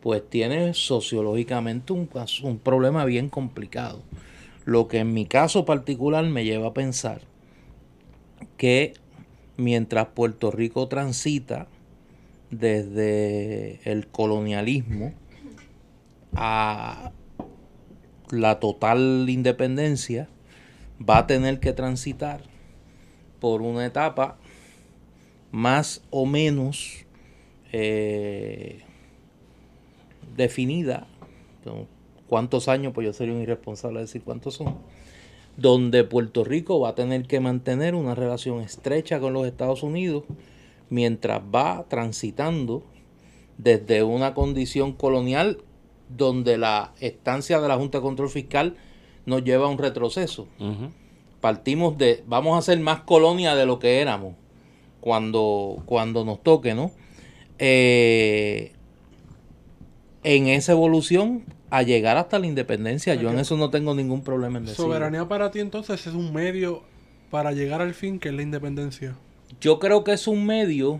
pues 0.00 0.22
tienes 0.28 0.76
sociológicamente 0.76 1.92
un, 1.92 2.08
un 2.44 2.58
problema 2.58 3.04
bien 3.06 3.28
complicado. 3.28 4.02
Lo 4.64 4.86
que 4.86 4.98
en 4.98 5.14
mi 5.14 5.26
caso 5.26 5.64
particular 5.64 6.24
me 6.26 6.44
lleva 6.44 6.68
a 6.68 6.74
pensar 6.74 7.22
que 8.56 8.92
mientras 9.56 10.08
Puerto 10.08 10.50
Rico 10.50 10.88
transita 10.88 11.68
desde 12.50 13.80
el 13.90 14.08
colonialismo 14.08 15.14
a 16.34 17.12
la 18.30 18.60
total 18.60 19.26
independencia, 19.28 20.28
va 21.00 21.18
a 21.18 21.26
tener 21.26 21.60
que 21.60 21.72
transitar 21.72 22.42
por 23.40 23.62
una 23.62 23.86
etapa 23.86 24.38
más 25.56 26.02
o 26.10 26.26
menos 26.26 27.06
eh, 27.72 28.82
definida. 30.36 31.06
¿Cuántos 32.28 32.68
años? 32.68 32.92
Pues 32.92 33.06
yo 33.06 33.14
sería 33.14 33.32
un 33.32 33.40
irresponsable 33.40 34.00
de 34.00 34.04
decir 34.04 34.20
cuántos 34.22 34.52
son. 34.52 34.76
Donde 35.56 36.04
Puerto 36.04 36.44
Rico 36.44 36.80
va 36.80 36.90
a 36.90 36.94
tener 36.94 37.26
que 37.26 37.40
mantener 37.40 37.94
una 37.94 38.14
relación 38.14 38.60
estrecha 38.60 39.18
con 39.18 39.32
los 39.32 39.46
Estados 39.46 39.82
Unidos 39.82 40.24
mientras 40.90 41.40
va 41.40 41.86
transitando 41.88 42.82
desde 43.56 44.02
una 44.02 44.34
condición 44.34 44.92
colonial 44.92 45.62
donde 46.10 46.58
la 46.58 46.92
estancia 47.00 47.62
de 47.62 47.68
la 47.68 47.76
Junta 47.76 47.98
de 47.98 48.02
Control 48.02 48.28
Fiscal 48.28 48.76
nos 49.24 49.42
lleva 49.42 49.64
a 49.64 49.70
un 49.70 49.78
retroceso 49.78 50.46
partimos 51.40 51.98
de 51.98 52.22
vamos 52.26 52.56
a 52.56 52.62
ser 52.62 52.78
más 52.78 53.00
colonia 53.00 53.56
de 53.56 53.66
lo 53.66 53.80
que 53.80 54.00
éramos 54.00 54.34
cuando 55.06 55.84
cuando 55.86 56.24
nos 56.24 56.42
toque 56.42 56.74
no 56.74 56.90
Eh, 57.60 58.72
en 60.24 60.48
esa 60.48 60.72
evolución 60.72 61.44
a 61.70 61.82
llegar 61.82 62.16
hasta 62.16 62.40
la 62.40 62.48
independencia 62.48 63.14
yo 63.14 63.30
en 63.30 63.38
eso 63.38 63.56
no 63.56 63.70
tengo 63.70 63.94
ningún 63.94 64.22
problema 64.22 64.58
en 64.58 64.64
decirlo. 64.64 64.86
Soberanía 64.86 65.28
para 65.28 65.52
ti 65.52 65.60
entonces 65.60 66.08
es 66.08 66.12
un 66.12 66.32
medio 66.32 66.82
para 67.30 67.52
llegar 67.52 67.80
al 67.80 67.94
fin 67.94 68.18
que 68.18 68.30
es 68.30 68.34
la 68.34 68.42
independencia. 68.42 69.14
yo 69.60 69.78
creo 69.78 70.02
que 70.02 70.12
es 70.12 70.26
un 70.26 70.44
medio 70.44 70.98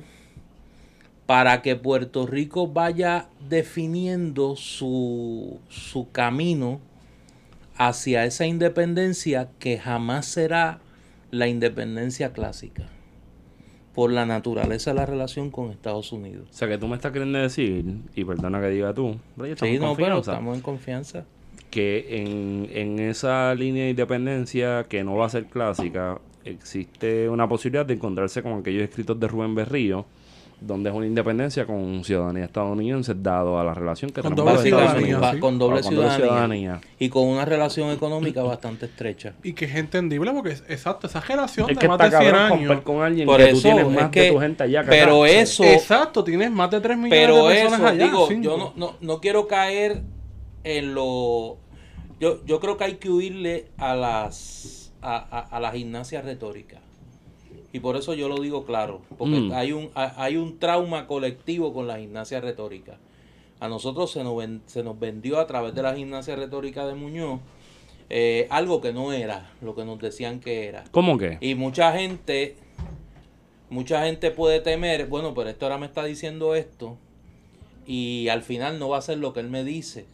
para 1.26 1.60
que 1.60 1.74
Puerto 1.74 2.28
Rico 2.28 2.68
vaya 2.68 3.26
definiendo 3.48 4.54
su, 4.54 5.58
su 5.68 6.12
camino 6.12 6.80
hacia 7.76 8.24
esa 8.24 8.46
independencia 8.46 9.48
que 9.58 9.78
jamás 9.78 10.26
será 10.26 10.78
la 11.32 11.48
independencia 11.48 12.32
clásica 12.32 12.88
por 13.96 14.12
la 14.12 14.24
naturaleza 14.26 14.90
de 14.92 14.96
la 14.96 15.06
relación 15.06 15.50
con 15.50 15.72
Estados 15.72 16.12
Unidos. 16.12 16.46
O 16.50 16.54
sea, 16.54 16.68
que 16.68 16.78
tú 16.78 16.86
me 16.86 16.94
estás 16.94 17.10
queriendo 17.10 17.38
decir, 17.38 17.84
y 18.14 18.24
perdona 18.24 18.60
que 18.60 18.68
diga 18.68 18.94
tú, 18.94 19.16
pero 19.36 19.48
estamos 19.48 19.70
Sí, 19.70 19.76
en 19.76 19.82
no, 19.82 19.96
pero 19.96 20.06
confianza, 20.16 20.32
estamos 20.32 20.54
en 20.56 20.62
confianza. 20.62 21.24
que 21.70 22.06
en, 22.20 22.68
en 22.72 22.98
esa 23.00 23.52
línea 23.54 23.84
de 23.84 23.90
independencia 23.90 24.84
que 24.88 25.02
no 25.02 25.16
va 25.16 25.26
a 25.26 25.30
ser 25.30 25.46
clásica, 25.46 26.20
existe 26.44 27.28
una 27.28 27.48
posibilidad 27.48 27.84
de 27.84 27.94
encontrarse 27.94 28.42
con 28.42 28.60
aquellos 28.60 28.82
escritos 28.84 29.18
de 29.18 29.26
Rubén 29.28 29.54
Berrío, 29.54 30.04
donde 30.60 30.88
es 30.88 30.96
una 30.96 31.06
independencia 31.06 31.66
con 31.66 32.02
ciudadanía 32.02 32.44
estadounidense 32.46 33.14
dado 33.14 33.58
a 33.58 33.64
la 33.64 33.74
relación 33.74 34.10
que 34.10 34.22
Con 34.22 34.34
tenemos 34.34 34.54
doble 34.54 34.68
ciudadanía, 34.70 35.02
Unidos. 35.16 35.30
sí. 35.34 35.38
con 35.38 35.58
doble 35.58 35.82
con 35.82 35.94
doble 35.94 36.08
ciudadanía. 36.10 36.26
ciudadanía. 36.28 36.80
Y 36.98 37.08
con 37.10 37.28
una 37.28 37.44
relación 37.44 37.90
económica 37.90 38.42
bastante 38.42 38.86
estrecha. 38.86 39.34
Y 39.42 39.52
que 39.52 39.66
es 39.66 39.74
entendible 39.76 40.32
porque, 40.32 40.52
es- 40.52 40.64
exacto, 40.68 41.06
esa 41.08 41.20
generación 41.20 41.68
Es 41.70 41.76
de 41.76 41.80
que 41.80 41.88
más 41.88 42.00
está 42.00 42.04
de 42.18 42.24
100 42.24 42.34
cabrón 42.34 42.58
años. 42.58 42.80
con 42.82 43.02
alguien 43.02 43.26
Por 43.26 43.36
que 43.36 43.44
tú 43.48 43.56
eso, 43.58 43.62
tienes 43.62 43.86
es 43.86 43.92
más 43.92 44.10
que- 44.10 44.20
de 44.22 44.30
tu 44.32 44.38
gente 44.40 44.62
allá. 44.64 44.82
que 44.82 44.88
pero 44.88 45.24
acá. 45.24 45.32
eso- 45.32 45.64
Exacto, 45.64 46.24
tienes 46.24 46.50
más 46.50 46.70
de 46.70 46.80
3 46.80 46.96
millones 46.96 47.18
Pero 47.26 47.46
de 47.48 47.54
personas 47.54 47.78
eso, 47.80 47.88
allá. 47.88 48.04
digo, 48.04 48.28
yo 48.42 48.56
no, 48.56 48.72
no, 48.76 48.94
no 49.00 49.20
quiero 49.20 49.46
caer 49.46 50.02
en 50.64 50.94
lo... 50.94 51.58
Yo, 52.18 52.42
yo 52.46 52.60
creo 52.60 52.78
que 52.78 52.84
hay 52.84 52.94
que 52.94 53.10
huirle 53.10 53.68
a 53.76 53.94
las, 53.94 54.90
a, 55.02 55.16
a, 55.16 55.40
a 55.40 55.60
la 55.60 55.70
gimnasia 55.72 56.22
retórica. 56.22 56.78
Y 57.76 57.80
por 57.80 57.94
eso 57.96 58.14
yo 58.14 58.26
lo 58.30 58.40
digo 58.40 58.64
claro, 58.64 59.02
porque 59.18 59.38
Mm. 59.38 59.52
hay, 59.52 59.72
un, 59.72 59.90
ha- 59.94 60.14
hay 60.16 60.38
un 60.38 60.58
trauma 60.58 61.06
colectivo 61.06 61.74
con 61.74 61.86
la 61.86 61.98
gimnasia 61.98 62.40
retórica. 62.40 62.96
A 63.60 63.68
nosotros 63.68 64.10
se 64.10 64.24
nos, 64.24 64.34
ven- 64.34 64.62
se 64.64 64.82
nos 64.82 64.98
vendió 64.98 65.38
a 65.38 65.46
través 65.46 65.74
de 65.74 65.82
la 65.82 65.94
gimnasia 65.94 66.36
retórica 66.36 66.86
de 66.86 66.94
Muñoz 66.94 67.40
eh, 68.08 68.46
algo 68.48 68.80
que 68.80 68.94
no 68.94 69.12
era 69.12 69.50
lo 69.60 69.74
que 69.74 69.84
nos 69.84 69.98
decían 69.98 70.40
que 70.40 70.68
era. 70.68 70.84
¿Cómo 70.90 71.18
que? 71.18 71.36
Y 71.42 71.54
mucha 71.54 71.92
gente, 71.92 72.56
mucha 73.68 74.06
gente 74.06 74.30
puede 74.30 74.60
temer, 74.60 75.06
bueno, 75.06 75.34
pero 75.34 75.50
esto 75.50 75.66
ahora 75.66 75.76
me 75.76 75.84
está 75.84 76.02
diciendo 76.04 76.54
esto 76.54 76.96
y 77.86 78.28
al 78.28 78.40
final 78.42 78.78
no 78.78 78.88
va 78.88 78.96
a 78.98 79.02
ser 79.02 79.18
lo 79.18 79.34
que 79.34 79.40
él 79.40 79.50
me 79.50 79.64
dice. 79.64 80.06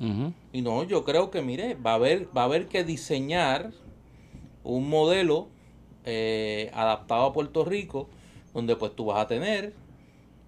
Y 0.53 0.63
no, 0.63 0.83
yo 0.83 1.05
creo 1.05 1.31
que, 1.31 1.43
mire, 1.43 1.75
va 1.77 1.93
a 1.93 1.95
haber, 1.95 2.27
va 2.37 2.43
a 2.43 2.45
haber 2.47 2.67
que 2.67 2.83
diseñar 2.83 3.71
un 4.65 4.89
modelo 4.89 5.47
eh, 6.05 6.71
adaptado 6.75 7.25
a 7.27 7.33
Puerto 7.33 7.65
Rico, 7.65 8.09
donde 8.55 8.77
pues 8.77 8.95
tú 8.95 9.07
vas 9.07 9.19
a 9.23 9.27
tener 9.27 9.75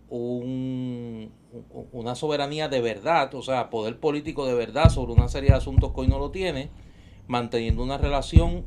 un, 0.09 1.31
un- 1.53 1.89
una 1.93 2.15
soberanía 2.15 2.69
de 2.69 2.81
verdad, 2.81 3.35
o 3.35 3.43
sea, 3.43 3.71
poder 3.71 3.99
político 3.99 4.47
de 4.47 4.55
verdad 4.55 4.89
sobre 4.91 5.13
una 5.13 5.29
serie 5.29 5.51
de 5.51 5.57
asuntos 5.57 5.93
que 5.93 6.01
hoy 6.03 6.09
no 6.09 6.19
lo 6.19 6.31
tiene, 6.31 6.69
manteniendo 7.27 7.83
una 7.83 7.99
relación 7.99 8.65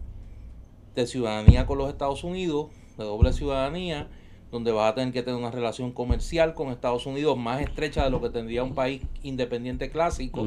de 0.95 1.05
ciudadanía 1.07 1.65
con 1.65 1.77
los 1.77 1.89
Estados 1.89 2.23
Unidos, 2.23 2.67
de 2.97 3.03
doble 3.03 3.31
ciudadanía, 3.33 4.07
donde 4.51 4.71
vas 4.71 4.91
a 4.91 4.95
tener 4.95 5.13
que 5.13 5.21
tener 5.21 5.39
una 5.39 5.51
relación 5.51 5.91
comercial 5.91 6.53
con 6.55 6.69
Estados 6.69 7.05
Unidos 7.05 7.37
más 7.37 7.61
estrecha 7.61 8.03
de 8.03 8.09
lo 8.09 8.21
que 8.21 8.29
tendría 8.29 8.63
un 8.63 8.73
país 8.73 9.03
independiente 9.21 9.91
clásico 9.91 10.43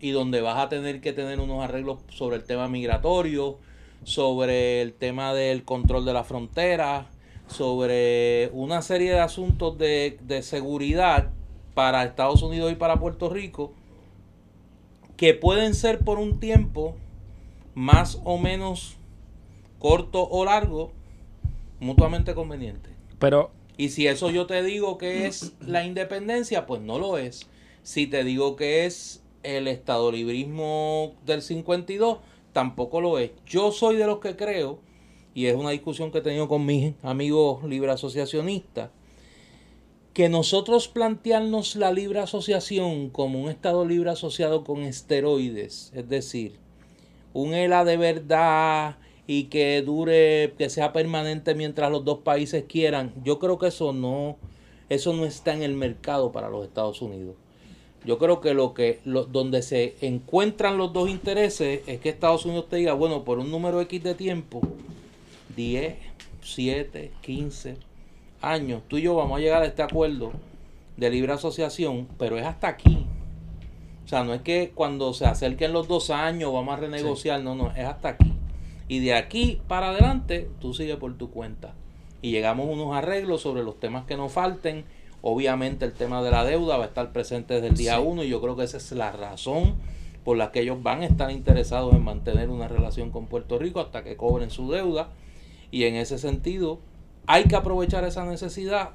y 0.00 0.10
donde 0.12 0.40
vas 0.40 0.56
a 0.58 0.68
tener 0.68 1.00
que 1.00 1.12
tener 1.12 1.40
unos 1.40 1.62
arreglos 1.62 1.98
sobre 2.08 2.36
el 2.36 2.44
tema 2.44 2.68
migratorio, 2.68 3.58
sobre 4.04 4.82
el 4.82 4.92
tema 4.92 5.34
del 5.34 5.64
control 5.64 6.04
de 6.04 6.12
la 6.12 6.24
frontera, 6.24 7.06
sobre 7.46 8.50
una 8.52 8.82
serie 8.82 9.12
de 9.12 9.20
asuntos 9.20 9.78
de, 9.78 10.18
de 10.22 10.42
seguridad 10.42 11.30
para 11.74 12.04
Estados 12.04 12.42
Unidos 12.42 12.72
y 12.72 12.74
para 12.74 12.98
Puerto 12.98 13.28
Rico 13.28 13.72
que 15.18 15.34
pueden 15.34 15.74
ser 15.74 15.98
por 15.98 16.18
un 16.18 16.38
tiempo 16.38 16.94
más 17.74 18.20
o 18.24 18.38
menos 18.38 18.96
corto 19.80 20.26
o 20.28 20.44
largo 20.44 20.92
mutuamente 21.80 22.34
conveniente. 22.34 22.90
Pero 23.18 23.50
Y 23.76 23.90
si 23.90 24.06
eso 24.06 24.30
yo 24.30 24.46
te 24.46 24.62
digo 24.62 24.96
que 24.96 25.26
es 25.26 25.54
la 25.60 25.84
independencia, 25.84 26.66
pues 26.66 26.80
no 26.80 26.98
lo 26.98 27.18
es. 27.18 27.48
Si 27.82 28.06
te 28.06 28.22
digo 28.22 28.54
que 28.54 28.86
es 28.86 29.22
el 29.42 29.66
estadolibrismo 29.66 31.14
del 31.26 31.42
52, 31.42 32.18
tampoco 32.58 33.00
lo 33.00 33.20
es. 33.20 33.30
Yo 33.46 33.70
soy 33.70 33.94
de 33.94 34.04
los 34.04 34.18
que 34.18 34.34
creo, 34.34 34.80
y 35.32 35.46
es 35.46 35.54
una 35.54 35.70
discusión 35.70 36.10
que 36.10 36.18
he 36.18 36.22
tenido 36.22 36.48
con 36.48 36.66
mis 36.66 36.92
amigos 37.04 37.62
libre 37.62 37.92
asociacionistas, 37.92 38.90
que 40.12 40.28
nosotros 40.28 40.88
plantearnos 40.88 41.76
la 41.76 41.92
libre 41.92 42.18
asociación 42.18 43.10
como 43.10 43.40
un 43.40 43.48
estado 43.48 43.84
libre 43.84 44.10
asociado 44.10 44.64
con 44.64 44.82
esteroides, 44.82 45.92
es 45.94 46.08
decir, 46.08 46.58
un 47.32 47.54
ELA 47.54 47.84
de 47.84 47.96
verdad 47.96 48.98
y 49.28 49.44
que 49.44 49.80
dure, 49.82 50.54
que 50.58 50.68
sea 50.68 50.92
permanente 50.92 51.54
mientras 51.54 51.92
los 51.92 52.04
dos 52.04 52.18
países 52.24 52.64
quieran, 52.64 53.14
yo 53.22 53.38
creo 53.38 53.60
que 53.60 53.68
eso 53.68 53.92
no, 53.92 54.36
eso 54.88 55.12
no 55.12 55.26
está 55.26 55.54
en 55.54 55.62
el 55.62 55.74
mercado 55.74 56.32
para 56.32 56.48
los 56.48 56.64
Estados 56.64 57.00
Unidos. 57.02 57.36
Yo 58.08 58.16
creo 58.16 58.40
que 58.40 58.54
lo 58.54 58.72
que 58.72 59.00
lo- 59.04 59.26
donde 59.26 59.60
se 59.60 59.94
encuentran 60.00 60.78
los 60.78 60.94
dos 60.94 61.10
intereses 61.10 61.82
es 61.86 62.00
que 62.00 62.08
Estados 62.08 62.46
Unidos 62.46 62.70
te 62.70 62.76
diga, 62.76 62.94
bueno, 62.94 63.22
por 63.22 63.38
un 63.38 63.50
número 63.50 63.82
X 63.82 64.02
de 64.02 64.14
tiempo, 64.14 64.62
10, 65.54 65.94
7, 66.42 67.12
15 67.20 67.76
años, 68.40 68.80
tú 68.88 68.96
y 68.96 69.02
yo 69.02 69.14
vamos 69.14 69.36
a 69.36 69.40
llegar 69.42 69.60
a 69.60 69.66
este 69.66 69.82
acuerdo 69.82 70.32
de 70.96 71.10
libre 71.10 71.34
asociación, 71.34 72.08
pero 72.18 72.38
es 72.38 72.46
hasta 72.46 72.68
aquí. 72.68 73.04
O 74.06 74.08
sea, 74.08 74.24
no 74.24 74.32
es 74.32 74.40
que 74.40 74.72
cuando 74.74 75.12
se 75.12 75.26
acerquen 75.26 75.74
los 75.74 75.86
dos 75.86 76.08
años 76.08 76.50
vamos 76.50 76.72
a 76.72 76.80
renegociar, 76.80 77.42
no, 77.42 77.54
no, 77.54 77.72
es 77.72 77.84
hasta 77.84 78.08
aquí. 78.08 78.32
Y 78.88 79.00
de 79.00 79.12
aquí 79.12 79.60
para 79.68 79.90
adelante, 79.90 80.48
tú 80.62 80.72
sigues 80.72 80.96
por 80.96 81.12
tu 81.18 81.28
cuenta. 81.30 81.74
Y 82.22 82.30
llegamos 82.30 82.68
a 82.68 82.72
unos 82.72 82.96
arreglos 82.96 83.42
sobre 83.42 83.62
los 83.62 83.78
temas 83.78 84.06
que 84.06 84.16
nos 84.16 84.32
falten. 84.32 84.86
Obviamente 85.22 85.84
el 85.84 85.92
tema 85.92 86.22
de 86.22 86.30
la 86.30 86.44
deuda 86.44 86.76
va 86.76 86.84
a 86.84 86.88
estar 86.88 87.12
presente 87.12 87.54
desde 87.54 87.68
el 87.68 87.76
día 87.76 88.00
uno 88.00 88.22
y 88.22 88.28
yo 88.28 88.40
creo 88.40 88.56
que 88.56 88.64
esa 88.64 88.76
es 88.76 88.92
la 88.92 89.10
razón 89.10 89.74
por 90.24 90.36
la 90.36 90.52
que 90.52 90.60
ellos 90.60 90.82
van 90.82 91.02
a 91.02 91.06
estar 91.06 91.30
interesados 91.30 91.94
en 91.94 92.04
mantener 92.04 92.50
una 92.50 92.68
relación 92.68 93.10
con 93.10 93.26
Puerto 93.26 93.58
Rico 93.58 93.80
hasta 93.80 94.04
que 94.04 94.16
cobren 94.16 94.50
su 94.50 94.70
deuda. 94.70 95.08
Y 95.70 95.84
en 95.84 95.96
ese 95.96 96.18
sentido, 96.18 96.80
hay 97.26 97.44
que 97.44 97.56
aprovechar 97.56 98.04
esa 98.04 98.24
necesidad 98.24 98.90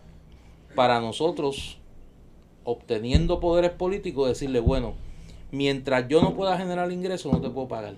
para 0.76 1.02
nosotros, 1.02 1.80
obteniendo 2.64 3.40
poderes 3.40 3.72
políticos, 3.72 4.28
decirle, 4.28 4.60
bueno, 4.60 4.94
mientras 5.52 6.08
yo 6.08 6.22
no 6.22 6.36
pueda 6.36 6.58
generar 6.58 6.92
ingresos, 6.92 7.32
no 7.32 7.42
te 7.42 7.50
puedo 7.50 7.68
pagar. 7.68 7.96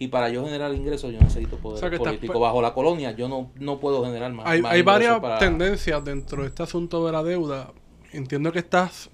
Y 0.00 0.08
para 0.08 0.28
yo 0.28 0.44
generar 0.44 0.72
ingresos, 0.74 1.12
yo 1.12 1.18
necesito 1.20 1.56
poder 1.56 1.80
sea 1.80 1.90
que 1.90 1.96
estás 1.96 2.12
político. 2.14 2.38
Bajo 2.38 2.62
la 2.62 2.72
colonia, 2.72 3.10
yo 3.12 3.28
no, 3.28 3.50
no 3.58 3.80
puedo 3.80 4.04
generar 4.04 4.32
más. 4.32 4.46
Hay, 4.46 4.62
más 4.62 4.72
hay 4.72 4.82
varias 4.82 5.18
para- 5.18 5.38
tendencias 5.38 6.04
dentro 6.04 6.42
de 6.42 6.48
este 6.48 6.62
asunto 6.62 7.04
de 7.04 7.12
la 7.12 7.22
deuda. 7.24 7.72
Entiendo 8.12 8.52
que 8.52 8.60
estás, 8.60 9.10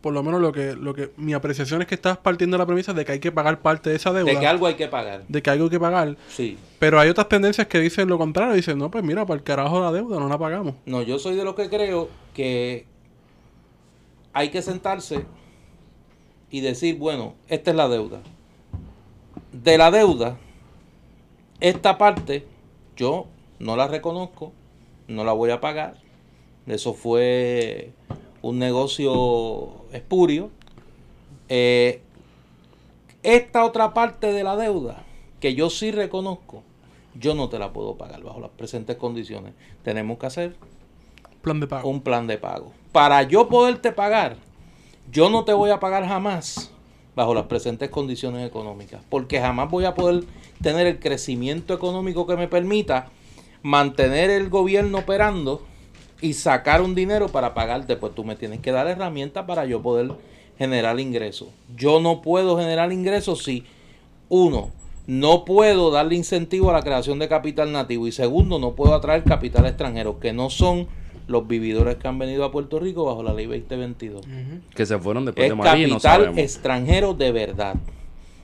por 0.00 0.12
lo 0.12 0.22
menos 0.24 0.40
lo 0.40 0.50
que, 0.52 0.74
lo 0.74 0.94
que 0.94 1.12
mi 1.16 1.32
apreciación 1.32 1.80
es 1.82 1.86
que 1.86 1.94
estás 1.94 2.18
partiendo 2.18 2.56
de 2.56 2.58
la 2.58 2.66
premisa 2.66 2.92
de 2.92 3.04
que 3.04 3.12
hay 3.12 3.20
que 3.20 3.30
pagar 3.30 3.60
parte 3.60 3.90
de 3.90 3.96
esa 3.96 4.12
deuda, 4.12 4.32
De 4.32 4.38
que 4.40 4.46
algo 4.48 4.66
hay 4.66 4.74
que 4.74 4.88
pagar. 4.88 5.22
de 5.28 5.42
que 5.42 5.48
algo 5.50 5.64
hay 5.66 5.70
que 5.70 5.80
pagar. 5.80 6.16
Sí. 6.28 6.58
Pero 6.80 6.98
hay 6.98 7.08
otras 7.08 7.28
tendencias 7.28 7.68
que 7.68 7.78
dicen 7.78 8.08
lo 8.08 8.18
contrario, 8.18 8.54
dicen, 8.54 8.78
no, 8.78 8.90
pues 8.90 9.04
mira, 9.04 9.24
para 9.26 9.38
el 9.38 9.44
carajo 9.44 9.80
la 9.80 9.92
deuda, 9.92 10.18
no 10.18 10.28
la 10.28 10.38
pagamos. 10.38 10.74
No, 10.86 11.02
yo 11.02 11.20
soy 11.20 11.36
de 11.36 11.44
los 11.44 11.54
que 11.54 11.68
creo 11.70 12.08
que 12.34 12.84
hay 14.32 14.48
que 14.50 14.60
sentarse 14.60 15.24
y 16.50 16.60
decir, 16.62 16.98
bueno, 16.98 17.34
esta 17.48 17.70
es 17.70 17.76
la 17.76 17.88
deuda. 17.88 18.20
De 19.52 19.76
la 19.78 19.90
deuda, 19.90 20.38
esta 21.60 21.98
parte 21.98 22.46
yo 22.96 23.26
no 23.58 23.76
la 23.76 23.88
reconozco, 23.88 24.52
no 25.08 25.24
la 25.24 25.32
voy 25.32 25.50
a 25.50 25.60
pagar. 25.60 25.94
Eso 26.66 26.94
fue 26.94 27.92
un 28.42 28.58
negocio 28.58 29.84
espurio. 29.92 30.50
Eh, 31.48 32.00
esta 33.22 33.64
otra 33.64 33.92
parte 33.92 34.32
de 34.32 34.44
la 34.44 34.56
deuda, 34.56 35.04
que 35.40 35.54
yo 35.54 35.68
sí 35.68 35.90
reconozco, 35.90 36.62
yo 37.14 37.34
no 37.34 37.48
te 37.48 37.58
la 37.58 37.72
puedo 37.72 37.96
pagar 37.96 38.22
bajo 38.22 38.40
las 38.40 38.50
presentes 38.50 38.96
condiciones. 38.96 39.52
Tenemos 39.82 40.18
que 40.18 40.26
hacer 40.26 40.56
Plan 41.42 41.58
de 41.58 41.66
pago. 41.66 41.88
un 41.88 42.02
plan 42.02 42.26
de 42.26 42.38
pago. 42.38 42.72
Para 42.92 43.22
yo 43.24 43.48
poderte 43.48 43.92
pagar, 43.92 44.36
yo 45.10 45.28
no 45.28 45.44
te 45.44 45.52
voy 45.52 45.70
a 45.70 45.80
pagar 45.80 46.06
jamás 46.06 46.72
bajo 47.20 47.34
las 47.34 47.44
presentes 47.44 47.90
condiciones 47.90 48.48
económicas, 48.48 49.02
porque 49.10 49.42
jamás 49.42 49.70
voy 49.70 49.84
a 49.84 49.94
poder 49.94 50.24
tener 50.62 50.86
el 50.86 50.98
crecimiento 51.00 51.74
económico 51.74 52.26
que 52.26 52.34
me 52.34 52.48
permita 52.48 53.10
mantener 53.60 54.30
el 54.30 54.48
gobierno 54.48 55.00
operando 55.00 55.60
y 56.22 56.32
sacar 56.32 56.80
un 56.80 56.94
dinero 56.94 57.28
para 57.28 57.52
pagarte, 57.52 57.96
pues 57.96 58.14
tú 58.14 58.24
me 58.24 58.36
tienes 58.36 58.60
que 58.60 58.72
dar 58.72 58.86
herramientas 58.86 59.44
para 59.44 59.66
yo 59.66 59.82
poder 59.82 60.12
generar 60.56 60.98
ingresos. 60.98 61.48
Yo 61.76 62.00
no 62.00 62.22
puedo 62.22 62.56
generar 62.56 62.90
ingresos 62.90 63.44
si 63.44 63.66
uno, 64.30 64.70
no 65.06 65.44
puedo 65.44 65.90
darle 65.90 66.14
incentivo 66.14 66.70
a 66.70 66.72
la 66.72 66.82
creación 66.82 67.18
de 67.18 67.28
capital 67.28 67.70
nativo 67.70 68.06
y 68.06 68.12
segundo, 68.12 68.58
no 68.58 68.74
puedo 68.74 68.94
atraer 68.94 69.24
capital 69.24 69.66
extranjero, 69.66 70.20
que 70.20 70.32
no 70.32 70.48
son 70.48 70.88
los 71.30 71.46
vividores 71.46 71.96
que 71.96 72.08
han 72.08 72.18
venido 72.18 72.44
a 72.44 72.50
Puerto 72.52 72.80
Rico 72.80 73.04
bajo 73.04 73.22
la 73.22 73.32
ley 73.32 73.46
2022. 73.46 74.26
que 74.74 74.84
se 74.86 74.98
fueron 74.98 75.24
después 75.24 75.44
Es 75.44 75.50
de 75.50 75.54
María 75.54 75.86
no 75.88 76.00
capital 76.00 76.38
extranjero 76.38 77.14
de 77.14 77.32
verdad. 77.32 77.76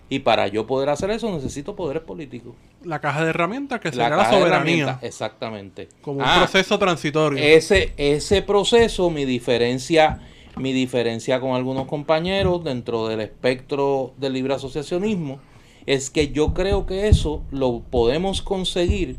Y 0.08 0.20
para 0.20 0.46
yo 0.46 0.68
poder 0.68 0.88
hacer 0.90 1.10
eso 1.10 1.32
necesito 1.34 1.74
poderes 1.74 2.02
políticos. 2.04 2.54
La 2.84 3.00
caja 3.00 3.24
de 3.24 3.30
herramientas 3.30 3.80
que 3.80 3.88
La 3.88 3.92
será 3.94 4.10
la 4.10 4.16
caja 4.18 4.30
de 4.36 4.36
soberanía. 4.38 4.74
herramientas, 4.74 5.02
Exactamente. 5.02 5.88
Como 6.00 6.18
un 6.18 6.24
Ah, 6.24 6.36
proceso 6.38 6.78
transitorio. 6.78 7.38
ese, 7.42 7.92
ese 7.96 8.40
proceso, 8.42 9.10
mi 9.10 9.24
diferencia, 9.24 10.20
mi 10.56 10.72
diferencia 10.72 11.40
con 11.40 11.56
algunos 11.56 11.86
compañeros 11.86 12.62
dentro 12.62 13.08
del 13.08 13.20
espectro 13.20 14.12
del 14.16 14.34
libre 14.34 14.54
asociacionismo, 14.54 15.40
es 15.86 16.08
que 16.10 16.28
yo 16.28 16.54
creo 16.54 16.86
que 16.86 17.08
eso 17.08 17.42
lo 17.50 17.80
podemos 17.80 18.42
conseguir 18.42 19.16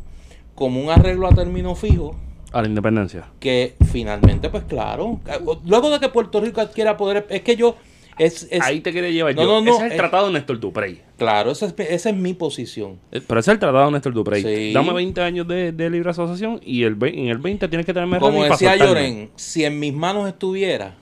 como 0.54 0.80
un 0.80 0.88
arreglo 0.88 1.26
a 1.28 1.34
término 1.34 1.74
fijo, 1.74 2.16
A 2.52 2.62
la 2.62 2.68
independencia. 2.68 3.26
que 3.40 3.74
finalmente, 3.92 4.48
pues 4.50 4.64
claro, 4.64 5.20
luego 5.66 5.90
de 5.90 6.00
que 6.00 6.08
Puerto 6.08 6.40
Rico 6.40 6.60
adquiera 6.60 6.96
poder, 6.96 7.26
es 7.30 7.42
que 7.42 7.56
yo, 7.56 7.76
es, 8.18 8.48
es- 8.50 8.62
Ahí 8.62 8.80
te 8.80 8.92
quería 8.92 9.10
llevar 9.10 9.34
No, 9.36 9.42
yo. 9.42 9.48
no, 9.48 9.60
no, 9.60 9.70
ese 9.76 9.86
es 9.86 9.86
el 9.86 9.92
eh. 9.92 9.96
tratado 9.96 10.26
de 10.28 10.32
Néstor 10.32 10.58
Duprey. 10.58 11.00
claro, 11.18 11.50
esa 11.52 11.66
es, 11.66 11.74
esa 11.78 12.10
es 12.10 12.16
mi 12.16 12.34
posición. 12.34 12.98
Eh, 13.12 13.20
Pero 13.26 13.40
ese 13.40 13.50
es 13.50 13.54
el 13.54 13.58
tratado 13.60 13.84
de 13.86 13.92
Néstor 13.92 14.12
Duprey. 14.14 14.42
Sí. 14.42 14.72
Dame 14.72 14.92
20 14.92 15.20
años 15.20 15.46
de, 15.46 15.72
de 15.72 15.90
libre 15.90 16.10
asociación 16.10 16.60
y 16.64 16.82
el 16.84 16.94
ve- 16.94 17.12
en 17.14 17.28
el 17.28 17.38
20 17.38 17.68
tienes 17.68 17.84
que 17.86 17.92
tenerme 17.94 18.18
Como 18.18 18.42
decía. 18.44 18.76
Lloren, 18.76 19.30
si 19.36 19.64
en 19.64 19.78
mis 19.78 19.92
manos 19.92 20.26
estuviera, 20.26 20.94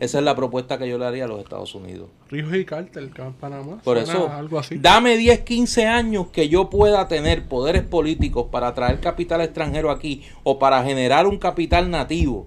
esa 0.00 0.18
es 0.18 0.24
la 0.24 0.34
propuesta 0.34 0.78
que 0.78 0.88
yo 0.88 0.98
le 0.98 1.06
haría 1.06 1.24
a 1.24 1.28
los 1.28 1.40
Estados 1.40 1.74
Unidos. 1.74 2.08
Ríos 2.30 2.52
y 2.54 2.66
en 2.68 3.32
Panamá. 3.34 3.80
Por 3.84 3.98
eso, 3.98 4.28
Algo 4.30 4.58
así. 4.58 4.76
dame 4.78 5.16
10, 5.16 5.40
15 5.40 5.86
años 5.86 6.28
que 6.28 6.48
yo 6.48 6.70
pueda 6.70 7.08
tener 7.08 7.44
poderes 7.44 7.82
políticos 7.82 8.46
para 8.50 8.74
traer 8.74 9.00
capital 9.00 9.40
extranjero 9.40 9.90
aquí 9.90 10.22
o 10.42 10.58
para 10.58 10.82
generar 10.84 11.26
un 11.26 11.38
capital 11.38 11.90
nativo 11.90 12.46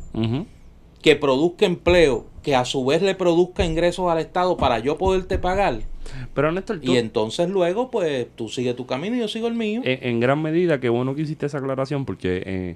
que 1.02 1.16
produzca 1.16 1.66
empleo, 1.66 2.26
que 2.42 2.56
a 2.56 2.66
su 2.66 2.84
vez 2.86 3.02
le 3.02 3.14
produzca 3.16 3.64
ingresos 3.64 4.10
al 4.10 4.18
Estado 4.20 4.58
para 4.58 4.80
yo 4.80 4.98
poderte 4.98 5.38
pagar. 5.38 5.82
Pero 6.34 6.52
Néstor, 6.52 6.80
tú, 6.80 6.92
Y 6.92 6.98
entonces 6.98 7.50
luego, 7.50 7.92
pues 7.92 8.28
tú 8.36 8.50
sigues 8.50 8.76
tu 8.76 8.86
camino 8.86 9.16
y 9.16 9.20
yo 9.20 9.28
sigo 9.28 9.48
el 9.48 9.54
mío. 9.54 9.82
en, 9.84 10.00
en 10.08 10.20
gran 10.20 10.42
medida, 10.42 10.80
que 10.80 10.90
bueno 10.90 11.16
que 11.16 11.22
hiciste 11.22 11.46
esa 11.46 11.60
aclaración 11.60 12.06
porque 12.06 12.44
eh, 12.46 12.76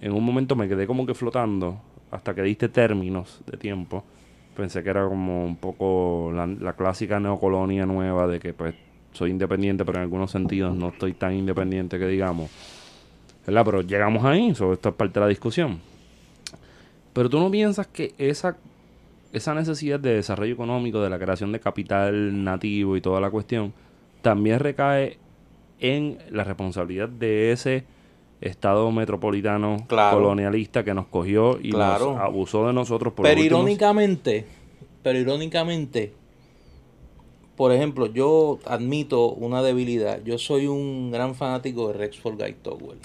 en 0.00 0.12
un 0.12 0.22
momento 0.24 0.54
me 0.56 0.68
quedé 0.68 0.86
como 0.86 1.06
que 1.06 1.14
flotando 1.14 1.80
hasta 2.16 2.34
que 2.34 2.42
diste 2.42 2.68
términos 2.68 3.40
de 3.46 3.56
tiempo. 3.56 4.04
Pensé 4.56 4.82
que 4.82 4.88
era 4.88 5.06
como 5.06 5.44
un 5.44 5.56
poco 5.56 6.32
la, 6.32 6.72
clásica 6.72 7.20
neocolonia 7.20 7.84
nueva 7.84 8.26
de 8.26 8.40
que 8.40 8.54
pues 8.54 8.74
soy 9.12 9.30
independiente, 9.30 9.84
pero 9.84 9.98
en 9.98 10.04
algunos 10.04 10.30
sentidos 10.30 10.74
no 10.74 10.88
estoy 10.88 11.12
tan 11.12 11.34
independiente 11.34 11.98
que 11.98 12.06
digamos. 12.06 12.50
¿Verdad? 13.46 13.64
Pero 13.64 13.82
llegamos 13.82 14.24
ahí, 14.24 14.54
so, 14.54 14.72
esto 14.72 14.88
es 14.88 14.94
parte 14.94 15.20
de 15.20 15.26
la 15.26 15.28
discusión. 15.28 15.78
Pero 17.12 17.28
tú 17.30 17.38
no 17.38 17.50
piensas 17.50 17.86
que 17.86 18.14
esa, 18.18 18.56
esa 19.32 19.54
necesidad 19.54 20.00
de 20.00 20.14
desarrollo 20.14 20.54
económico, 20.54 21.00
de 21.00 21.10
la 21.10 21.18
creación 21.18 21.52
de 21.52 21.60
capital 21.60 22.42
nativo 22.42 22.96
y 22.96 23.00
toda 23.00 23.20
la 23.20 23.30
cuestión, 23.30 23.72
también 24.22 24.58
recae 24.58 25.18
en 25.78 26.18
la 26.30 26.44
responsabilidad 26.44 27.08
de 27.08 27.52
ese 27.52 27.84
Estado 28.40 28.90
metropolitano 28.90 29.84
Claro. 29.88 30.18
colonialista 30.18 30.84
que 30.84 30.92
nos 30.94 31.06
cogió 31.06 31.58
y 31.60 31.70
Claro. 31.70 32.12
nos 32.12 32.20
abusó 32.20 32.66
de 32.66 32.72
nosotros 32.72 33.12
por 33.14 33.24
Pero 33.24 33.40
últimos- 33.40 33.60
irónicamente, 33.60 34.44
pero 35.02 35.18
irónicamente, 35.18 36.12
por 37.56 37.72
ejemplo, 37.72 38.06
yo 38.06 38.58
admito 38.66 39.28
una 39.30 39.62
debilidad. 39.62 40.20
Yo 40.24 40.36
soy 40.38 40.66
un 40.66 41.10
gran 41.10 41.34
fanático 41.34 41.88
de 41.88 41.94
Rexford 41.94 42.34
Guy 42.38 42.56
Towell. 42.62 42.98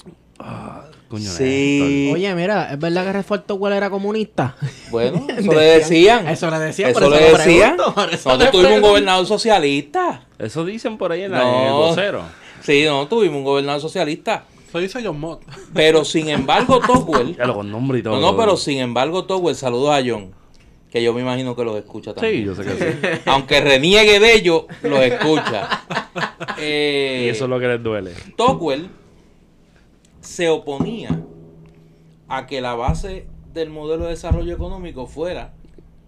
Coño, 1.07 1.29
Sí. 1.29 2.09
Oye, 2.13 2.33
mira, 2.35 2.73
¿es 2.73 2.79
verdad 2.79 3.05
que 3.05 3.13
Refuerzo 3.13 3.59
Cuál 3.59 3.73
era 3.73 3.89
comunista? 3.89 4.55
Bueno, 4.89 5.25
eso 5.37 5.53
le 5.53 5.61
decían. 5.61 6.27
Eso 6.27 6.49
le 6.49 6.57
decían, 6.59 6.89
Eso 6.91 6.99
por 6.99 7.09
le 7.09 7.17
eso 7.27 7.31
lo 7.31 7.37
decían. 7.37 7.77
Nosotros 7.77 8.37
le 8.39 8.47
tuvimos 8.47 8.75
un 8.77 8.81
gobernador 8.81 9.25
socialista. 9.27 10.25
Eso 10.39 10.65
dicen 10.65 10.97
por 10.97 11.11
ahí 11.11 11.23
en, 11.23 11.31
la, 11.31 11.39
No. 11.43 11.61
en 11.61 11.67
el 11.67 11.73
vocero. 11.73 12.21
Sí, 12.61 12.83
no, 12.85 13.07
tuvimos 13.07 13.37
un 13.37 13.43
gobernador 13.43 13.81
socialista. 13.81 14.45
Eso 14.71 14.79
dice 14.79 15.01
John 15.03 15.19
Mott. 15.19 15.41
Pero 15.73 16.05
sin 16.05 16.29
embargo, 16.29 16.79
Togwell. 16.79 17.35
Ya 17.37 17.45
lo 17.45 17.55
con 17.55 17.69
nombre 17.69 17.99
y 17.99 18.03
todo. 18.03 18.15
No, 18.15 18.31
no, 18.31 18.37
pero 18.37 18.55
sin 18.55 18.77
embargo, 18.79 19.25
Togwell, 19.25 19.53
saludos 19.57 19.89
a 19.89 20.01
John. 20.05 20.31
Que 20.89 21.03
yo 21.03 21.13
me 21.13 21.19
imagino 21.19 21.57
que 21.57 21.65
los 21.65 21.75
escucha 21.75 22.13
también. 22.13 22.37
Sí, 22.37 22.45
yo 22.45 22.55
sé 22.55 22.63
que 22.63 22.71
sí. 23.17 23.21
Aunque 23.25 23.59
reniegue 23.59 24.21
de 24.21 24.33
ellos, 24.33 24.63
los 24.81 25.01
escucha. 25.01 25.83
Eh, 26.57 27.23
Y 27.25 27.29
eso 27.29 27.45
es 27.45 27.49
lo 27.49 27.59
que 27.59 27.67
les 27.67 27.81
duele. 27.83 28.13
Tocqueville 28.37 28.89
se 30.21 30.47
oponía 30.49 31.21
a 32.27 32.45
que 32.47 32.61
la 32.61 32.75
base 32.75 33.25
del 33.53 33.69
modelo 33.69 34.03
de 34.05 34.11
desarrollo 34.11 34.53
económico 34.53 35.05
fuera 35.07 35.53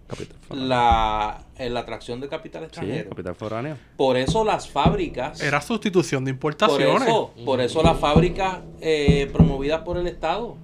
Capital 0.06 0.36
foráneo. 0.46 0.68
la, 0.68 1.44
eh, 1.56 1.70
la 1.70 1.80
atracción 1.80 2.20
de 2.20 2.28
capital 2.28 2.62
Sí, 2.62 2.66
extranjero. 2.66 3.10
capital 3.10 3.34
foráneo. 3.34 3.76
Por 3.96 4.16
eso 4.16 4.44
las 4.44 4.68
fábricas, 4.68 5.40
Era 5.40 5.60
sustitución 5.60 6.24
de 6.24 6.34
por 6.34 6.52
importaciones. 6.52 7.02
eso, 7.08 7.32
por 7.44 7.60
eso 7.60 7.82
las 7.82 7.98
fábricas 7.98 8.58
eh, 8.80 9.30
promovidas 9.32 9.80
por 9.82 9.96
el 9.96 10.06
Estado. 10.06 10.56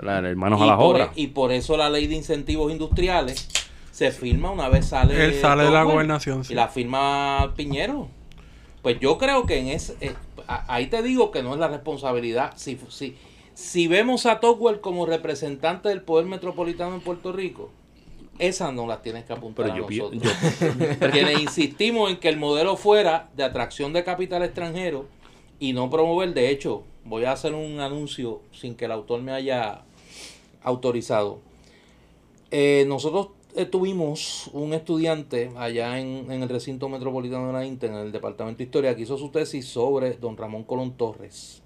La, 0.00 0.18
hermanos 0.18 0.58
y, 0.60 0.62
a 0.64 0.66
las 0.66 0.76
por, 0.76 0.96
obras. 0.96 1.10
y 1.14 1.28
por 1.28 1.52
eso 1.52 1.76
la 1.76 1.88
ley 1.90 2.06
de 2.08 2.16
incentivos 2.16 2.72
industriales 2.72 3.48
se 3.92 4.10
firma 4.10 4.50
una 4.50 4.68
vez 4.68 4.86
sale. 4.86 5.22
Él 5.24 5.34
sale 5.40 5.64
de 5.64 5.70
la 5.70 5.84
gobernación, 5.84 6.44
sí. 6.44 6.52
Y 6.54 6.56
la 6.56 6.68
firma 6.68 7.52
Piñero. 7.56 8.08
Pues 8.82 8.98
yo 8.98 9.16
creo 9.16 9.46
que 9.46 9.60
en 9.60 9.68
ese. 9.68 9.96
eh, 10.00 10.12
ahí 10.48 10.86
te 10.88 11.02
digo 11.02 11.30
que 11.30 11.42
no 11.44 11.52
es 11.54 11.60
la 11.60 11.68
responsabilidad. 11.68 12.54
Si, 12.56 12.80
si, 12.88 13.16
si 13.54 13.86
vemos 13.86 14.26
a 14.26 14.40
Tocqueville 14.40 14.80
como 14.80 15.06
representante 15.06 15.88
del 15.88 16.02
poder 16.02 16.26
metropolitano 16.26 16.94
en 16.96 17.00
Puerto 17.00 17.32
Rico, 17.32 17.70
esas 18.38 18.72
no 18.72 18.86
las 18.86 19.02
tienes 19.02 19.24
que 19.24 19.32
apuntar 19.32 19.66
Pero 19.72 19.86
a 19.86 19.90
yo, 19.90 20.10
nosotros. 20.10 20.22
yo- 21.00 21.10
Quienes 21.10 21.40
insistimos 21.40 22.10
en 22.10 22.16
que 22.18 22.28
el 22.28 22.36
modelo 22.38 22.76
fuera 22.76 23.30
de 23.36 23.44
atracción 23.44 23.92
de 23.92 24.04
capital 24.04 24.42
extranjero 24.42 25.06
y 25.60 25.72
no 25.72 25.90
promover, 25.90 26.34
de 26.34 26.50
hecho, 26.50 26.82
voy 27.04 27.24
a 27.24 27.32
hacer 27.32 27.54
un 27.54 27.80
anuncio 27.80 28.40
sin 28.52 28.74
que 28.74 28.86
el 28.86 28.92
autor 28.92 29.22
me 29.22 29.32
haya 29.32 29.82
autorizado. 30.62 31.38
Eh, 32.50 32.84
nosotros 32.88 33.28
eh, 33.54 33.64
tuvimos 33.66 34.48
un 34.52 34.72
estudiante 34.74 35.50
allá 35.56 35.98
en, 36.00 36.30
en 36.30 36.42
el 36.42 36.48
recinto 36.48 36.88
metropolitano 36.88 37.48
de 37.48 37.52
la 37.52 37.64
Inter, 37.66 37.90
en 37.90 37.96
el 37.96 38.12
departamento 38.12 38.58
de 38.58 38.64
historia, 38.64 38.94
que 38.96 39.02
hizo 39.02 39.16
su 39.18 39.28
tesis 39.30 39.66
sobre 39.66 40.14
don 40.14 40.36
Ramón 40.36 40.64
Colón 40.64 40.92
Torres, 40.92 41.62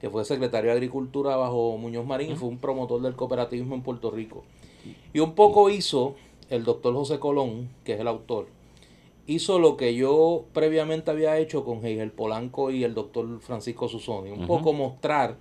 que 0.00 0.10
fue 0.10 0.24
secretario 0.24 0.70
de 0.70 0.76
Agricultura 0.76 1.36
bajo 1.36 1.76
Muñoz 1.78 2.06
Marín 2.06 2.32
y 2.32 2.36
fue 2.36 2.48
un 2.48 2.58
promotor 2.58 3.00
del 3.02 3.14
cooperativismo 3.14 3.74
en 3.74 3.82
Puerto 3.82 4.10
Rico. 4.10 4.44
Y 5.12 5.20
un 5.20 5.34
poco 5.34 5.70
hizo 5.70 6.16
el 6.50 6.64
doctor 6.64 6.94
José 6.94 7.18
Colón, 7.18 7.68
que 7.84 7.94
es 7.94 8.00
el 8.00 8.08
autor, 8.08 8.48
hizo 9.26 9.58
lo 9.58 9.76
que 9.76 9.94
yo 9.94 10.44
previamente 10.52 11.10
había 11.10 11.38
hecho 11.38 11.64
con 11.64 11.84
Hegel 11.84 12.12
Polanco 12.12 12.70
y 12.70 12.84
el 12.84 12.94
doctor 12.94 13.40
Francisco 13.40 13.88
Susoni, 13.88 14.30
un 14.30 14.46
poco 14.46 14.72
mostrar 14.72 15.36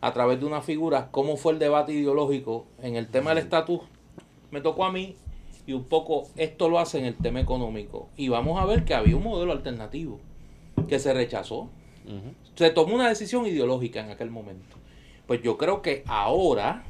a 0.00 0.12
través 0.12 0.40
de 0.40 0.46
una 0.46 0.62
figura 0.62 1.10
cómo 1.10 1.36
fue 1.36 1.52
el 1.52 1.58
debate 1.58 1.92
ideológico 1.92 2.66
en 2.82 2.96
el 2.96 3.08
tema 3.08 3.30
del 3.30 3.38
estatus, 3.38 3.80
me 4.50 4.60
tocó 4.60 4.84
a 4.84 4.92
mí, 4.92 5.16
y 5.66 5.72
un 5.72 5.84
poco 5.84 6.24
esto 6.36 6.68
lo 6.68 6.80
hace 6.80 6.98
en 6.98 7.04
el 7.04 7.16
tema 7.16 7.40
económico. 7.40 8.08
Y 8.16 8.28
vamos 8.28 8.60
a 8.60 8.64
ver 8.64 8.84
que 8.84 8.94
había 8.94 9.16
un 9.16 9.22
modelo 9.22 9.52
alternativo 9.52 10.18
que 10.88 10.98
se 10.98 11.12
rechazó. 11.12 11.68
Se 12.56 12.70
tomó 12.70 12.96
una 12.96 13.08
decisión 13.08 13.46
ideológica 13.46 14.00
en 14.00 14.10
aquel 14.10 14.30
momento. 14.30 14.76
Pues 15.28 15.42
yo 15.42 15.56
creo 15.56 15.80
que 15.80 16.02
ahora, 16.06 16.84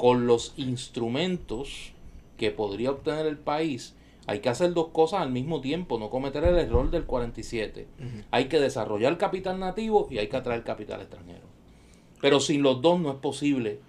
con 0.00 0.26
los 0.26 0.54
instrumentos 0.56 1.92
que 2.38 2.50
podría 2.50 2.90
obtener 2.90 3.26
el 3.26 3.36
país, 3.36 3.94
hay 4.26 4.38
que 4.38 4.48
hacer 4.48 4.72
dos 4.72 4.88
cosas 4.94 5.20
al 5.20 5.30
mismo 5.30 5.60
tiempo, 5.60 5.98
no 5.98 6.08
cometer 6.08 6.42
el 6.42 6.58
error 6.58 6.90
del 6.90 7.04
47. 7.04 7.86
Hay 8.30 8.46
que 8.46 8.58
desarrollar 8.58 9.18
capital 9.18 9.60
nativo 9.60 10.08
y 10.10 10.16
hay 10.16 10.28
que 10.28 10.38
atraer 10.38 10.64
capital 10.64 11.02
extranjero. 11.02 11.44
Pero 12.22 12.40
sin 12.40 12.62
los 12.62 12.80
dos 12.80 12.98
no 12.98 13.10
es 13.10 13.16
posible 13.16 13.80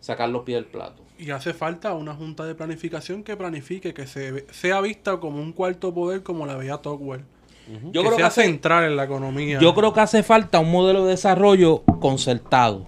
sacar 0.00 0.30
los 0.30 0.44
pies 0.44 0.56
del 0.56 0.64
plato. 0.64 1.02
Y 1.18 1.32
hace 1.32 1.52
falta 1.52 1.92
una 1.92 2.14
junta 2.14 2.46
de 2.46 2.54
planificación 2.54 3.22
que 3.22 3.36
planifique, 3.36 3.92
que 3.92 4.06
se 4.06 4.46
sea 4.50 4.80
vista 4.80 5.20
como 5.20 5.42
un 5.42 5.52
cuarto 5.52 5.92
poder 5.92 6.22
como 6.22 6.46
la 6.46 6.56
veía 6.56 6.78
Tocqueville. 6.78 7.26
Yo 7.68 7.90
que 7.90 7.90
creo 7.90 8.10
que, 8.12 8.16
sea 8.16 8.26
hace, 8.28 8.44
central 8.44 8.84
en 8.84 8.96
la 8.96 9.04
economía. 9.04 9.60
yo 9.60 9.74
creo 9.74 9.92
que 9.92 10.00
hace 10.00 10.22
falta 10.22 10.60
un 10.60 10.70
modelo 10.70 11.04
de 11.04 11.10
desarrollo 11.10 11.82
concertado, 12.00 12.86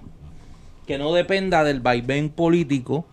que 0.90 0.98
no 0.98 1.14
dependa 1.14 1.62
del 1.62 1.78
vaivén 1.78 2.30
político, 2.30 3.06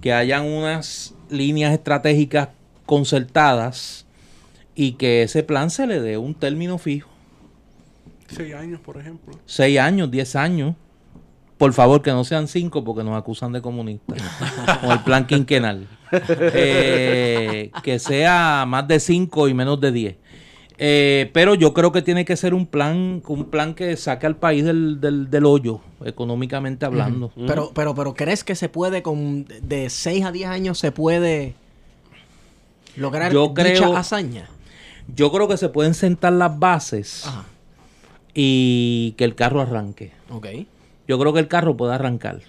que 0.00 0.12
hayan 0.12 0.44
unas 0.44 1.12
líneas 1.28 1.72
estratégicas 1.72 2.50
concertadas 2.86 4.06
y 4.76 4.92
que 4.92 5.24
ese 5.24 5.42
plan 5.42 5.70
se 5.70 5.88
le 5.88 6.00
dé 6.00 6.18
un 6.18 6.36
término 6.36 6.78
fijo. 6.78 7.10
Seis 8.28 8.54
años, 8.54 8.78
por 8.78 9.00
ejemplo. 9.00 9.34
seis 9.44 9.76
años, 9.80 10.08
diez 10.08 10.36
años. 10.36 10.76
Por 11.58 11.72
favor, 11.72 12.00
que 12.00 12.12
no 12.12 12.22
sean 12.22 12.46
cinco 12.46 12.84
porque 12.84 13.02
nos 13.02 13.18
acusan 13.18 13.50
de 13.50 13.60
comunistas. 13.60 14.22
Con 14.80 14.92
el 14.92 15.00
plan 15.00 15.26
quinquenal. 15.26 15.88
Eh, 16.12 17.72
que 17.82 17.98
sea 17.98 18.66
más 18.68 18.86
de 18.86 19.00
cinco 19.00 19.48
y 19.48 19.54
menos 19.54 19.80
de 19.80 19.90
diez. 19.90 20.16
Eh, 20.78 21.30
pero 21.32 21.54
yo 21.54 21.72
creo 21.72 21.90
que 21.90 22.02
tiene 22.02 22.24
que 22.26 22.36
ser 22.36 22.52
un 22.52 22.66
plan, 22.66 23.22
un 23.26 23.46
plan 23.46 23.74
que 23.74 23.96
saque 23.96 24.26
al 24.26 24.36
país 24.36 24.62
del, 24.64 25.00
del, 25.00 25.30
del 25.30 25.46
hoyo, 25.46 25.80
económicamente 26.04 26.84
hablando. 26.84 27.32
Pero, 27.46 27.70
pero, 27.74 27.94
pero, 27.94 28.12
¿crees 28.14 28.44
que 28.44 28.54
se 28.54 28.68
puede 28.68 29.02
con 29.02 29.44
de 29.62 29.88
6 29.88 30.24
a 30.26 30.32
10 30.32 30.48
años 30.50 30.78
se 30.78 30.92
puede 30.92 31.54
lograr 32.96 33.32
Yo 33.32 33.48
dicha 33.48 33.62
creo- 33.62 33.96
hazaña? 33.96 34.48
Yo 35.14 35.30
creo 35.32 35.46
que 35.48 35.56
se 35.56 35.68
pueden 35.68 35.94
sentar 35.94 36.32
las 36.32 36.58
bases 36.58 37.24
Ajá. 37.26 37.44
y 38.34 39.14
que 39.16 39.24
el 39.24 39.34
carro 39.34 39.60
arranque. 39.60 40.12
Ok. 40.30 40.46
Yo 41.08 41.18
creo 41.18 41.32
que 41.32 41.38
el 41.40 41.48
carro 41.48 41.76
puede 41.76 41.94
arrancar. 41.94 42.40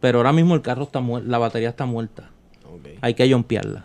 Pero 0.00 0.18
ahora 0.20 0.32
mismo 0.32 0.54
el 0.54 0.62
carro 0.62 0.84
está 0.84 1.00
muerto, 1.00 1.28
la 1.28 1.38
batería 1.38 1.68
está 1.70 1.84
muerta. 1.86 2.30
Ok. 2.72 2.86
hay 3.00 3.14
que 3.14 3.30
jompearla. 3.30 3.84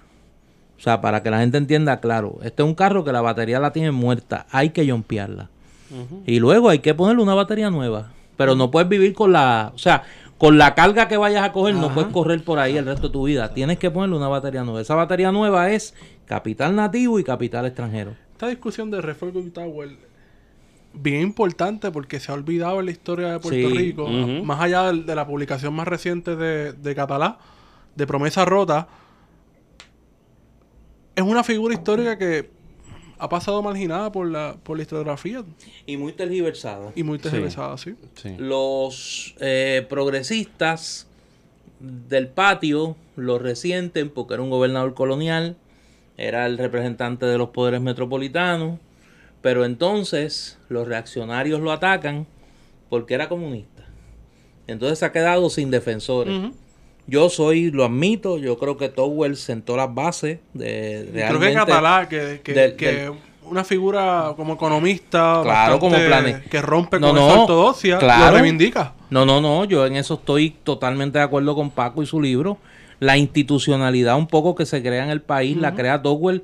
O 0.77 0.81
sea, 0.81 1.01
para 1.01 1.23
que 1.23 1.29
la 1.29 1.39
gente 1.39 1.57
entienda, 1.57 1.99
claro, 1.99 2.39
este 2.43 2.61
es 2.61 2.67
un 2.67 2.75
carro 2.75 3.03
que 3.03 3.11
la 3.11 3.21
batería 3.21 3.59
la 3.59 3.71
tiene 3.71 3.91
muerta, 3.91 4.45
hay 4.51 4.69
que 4.69 4.89
jompearla. 4.89 5.49
Y 6.25 6.39
luego 6.39 6.69
hay 6.69 6.79
que 6.79 6.93
ponerle 6.93 7.23
una 7.23 7.35
batería 7.35 7.69
nueva. 7.69 8.11
Pero 8.35 8.55
no 8.55 8.69
puedes 8.69 8.89
vivir 8.89 9.13
con 9.13 9.31
la, 9.31 9.71
o 9.73 9.77
sea, 9.77 10.03
con 10.37 10.57
la 10.57 10.75
carga 10.75 11.07
que 11.07 11.15
vayas 11.15 11.43
a 11.43 11.53
coger, 11.53 11.75
no 11.75 11.93
puedes 11.93 12.11
correr 12.11 12.43
por 12.43 12.59
ahí 12.59 12.75
el 12.75 12.85
resto 12.85 13.07
de 13.07 13.13
tu 13.13 13.23
vida. 13.25 13.53
Tienes 13.53 13.79
que 13.79 13.89
ponerle 13.89 14.17
una 14.17 14.27
batería 14.27 14.63
nueva. 14.63 14.81
Esa 14.81 14.95
batería 14.95 15.31
nueva 15.31 15.71
es 15.71 15.93
capital 16.25 16.75
nativo 16.75 17.17
y 17.19 17.23
capital 17.23 17.65
extranjero. 17.65 18.13
Esta 18.33 18.47
discusión 18.47 18.91
de 18.91 18.99
Reform 18.99 19.51
Tower 19.51 19.95
bien 20.93 21.21
importante 21.21 21.91
porque 21.91 22.19
se 22.19 22.31
ha 22.31 22.35
olvidado 22.35 22.79
en 22.79 22.85
la 22.85 22.91
historia 22.91 23.27
de 23.31 23.39
Puerto 23.39 23.69
Sí. 23.69 23.77
Rico, 23.77 24.07
más 24.07 24.59
allá 24.59 24.91
de, 24.91 25.15
la 25.15 25.25
publicación 25.25 25.73
más 25.73 25.87
reciente 25.87 26.35
de, 26.35 26.73
de 26.73 26.95
Catalá, 26.95 27.37
de 27.95 28.07
Promesa 28.07 28.43
Rota, 28.43 28.87
es 31.15 31.23
una 31.23 31.43
figura 31.43 31.73
histórica 31.73 32.17
que 32.17 32.49
ha 33.17 33.29
pasado 33.29 33.61
marginada 33.61 34.11
por 34.11 34.27
la, 34.27 34.57
por 34.61 34.75
la 34.77 34.83
historiografía 34.83 35.43
Y 35.85 35.95
muy 35.97 36.11
tergiversada. 36.13 36.91
y 36.95 37.03
muy 37.03 37.17
tergiversada, 37.17 37.77
sí. 37.77 37.95
Sí. 38.15 38.35
Los 38.37 39.35
eh, 39.39 39.85
progresistas 39.89 41.07
del 41.79 42.27
patio 42.27 42.95
lo 43.15 43.39
resienten 43.39 44.09
porque 44.09 44.33
era 44.33 44.43
un 44.43 44.49
gobernador 44.49 44.93
colonial, 44.93 45.55
era 46.17 46.45
el 46.45 46.57
representante 46.57 47.25
de 47.25 47.37
los 47.37 47.49
poderes 47.49 47.81
metropolitanos, 47.81 48.79
pero 49.41 49.63
entonces 49.63 50.57
los 50.69 50.87
reaccionarios 50.87 51.61
lo 51.61 51.71
atacan 51.71 52.25
porque 52.89 53.13
era 53.13 53.29
comunista. 53.29 53.85
Entonces 54.67 54.99
se 54.99 55.05
ha 55.05 55.11
quedado 55.11 55.49
sin 55.49 55.71
defensores. 55.71 56.51
Yo 57.07 57.29
soy, 57.29 57.69
lo 57.71 57.85
admito, 57.85 58.37
yo 58.37 58.57
creo 58.57 58.77
que 58.77 58.89
Towell 58.89 59.35
sentó 59.37 59.77
las 59.77 59.93
bases 59.93 60.39
de 60.53 61.07
Creo 61.27 61.39
que 61.39 61.53
Catalá, 61.53 62.07
que, 62.09 62.41
que, 62.43 62.53
del- 62.53 62.75
que 62.75 62.91
del- 62.91 63.11
una 63.47 63.63
figura 63.63 64.33
como 64.35 64.55
economista 64.55 65.41
Claro, 65.43 65.77
como 65.77 65.95
plane- 65.97 66.41
que 66.49 66.61
rompe 66.63 66.99
No, 66.99 67.07
con 67.09 67.15
no, 67.17 67.27
esa 67.29 67.39
ortodoxia, 67.41 67.97
claro. 67.99 68.25
lo 68.25 68.31
reivindica. 68.31 68.93
No, 69.11 69.23
no, 69.23 69.39
no, 69.39 69.65
yo 69.65 69.85
en 69.85 69.95
eso 69.97 70.15
estoy 70.15 70.49
totalmente 70.63 71.19
de 71.19 71.23
acuerdo 71.25 71.53
con 71.53 71.69
Paco 71.69 72.01
y 72.01 72.07
su 72.07 72.19
libro. 72.19 72.57
La 72.99 73.17
institucionalidad 73.17 74.17
un 74.17 74.25
poco 74.25 74.55
que 74.55 74.65
se 74.65 74.81
crea 74.81 75.03
en 75.03 75.11
el 75.11 75.21
país, 75.21 75.57
la 75.57 75.75
crea 75.75 76.01
Towell 76.01 76.41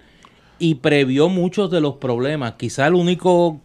y 0.59 0.75
previó 0.75 1.27
muchos 1.27 1.71
de 1.71 1.81
los 1.81 1.95
problemas. 1.95 2.53
Quizá 2.59 2.85
el 2.85 2.93
único 2.93 3.59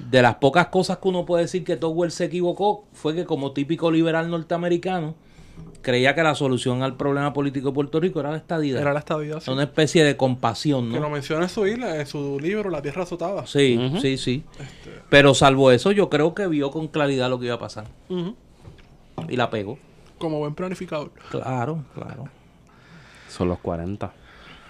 de 0.00 0.22
las 0.22 0.34
pocas 0.36 0.66
cosas 0.68 0.98
que 0.98 1.06
uno 1.06 1.24
puede 1.24 1.44
decir 1.44 1.62
que 1.62 1.76
Towell 1.76 2.10
se 2.10 2.24
equivocó 2.24 2.84
fue 2.94 3.14
que 3.14 3.24
como 3.26 3.52
típico 3.52 3.92
liberal 3.92 4.28
norteamericano, 4.28 5.14
creía 5.82 6.14
que 6.14 6.22
la 6.22 6.34
solución 6.34 6.82
al 6.82 6.96
problema 6.96 7.32
político 7.32 7.68
de 7.68 7.74
Puerto 7.74 8.00
Rico 8.00 8.20
era 8.20 8.30
la 8.30 8.36
estadidad. 8.36 8.80
Era 8.80 8.92
la 8.92 8.98
estadía. 9.00 9.40
sí. 9.40 9.50
Una 9.50 9.62
especie 9.64 10.04
de 10.04 10.16
compasión, 10.16 10.88
Que 10.90 10.96
lo 10.96 11.02
¿no? 11.02 11.10
menciona 11.10 11.44
en 11.44 11.48
su, 11.48 11.66
isla, 11.66 11.98
en 12.00 12.06
su 12.06 12.38
libro 12.40 12.70
La 12.70 12.82
Tierra 12.82 13.02
Azotada. 13.04 13.46
Sí, 13.46 13.78
sí, 14.00 14.16
sí. 14.18 14.44
Este, 14.58 15.00
Pero 15.08 15.34
salvo 15.34 15.70
eso, 15.70 15.92
yo 15.92 16.08
creo 16.10 16.34
que 16.34 16.46
vio 16.46 16.70
con 16.70 16.88
claridad 16.88 17.30
lo 17.30 17.38
que 17.38 17.46
iba 17.46 17.54
a 17.54 17.58
pasar. 17.58 17.84
Y 19.28 19.36
la 19.36 19.50
pegó. 19.50 19.78
Como 20.18 20.38
buen 20.38 20.54
planificador. 20.54 21.10
Claro, 21.30 21.84
claro. 21.94 22.28
Son 23.28 23.48
los 23.48 23.58
40. 23.60 24.12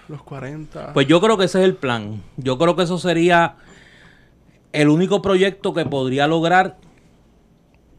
Los 0.07 0.23
40. 0.23 0.93
Pues 0.93 1.07
yo 1.07 1.19
creo 1.21 1.37
que 1.37 1.45
ese 1.45 1.59
es 1.59 1.65
el 1.65 1.75
plan. 1.75 2.21
Yo 2.37 2.57
creo 2.57 2.75
que 2.75 2.83
eso 2.83 2.97
sería 2.97 3.55
el 4.71 4.87
único 4.89 5.21
proyecto 5.21 5.73
que 5.73 5.85
podría 5.85 6.27
lograr 6.27 6.77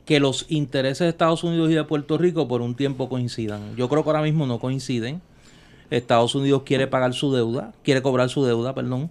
que 0.04 0.18
los 0.20 0.46
intereses 0.48 1.00
de 1.00 1.08
Estados 1.10 1.44
Unidos 1.44 1.70
y 1.70 1.74
de 1.74 1.84
Puerto 1.84 2.18
Rico 2.18 2.48
por 2.48 2.60
un 2.60 2.74
tiempo 2.74 3.08
coincidan. 3.08 3.76
Yo 3.76 3.88
creo 3.88 4.02
que 4.02 4.10
ahora 4.10 4.22
mismo 4.22 4.46
no 4.46 4.58
coinciden. 4.58 5.20
Estados 5.90 6.34
Unidos 6.34 6.62
quiere 6.64 6.86
pagar 6.86 7.12
su 7.12 7.32
deuda, 7.32 7.72
quiere 7.84 8.02
cobrar 8.02 8.28
su 8.30 8.44
deuda, 8.44 8.74
perdón. 8.74 9.10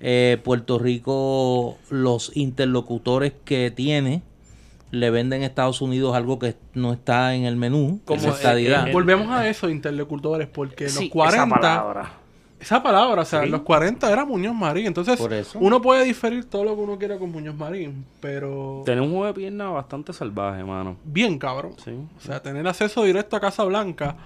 Eh, 0.00 0.38
Puerto 0.44 0.78
Rico, 0.78 1.78
los 1.88 2.36
interlocutores 2.36 3.32
que 3.44 3.70
tiene, 3.70 4.22
le 4.90 5.10
venden 5.10 5.42
a 5.42 5.46
Estados 5.46 5.80
Unidos 5.80 6.14
algo 6.14 6.38
que 6.38 6.54
no 6.74 6.92
está 6.92 7.34
en 7.34 7.44
el 7.44 7.56
menú, 7.56 8.00
Como, 8.04 8.28
estadidad. 8.28 8.86
eh, 8.86 8.90
eh, 8.90 8.92
Volvemos 8.92 9.30
a 9.30 9.48
eso, 9.48 9.70
interlocutores, 9.70 10.48
porque 10.48 10.84
los 10.84 10.92
Sí, 10.94 11.08
40. 11.08 12.10
Esa 12.58 12.82
palabra. 12.82 13.22
O 13.22 13.24
sea, 13.24 13.40
Sí. 13.40 13.46
en 13.46 13.52
los 13.52 13.60
40 13.62 14.10
era 14.10 14.24
Muñoz 14.24 14.54
Marín. 14.54 14.86
Entonces, 14.86 15.16
Por 15.18 15.32
eso. 15.32 15.58
uno 15.60 15.80
puede 15.82 16.04
diferir 16.04 16.44
todo 16.46 16.64
lo 16.64 16.74
que 16.74 16.80
uno 16.82 16.98
quiera 16.98 17.18
con 17.18 17.30
Muñoz 17.30 17.54
Marín, 17.54 18.04
pero 18.20 18.82
Tiene 18.84 19.00
un 19.02 19.10
juego 19.10 19.26
de 19.26 19.34
pierna 19.34 19.68
bastante 19.70 20.12
salvaje, 20.12 20.64
mano. 20.64 20.96
bien 21.04 21.38
cabrón. 21.38 21.72
Sí. 21.84 21.90
O 21.92 22.20
sea, 22.20 22.42
tener 22.42 22.66
acceso 22.66 23.02
directo 23.04 23.36
a 23.36 23.40
Casa 23.40 23.62
Blanca 23.64 24.16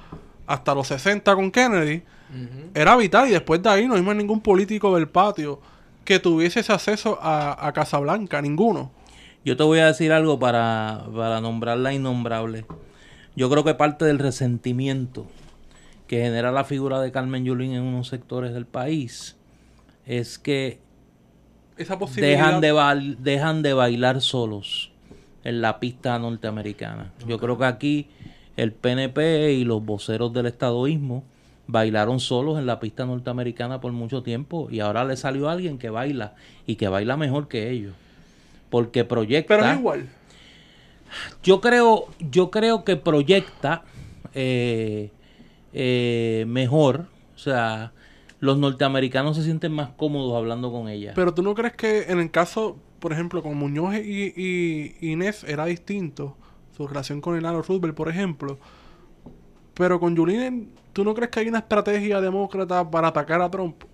hasta 0.47 0.75
los 0.75 0.87
60 0.89 1.35
con 1.35 1.51
Kennedy 1.51 2.03
era 2.75 2.97
vital 2.97 3.29
y 3.29 3.33
después 3.33 3.61
de 3.63 3.69
ahí 3.69 3.89
no 3.89 3.95
hay 3.95 4.03
más 4.03 4.15
ningún 4.15 4.41
político 4.41 4.95
del 4.95 5.09
patio 5.09 5.61
que 6.05 6.19
tuviese 6.21 6.61
ese 6.61 6.73
acceso 6.73 7.19
a, 7.21 7.67
a 7.67 7.73
Casa 7.73 7.99
Blanca, 7.99 8.41
ninguno. 8.41 8.91
Yo 9.45 9.57
te 9.57 9.63
voy 9.65 9.79
a 9.81 9.87
decir 9.87 10.13
algo 10.13 10.39
para, 10.39 11.05
para 11.15 11.41
nombrar 11.41 11.79
la 11.79 11.93
innombrable. 11.93 12.65
Yo 13.37 13.49
creo 13.51 13.65
que 13.65 13.75
parte 13.75 14.05
del 14.05 14.19
resentimiento 14.19 15.27
que 16.11 16.21
genera 16.21 16.51
la 16.51 16.65
figura 16.65 17.01
de 17.01 17.13
Carmen 17.13 17.45
Yulín 17.45 17.73
en 17.73 17.83
unos 17.83 18.09
sectores 18.09 18.53
del 18.53 18.67
país 18.67 19.37
es 20.05 20.41
que 20.41 20.81
Esa 21.77 21.97
dejan 22.17 22.61
de, 22.61 22.73
bail- 22.73 23.17
dejan 23.21 23.63
de 23.63 23.75
bailar 23.75 24.21
solos 24.21 24.91
en 25.45 25.61
la 25.61 25.79
pista 25.79 26.19
norteamericana. 26.19 27.13
Yo 27.29 27.39
creo 27.39 27.57
que 27.59 27.65
aquí 27.65 28.09
el 28.57 28.73
PNP 28.73 29.53
y 29.53 29.63
los 29.65 29.85
voceros 29.85 30.33
del 30.33 30.47
estadoísmo 30.47 31.23
bailaron 31.69 32.19
solos 32.19 32.59
en 32.59 32.67
la 32.67 32.81
pista 32.81 33.07
norteamericana 33.07 33.81
por 33.81 33.93
mucho 33.93 34.25
tiempo 34.25 34.67
y 34.69 34.81
ahora 34.81 35.05
le 35.05 35.17
salió 35.17 35.49
alguien 35.49 35.79
que 35.79 35.91
baila 35.91 36.35
y 36.67 36.75
que 36.75 36.89
baila 36.89 37.17
mejor 37.17 37.47
que 37.47 37.71
ellos. 37.71 37.95
Porque 38.69 39.05
proyecta... 39.05 39.55
Pero 39.57 39.71
es 39.71 39.79
igual. 39.79 40.09
Yo 41.45 41.61
creo, 41.61 42.07
yo 42.19 42.51
creo 42.51 42.83
que 42.83 42.97
proyecta 42.97 43.85
eh, 44.35 45.13
eh, 45.73 46.45
mejor. 46.49 47.07
O 47.35 47.39
sea, 47.39 47.93
los 48.41 48.59
norteamericanos 48.59 49.37
se 49.37 49.45
sienten 49.45 49.73
más 49.73 49.91
cómodos 49.91 50.37
hablando 50.37 50.73
con 50.73 50.89
ella. 50.89 51.13
Pero 51.15 51.35
tú 51.35 51.43
no 51.43 51.55
crees 51.55 51.75
que 51.75 52.05
en 52.05 52.19
el 52.19 52.31
caso, 52.31 52.77
por 52.99 53.13
ejemplo, 53.13 53.43
con 53.43 53.57
Muñoz 53.57 53.95
y, 53.97 54.33
y 54.37 55.11
Inés 55.13 55.45
era 55.45 55.67
distinto, 55.67 56.37
su 56.77 56.87
relación 56.87 57.21
con 57.21 57.37
Elano 57.37 57.63
Roosevelt, 57.63 57.95
por 57.95 58.09
ejemplo. 58.09 58.59
Pero 59.75 60.01
con 60.01 60.15
Yulín, 60.17 60.73
¿tú 60.93 61.05
no 61.05 61.15
crees 61.15 61.31
que 61.31 61.41
hay 61.41 61.49
una 61.49 61.61
estrategia 61.61 62.21
demócrata 62.21 62.91
para 62.91 63.09
atacar 63.09 63.41
a 63.41 63.51
Trump? 63.51 63.85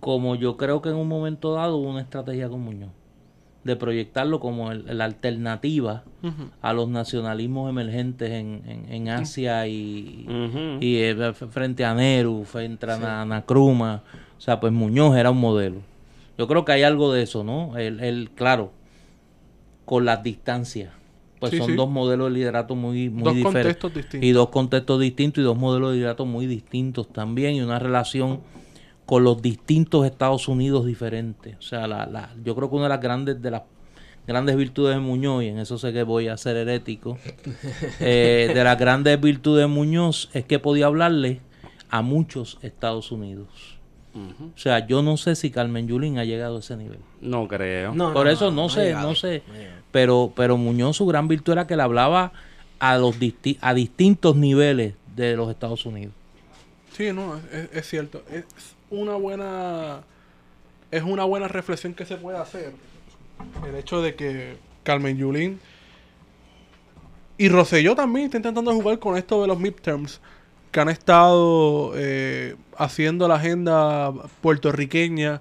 Como 0.00 0.36
yo 0.36 0.56
creo 0.56 0.80
que 0.80 0.90
en 0.90 0.94
un 0.94 1.08
momento 1.08 1.54
dado 1.54 1.76
hubo 1.76 1.90
una 1.90 2.02
estrategia 2.02 2.48
con 2.48 2.60
Muñoz. 2.60 2.90
De 3.64 3.76
proyectarlo 3.76 4.40
como 4.40 4.70
el- 4.72 4.84
la 4.96 5.04
alternativa 5.04 6.04
a 6.62 6.72
los 6.72 6.88
nacionalismos 6.88 7.68
emergentes 7.68 8.30
en, 8.30 8.62
en- 8.66 8.92
en 8.92 9.08
Asia 9.10 9.66
y, 9.66 10.26
y 10.80 10.96
eh, 10.98 11.32
frente 11.50 11.84
a 11.84 11.92
Nehru, 11.94 12.44
frente 12.44 12.90
a 12.90 13.24
Na- 13.26 13.40
Nkrumah. 13.40 14.02
O 14.36 14.40
sea, 14.40 14.60
pues 14.60 14.72
Muñoz 14.72 15.16
era 15.16 15.30
un 15.30 15.40
modelo. 15.40 15.76
Yo 16.38 16.46
creo 16.46 16.64
que 16.64 16.72
hay 16.72 16.82
algo 16.84 17.12
de 17.12 17.22
eso, 17.22 17.42
¿no? 17.44 17.76
El, 17.76 18.00
el- 18.00 18.30
claro, 18.30 18.72
con 19.84 20.04
las 20.04 20.22
distancias. 20.22 20.92
Pues 21.40 21.52
Sí, 21.52 21.58
son 21.58 21.68
sí. 21.68 21.76
dos 21.76 21.88
modelos 21.88 22.28
de 22.28 22.34
liderato 22.38 22.74
muy, 22.74 23.10
muy 23.10 23.22
Dos 23.22 23.34
diferentes. 23.34 23.76
contextos 23.76 23.94
distintos. 23.94 24.28
Y 24.28 24.32
dos 24.32 24.48
contextos 24.48 25.00
distintos 25.00 25.42
y 25.42 25.44
dos 25.44 25.56
modelos 25.56 25.90
de 25.90 25.96
liderato 25.96 26.24
muy 26.26 26.46
distintos 26.46 27.08
también. 27.12 27.54
Y 27.54 27.60
una 27.60 27.78
relación 27.78 28.40
con 29.08 29.24
los 29.24 29.40
distintos 29.40 30.04
Estados 30.04 30.48
Unidos 30.48 30.84
diferentes. 30.84 31.56
O 31.56 31.62
sea, 31.62 31.86
la, 31.86 32.04
la, 32.04 32.28
yo 32.44 32.54
creo 32.54 32.68
que 32.68 32.74
una 32.76 32.84
de 32.84 32.88
las 32.90 33.00
grandes, 33.00 33.40
de 33.40 33.50
las 33.50 33.62
grandes 34.26 34.54
virtudes 34.54 34.94
de 34.96 35.00
Muñoz, 35.00 35.44
y 35.44 35.46
en 35.46 35.58
eso 35.58 35.78
sé 35.78 35.94
que 35.94 36.02
voy 36.02 36.28
a 36.28 36.36
ser 36.36 36.56
herético, 36.58 37.16
eh, 38.00 38.50
de 38.54 38.64
las 38.64 38.78
grandes 38.78 39.18
virtudes 39.18 39.62
de 39.62 39.66
Muñoz 39.66 40.28
es 40.34 40.44
que 40.44 40.58
podía 40.58 40.84
hablarle 40.86 41.40
a 41.88 42.02
muchos 42.02 42.58
Estados 42.60 43.10
Unidos. 43.10 43.48
O 44.14 44.58
sea, 44.58 44.84
yo 44.86 45.00
no 45.00 45.16
sé 45.16 45.36
si 45.36 45.50
Carmen 45.50 45.86
Yulín 45.88 46.18
ha 46.18 46.24
llegado 46.24 46.56
a 46.56 46.58
ese 46.60 46.76
nivel. 46.76 46.98
No 47.20 47.46
creo. 47.48 47.94
No, 47.94 48.12
Por 48.12 48.26
no, 48.26 48.32
eso 48.32 48.50
no, 48.50 48.68
sé, 48.68 48.86
llegado, 48.86 49.08
no 49.10 49.14
sé. 49.14 49.42
Pero, 49.92 50.32
pero 50.34 50.56
Muñoz 50.58 50.96
su 50.96 51.06
gran 51.06 51.28
virtud 51.28 51.52
era 51.52 51.66
que 51.68 51.76
le 51.76 51.82
hablaba 51.84 52.32
a 52.80 52.98
los 52.98 53.18
disti- 53.20 53.56
a 53.60 53.72
distintos 53.74 54.34
niveles 54.34 54.94
de 55.14 55.36
los 55.36 55.48
Estados 55.48 55.86
Unidos. 55.86 56.12
Sí, 56.92 57.12
no, 57.12 57.36
es, 57.36 57.44
es- 57.52 57.68
es 57.74 57.86
cierto. 57.88 58.22
Es 58.30 58.44
una 58.90 59.14
buena 59.14 60.02
es 60.90 61.02
una 61.02 61.24
buena 61.24 61.48
reflexión 61.48 61.94
que 61.94 62.06
se 62.06 62.16
puede 62.16 62.38
hacer. 62.38 62.72
El 63.66 63.74
hecho 63.76 64.00
de 64.02 64.14
que 64.14 64.56
Carmen 64.82 65.16
Yulín 65.16 65.60
y 67.36 67.48
Rosselló 67.48 67.94
también 67.94 68.26
está 68.26 68.38
intentando 68.38 68.72
jugar 68.72 68.98
con 68.98 69.16
esto 69.16 69.40
de 69.42 69.48
los 69.48 69.60
midterms 69.60 70.20
que 70.72 70.80
han 70.80 70.88
estado 70.88 71.92
eh, 71.94 72.56
haciendo 72.76 73.28
la 73.28 73.36
agenda 73.36 74.12
puertorriqueña 74.40 75.40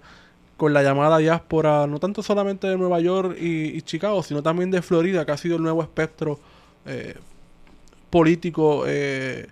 con 0.57 0.73
la 0.73 0.83
llamada 0.83 1.17
diáspora, 1.17 1.87
no 1.87 1.99
tanto 1.99 2.23
solamente 2.23 2.67
de 2.67 2.77
Nueva 2.77 2.99
York 2.99 3.37
y, 3.39 3.77
y 3.77 3.81
Chicago, 3.81 4.23
sino 4.23 4.41
también 4.41 4.71
de 4.71 4.81
Florida, 4.81 5.25
que 5.25 5.31
ha 5.31 5.37
sido 5.37 5.57
el 5.57 5.63
nuevo 5.63 5.81
espectro 5.81 6.39
eh, 6.85 7.15
político 8.09 8.85
eh, 8.87 9.47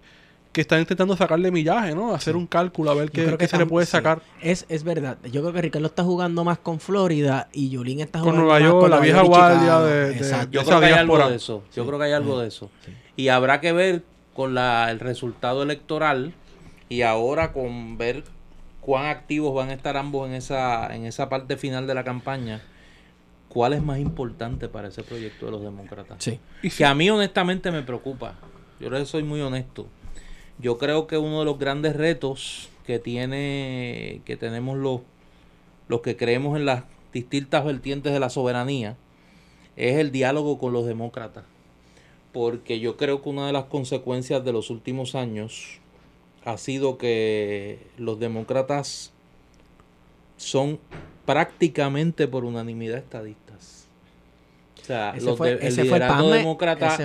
que 0.55 0.61
están 0.61 0.79
intentando 0.79 1.17
sacarle 1.17 1.51
millaje, 1.51 1.93
¿no? 1.93 2.15
Hacer 2.15 2.37
un 2.37 2.47
cálculo, 2.47 2.89
a 2.89 2.93
ver 2.95 3.11
qué, 3.11 3.25
creo 3.25 3.37
qué 3.37 3.45
se 3.47 3.57
le 3.57 3.65
puede 3.65 3.85
sí. 3.85 3.91
sacar. 3.91 4.21
Es, 4.41 4.65
es 4.69 4.85
verdad. 4.85 5.17
Yo 5.29 5.41
creo 5.41 5.51
que 5.51 5.61
Ricardo 5.61 5.85
está 5.87 6.03
jugando 6.03 6.45
más 6.45 6.59
con 6.59 6.79
Florida 6.79 7.49
y 7.51 7.69
Yulín 7.69 7.99
está 7.99 8.19
Con 8.19 8.29
jugando 8.29 8.41
Nueva 8.43 8.59
más 8.59 8.63
York, 8.69 8.79
con 8.81 8.89
la 8.89 8.97
Nueva 8.97 9.03
vieja 9.03 9.21
guardia 9.27 9.79
de- 9.81 10.05
de- 10.11 10.15
Exacto. 10.15 10.51
Yo 10.51 10.61
esa 10.61 10.69
creo 10.69 10.79
que 10.79 10.85
hay 10.85 10.93
algo 10.93 11.29
de 11.29 11.35
eso. 11.35 11.63
Yo 11.75 11.85
creo 11.85 11.99
que 11.99 12.05
hay 12.05 12.13
algo 12.13 12.39
de 12.39 12.47
eso. 12.47 12.71
Y 13.17 13.27
habrá 13.27 13.59
que 13.59 13.73
ver 13.73 14.03
con 14.33 14.53
la, 14.55 14.89
el 14.91 15.01
resultado 15.01 15.61
electoral 15.61 16.33
y 16.87 17.01
ahora 17.01 17.51
con 17.51 17.97
ver 17.97 18.23
cuán 18.79 19.07
activos 19.07 19.53
van 19.53 19.71
a 19.71 19.73
estar 19.73 19.97
ambos 19.97 20.25
en 20.29 20.35
esa, 20.35 20.95
en 20.95 21.05
esa 21.05 21.27
parte 21.27 21.57
final 21.57 21.85
de 21.85 21.95
la 21.95 22.05
campaña. 22.05 22.61
¿Cuál 23.49 23.73
es 23.73 23.83
más 23.83 23.99
importante 23.99 24.69
para 24.69 24.87
ese 24.87 25.03
proyecto 25.03 25.47
de 25.47 25.51
los 25.51 25.61
demócratas? 25.61 26.17
Sí. 26.23 26.39
Que 26.77 26.85
a 26.85 26.95
mí 26.95 27.09
honestamente 27.09 27.71
me 27.71 27.81
preocupa. 27.83 28.35
Yo 28.79 28.89
les 28.89 29.07
soy 29.09 29.23
muy 29.23 29.41
honesto. 29.41 29.87
Yo 30.59 30.77
creo 30.77 31.07
que 31.07 31.17
uno 31.17 31.39
de 31.39 31.45
los 31.45 31.59
grandes 31.59 31.95
retos 31.95 32.69
que 32.85 32.99
tiene, 32.99 34.21
que 34.25 34.37
tenemos 34.37 34.77
los, 34.77 35.01
los 35.87 36.01
que 36.01 36.15
creemos 36.15 36.57
en 36.57 36.65
las 36.65 36.83
distintas 37.13 37.65
vertientes 37.65 38.13
de 38.13 38.19
la 38.19 38.29
soberanía, 38.29 38.95
es 39.75 39.97
el 39.97 40.11
diálogo 40.11 40.57
con 40.57 40.71
los 40.73 40.85
demócratas. 40.85 41.43
Porque 42.31 42.79
yo 42.79 42.95
creo 42.97 43.21
que 43.21 43.29
una 43.29 43.47
de 43.47 43.53
las 43.53 43.65
consecuencias 43.65 44.43
de 44.45 44.51
los 44.53 44.69
últimos 44.69 45.15
años 45.15 45.79
ha 46.45 46.57
sido 46.57 46.97
que 46.97 47.79
los 47.97 48.19
demócratas 48.19 49.11
son 50.37 50.79
prácticamente 51.25 52.27
por 52.27 52.45
unanimidad 52.45 52.97
estadistas. 52.97 53.87
O 54.81 54.85
sea, 54.85 55.11
Ese 55.15 55.25
los 55.25 55.37
fue- 55.37 55.55
de- 55.55 55.67
el 55.67 55.73
liderato 55.75 56.13
demócrata, 56.37 56.95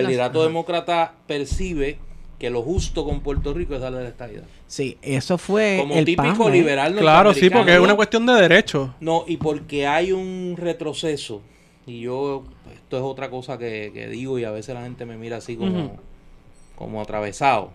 el 0.00 0.06
liderato 0.06 0.42
demócrata 0.44 1.14
percibe 1.26 1.98
que 2.38 2.50
lo 2.50 2.62
justo 2.62 3.04
con 3.04 3.20
Puerto 3.20 3.54
Rico 3.54 3.74
es 3.74 3.80
darle 3.80 4.02
la 4.02 4.08
estadidad. 4.08 4.44
Sí, 4.66 4.98
eso 5.02 5.38
fue 5.38 5.78
Como 5.80 5.94
el 5.94 6.04
típico 6.04 6.38
PASME. 6.38 6.52
liberal 6.52 6.96
Claro, 6.96 7.32
sí, 7.34 7.50
porque 7.50 7.74
es 7.74 7.80
una 7.80 7.94
cuestión 7.94 8.26
de 8.26 8.34
derechos. 8.34 8.90
No, 9.00 9.24
y 9.26 9.36
porque 9.36 9.86
hay 9.86 10.12
un 10.12 10.56
retroceso. 10.56 11.42
Y 11.86 12.00
yo, 12.00 12.44
esto 12.72 12.96
es 12.96 13.02
otra 13.02 13.30
cosa 13.30 13.58
que, 13.58 13.90
que 13.92 14.08
digo 14.08 14.38
y 14.38 14.44
a 14.44 14.50
veces 14.50 14.74
la 14.74 14.82
gente 14.82 15.04
me 15.04 15.16
mira 15.16 15.36
así 15.36 15.56
como, 15.56 15.96
como 16.76 17.00
atravesado. 17.00 17.72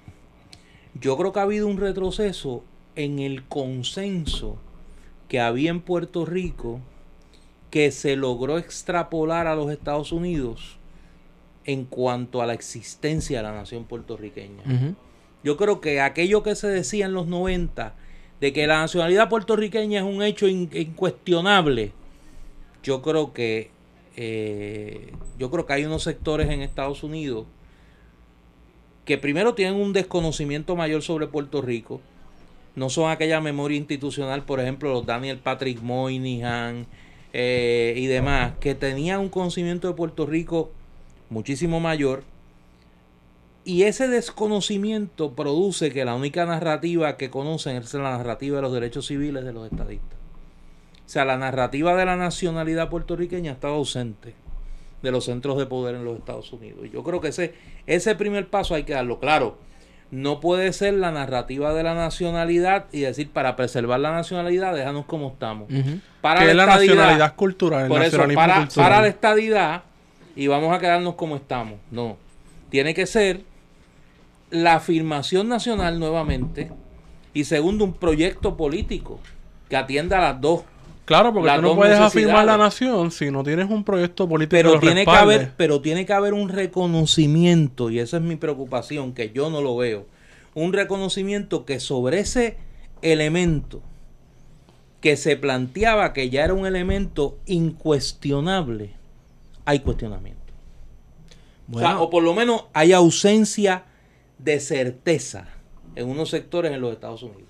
Yo 0.99 1.15
creo 1.15 1.31
que 1.31 1.39
ha 1.39 1.43
habido 1.43 1.67
un 1.67 1.77
retroceso 1.77 2.63
en 2.95 3.19
el 3.19 3.43
consenso 3.43 4.57
que 5.27 5.39
había 5.39 5.69
en 5.69 5.81
Puerto 5.81 6.25
Rico 6.25 6.79
que 7.69 7.91
se 7.91 8.15
logró 8.15 8.57
extrapolar 8.57 9.45
a 9.45 9.55
los 9.55 9.71
Estados 9.71 10.11
Unidos 10.11 10.78
en 11.71 11.85
cuanto 11.85 12.41
a 12.41 12.45
la 12.47 12.53
existencia 12.53 13.37
de 13.37 13.43
la 13.43 13.53
nación 13.53 13.83
puertorriqueña. 13.85 14.63
Yo 15.43 15.55
creo 15.57 15.79
que 15.81 16.01
aquello 16.01 16.41
que 16.43 16.55
se 16.55 16.67
decía 16.67 17.05
en 17.05 17.13
los 17.13 17.27
90 17.27 17.93
de 18.41 18.53
que 18.53 18.65
la 18.67 18.79
nacionalidad 18.79 19.29
puertorriqueña 19.29 19.99
es 19.99 20.05
un 20.05 20.23
hecho 20.23 20.47
in- 20.47 20.69
incuestionable, 20.73 21.91
yo 22.83 23.01
creo 23.01 23.33
que 23.33 23.69
eh, 24.15 25.13
yo 25.37 25.49
creo 25.51 25.65
que 25.65 25.73
hay 25.73 25.85
unos 25.85 26.03
sectores 26.03 26.49
en 26.49 26.61
Estados 26.61 27.03
Unidos 27.03 27.45
que 29.05 29.17
primero 29.17 29.53
tienen 29.55 29.75
un 29.79 29.93
desconocimiento 29.93 30.75
mayor 30.75 31.01
sobre 31.01 31.27
Puerto 31.27 31.61
Rico, 31.61 32.01
no 32.75 32.89
son 32.89 33.09
aquella 33.11 33.41
memoria 33.41 33.77
institucional, 33.77 34.43
por 34.43 34.59
ejemplo, 34.59 34.91
los 34.91 35.05
Daniel 35.05 35.37
Patrick 35.39 35.81
Moynihan 35.81 36.85
eh, 37.33 37.93
y 37.97 38.05
demás, 38.07 38.53
que 38.59 38.75
tenían 38.75 39.19
un 39.19 39.29
conocimiento 39.29 39.87
de 39.87 39.93
Puerto 39.93 40.25
Rico 40.25 40.71
muchísimo 41.29 41.79
mayor. 41.79 42.23
Y 43.65 43.83
ese 43.83 44.07
desconocimiento 44.07 45.33
produce 45.33 45.91
que 45.91 46.05
la 46.05 46.15
única 46.15 46.45
narrativa 46.45 47.17
que 47.17 47.29
conocen 47.29 47.75
es 47.77 47.93
la 47.93 48.17
narrativa 48.17 48.55
de 48.55 48.61
los 48.61 48.73
derechos 48.73 49.07
civiles 49.07 49.43
de 49.43 49.53
los 49.53 49.71
estadistas. 49.71 50.17
O 51.05 51.11
sea, 51.11 51.25
la 51.25 51.37
narrativa 51.37 51.95
de 51.95 52.05
la 52.05 52.15
nacionalidad 52.15 52.89
puertorriqueña 52.89 53.51
estaba 53.51 53.75
ausente 53.75 54.35
de 55.01 55.11
los 55.11 55.25
centros 55.25 55.57
de 55.57 55.65
poder 55.65 55.95
en 55.95 56.05
los 56.05 56.17
Estados 56.17 56.51
Unidos. 56.53 56.85
Y 56.85 56.89
yo 56.89 57.03
creo 57.03 57.21
que 57.21 57.29
ese, 57.29 57.53
ese 57.87 58.15
primer 58.15 58.47
paso 58.49 58.75
hay 58.75 58.83
que 58.83 58.93
darlo 58.93 59.19
claro. 59.19 59.57
No 60.11 60.39
puede 60.39 60.73
ser 60.73 60.95
la 60.95 61.11
narrativa 61.11 61.73
de 61.73 61.83
la 61.83 61.93
nacionalidad 61.93 62.87
y 62.91 63.01
decir 63.01 63.29
para 63.29 63.55
preservar 63.55 63.99
la 63.99 64.11
nacionalidad, 64.11 64.73
déjanos 64.73 65.05
como 65.05 65.29
estamos. 65.29 65.67
Para 66.21 66.41
que 66.41 66.49
es 66.49 66.55
la 66.55 66.65
nacionalidad 66.65 67.35
cultural, 67.35 67.83
el 67.83 67.87
por 67.87 68.01
eso, 68.01 68.17
nacionalismo 68.17 68.41
para, 68.41 68.57
cultural. 68.57 68.89
para 68.89 69.01
la 69.01 69.07
estadidad 69.07 69.83
y 70.39 70.47
vamos 70.47 70.73
a 70.73 70.79
quedarnos 70.79 71.15
como 71.15 71.35
estamos. 71.35 71.79
No. 71.91 72.15
Tiene 72.69 72.93
que 72.93 73.05
ser 73.05 73.41
la 74.51 74.75
afirmación 74.75 75.49
nacional 75.49 75.99
nuevamente 75.99 76.71
y 77.33 77.43
segundo, 77.43 77.83
un 77.83 77.91
proyecto 77.91 78.55
político 78.55 79.19
que 79.67 79.75
atienda 79.75 80.17
a 80.17 80.31
las 80.31 80.39
dos. 80.39 80.61
Claro, 81.03 81.33
porque 81.33 81.51
tú 81.55 81.61
no 81.61 81.75
puedes 81.75 81.99
afirmar 81.99 82.45
la 82.45 82.57
nación 82.57 83.11
si 83.11 83.31
no 83.31 83.43
tienes 83.43 83.69
un 83.69 83.83
proyecto 83.83 84.29
político 84.29 84.55
Pero 84.55 84.79
que 84.79 84.87
tiene 84.87 85.03
que 85.03 85.11
haber, 85.11 85.51
pero 85.57 85.81
tiene 85.81 86.05
que 86.05 86.13
haber 86.13 86.33
un 86.33 86.47
reconocimiento, 86.47 87.89
y 87.89 87.99
esa 87.99 88.15
es 88.15 88.23
mi 88.23 88.37
preocupación, 88.37 89.13
que 89.13 89.31
yo 89.31 89.49
no 89.49 89.61
lo 89.61 89.75
veo. 89.75 90.05
Un 90.53 90.71
reconocimiento 90.71 91.65
que 91.65 91.81
sobre 91.81 92.19
ese 92.19 92.55
elemento 93.01 93.81
que 95.01 95.17
se 95.17 95.35
planteaba 95.35 96.13
que 96.13 96.29
ya 96.29 96.45
era 96.45 96.53
un 96.53 96.65
elemento 96.65 97.37
incuestionable, 97.45 98.98
hay 99.69 99.79
cuestionamiento. 99.81 100.39
O, 101.71 101.77
sea, 101.77 101.99
o 101.99 102.09
por 102.09 102.23
lo 102.23 102.33
menos 102.33 102.65
hay 102.73 102.91
ausencia 102.91 103.83
de 104.39 104.59
certeza 104.59 105.47
en 105.95 106.09
unos 106.09 106.31
sectores 106.31 106.71
en 106.71 106.81
los 106.81 106.91
Estados 106.91 107.21
Unidos. 107.21 107.43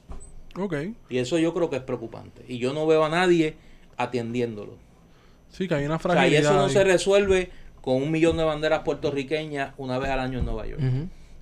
Ok. 0.58 0.76
Y 1.10 1.20
eso 1.20 1.38
yo 1.38 1.54
creo 1.54 1.70
que 1.70 1.78
es 1.78 1.82
preocupante. 1.84 2.44
Y 2.48 2.58
yo 2.58 2.74
no 2.74 2.86
veo 2.86 3.06
a 3.06 3.10
nadie 3.10 3.56
atendiéndolo. 3.96 4.78
Sí, 5.50 5.70
que 5.70 5.76
hay 5.76 5.86
una 5.86 5.96
O 5.96 6.00
sea, 6.00 6.12
y 6.12 6.14
fragilidad. 6.16 6.42
eso 6.42 6.54
no 6.56 6.66
ahí. 6.66 6.72
se 6.72 6.84
resuelve 6.84 7.52
con 7.80 7.96
un 7.96 8.12
millón 8.12 8.36
de 8.36 8.44
banderas 8.44 8.82
puertorriqueñas 8.82 9.74
una 9.78 9.98
vez 9.98 10.10
al 10.10 10.20
año 10.20 10.40
en 10.40 10.46
Nueva 10.46 10.68
York. 10.68 10.82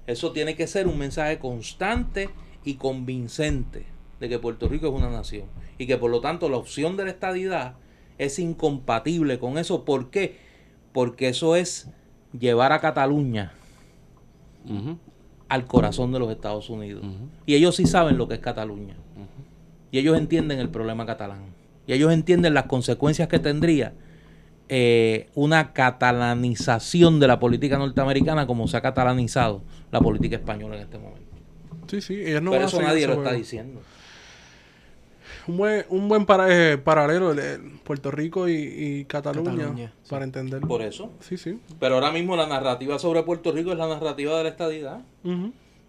Eso 0.06 0.32
tiene 0.32 0.56
que 0.56 0.68
ser 0.68 0.88
un 0.88 1.00
mensaje 1.00 1.40
constante 1.40 2.30
y 2.64 2.76
convincente 2.76 3.88
de 4.20 4.30
que 4.30 4.38
Puerto 4.38 4.70
Rico 4.70 4.88
es 4.88 4.94
una 4.94 5.10
nación. 5.10 5.46
Y 5.80 5.88
que 5.88 5.98
por 5.98 6.12
lo 6.12 6.22
tanto 6.22 6.50
la 6.50 6.58
opción 6.58 6.98
de 6.98 7.06
la 7.06 7.10
estadidad 7.10 7.76
es 8.20 8.38
incompatible 8.38 9.40
con 9.40 9.58
eso. 9.58 9.84
¿Por 9.84 10.12
qué? 10.12 10.46
Porque 10.98 11.28
eso 11.28 11.56
es 11.56 11.88
llevar 12.40 12.72
a 12.72 12.80
Cataluña 12.80 13.52
al 15.48 15.68
corazón 15.68 16.12
de 16.12 16.18
los 16.18 16.32
Estados 16.32 16.72
Unidos. 16.72 17.06
Y 17.46 17.54
ellos 17.54 17.76
sí 17.76 17.86
saben 17.86 18.18
lo 18.18 18.28
que 18.28 18.34
es 18.34 18.40
Cataluña. 18.40 18.96
Y 19.92 20.00
ellos 20.00 20.18
entienden 20.18 20.58
el 20.58 20.70
problema 20.70 21.06
catalán. 21.06 21.54
Y 21.86 21.94
ellos 21.94 22.12
entienden 22.12 22.56
las 22.56 22.66
consecuencias 22.66 23.28
que 23.28 23.38
tendría 23.38 23.94
eh, 24.70 25.30
una 25.36 25.72
catalanización 25.72 27.20
de 27.20 27.28
la 27.28 27.38
política 27.40 27.78
norteamericana 27.78 28.48
como 28.48 28.68
se 28.68 28.78
ha 28.78 28.82
catalanizado 28.82 29.62
la 29.92 30.02
política 30.02 30.38
española 30.38 30.78
en 30.78 30.82
este 30.82 30.98
momento. 30.98 31.30
Sí, 31.86 32.02
sí, 32.02 32.24
ellos 32.26 32.42
no 32.42 32.50
Pero 32.50 32.66
eso 32.66 32.82
nadie 32.82 33.06
lo 33.06 33.14
está 33.14 33.34
diciendo. 33.34 33.82
Un 35.48 35.58
buen, 35.58 35.86
un 35.90 36.08
buen 36.10 36.26
para- 36.26 36.48
eh, 36.74 36.78
paralelo, 36.78 37.32
el- 37.32 37.40
el 37.40 37.62
Puerto 37.84 38.12
Rico 38.12 38.48
y, 38.50 38.54
y 38.56 39.06
Cataluña, 39.06 39.52
Cataluña, 39.56 39.94
sí. 40.04 40.10
para 40.10 40.26
entender. 40.26 40.62
Por 40.62 40.82
eso. 40.82 41.12
Sí, 41.22 41.38
sí. 41.38 41.60
Pero 41.80 41.96
ahora 41.96 42.12
mismo 42.12 42.36
la 42.36 42.48
narrativa 42.48 43.00
sobre 43.00 43.24
Puerto 43.24 43.52
Rico 43.52 43.72
es 43.72 43.78
la 43.78 43.88
narrativa 43.88 44.38
de 44.38 44.44
la 44.44 44.50
estadidad. 44.50 45.00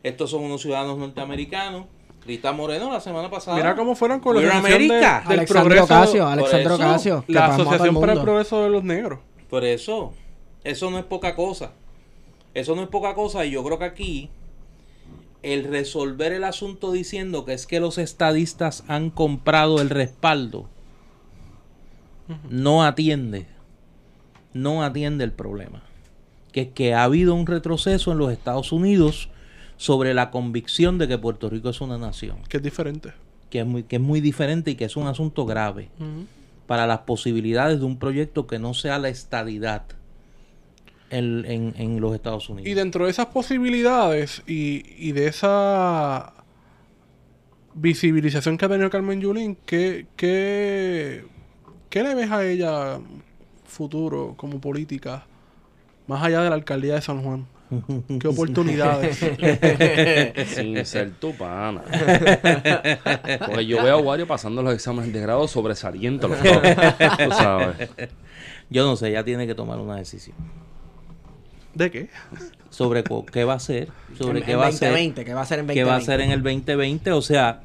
Estos 0.02 0.30
son 0.30 0.42
unos 0.44 0.62
ciudadanos 0.62 0.96
norteamericanos. 0.98 1.86
Rita 2.26 2.52
Moreno 2.52 2.92
la 2.92 3.00
semana 3.00 3.30
pasada. 3.30 3.56
Mira 3.56 3.74
cómo 3.74 3.94
fueron 3.94 4.20
con 4.20 4.36
la 4.36 4.42
Asociación 4.58 4.88
de- 4.88 4.94
del 4.96 5.04
Alexandro 5.04 5.62
progreso, 5.64 5.84
Ocasio, 5.84 6.28
eso, 6.28 7.24
que 7.26 7.32
la 7.32 7.46
Asociación 7.46 8.00
para 8.00 8.12
el. 8.12 8.20
Progreso 8.20 8.62
de 8.62 8.68
los 8.68 8.84
Negros. 8.84 9.18
Por 9.48 9.64
eso, 9.64 10.12
eso 10.62 10.90
no 10.90 10.98
es 10.98 11.04
poca 11.04 11.34
cosa. 11.34 11.72
Eso 12.54 12.74
no 12.76 12.82
es 12.82 12.88
poca 12.88 13.14
cosa 13.14 13.46
y 13.46 13.52
yo 13.52 13.64
creo 13.64 13.78
que 13.78 13.84
aquí 13.86 14.30
el 15.42 15.64
resolver 15.64 16.32
el 16.32 16.44
asunto 16.44 16.92
diciendo 16.92 17.44
que 17.44 17.52
es 17.52 17.66
que 17.66 17.80
los 17.80 17.98
estadistas 17.98 18.84
han 18.88 19.10
comprado 19.10 19.80
el 19.80 19.90
respaldo 19.90 20.68
no 22.50 22.84
atiende, 22.84 23.46
no 24.52 24.82
atiende 24.84 25.24
el 25.24 25.32
problema. 25.32 25.82
Que 26.52 26.62
es 26.62 26.68
que 26.68 26.94
ha 26.94 27.04
habido 27.04 27.34
un 27.34 27.46
retroceso 27.46 28.12
en 28.12 28.18
los 28.18 28.32
Estados 28.32 28.72
Unidos 28.72 29.30
sobre 29.76 30.12
la 30.14 30.30
convicción 30.30 30.98
de 30.98 31.08
que 31.08 31.18
Puerto 31.18 31.48
Rico 31.48 31.70
es 31.70 31.80
una 31.80 31.98
nación, 31.98 32.38
Que 32.48 32.58
es 32.58 32.62
diferente. 32.62 33.12
que 33.50 33.60
es 33.60 33.66
muy, 33.66 33.82
que 33.84 33.96
es 33.96 34.02
muy 34.02 34.20
diferente 34.20 34.72
y 34.72 34.74
que 34.74 34.84
es 34.84 34.96
un 34.96 35.06
asunto 35.06 35.46
grave 35.46 35.88
para 36.66 36.86
las 36.86 37.00
posibilidades 37.00 37.78
de 37.80 37.86
un 37.86 37.98
proyecto 37.98 38.46
que 38.46 38.58
no 38.58 38.74
sea 38.74 38.98
la 38.98 39.08
estadidad 39.08 39.84
en, 41.10 41.44
en- 41.46 41.74
en 41.76 42.00
los 42.00 42.14
Estados 42.14 42.48
Unidos. 42.48 42.68
Y 42.68 42.74
dentro 42.74 43.04
de 43.06 43.10
esas 43.10 43.26
posibilidades 43.26 44.42
y, 44.46 44.84
y 44.98 45.12
de 45.12 45.26
esa 45.28 46.32
visibilización 47.74 48.56
que 48.58 48.64
ha 48.64 48.68
tenido 48.68 48.90
Carmen 48.90 49.20
Yulín, 49.20 49.56
¿qué, 49.66 50.06
qué, 50.16 51.24
qué 51.90 52.02
le 52.02 52.14
ves 52.14 52.30
a 52.30 52.44
ella 52.46 52.98
futuro 53.64 54.34
como 54.36 54.60
política 54.60 55.26
más 56.06 56.22
allá 56.24 56.40
de 56.42 56.48
la 56.50 56.56
alcaldía 56.56 56.94
de 56.94 57.00
San 57.02 57.22
Juan? 57.22 57.46
¿Qué 58.18 58.28
oportunidades? 58.28 59.18
Sin 60.48 60.84
ser 60.86 61.10
tu 61.12 61.34
pana. 61.34 61.82
Porque 63.46 63.66
yo 63.66 63.82
veo 63.82 63.98
a 63.98 64.00
Wario 64.00 64.26
pasando 64.26 64.62
los 64.62 64.72
exámenes 64.74 65.12
de 65.12 65.20
grado 65.20 65.46
sobresalientes. 65.46 66.28
Los 66.30 66.42
dos, 66.42 66.62
tú 66.62 67.30
sabes. 67.32 67.90
Yo 68.70 68.86
no 68.86 68.96
sé, 68.96 69.08
ella 69.10 69.22
tiene 69.22 69.46
que 69.46 69.54
tomar 69.54 69.78
una 69.78 69.96
decisión 69.96 70.36
¿De 71.78 71.90
qué? 71.90 72.08
sobre 72.70 73.02
qué 73.32 73.44
va 73.44 73.54
a 73.54 73.56
hacer, 73.56 73.88
sobre 74.18 74.40
En- 74.40 74.44
qué 74.44 74.52
en 74.52 74.58
va 74.58 74.66
a 74.66 74.68
hacer, 74.68 74.90
2020, 74.90 75.24
¿qué 75.24 75.32
va 75.34 75.40
a 75.40 75.42
hacer 75.44 75.58
en 75.60 75.66
qué 75.68 75.84
va 75.84 75.94
a 75.94 75.96
hacer 75.96 76.20
en 76.20 76.30
el 76.32 76.42
2020. 76.42 77.12
O 77.12 77.22
sea, 77.22 77.62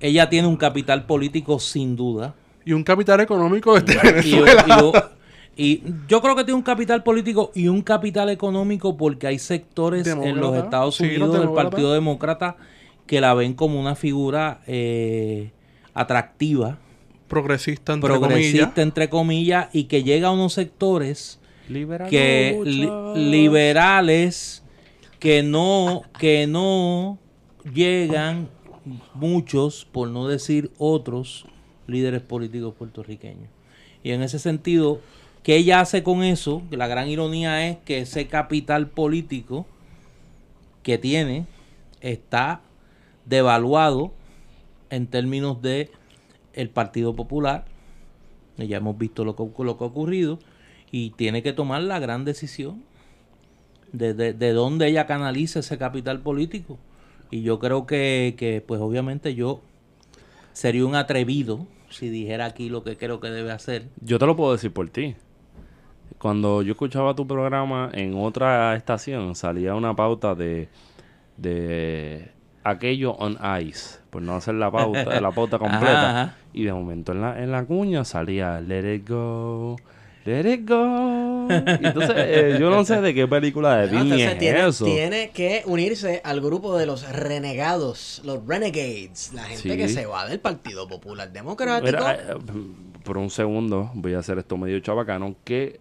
ella 0.00 0.28
tiene 0.28 0.48
un 0.48 0.56
capital 0.56 1.04
político 1.04 1.58
sin 1.60 1.94
duda. 1.96 2.34
Y 2.64 2.72
un 2.72 2.82
capital 2.82 3.20
económico 3.20 3.78
desde 3.78 3.94
Y, 4.28 4.38
Venezuela. 4.40 5.10
y- 5.56 5.62
y 5.62 5.82
yo 6.08 6.20
creo 6.20 6.34
que 6.36 6.44
tiene 6.44 6.56
un 6.56 6.62
capital 6.62 7.02
político 7.02 7.50
y 7.54 7.68
un 7.68 7.80
capital 7.82 8.28
económico 8.30 8.96
porque 8.96 9.26
hay 9.26 9.38
sectores 9.38 10.06
en 10.06 10.38
los. 10.40 10.54
Estados 10.56 10.96
Sí, 10.96 11.04
Unidos 11.04 11.38
del. 11.38 11.50
Partido 11.50 11.92
Demócrata 11.94 12.56
que 13.06 13.20
la 13.20 13.34
ven 13.34 13.54
como 13.54 13.80
una 13.80 13.94
figura 13.94 14.60
eh, 14.66 15.50
atractiva, 15.94 16.78
Progresista, 17.28 17.92
entre 17.94 18.08
progresista 18.10 18.66
comillas. 18.66 18.78
entre 18.78 19.08
comillas, 19.08 19.68
y 19.72 19.84
que 19.84 20.02
llega 20.02 20.28
a 20.28 20.30
unos 20.32 20.52
sectores 20.54 21.40
Liberal 21.68 22.08
que 22.08 22.60
li- 22.64 22.90
liberales 23.30 24.62
que 25.18 25.42
no 25.42 26.02
que 26.18 26.46
no 26.46 27.18
llegan 27.74 28.48
muchos 29.14 29.84
por 29.90 30.08
no 30.08 30.28
decir 30.28 30.70
otros 30.78 31.46
líderes 31.86 32.22
políticos 32.22 32.74
puertorriqueños. 32.78 33.48
Y 34.04 34.12
en 34.12 34.22
ese 34.22 34.38
sentido 34.38 35.00
qué 35.42 35.56
ella 35.56 35.80
hace 35.80 36.02
con 36.02 36.22
eso 36.22 36.62
la 36.70 36.86
gran 36.86 37.08
ironía 37.08 37.68
es 37.68 37.78
que 37.84 37.98
ese 37.98 38.28
capital 38.28 38.88
político 38.88 39.66
que 40.82 40.98
tiene 40.98 41.46
está 42.00 42.60
devaluado 43.24 44.12
en 44.90 45.08
términos 45.08 45.60
de 45.62 45.90
el 46.52 46.70
Partido 46.70 47.16
Popular. 47.16 47.64
Ya 48.56 48.76
hemos 48.76 48.96
visto 48.96 49.24
lo 49.24 49.34
que, 49.34 49.42
lo 49.64 49.76
que 49.76 49.84
ha 49.84 49.86
ocurrido 49.88 50.38
y 50.90 51.10
tiene 51.10 51.42
que 51.42 51.52
tomar 51.52 51.82
la 51.82 51.98
gran 51.98 52.24
decisión 52.24 52.82
de, 53.92 54.14
de, 54.14 54.32
de 54.32 54.52
dónde 54.52 54.88
ella 54.88 55.06
canaliza 55.06 55.60
ese 55.60 55.78
capital 55.78 56.20
político. 56.20 56.78
Y 57.30 57.42
yo 57.42 57.58
creo 57.58 57.86
que, 57.86 58.34
que, 58.38 58.60
pues 58.60 58.80
obviamente 58.80 59.34
yo 59.34 59.60
sería 60.52 60.86
un 60.86 60.94
atrevido 60.94 61.66
si 61.90 62.08
dijera 62.08 62.46
aquí 62.46 62.68
lo 62.68 62.82
que 62.84 62.96
creo 62.96 63.20
que 63.20 63.28
debe 63.30 63.50
hacer. 63.52 63.88
Yo 64.00 64.18
te 64.18 64.26
lo 64.26 64.36
puedo 64.36 64.52
decir 64.52 64.72
por 64.72 64.88
ti. 64.90 65.14
cuando 66.18 66.62
yo 66.62 66.72
escuchaba 66.72 67.14
tu 67.14 67.26
programa 67.26 67.90
en 67.92 68.14
otra 68.16 68.74
estación, 68.76 69.34
salía 69.34 69.74
una 69.74 69.94
pauta 69.94 70.34
de, 70.34 70.68
de 71.36 72.30
aquello 72.64 73.12
on 73.12 73.38
ice, 73.60 73.98
por 74.10 74.22
no 74.22 74.34
hacer 74.36 74.54
la 74.54 74.70
pauta, 74.70 75.20
la 75.20 75.30
pauta 75.30 75.58
completa. 75.60 76.10
Ajá, 76.10 76.22
ajá. 76.22 76.36
Y 76.52 76.64
de 76.64 76.72
momento 76.72 77.12
en 77.12 77.20
la, 77.20 77.42
en 77.42 77.52
la 77.52 77.64
cuña 77.64 78.04
salía 78.04 78.60
Let 78.60 78.94
it 78.94 79.08
go, 79.08 79.76
let 80.26 80.52
it 80.52 80.68
go. 80.68 81.46
Y 81.48 81.86
entonces 81.86 82.14
eh, 82.16 82.56
yo 82.60 82.68
no 82.70 82.84
sé 82.84 83.00
de 83.00 83.14
qué 83.14 83.26
película 83.28 83.76
de 83.78 83.88
Disney 83.96 84.22
es 84.22 84.38
tiene, 84.38 84.66
eso. 84.66 84.84
tiene 84.84 85.30
que 85.30 85.62
unirse 85.66 86.20
al 86.24 86.40
grupo 86.40 86.76
de 86.76 86.86
los 86.86 87.08
renegados, 87.10 88.20
los 88.24 88.44
renegades, 88.46 89.32
la 89.34 89.42
gente 89.44 89.70
Sí. 89.70 89.76
que 89.76 89.88
se 89.88 90.06
va 90.06 90.26
del 90.26 90.40
Partido 90.40 90.88
Popular 90.88 91.32
Democrático. 91.32 91.86
Mira, 91.98 92.14
eh, 92.14 92.34
por 93.04 93.18
un 93.18 93.30
segundo 93.30 93.90
voy 93.94 94.14
a 94.14 94.18
hacer 94.18 94.38
esto 94.38 94.56
medio 94.56 94.78
chabacano 94.80 95.36
que 95.44 95.78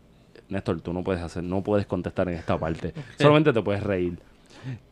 Néstor 0.49 0.79
tú 0.81 0.93
no 0.93 1.03
puedes 1.03 1.23
hacer 1.23 1.41
no 1.43 1.63
puedes 1.63 1.87
contestar 1.87 2.29
en 2.29 2.35
esta 2.35 2.55
parte 2.59 2.93
solamente 3.17 3.51
te 3.51 3.61
puedes 3.63 3.81
reír 3.81 4.19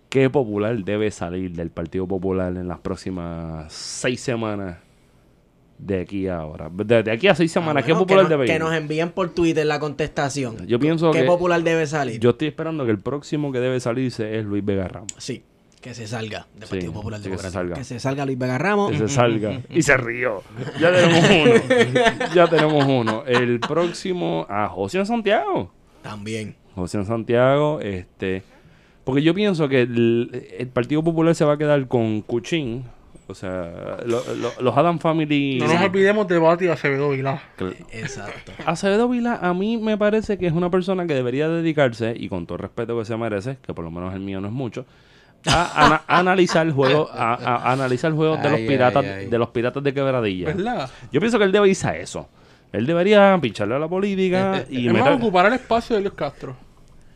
¿qué 0.09 0.31
popular 0.31 0.75
debe 0.83 1.11
salir 1.11 1.51
del 1.51 1.69
Partido 1.69 2.07
Popular 2.07 2.51
en 2.57 2.67
las 2.67 2.79
próximas 2.79 3.71
seis 3.71 4.19
semanas 4.19 4.77
de 5.85 6.01
aquí 6.01 6.27
a 6.27 6.37
ahora 6.37 6.69
de, 6.71 7.03
de 7.03 7.11
aquí 7.11 7.27
a 7.27 7.35
seis 7.35 7.51
Ah, 7.51 7.59
semanas 7.61 7.83
bueno, 7.83 7.87
¿qué 7.87 7.93
popular 7.99 8.27
debe 8.29 8.45
que 8.45 8.59
nos 8.59 8.73
envíen 8.73 9.09
por 9.11 9.29
Twitter 9.33 9.65
la 9.65 9.79
contestación. 9.79 10.65
yo 10.67 10.79
pienso 10.79 11.11
¿Qué 11.11 11.21
que 11.21 11.25
popular 11.25 11.61
debe 11.63 11.85
salir? 11.87 12.19
yo 12.19 12.31
estoy 12.31 12.47
esperando 12.49 12.85
que 12.85 12.91
el 12.91 12.99
próximo 12.99 13.51
que 13.51 13.59
debe 13.59 13.79
salirse 13.79 14.37
es 14.39 14.45
Luis 14.45 14.63
Vega 14.63 14.87
Ramos 14.87 15.11
Sí, 15.17 15.43
que 15.81 15.93
se 15.93 16.07
salga 16.07 16.47
del 16.55 16.63
Sí, 16.63 16.69
Partido 16.75 16.93
Popular 16.93 17.19
sí, 17.19 17.29
que 17.29 17.37
se 17.37 17.43
Democrático. 17.43 17.59
salga. 17.59 17.75
Que 17.75 17.83
se 17.83 17.99
salga 17.99 18.25
Luis 18.25 18.37
Vega 18.37 18.57
Ramos. 18.57 18.91
que 18.91 18.97
se 18.99 19.07
salga 19.09 19.61
y 19.69 19.81
se 19.81 19.97
rió 19.97 20.41
ya 20.79 20.91
tenemos 20.91 21.29
uno 21.29 21.53
ya 22.35 22.47
tenemos 22.47 22.85
uno 22.85 23.23
el 23.27 23.59
próximo 23.59 24.45
a 24.49 24.67
José 24.69 25.05
Santiago 25.05 25.71
También. 26.01 26.55
José 26.75 27.03
Santiago, 27.05 27.79
este, 27.81 28.41
porque 29.03 29.21
yo 29.21 29.33
pienso 29.35 29.67
que 29.69 29.81
el, 29.81 30.47
el 30.57 30.67
Partido 30.69 31.03
Popular 31.03 31.35
se 31.35 31.45
va 31.45 31.53
a 31.53 31.57
quedar 31.57 31.87
con 31.87 32.21
Cuchín, 32.21 32.83
o 33.27 33.35
sea, 33.35 33.97
lo- 34.05 34.23
lo- 34.35 34.51
los 34.61 34.77
Adam 34.77 34.99
Family. 34.99 35.57
No 35.59 35.67
nos 35.67 35.81
olvidemos 35.81 36.27
de 36.27 36.37
Bati 36.39 36.67
Acevedo 36.67 37.09
Vilá. 37.11 37.41
Exacto. 37.91 38.51
Acevedo 38.65 39.07
Vila 39.09 39.39
a 39.41 39.53
mí 39.53 39.77
me 39.77 39.97
parece 39.97 40.37
que 40.37 40.47
es 40.47 40.53
una 40.53 40.69
persona 40.69 41.05
que 41.07 41.13
debería 41.13 41.47
dedicarse, 41.49 42.13
y 42.17 42.29
con 42.29 42.45
todo 42.45 42.55
el 42.57 42.61
respeto 42.63 42.97
que 42.99 43.05
se 43.05 43.15
merece, 43.17 43.57
que 43.65 43.73
por 43.73 43.83
lo 43.85 43.91
menos 43.91 44.13
el 44.13 44.19
mío 44.21 44.41
no 44.41 44.47
es 44.47 44.53
mucho, 44.53 44.85
a, 45.45 45.85
ana- 45.85 46.01
a 46.07 46.19
analizar 46.19 46.69
juegos, 46.71 47.09
a, 47.13 47.33
a- 47.33 47.55
a 47.69 47.71
analizar 47.73 48.11
juegos 48.13 48.41
de 48.41 48.49
los 48.49 48.59
piratas, 48.61 49.03
ay, 49.03 49.11
ay. 49.11 49.25
de 49.27 49.37
los 49.37 49.49
piratas 49.49 49.83
de 49.83 49.93
quebradilla. 49.93 50.53
¿Verdad? 50.53 50.89
Yo 51.11 51.19
pienso 51.19 51.37
que 51.37 51.45
él 51.45 51.51
debe 51.51 51.69
irse 51.69 51.87
a 51.87 51.97
eso. 51.97 52.29
Él 52.71 52.85
debería 52.87 53.37
pincharle 53.41 53.75
a 53.75 53.79
la 53.79 53.87
política 53.87 54.63
y 54.69 54.87
Es 54.87 54.93
más, 54.93 55.03
meter... 55.03 55.13
ocupar 55.17 55.45
el 55.45 55.53
espacio 55.53 55.95
de 55.95 55.99
Elios 55.99 56.15
Castro. 56.15 56.55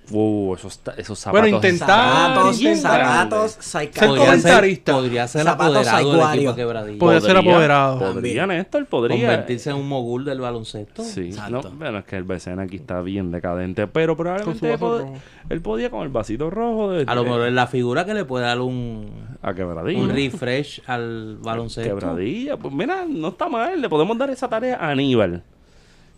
Uh, 0.10 0.56
esos, 0.56 0.80
esos 0.98 1.20
zapatos. 1.20 1.42
Bueno, 1.52 1.58
intentar- 1.58 2.34
Zapatos, 2.36 2.58
zapatos, 2.82 3.52
Ser 3.52 3.64
psychiatric. 3.64 4.08
Podría 4.08 4.26
ser, 4.26 4.42
comentarista. 4.42 4.94
podría 4.94 5.28
ser 5.28 5.44
Zapatos 5.44 5.88
apoderado 5.88 6.28
del 6.30 6.38
equipo 6.40 6.56
quebradilla. 6.56 7.00
Podría 7.00 7.22
ser 7.22 7.38
apoderado. 7.38 8.00
Podría. 8.00 8.48
Néstor, 8.48 8.86
podría. 8.86 9.18
Convertirse 9.18 9.70
en 9.72 9.76
un 9.76 9.90
mogul 9.90 10.24
del 10.24 10.40
baloncesto. 10.40 11.04
Sí, 11.04 11.32
no, 11.50 11.62
bueno, 11.62 11.98
es 12.00 12.06
que 12.06 12.16
el 12.16 12.24
BCN 12.24 12.60
aquí 12.62 12.78
está 12.78 13.02
bien 13.02 13.32
decadente, 13.32 13.88
pero 13.88 14.16
probablemente 14.16 14.78
pod- 14.80 15.00
rojo. 15.02 15.14
él 15.50 15.62
podía 15.62 15.90
con 15.90 16.04
el 16.04 16.10
vasito 16.10 16.50
rojo 16.50 16.92
de, 16.92 17.04
A 17.06 17.14
lo 17.14 17.24
mejor 17.24 17.48
es 17.48 17.54
la 17.54 17.68
figura 17.68 18.06
que 18.06 18.14
le 18.14 18.24
puede 18.24 18.46
dar 18.46 18.62
un, 18.62 19.10
a 19.42 19.54
quebradilla. 19.54 20.00
un 20.02 20.10
refresh 20.10 20.82
al 20.88 21.38
baloncesto. 21.42 21.90
Quebradilla, 21.90 22.56
pues 22.56 22.74
mira, 22.74 23.04
no 23.08 23.28
está 23.28 23.50
mal, 23.50 23.82
le 23.82 23.90
podemos 23.90 24.18
dar 24.18 24.30
esa 24.30 24.48
tarea 24.48 24.78
a 24.78 24.90
Aníbal. 24.90 25.44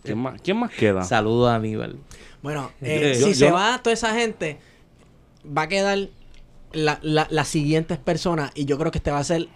¿Quién 0.02 0.16
más, 0.18 0.40
quién 0.40 0.56
más 0.56 0.70
queda? 0.70 1.02
Saludos 1.02 1.50
a 1.50 1.56
Aníbal. 1.56 1.96
Bueno, 2.42 2.72
eh, 2.80 3.16
Yo- 3.18 3.26
si 3.26 3.32
yo 3.32 3.38
se 3.38 3.48
no- 3.50 3.54
va 3.56 3.80
toda 3.82 3.92
esa 3.94 4.14
gente, 4.14 4.58
va 5.46 5.62
a 5.62 5.68
quedar 5.68 5.98
la- 6.72 6.98
la- 7.02 7.26
las 7.30 7.48
siguientes 7.48 7.98
personas. 7.98 8.50
Y 8.54 8.64
yo 8.64 8.78
creo 8.78 8.90
que 8.90 8.98
este 8.98 9.10
va 9.10 9.18
a 9.18 9.24
ser, 9.24 9.48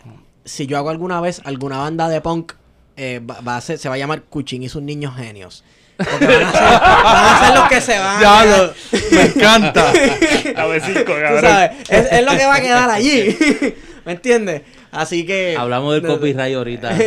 si 0.44 0.66
yo 0.66 0.77
hago 0.77 0.90
alguna 0.90 1.20
vez 1.20 1.40
alguna 1.44 1.78
banda 1.78 2.09
de 2.09 2.20
punk, 2.20 2.52
eh, 2.97 3.20
va, 3.28 3.40
va 3.40 3.56
a 3.56 3.61
ser, 3.61 3.78
se 3.78 3.89
va 3.89 3.94
a 3.94 3.98
llamar 3.98 4.23
Cuchín 4.23 4.62
y 4.62 4.69
sus 4.69 4.82
niños 4.82 5.16
genios. 5.16 5.65
Porque 5.97 6.27
van 6.27 6.43
a 6.43 6.52
ser, 6.52 6.61
van 6.81 7.27
a 7.35 7.47
ser 7.47 7.55
los 7.59 7.69
que 7.69 7.81
se 7.81 7.98
van 7.98 8.20
Ya, 8.20 8.44
lo- 8.44 8.74
me 9.12 9.23
encanta. 9.23 9.90
A 10.56 10.66
ver, 10.66 10.82
cinco, 10.82 11.12
es 11.16 12.24
lo 12.24 12.32
que 12.36 12.47
va 12.47 12.55
a 12.56 12.61
quedar 12.61 12.90
allí. 12.90 13.36
¿Me 14.05 14.12
entiendes? 14.12 14.62
Así 14.94 15.26
que. 15.26 15.56
Hablamos 15.58 15.94
del 15.94 16.02
copyright 16.06 16.54
ahorita. 16.56 16.96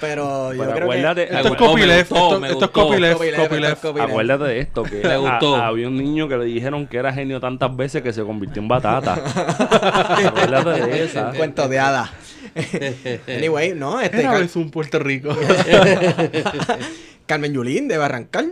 Pero 0.00 0.52
yo 0.52 0.58
Pero 0.58 0.72
creo 0.72 0.84
acuérdate, 0.84 1.28
que. 1.28 1.34
Esto 1.36 1.48
es 1.48 1.56
copyleft. 1.56 2.12
Esto 2.12 2.44
esto 2.46 2.64
es 2.64 2.70
copyleft. 2.70 3.84
Acuérdate 4.00 4.44
de 4.44 4.60
esto, 4.60 4.82
que 4.82 5.02
Le 5.06 5.16
gustó. 5.16 5.56
a- 5.56 5.66
había 5.68 5.88
un 5.88 5.96
niño 5.96 6.28
que 6.28 6.36
le 6.36 6.44
dijeron 6.46 6.86
que 6.86 6.96
era 6.98 7.12
genio 7.12 7.40
tantas 7.40 7.74
veces 7.76 8.02
que 8.02 8.12
se 8.12 8.22
convirtió 8.22 8.62
en 8.62 8.68
batata. 8.68 9.14
Acuérdate 10.26 10.86
de 10.86 11.04
esa. 11.04 11.32
Cuento 11.32 11.68
de 11.68 11.78
hada. 11.78 12.10
anyway, 13.28 13.74
no, 13.74 14.00
este. 14.00 14.20
Era 14.20 14.38
vez 14.38 14.56
un 14.56 14.70
Puerto 14.70 14.98
Rico. 14.98 15.36
Carmen 17.26 17.52
Yulín 17.52 17.88
debe 17.88 18.04
arrancar. 18.04 18.44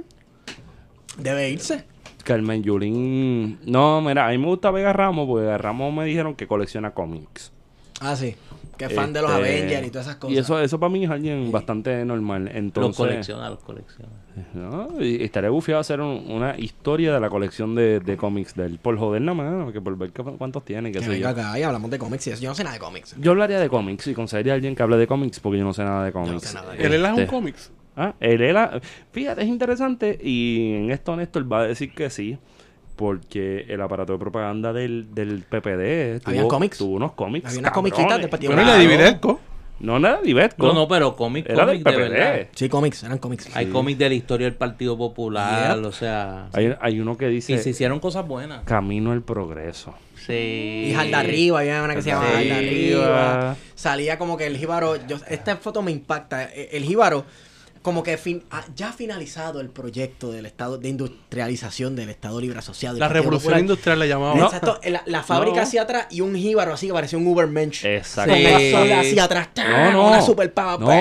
Debe 1.17 1.49
irse. 1.51 1.85
Carmen 2.25 2.63
Yulín. 2.63 3.59
No, 3.67 4.01
mira, 4.01 4.27
a 4.27 4.31
mí 4.31 4.39
me 4.39 4.47
gusta 4.47 4.71
Vega 4.71 4.93
Ramos 4.93 5.27
porque 5.29 5.45
Vega 5.45 5.59
Ramos 5.59 5.93
me 5.95 6.05
dijeron 6.05 6.35
que 6.35 6.47
colecciona 6.47 6.93
cómics. 6.93 7.53
Ah, 8.01 8.17
sí. 8.17 8.35
Que 8.77 8.87
es 8.87 8.93
fan 8.93 9.13
de 9.13 9.23
los 9.23 9.31
Este, 9.31 9.41
Avengers 9.41 9.87
y 9.87 9.91
todas 9.91 10.07
esas 10.09 10.17
cosas. 10.17 10.35
Y 10.35 10.39
eso, 10.39 10.59
eso 10.61 10.81
para 10.81 10.91
mí 10.91 11.05
es 11.05 11.11
alguien 11.11 11.53
bastante 11.53 12.05
normal. 12.05 12.51
Entonces, 12.53 12.89
los 12.99 13.09
colecciona, 13.09 13.49
los 13.49 13.61
colecciona. 13.61 14.09
¿no? 14.53 14.89
Y 15.01 15.23
estaría 15.23 15.49
bufiado 15.51 15.81
hacer 15.81 16.01
un- 16.01 16.25
una 16.29 16.59
historia 16.59 17.15
de 17.15 17.21
la 17.21 17.31
colección 17.31 17.77
de, 17.77 18.01
de 18.01 18.17
cómics 18.17 18.57
del 18.57 18.81
por 18.81 18.99
joder 18.99 19.23
nada 19.23 19.35
más, 19.65 19.73
que 19.73 19.81
por 19.81 19.97
ver 19.97 20.11
cuántos 20.11 20.65
tiene, 20.65 20.91
Que 20.91 20.99
venga 20.99 21.15
yo. 21.17 21.29
acá 21.29 21.57
y 21.57 21.63
hablamos 21.63 21.89
de 21.89 21.99
cómics 22.01 22.27
y 22.27 22.31
eso. 22.31 22.43
Yo 22.43 22.49
no 22.49 22.57
sé 22.57 22.65
nada 22.65 22.75
de 22.75 22.81
cómics. 22.81 23.15
Yo 23.21 23.31
hablaría 23.31 23.61
de 23.61 23.69
cómics 23.69 24.09
y 24.09 24.15
conseguiría 24.15 24.55
a 24.55 24.57
alguien 24.57 24.75
que 24.75 24.83
hable 24.83 24.97
de 24.97 25.07
cómics 25.07 25.39
porque 25.39 25.59
yo 25.59 25.65
no 25.65 25.73
sé 25.73 25.85
nada 25.85 26.05
de 26.05 26.11
cómics. 26.11 26.43
sé 26.43 26.55
nada 26.55 26.73
de 26.73 26.85
Él 26.85 26.95
es 26.95 27.01
un 27.01 27.07
Este, 27.21 27.27
cómics. 27.29 27.71
Ah, 27.97 28.15
él 28.21 28.41
era. 28.43 28.81
Fíjate, 29.13 29.43
es 29.43 29.49
interesante. 29.49 30.19
Y 30.23 30.75
en 30.75 30.91
esto 30.91 31.15
Néstor 31.17 31.51
va 31.53 31.61
a 31.61 31.67
decir 31.67 31.93
que 31.95 32.11
sí. 32.11 32.39
Porque 32.97 33.67
el 33.69 33.81
aparato 33.81 34.13
de 34.13 34.19
propaganda 34.21 34.73
del, 34.73 35.13
del 35.15 35.43
PPD 35.43 36.21
tuvo, 36.21 36.31
¿Habían 36.31 36.49
cómics? 36.49 36.79
tuvo 36.79 36.95
unos 36.95 37.13
cómics. 37.13 37.47
Había 37.49 37.59
unas 37.61 37.73
comiquitas 37.73 38.21
del 38.21 38.29
Partido 38.31 38.53
Bueno, 38.53 38.63
y 38.63 38.67
la 38.67 38.73
Claro. 38.77 38.89
Dividesco. 38.89 39.41
No, 39.81 39.99
no 39.99 40.07
era 40.09 40.23
Divesco. 40.23 40.65
No, 40.69 40.73
no, 40.73 40.87
pero 40.89 41.17
cómic, 41.17 41.47
Era 41.51 41.67
del 41.67 41.83
cómic 41.83 41.85
de 41.85 41.91
PPD. 41.93 42.11
verdad. 42.13 42.47
Sí, 42.55 42.69
cómics, 42.69 43.03
eran 43.03 43.19
cómics. 43.19 43.57
Hay 43.57 43.67
cómics 43.67 43.99
de 43.99 44.09
la 44.09 44.15
historia 44.15 44.47
del 44.47 44.55
Partido 44.55 44.97
Popular, 44.97 45.77
o 45.79 45.91
sea... 45.91 46.47
Hay, 46.53 46.73
hay 46.81 47.01
uno 47.01 47.17
que 47.19 47.29
Y 47.29 47.35
dice 47.35 47.59
se 47.59 47.71
hicieron 47.71 47.99
cosas 47.99 48.27
buenas. 48.27 48.63
Camino 48.65 49.11
al 49.11 49.23
Progreso. 49.23 49.93
Sí. 50.15 50.91
Y 50.91 50.95
Jalda 50.95 51.19
Arriba, 51.19 51.59
había 51.59 51.83
una 51.83 51.97
que 51.97 52.03
se 52.03 52.11
llamaba. 52.11 52.31
Jalda 52.31 52.57
Arriba. 52.59 53.57
Salía 53.75 54.17
como 54.17 54.37
que 54.37 54.47
el 54.47 54.57
jíbaro. 54.57 54.95
Yo, 55.09 55.17
esta 55.29 55.57
foto 55.57 55.83
me 55.83 55.91
impacta. 55.91 56.45
eh, 56.45 56.69
El 56.73 56.85
jíbaro, 56.85 57.25
como 57.85 58.03
que 58.03 58.17
fin, 58.17 58.43
ah, 58.51 58.65
ya 58.75 58.89
ha 58.89 58.93
finalizado 58.95 59.61
el 59.61 59.69
proyecto 59.69 60.33
del 60.33 60.47
Estado 60.47 60.79
de 60.79 60.89
industrialización 60.89 61.95
del 61.95 62.09
Estado 62.09 62.41
Libre 62.41 62.59
Asociado. 62.59 62.99
La 62.99 63.09
revolución 63.09 63.43
Popular. 63.43 63.61
industrial 63.61 63.99
la 63.99 64.07
llamaban. 64.07 64.39
Exacto, 64.43 64.81
la, 64.91 65.03
la 65.05 65.23
fábrica 65.23 65.59
No. 65.59 65.63
hacia 65.63 65.83
atrás 65.83 66.07
y 66.11 66.23
un 66.23 66.35
jíbaro 66.35 66.73
así 66.73 66.87
que 66.87 66.95
parecía 66.95 67.19
un 67.19 67.27
Ubermensch. 67.27 67.85
Exacto. 67.85 68.33
Con 68.33 68.41
Sí. 68.41 68.93
hacia 68.93 69.25
atrás. 69.25 69.49
No, 69.57 69.93
no. 69.93 70.09
Una 70.09 70.23
super 70.23 70.51
pava. 70.53 70.97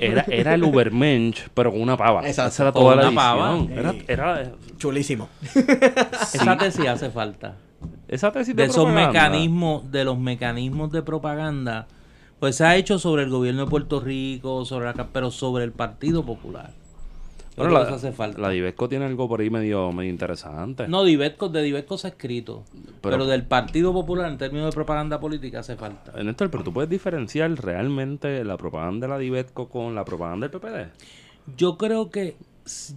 Era, 0.00 0.24
era 0.28 0.54
el 0.54 0.64
Ubermensch, 0.64 1.48
pero 1.54 1.70
con 1.70 1.80
una 1.80 1.96
pava. 1.96 2.26
Exacto. 2.28 2.48
Esa 2.52 2.62
era 2.64 2.72
Con 2.72 2.82
toda 2.82 2.96
la 2.96 3.08
una 3.10 3.14
pava. 3.14 3.56
edición. 3.56 3.78
Era, 3.78 3.94
era- 4.08 4.52
Chulísimo. 4.76 5.28
Esa 5.54 6.58
tesis 6.58 6.86
hace 6.88 7.10
falta. 7.10 7.54
esa 8.08 8.32
tesis 8.32 8.54
De 8.56 8.64
de, 8.64 8.68
esos 8.70 8.88
mecanismos, 8.90 9.90
de 9.90 10.04
los 10.04 10.18
mecanismos 10.18 10.90
de 10.92 11.02
propaganda, 11.02 11.86
pues 12.40 12.56
se 12.56 12.64
ha 12.64 12.76
hecho 12.76 12.98
sobre 12.98 13.22
el 13.22 13.30
gobierno 13.30 13.64
de 13.64 13.70
Puerto 13.70 14.00
Rico, 14.00 14.64
sobre 14.64 14.86
la, 14.86 14.94
ca- 14.94 15.08
pero 15.12 15.30
sobre 15.30 15.64
el 15.64 15.72
Partido 15.72 16.24
Popular. 16.24 16.70
Bueno, 17.56 17.72
la, 17.72 17.80
hace 17.82 18.10
falta. 18.10 18.40
la 18.40 18.48
Divesco 18.50 18.88
tiene 18.88 19.04
algo 19.04 19.28
por 19.28 19.40
ahí 19.40 19.48
medio, 19.48 19.92
medio 19.92 20.10
interesante. 20.10 20.88
No, 20.88 21.04
Divesco, 21.04 21.48
de 21.48 21.62
Divesco 21.62 21.96
se 21.96 22.08
ha 22.08 22.10
escrito. 22.10 22.64
Pero- 23.00 23.16
Pero, 23.16 23.26
del 23.26 23.44
Partido 23.44 23.92
Popular, 23.92 24.28
en 24.30 24.38
términos 24.38 24.66
de 24.66 24.72
propaganda 24.74 25.20
política, 25.20 25.60
hace 25.60 25.76
falta. 25.76 26.20
Néstor, 26.20 26.50
pero 26.50 26.64
tú 26.64 26.72
puedes 26.72 26.90
diferenciar 26.90 27.52
realmente 27.54 28.42
la 28.42 28.56
propaganda 28.56 29.06
de 29.06 29.12
la 29.12 29.18
Divesco 29.20 29.68
con 29.68 29.94
la 29.94 30.04
propaganda 30.04 30.48
del 30.48 30.60
PPD. 30.60 30.90
Yo 31.56 31.78
creo 31.78 32.10
que 32.10 32.36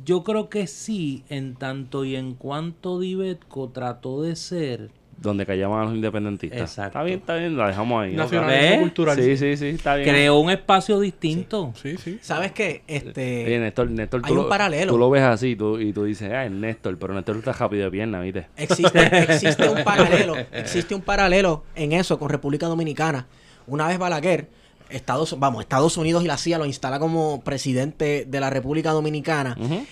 yo 0.05 0.23
creo 0.23 0.49
que 0.49 0.65
sí, 0.65 1.23
en 1.29 1.53
tanto 1.55 2.03
y 2.05 2.15
en 2.15 2.33
cuanto 2.33 2.99
Divesco 2.99 3.69
trató 3.69 4.21
de 4.23 4.35
ser 4.37 4.89
Donde 5.19 5.45
callaban 5.45 5.81
a 5.81 5.85
los 5.85 5.95
independentistas. 5.95 6.61
Exacto. 6.61 6.99
Está 6.99 7.03
bien, 7.03 7.19
está 7.19 7.35
bien, 7.35 7.57
la 7.57 7.67
dejamos 7.67 8.03
ahí. 8.03 8.13
¿no? 8.13 8.23
Nacionalismo 8.23 8.81
cultural. 8.81 9.17
Sí, 9.17 9.35
sí, 9.35 9.57
sí, 9.57 9.67
está 9.69 9.95
bien. 9.95 10.09
creó 10.09 10.39
un 10.39 10.51
espacio 10.51 10.99
distinto. 10.99 11.73
Sí, 11.81 11.97
sí. 11.97 12.19
¿Sabes 12.21 12.51
qué? 12.51 12.83
Este. 12.87 13.45
Oye, 13.45 13.59
Néstor, 13.59 13.89
Néstor, 13.89 14.21
tú, 14.21 14.27
hay 14.27 14.33
un 14.33 14.43
lo, 14.43 14.49
paralelo. 14.49 14.91
tú 14.91 14.97
lo 14.97 15.09
ves 15.09 15.23
así 15.23 15.55
tú, 15.55 15.79
y 15.79 15.91
tú 15.91 16.03
dices, 16.03 16.31
ah, 16.31 16.45
es 16.45 16.51
Néstor, 16.51 16.97
pero 16.97 17.13
Néstor 17.13 17.37
está 17.37 17.53
rápido 17.53 17.85
de 17.85 17.91
pierna, 17.91 18.21
¿viste? 18.21 18.47
Existe, 18.55 18.99
existe 19.33 19.67
un 19.67 19.83
paralelo, 19.83 20.35
existe 20.51 20.93
un 20.93 21.01
paralelo 21.01 21.63
en 21.75 21.93
eso 21.93 22.19
con 22.19 22.29
República 22.29 22.67
Dominicana. 22.67 23.27
Una 23.65 23.87
vez 23.87 23.97
Balaguer 23.97 24.47
Estados, 24.89 25.37
vamos, 25.39 25.61
Estados 25.61 25.97
Unidos 25.97 26.23
y 26.23 26.27
la 26.27 26.37
CIA 26.37 26.57
lo 26.59 26.65
instala 26.65 26.99
como 26.99 27.41
presidente 27.41 28.25
de 28.25 28.39
la 28.39 28.49
República 28.49 28.91
Dominicana, 28.91 29.57
Ujú. 29.59 29.85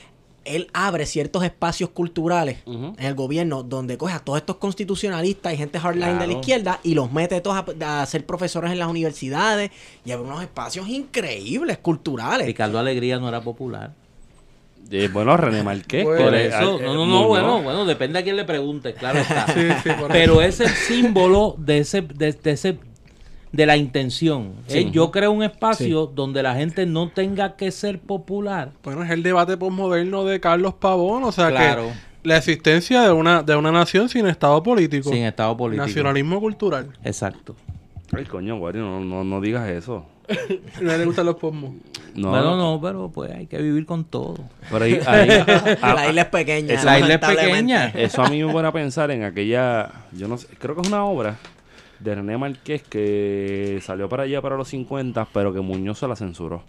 Él 0.45 0.69
abre 0.73 1.05
ciertos 1.05 1.43
espacios 1.43 1.89
culturales 1.89 2.59
en 2.65 2.95
el 2.97 3.15
gobierno 3.15 3.63
donde 3.63 3.97
coge 3.97 4.13
a 4.13 4.19
todos 4.19 4.39
estos 4.39 4.57
constitucionalistas 4.57 5.53
y 5.53 5.57
gente 5.57 5.79
hardline 5.79 6.19
de 6.19 6.27
la 6.27 6.33
izquierda 6.33 6.79
y 6.83 6.93
los 6.93 7.11
mete 7.11 7.41
todos 7.41 7.63
a, 7.81 8.01
a 8.01 8.05
ser 8.05 8.25
profesores 8.25 8.71
en 8.71 8.79
las 8.79 8.87
universidades 8.87 9.71
y 10.05 10.11
abre 10.11 10.25
unos 10.25 10.41
espacios 10.41 10.87
increíbles, 10.87 11.77
culturales. 11.79 12.47
Ricardo 12.47 12.79
Alegría 12.79 13.17
no 13.19 13.27
era 13.27 13.41
popular. 13.41 13.91
Eh, 14.91 15.09
bueno, 15.11 15.35
René 15.35 15.63
Marqués. 15.63 16.03
Bueno, 16.03 16.19
que 16.19 16.23
Por 16.25 16.35
eso, 16.35 16.79
eh, 16.79 16.83
no, 16.83 16.93
no, 16.93 16.93
no, 16.93 17.05
Muñoz. 17.05 17.27
bueno, 17.27 17.61
bueno, 17.63 17.85
depende 17.85 18.19
a 18.19 18.23
quién 18.23 18.35
le 18.35 18.43
pregunte, 18.45 18.93
claro 18.93 19.19
está. 19.19 19.47
Sí, 19.53 19.61
sí, 19.83 19.89
por 19.99 20.11
Pero 20.11 20.41
es 20.41 20.59
el 20.59 20.69
símbolo 20.69 21.55
de 21.57 21.79
ese, 21.79 22.01
de, 22.01 22.33
de 22.33 22.51
ese, 22.51 22.77
de 23.55 23.65
la 23.65 23.77
intención. 23.77 24.53
Sí. 24.67 24.79
Eh, 24.79 24.91
yo 24.91 25.11
creo 25.11 25.31
un 25.31 25.43
espacio 25.43 26.07
donde 26.07 26.43
la 26.43 26.55
gente 26.55 26.85
no 26.85 27.09
tenga 27.09 27.55
que 27.55 27.71
ser 27.71 27.99
popular. 27.99 28.71
Bueno, 28.83 29.03
es 29.03 29.09
el 29.11 29.23
debate 29.23 29.57
postmoderno 29.57 30.23
de 30.25 30.39
Carlos 30.39 30.73
Pavón, 30.75 31.23
o 31.23 31.31
sea 31.31 31.49
Claro. 31.49 31.87
que 32.23 32.27
la 32.29 32.37
existencia 32.37 33.01
de 33.03 33.11
una, 33.11 33.43
de 33.43 33.55
una 33.55 33.71
nación 33.71 34.09
sin 34.09 34.27
estado 34.27 34.61
político. 34.63 35.09
Sin 35.09 35.23
estado 35.23 35.55
político. 35.55 35.85
Nacionalismo 35.85 36.39
cultural. 36.39 36.89
Exacto. 37.03 37.55
Ay, 38.15 38.25
coño, 38.25 38.55
Wario, 38.57 38.81
no, 38.83 38.99
no, 38.99 39.23
no 39.23 39.41
digas 39.41 39.69
eso. 39.69 40.05
No 40.81 40.97
le 40.97 41.05
gustan 41.05 41.25
los 41.27 41.35
posmos. 41.35 41.71
No, 42.15 42.29
bueno, 42.29 42.55
no, 42.57 42.79
pero 42.81 43.11
pues 43.13 43.29
hay 43.31 43.45
que 43.45 43.57
vivir 43.61 43.85
con 43.85 44.05
todo. 44.05 44.37
Pero 44.71 44.85
ahí, 44.85 44.99
ahí- 45.05 45.27
la 45.81 46.07
isla 46.09 46.21
es 46.21 46.27
pequeña. 46.27 46.73
Esa 46.73 46.85
La 46.85 46.99
isla 46.99 47.13
es 47.15 47.19
pequeña. 47.19 47.85
eso 47.89 48.23
a 48.23 48.29
mí 48.29 48.43
me 48.43 48.51
pone 48.51 48.67
a 48.67 48.71
pensar 48.71 49.11
en 49.11 49.23
aquella, 49.23 49.91
yo 50.13 50.27
no 50.27 50.37
sé, 50.37 50.47
creo 50.57 50.73
que 50.75 50.81
es 50.81 50.87
una 50.87 51.03
obra 51.05 51.35
de 51.99 52.15
René 52.15 52.37
Marqués 52.37 52.83
que 52.83 53.79
salió 53.81 54.09
para 54.09 54.23
allá 54.23 54.41
para 54.41 54.57
los 54.57 54.67
50, 54.69 55.27
pero 55.33 55.53
que 55.53 55.61
Muñoz 55.61 55.99
se 55.99 56.07
la 56.07 56.15
censuró. 56.15 56.63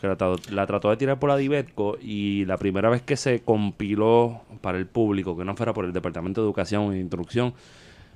Que 0.00 0.08
la, 0.08 0.16
trató- 0.16 0.50
la 0.50 0.66
trató 0.66 0.90
de 0.90 0.96
tirar 0.98 1.18
por 1.18 1.30
la 1.30 1.36
Divetco 1.36 1.96
y 2.00 2.44
la 2.44 2.58
primera 2.58 2.90
vez 2.90 3.02
que 3.02 3.16
se 3.16 3.40
compiló 3.40 4.42
para 4.60 4.78
el 4.78 4.86
público, 4.86 5.36
que 5.36 5.44
no 5.44 5.56
fuera 5.56 5.72
por 5.72 5.84
el 5.84 5.92
Departamento 5.92 6.40
de 6.42 6.46
Educación 6.46 6.92
e 6.92 6.98
Instrucción, 7.00 7.54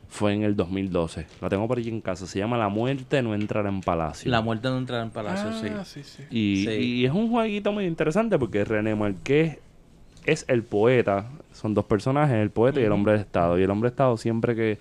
fue 0.09 0.35
en 0.35 0.43
el 0.43 0.57
2012. 0.57 1.27
La 1.41 1.49
tengo 1.49 1.67
por 1.69 1.79
allí 1.79 1.89
en 1.89 2.01
casa. 2.01 2.27
Se 2.27 2.39
llama 2.39 2.59
La 2.59 2.69
muerte 2.69 3.23
no 3.23 3.35
entrará 3.35 3.69
en 3.69 3.81
palacio. 3.81 4.31
La 4.31 4.41
muerte 4.43 4.69
no 4.69 4.77
entrará 4.77 5.05
en 5.05 5.11
palacio, 5.11 5.51
Ah, 5.79 5.85
sí. 5.85 6.03
sí, 6.03 6.03
sí. 6.03 6.23
Y, 6.31 6.65
Sí. 6.67 6.71
y 6.73 7.07
es 7.07 7.13
un 7.13 7.31
jueguito 7.31 7.71
muy 7.73 7.85
interesante 7.87 8.39
porque 8.39 8.65
René 8.65 8.95
Marqués 8.97 9.59
es 10.27 10.45
el 10.49 10.65
poeta. 10.65 11.29
Son 11.53 11.75
dos 11.75 11.85
personajes, 11.87 12.37
el 12.37 12.51
poeta 12.51 12.81
y 12.81 12.85
el 12.85 12.93
hombre 12.93 13.13
de 13.15 13.21
Estado. 13.21 13.59
Y 13.59 13.63
el 13.63 13.71
hombre 13.71 13.89
de 13.89 13.93
Estado 13.93 14.17
siempre 14.17 14.55
que, 14.55 14.79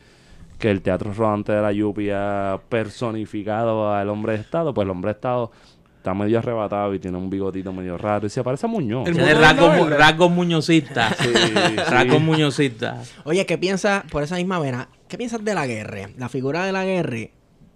que 0.59 0.69
el 0.69 0.81
teatro 0.81 1.13
rodante 1.13 1.53
de 1.53 1.61
la 1.61 1.71
Yupi 1.71 2.09
ha 2.13 2.59
personificado 2.69 3.91
al 3.93 4.09
hombre 4.09 4.33
de 4.33 4.39
Estado, 4.39 4.73
pues 4.73 4.85
el 4.85 4.91
hombre 4.91 5.09
de 5.09 5.13
Estado 5.13 5.51
está 5.97 6.13
medio 6.13 6.39
arrebatado 6.39 6.93
y 6.93 6.99
tiene 6.99 7.17
un 7.17 7.29
bigotito 7.29 7.73
medio 7.73 7.97
raro. 7.97 8.27
Y 8.27 8.29
se 8.29 8.43
parece 8.43 8.65
a 8.65 8.69
Muñoz. 8.69 9.07
El 9.07 9.15
Tiene 9.15 9.33
rasgos, 9.33 10.29
mu- 10.29 10.35
muñozistas. 10.35 11.15
Sí, 11.19 11.29
sí. 11.33 11.75
rasgos 11.75 12.21
muñozistas. 12.21 13.15
Oye, 13.23 13.45
¿qué 13.45 13.57
piensas, 13.57 14.03
por 14.11 14.23
esa 14.23 14.35
misma 14.35 14.59
vena, 14.59 14.89
qué 15.07 15.17
piensas 15.17 15.43
de 15.43 15.53
la 15.55 15.65
guerra? 15.65 16.09
La 16.17 16.29
figura 16.29 16.65
de 16.65 16.71
la 16.71 16.85
guerra, 16.85 17.17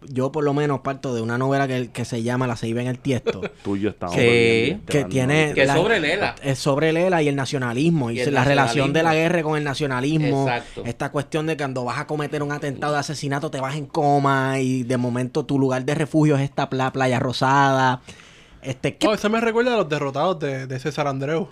yo 0.09 0.31
por 0.31 0.43
lo 0.43 0.53
menos 0.53 0.81
parto 0.81 1.13
de 1.15 1.21
una 1.21 1.38
novela 1.38 1.67
que, 1.67 1.89
que 1.91 2.05
se 2.05 2.23
llama 2.23 2.47
La 2.47 2.55
Ceiba 2.55 2.81
en 2.81 2.88
el 2.88 2.99
Tiesto. 2.99 3.41
Tuyo 3.63 3.93
pendientes, 3.95 4.85
que 4.88 4.99
Iván, 4.99 5.09
tiene. 5.09 5.51
Que 5.53 5.65
la- 5.65 5.75
sobre 5.75 5.99
Lela. 5.99 6.35
es 6.43 6.59
sobre 6.59 6.93
Lela 6.93 7.21
y 7.21 7.27
el 7.27 7.35
nacionalismo 7.35 8.11
y, 8.11 8.17
Y 8.17 8.21
el 8.21 8.34
la 8.34 8.43
relación 8.43 8.93
de 8.93 9.03
la 9.03 9.13
guerra 9.13 9.43
con 9.43 9.57
el 9.57 9.63
nacionalismo 9.63 10.47
Exacto. 10.47 10.84
esta 10.85 11.11
cuestión 11.11 11.45
de 11.47 11.57
que 11.57 11.63
cuando 11.63 11.84
vas 11.85 11.99
a 11.99 12.07
cometer 12.07 12.43
un 12.43 12.51
atentado 12.51 12.93
de 12.93 12.99
asesinato 12.99 13.49
te 13.51 13.59
vas 13.59 13.75
en 13.75 13.85
coma 13.85 14.59
y 14.59 14.84
de 14.84 14.97
momento 14.97 15.45
tu 15.45 15.57
lugar 15.59 15.85
de 15.85 15.95
refugio 15.95 16.35
es 16.35 16.41
esta 16.43 16.69
pla- 16.69 16.91
playa 16.91 17.19
rosada 17.19 18.01
este 18.61 18.95
¿qué- 18.97 19.07
Oh, 19.07 19.13
ese 19.13 19.30
me 19.30 19.39
recuerda 19.41 19.73
a 19.73 19.77
los 19.77 19.89
derrotados 19.89 20.39
de, 20.39 20.67
de 20.67 20.80
César 20.80 21.07
Andreu. 21.07 21.47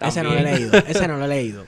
ese 0.00 0.22
no 0.22 0.30
lo 0.30 0.38
he 0.38 0.42
leído 0.42 0.72
ese 0.86 1.06
no 1.08 1.16
lo 1.16 1.24
he 1.24 1.28
leído 1.28 1.64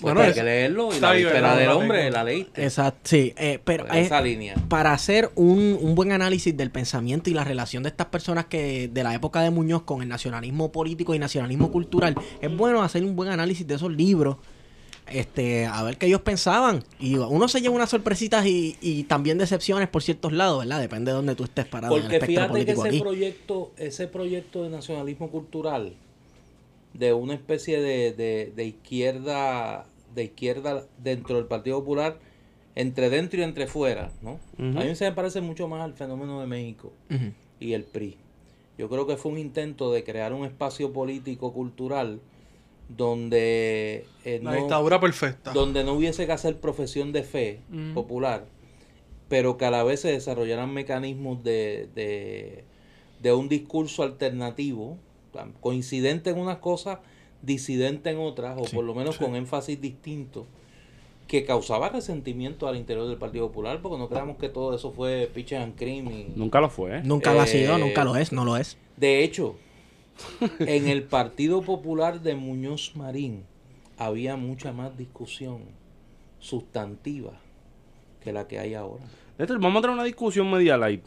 Bueno, 0.00 0.20
Bueno, 0.20 0.28
hay 0.28 0.32
que 0.34 0.42
leerlo 0.44 0.94
y 0.94 1.00
la 1.00 1.12
víspera 1.12 1.56
del 1.56 1.70
hombre 1.70 2.10
la 2.10 2.22
leíste. 2.24 2.64
exacto 2.64 3.00
sí 3.04 3.34
eh, 3.36 3.58
pero 3.64 3.84
eh, 3.92 4.02
esa 4.02 4.20
línea. 4.20 4.54
para 4.68 4.92
hacer 4.92 5.30
un, 5.34 5.76
un 5.80 5.94
buen 5.94 6.12
análisis 6.12 6.56
del 6.56 6.70
pensamiento 6.70 7.30
y 7.30 7.34
la 7.34 7.42
relación 7.44 7.82
de 7.82 7.88
estas 7.88 8.06
personas 8.06 8.46
que 8.46 8.88
de 8.88 9.02
la 9.02 9.14
época 9.14 9.40
de 9.42 9.50
Muñoz 9.50 9.82
con 9.82 10.02
el 10.02 10.08
nacionalismo 10.08 10.70
político 10.70 11.14
y 11.14 11.18
nacionalismo 11.18 11.72
cultural, 11.72 12.14
es 12.40 12.56
bueno 12.56 12.82
hacer 12.82 13.04
un 13.04 13.16
buen 13.16 13.28
análisis 13.30 13.66
de 13.66 13.74
esos 13.74 13.90
libros, 13.92 14.36
este, 15.10 15.64
a 15.66 15.82
ver 15.82 15.96
qué 15.96 16.06
ellos 16.06 16.20
pensaban. 16.20 16.84
Y 17.00 17.16
uno 17.16 17.48
se 17.48 17.60
lleva 17.60 17.74
unas 17.74 17.88
sorpresitas 17.90 18.44
y, 18.46 18.76
y 18.80 19.04
también 19.04 19.38
decepciones 19.38 19.88
por 19.88 20.02
ciertos 20.02 20.32
lados, 20.32 20.60
¿verdad? 20.60 20.80
Depende 20.80 21.10
de 21.10 21.16
donde 21.16 21.34
tú 21.34 21.44
estés 21.44 21.64
parado 21.64 21.96
en 21.96 22.02
el 22.02 22.08
Porque 22.08 22.16
espectro 22.16 22.44
fíjate 22.44 22.64
que 22.66 22.72
ese 22.72 22.88
aquí. 22.88 23.00
proyecto, 23.00 23.72
ese 23.78 24.06
proyecto 24.06 24.62
de 24.64 24.68
nacionalismo 24.70 25.30
cultural, 25.30 25.94
de 26.94 27.12
una 27.12 27.34
especie 27.34 27.80
de, 27.80 28.12
de, 28.12 28.52
de 28.54 28.64
izquierda, 28.64 29.86
de 30.14 30.24
izquierda 30.24 30.84
dentro 30.98 31.36
del 31.36 31.46
Partido 31.46 31.78
Popular, 31.80 32.18
entre 32.74 33.10
dentro 33.10 33.40
y 33.40 33.42
entre 33.42 33.66
fuera, 33.66 34.10
¿no? 34.22 34.38
A 34.58 34.84
mí 34.84 34.94
se 34.94 35.04
me 35.04 35.12
parece 35.12 35.40
mucho 35.40 35.66
más 35.68 35.82
al 35.82 35.94
fenómeno 35.94 36.40
de 36.40 36.46
México 36.46 36.92
y 37.60 37.72
el 37.72 37.84
PRI. 37.84 38.16
Yo 38.78 38.88
creo 38.88 39.06
que 39.06 39.16
fue 39.16 39.32
un 39.32 39.38
intento 39.38 39.90
de 39.92 40.04
crear 40.04 40.32
un 40.32 40.44
espacio 40.44 40.92
político 40.92 41.52
cultural 41.52 42.20
donde 42.88 44.06
eh, 44.24 44.40
La 44.42 44.52
no- 44.52 44.56
dictadura 44.56 45.00
perfecta. 45.00 45.52
donde 45.52 45.84
no 45.84 45.92
hubiese 45.94 46.26
que 46.26 46.32
hacer 46.32 46.58
profesión 46.60 47.12
de 47.12 47.22
fe 47.22 47.60
popular, 47.94 48.46
pero 49.28 49.56
que 49.58 49.64
a 49.66 49.70
la 49.70 49.84
vez 49.84 50.00
se 50.00 50.08
desarrollaran 50.12 50.72
mecanismos 50.72 51.42
de, 51.44 51.88
de, 51.94 52.64
de 53.22 53.32
un 53.32 53.48
discurso 53.48 54.02
alternativo, 54.02 54.96
coincidente 55.60 56.30
en 56.30 56.38
unas 56.38 56.58
cosas, 56.58 56.98
disidente 57.42 58.10
en 58.10 58.18
otras, 58.18 58.56
o 58.58 58.64
por 58.74 58.84
lo 58.84 58.94
menos 58.94 59.18
con 59.18 59.36
énfasis 59.36 59.80
distinto, 59.80 60.46
que 61.26 61.44
causaba 61.44 61.90
resentimiento 61.90 62.66
al 62.68 62.76
interior 62.76 63.06
del 63.06 63.18
Partido 63.18 63.48
Popular, 63.48 63.80
porque 63.82 63.98
no 63.98 64.08
creamos 64.08 64.38
que 64.38 64.48
todo 64.48 64.74
eso 64.74 64.92
fue 64.92 65.30
pitches 65.32 65.60
and 65.60 65.76
cream. 65.76 66.08
y- 66.08 66.32
Nunca 66.34 66.60
lo 66.60 66.70
fue. 66.70 66.98
¿eh? 66.98 67.02
Nunca 67.04 67.32
lo 67.34 67.40
ha 67.40 67.46
sido, 67.46 67.76
Eh, 67.76 67.80
nunca 67.80 68.04
lo 68.04 68.16
es, 68.16 68.32
no 68.32 68.44
lo 68.44 68.56
es. 68.56 68.78
De 68.96 69.22
hecho, 69.22 69.56
en 70.60 70.88
el 70.88 71.02
Partido 71.04 71.62
Popular 71.62 72.22
de 72.22 72.34
Muñoz 72.34 72.92
Marín 72.96 73.44
había 73.98 74.36
mucha 74.36 74.72
más 74.72 74.96
discusión 74.96 75.62
sustantiva 76.38 77.32
que 78.22 78.32
la 78.32 78.46
que 78.48 78.58
hay 78.58 78.74
ahora. 78.74 79.04
Néstor, 79.38 79.60
vamos 79.60 79.78
a 79.78 79.82
tener 79.82 79.94
una 79.94 80.04
discusión 80.04 80.50
media 80.50 80.76
light. 80.76 81.04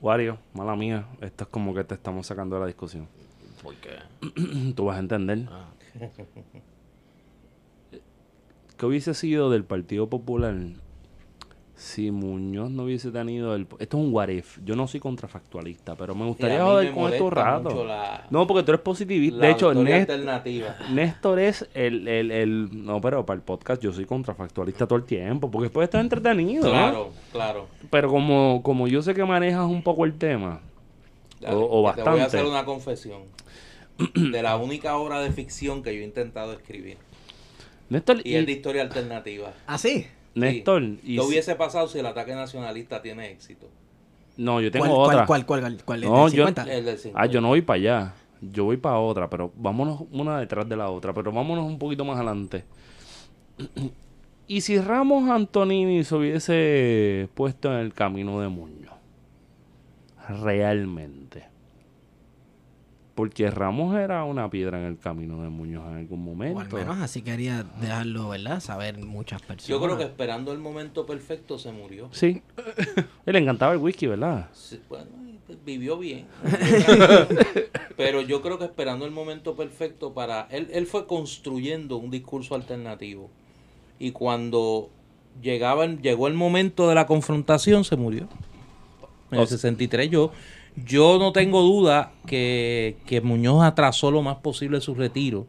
Wario, 0.00 0.38
mala 0.52 0.76
mía, 0.76 1.06
esto 1.20 1.44
es 1.44 1.50
como 1.50 1.74
que 1.74 1.82
te 1.84 1.94
estamos 1.94 2.26
sacando 2.26 2.56
de 2.56 2.60
la 2.60 2.66
discusión. 2.66 3.08
¿Por 3.64 3.74
qué? 3.76 4.72
Tú 4.76 4.84
vas 4.84 4.96
a 4.96 5.00
entender. 5.00 5.48
Ah. 5.50 5.70
¿Qué 8.76 8.86
hubiese 8.86 9.14
sido 9.14 9.50
del 9.50 9.64
Partido 9.64 10.08
Popular 10.08 10.54
si 11.76 12.10
Muñoz 12.12 12.70
no 12.70 12.84
hubiese 12.84 13.10
tenido 13.10 13.54
el... 13.56 13.62
Esto 13.80 13.98
es 13.98 14.04
un 14.04 14.12
what 14.14 14.28
if. 14.28 14.58
Yo 14.64 14.76
no 14.76 14.86
soy 14.86 15.00
contrafactualista, 15.00 15.96
pero 15.96 16.14
me 16.14 16.24
gustaría 16.24 16.62
joder 16.64 16.92
con 16.92 17.12
esto 17.12 17.30
rato. 17.30 17.84
la- 17.84 18.26
No, 18.30 18.46
porque 18.46 18.62
tú 18.62 18.70
eres 18.72 18.80
positivista. 18.82 19.40
De 19.44 19.50
hecho, 19.52 19.66
autoría 19.68 19.96
Nés- 19.96 20.00
alternativa. 20.02 20.76
Néstor 20.92 21.38
es 21.40 21.68
el, 21.74 22.06
el, 22.06 22.30
el... 22.30 22.84
No, 22.84 23.00
pero 23.00 23.26
para 23.26 23.36
el 23.36 23.42
podcast 23.42 23.82
yo 23.82 23.92
soy 23.92 24.04
contrafactualista 24.06 24.86
todo 24.86 24.98
el 25.00 25.04
tiempo, 25.04 25.50
porque 25.50 25.64
después 25.64 25.84
estar 25.86 26.00
entretenido, 26.00 26.64
¿no? 26.64 26.70
Claro, 26.70 27.10
claro. 27.32 27.66
Pero 27.90 28.08
como, 28.08 28.60
como 28.62 28.86
yo 28.86 29.02
sé 29.02 29.12
que 29.14 29.24
manejas 29.24 29.66
un 29.66 29.82
poco 29.82 30.04
el 30.04 30.14
tema, 30.14 30.60
Dale, 31.40 31.56
O- 31.56 31.60
o 31.82 31.92
que 31.92 32.02
Te 32.02 32.08
voy 32.08 32.20
a 32.20 32.22
bastante. 32.22 32.36
hacer 32.38 32.44
una 32.44 32.64
confesión. 32.64 33.22
De 34.14 34.42
la 34.42 34.56
única 34.56 34.96
obra 34.96 35.20
de 35.20 35.30
ficción 35.32 35.82
que 35.82 35.94
yo 35.94 36.00
he 36.02 36.04
intentado 36.04 36.52
escribir. 36.52 36.96
Néstor, 37.90 38.22
Y 38.24 38.34
es 38.34 38.46
de 38.46 38.52
y- 38.52 38.54
historia 38.56 38.82
alternativa. 38.82 39.52
¿Ah, 39.66 39.78
sí? 39.78 40.06
Néstor, 40.34 40.82
Sí. 40.82 40.98
y 41.04 41.16
¿Qué 41.16 41.22
si- 41.22 41.28
hubiese 41.28 41.54
pasado 41.54 41.86
si 41.86 41.98
el 42.00 42.06
ataque 42.06 42.34
nacionalista 42.34 43.00
tiene 43.02 43.30
éxito? 43.30 43.68
no, 44.36 44.60
yo 44.60 44.70
tengo 44.72 44.86
¿Cuál, 44.86 44.98
otra. 44.98 45.26
cuál, 45.26 45.46
cuál, 45.46 45.82
cuál? 45.84 46.00
No, 46.00 46.24
¿Del 46.24 46.32
yo- 46.34 46.46
50? 46.46 46.62
El 46.74 46.84
del 46.86 46.94
Ah, 46.96 46.98
50. 46.98 47.26
yo 47.32 47.40
no 47.40 47.48
voy 47.48 47.62
para 47.62 47.76
allá. 47.76 48.14
Yo 48.40 48.64
voy 48.64 48.76
para 48.78 48.98
otra, 48.98 49.30
pero 49.30 49.52
vámonos 49.56 50.02
una 50.10 50.40
detrás 50.40 50.68
de 50.68 50.76
la 50.76 50.90
otra. 50.90 51.14
Pero 51.14 51.30
vámonos 51.30 51.64
un 51.66 51.78
poquito 51.78 52.04
más 52.04 52.16
adelante. 52.16 52.64
y 54.48 54.60
si 54.60 54.78
Ramos 54.80 55.30
Antonini 55.30 56.02
se 56.04 56.14
hubiese 56.16 57.28
puesto 57.34 57.72
en 57.72 57.78
el 57.78 57.94
camino 57.94 58.40
de 58.40 58.48
Muñoz. 58.48 58.92
Realmente. 60.42 61.44
Porque 63.14 63.48
Ramos 63.48 63.96
era 63.96 64.24
una 64.24 64.50
piedra 64.50 64.80
en 64.80 64.86
el 64.86 64.98
camino 64.98 65.42
de 65.42 65.48
Muñoz 65.48 65.86
en 65.88 65.98
algún 65.98 66.18
O 66.26 66.30
al 66.30 66.36
momento. 66.36 66.76
menos 66.76 66.98
así 66.98 67.22
quería 67.22 67.64
dejarlo, 67.80 68.30
¿verdad? 68.30 68.58
Saber 68.58 68.98
muchas 68.98 69.40
personas. 69.40 69.68
Yo 69.68 69.80
creo 69.80 69.96
que 69.96 70.04
esperando 70.04 70.52
el 70.52 70.58
momento 70.58 71.06
perfecto 71.06 71.58
se 71.58 71.70
murió. 71.70 72.08
Sí. 72.10 72.42
Él 73.26 73.32
le 73.32 73.38
encantaba 73.38 73.72
el 73.72 73.78
whisky, 73.78 74.08
¿verdad? 74.08 74.48
Sí, 74.52 74.80
bueno, 74.88 75.06
pues, 75.46 75.58
vivió 75.64 75.96
bien. 75.96 76.26
Pero 77.96 78.20
yo 78.20 78.42
creo 78.42 78.58
que 78.58 78.64
esperando 78.64 79.04
el 79.06 79.12
momento 79.12 79.54
perfecto 79.54 80.12
para... 80.12 80.48
Él, 80.50 80.68
él 80.72 80.86
fue 80.86 81.06
construyendo 81.06 81.96
un 81.98 82.10
discurso 82.10 82.56
alternativo. 82.56 83.30
Y 84.00 84.10
cuando 84.10 84.90
llegaba, 85.40 85.86
llegó 85.86 86.26
el 86.26 86.34
momento 86.34 86.88
de 86.88 86.94
la 86.96 87.06
confrontación, 87.06 87.84
se 87.84 87.96
murió. 87.96 88.28
En 89.30 89.40
el 89.40 89.46
63 89.46 90.10
yo, 90.10 90.32
yo 90.76 91.18
no 91.18 91.32
tengo 91.32 91.62
duda 91.62 92.12
que, 92.26 92.96
que 93.06 93.20
Muñoz 93.20 93.62
atrasó 93.64 94.10
lo 94.10 94.22
más 94.22 94.36
posible 94.36 94.80
su 94.80 94.94
retiro 94.94 95.46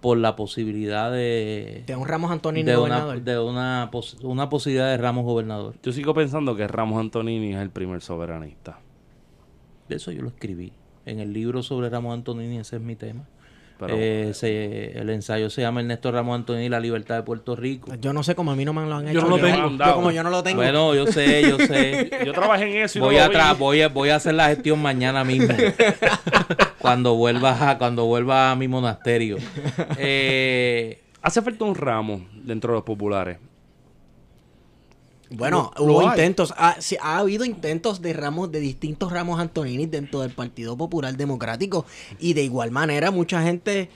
por 0.00 0.16
la 0.18 0.34
posibilidad 0.34 1.12
de, 1.12 1.84
De 1.86 1.94
un 1.94 2.08
Ramos 2.08 2.30
Antonini 2.30 2.64
de, 2.64 2.76
una, 2.76 3.00
gobernador. 3.04 3.22
de 3.22 3.38
una, 3.38 3.88
pos- 3.92 4.16
una 4.22 4.48
posibilidad 4.48 4.88
de 4.90 4.96
Ramos 4.96 5.24
gobernador. 5.24 5.74
Yo 5.82 5.92
sigo 5.92 6.14
pensando 6.14 6.56
que 6.56 6.66
Ramos 6.66 6.98
Antonini 6.98 7.52
es 7.52 7.58
el 7.60 7.70
primer 7.70 8.00
soberanista. 8.00 8.80
De 9.88 9.96
eso 9.96 10.10
yo 10.10 10.22
lo 10.22 10.28
escribí. 10.28 10.72
En 11.06 11.20
el 11.20 11.32
libro 11.32 11.62
sobre 11.62 11.90
Ramos 11.90 12.14
Antonini, 12.14 12.58
ese 12.58 12.76
es 12.76 12.82
mi 12.82 12.96
tema. 12.96 13.24
Pero 13.80 13.94
Eh, 13.98 14.30
se- 14.34 14.98
el 14.98 15.08
ensayo 15.10 15.48
se 15.50 15.62
llama 15.62 15.80
Ernesto 15.80 16.12
Ramos 16.12 16.34
Antonini, 16.36 16.68
La 16.68 16.78
Libertad 16.80 17.16
de 17.16 17.22
Puerto 17.22 17.56
Rico. 17.56 17.92
Yo 18.00 18.12
no 18.12 18.22
sé 18.22 18.34
cómo 18.34 18.52
a 18.52 18.56
mí 18.56 18.64
no 18.64 18.72
me 18.72 18.84
lo 18.86 18.94
han 18.94 19.08
hecho. 19.08 19.20
Yo 19.20 19.22
no 19.22 19.36
lo 19.36 19.38
tengo. 19.38 19.70
Yo 19.84 19.94
como 19.94 20.10
yo 20.10 20.22
no 20.22 20.30
lo 20.30 20.42
tengo. 20.42 20.56
Bueno, 20.60 20.94
yo 20.94 21.06
sé, 21.06 21.42
yo 21.48 21.56
sé. 21.58 22.10
yo 22.26 22.32
trabajé 22.32 22.64
en 22.70 22.84
eso 22.84 22.98
y 22.98 23.00
voy, 23.02 23.16
no 23.16 23.22
a 23.22 23.54
voy, 23.54 23.80
a, 23.82 23.88
voy 23.88 24.08
a 24.10 24.16
hacer 24.16 24.34
la 24.34 24.48
gestión 24.48 24.80
mañana 24.80 25.24
mismo. 25.24 25.54
cuando 26.78 27.14
vuelva 27.14 27.70
a, 27.70 27.78
cuando 27.78 28.04
vuelva 28.06 28.50
a 28.50 28.56
mi 28.56 28.68
monasterio. 28.68 29.36
Eh, 29.98 31.02
Hace 31.22 31.42
falta 31.42 31.64
un 31.64 31.74
ramo 31.74 32.26
dentro 32.32 32.72
de 32.72 32.76
los 32.78 32.84
populares. 32.84 33.38
Bueno, 35.30 35.70
Lo- 35.76 35.84
hubo 35.84 36.00
lo 36.02 36.08
intentos, 36.08 36.52
ha, 36.56 36.76
sí, 36.80 36.96
ha 37.00 37.18
habido 37.18 37.44
intentos 37.44 38.02
de 38.02 38.12
ramos, 38.12 38.50
de 38.50 38.58
distintos 38.60 39.12
ramos 39.12 39.38
Antonini 39.40 39.86
dentro 39.86 40.20
del 40.20 40.30
Partido 40.32 40.76
Popular 40.76 41.16
Democrático 41.16 41.86
y 42.18 42.32
de 42.34 42.42
igual 42.42 42.70
manera 42.72 43.10
mucha 43.10 43.40
gente 43.42 43.90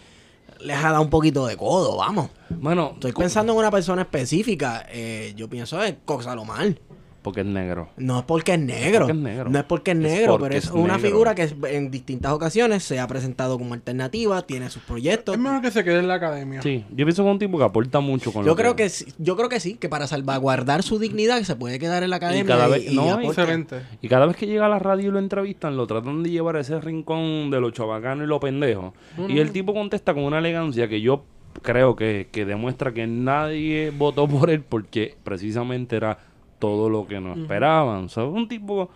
les 0.61 0.77
ha 0.78 0.90
dado 0.93 1.02
un 1.02 1.11
poquito 1.11 1.47
de 1.47 1.56
codo, 1.56 1.97
vamos. 1.97 2.31
Bueno, 2.51 2.93
Estoy 2.94 3.12
pensando 3.12 3.52
en 3.52 3.59
una 3.59 3.70
persona 3.70 4.02
específica, 4.02 4.86
eh, 4.89 5.32
yo 5.36 5.48
pienso 5.51 5.82
en 5.82 5.97
Coxalomar. 6.05 6.77
Porque 7.24 7.40
es 7.40 7.46
negro. 7.46 7.88
No 7.96 8.18
es 8.20 8.24
porque 8.24 8.52
es 8.52 8.60
negro. 8.60 9.06
Porque 9.06 9.12
es 9.18 9.18
negro. 9.24 9.51
No 9.51 9.59
es 9.59 9.64
porque 9.64 9.90
es 9.90 9.96
Es 9.96 10.02
negro, 10.05 10.32
porque 10.38 10.46
pero 10.48 10.59
es, 10.59 10.64
es 10.66 10.70
una 10.70 10.82
negro. 10.98 10.98
figura 11.09 11.34
que 11.34 11.48
en 11.70 11.90
distintas 11.90 12.30
ocasiones 12.32 12.84
se 12.84 13.01
ha 13.01 13.09
presentado 13.09 13.59
como 13.59 13.74
alternativa, 13.74 14.42
tiene 14.42 14.70
sus 14.70 14.82
proyectos. 14.82 15.34
Es 15.34 15.40
mejor 15.40 15.60
que 15.62 15.70
se 15.72 15.82
quede 15.82 15.98
en 15.98 16.06
la 16.09 16.14
academia. 16.14 16.62
Sí, 16.62 16.84
yo 16.90 17.05
pienso 17.05 17.24
que 17.24 17.28
es 17.30 17.32
un 17.32 17.38
tipo 17.40 17.59
que 17.59 17.64
aporta 17.64 17.98
mucho 17.98 18.32
con 18.32 18.44
Yo 18.44 18.51
lo 18.52 18.56
creo 18.56 18.76
que 18.76 18.88
sí, 18.90 19.06
yo 19.18 19.36
creo 19.36 19.48
que 19.48 19.59
sí, 19.59 19.74
que 19.74 19.88
para 19.88 20.06
salvaguardar 20.06 20.82
su 20.84 20.98
dignidad 21.01 21.38
que 21.38 21.44
se 21.44 21.56
puede 21.56 21.78
quedar 21.78 22.02
en 22.05 22.10
la 22.10 22.16
academia 22.16 22.44
cada 22.56 22.68
y, 22.68 22.72
vez- 22.72 22.92
y 22.92 22.94
no, 22.94 23.06
y 23.06 23.10
aporta. 23.10 23.42
Excelente. 23.42 23.80
Y 24.02 24.09
cada 24.09 24.26
vez 24.26 24.36
que 24.36 24.46
llega 24.46 24.66
a 24.66 24.68
la 24.68 24.78
radio 24.78 25.09
y 25.09 25.12
lo 25.12 25.18
entrevistan, 25.18 25.76
lo 25.76 25.86
tratan 25.86 26.22
de 26.22 26.30
llevar 26.30 26.56
a 26.56 26.60
ese 26.60 26.80
rincón 26.80 27.51
de 27.51 27.60
los 27.60 27.72
chavacanos 27.72 28.24
y 28.26 28.28
los 28.28 28.38
pendejos. 28.38 28.92
Y 29.28 29.38
el 29.38 29.51
tipo 29.51 29.72
contesta 29.72 30.12
con 30.14 30.24
una 30.24 30.38
elegancia 30.38 30.88
que 30.88 31.01
yo 31.01 31.24
creo 31.62 31.94
que, 31.96 32.28
que 32.32 32.44
demuestra 32.44 32.92
que 32.92 33.06
nadie 33.06 33.92
votó 33.96 34.26
por 34.28 34.51
él 34.51 34.62
porque 34.62 35.16
precisamente 35.22 35.96
era 35.96 36.18
todo 36.65 36.89
lo 36.89 37.07
que 37.07 37.20
no 37.20 37.35
esperaban. 37.35 38.05
O 38.05 38.09
sea, 38.09 38.24
un 38.24 38.49
tipo... 38.49 38.89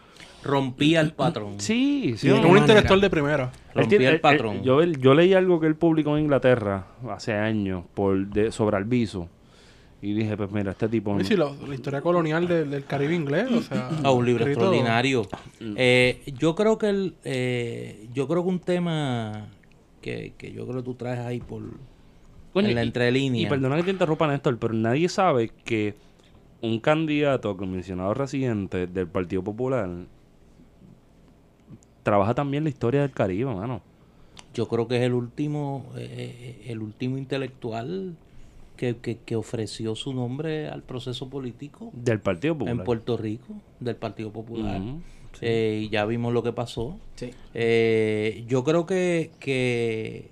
rompía 0.42 1.00
el 1.00 1.12
patrón. 1.12 1.54
Sí, 1.60 2.14
sí. 2.16 2.30
un 2.30 2.56
intelectual 2.56 3.00
de 3.00 3.10
primera. 3.10 3.52
Rompía 3.74 3.98
el 4.08 4.14
él- 4.14 4.20
patrón. 4.20 4.56
él- 4.56 4.62
yo, 4.62 4.82
yo 4.84 5.14
leí 5.14 5.34
algo 5.34 5.60
que 5.60 5.66
él 5.66 5.74
publicó 5.76 6.16
en 6.16 6.24
Inglaterra 6.24 6.86
hace 7.10 7.32
años 7.34 7.84
por 7.94 8.26
de, 8.28 8.50
sobre 8.52 8.76
Alviso. 8.76 9.28
Y 10.00 10.12
dije, 10.14 10.36
pues 10.36 10.50
mira, 10.52 10.70
este 10.70 10.88
tipo... 10.88 11.18
Y 11.20 11.24
sí, 11.24 11.34
lo- 11.36 11.56
la 11.66 11.74
historia 11.74 12.00
colonial 12.00 12.46
del, 12.46 12.70
del 12.70 12.84
Caribe 12.84 13.14
inglés, 13.14 13.50
o 13.50 13.62
sea... 13.62 13.90
Ah, 14.04 14.12
un 14.12 14.24
libro 14.24 14.44
escrito- 14.44 14.60
extraordinario. 14.72 15.26
Eh, 15.60 16.22
yo 16.38 16.54
creo 16.54 16.78
que 16.78 16.88
el, 16.88 17.14
eh, 17.24 18.06
yo 18.14 18.28
creo 18.28 18.44
que 18.44 18.48
un 18.48 18.60
tema 18.60 19.48
que, 20.00 20.32
que 20.38 20.52
yo 20.52 20.64
creo 20.66 20.76
que 20.78 20.82
tú 20.84 20.94
traes 20.94 21.18
ahí 21.18 21.40
por 21.40 21.62
Coño, 22.52 22.68
en 22.68 22.74
la 22.76 22.84
y- 22.84 22.86
entrelínea. 22.86 23.42
Y 23.42 23.46
perdona 23.46 23.74
que 23.76 23.82
te 23.82 23.90
interrumpa, 23.90 24.28
Néstor, 24.28 24.56
pero 24.58 24.72
nadie 24.72 25.08
sabe 25.08 25.50
que 25.64 25.94
un 26.60 26.80
candidato 26.80 27.50
a 27.50 27.56
comisionado 27.56 28.14
residente 28.14 28.86
del 28.86 29.06
Partido 29.06 29.42
Popular 29.44 29.88
trabaja 32.02 32.34
también 32.34 32.64
la 32.64 32.70
historia 32.70 33.02
del 33.02 33.12
Caribe, 33.12 33.54
mano. 33.54 33.82
Yo 34.54 34.66
creo 34.66 34.88
que 34.88 34.96
es 34.96 35.02
el 35.02 35.12
último, 35.12 35.86
eh, 35.96 36.64
el 36.66 36.80
último 36.80 37.18
intelectual 37.18 38.16
que, 38.76 38.96
que, 38.96 39.18
que 39.18 39.36
ofreció 39.36 39.94
su 39.94 40.14
nombre 40.14 40.68
al 40.68 40.82
proceso 40.82 41.28
político 41.28 41.90
Del 41.92 42.20
Partido 42.20 42.54
Popular. 42.54 42.76
en 42.76 42.84
Puerto 42.84 43.16
Rico, 43.16 43.54
del 43.80 43.96
Partido 43.96 44.32
Popular. 44.32 44.80
Sí. 45.34 45.40
Eh, 45.42 45.82
y 45.84 45.88
ya 45.90 46.06
vimos 46.06 46.32
lo 46.32 46.42
que 46.42 46.52
pasó. 46.52 46.98
Sí. 47.16 47.30
Eh, 47.54 48.44
yo 48.48 48.64
creo 48.64 48.86
que, 48.86 49.30
que 49.38 50.30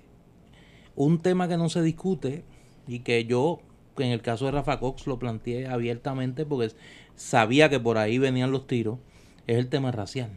un 0.95 1.19
tema 1.19 1.47
que 1.47 1.57
no 1.57 1.69
se 1.69 1.81
discute 1.83 2.43
y 2.87 2.99
que 2.99 3.25
yo, 3.25 3.59
en 4.03 4.11
el 4.11 4.21
caso 4.21 4.45
de 4.45 4.51
Rafa 4.51 4.79
Cox, 4.79 5.07
lo 5.07 5.19
planteé 5.19 5.67
abiertamente 5.67 6.45
porque 6.45 6.71
sabía 7.15 7.69
que 7.69 7.79
por 7.79 7.97
ahí 7.97 8.17
venían 8.17 8.51
los 8.51 8.67
tiros, 8.67 8.99
es 9.47 9.57
el 9.57 9.67
tema 9.69 9.91
racial. 9.91 10.29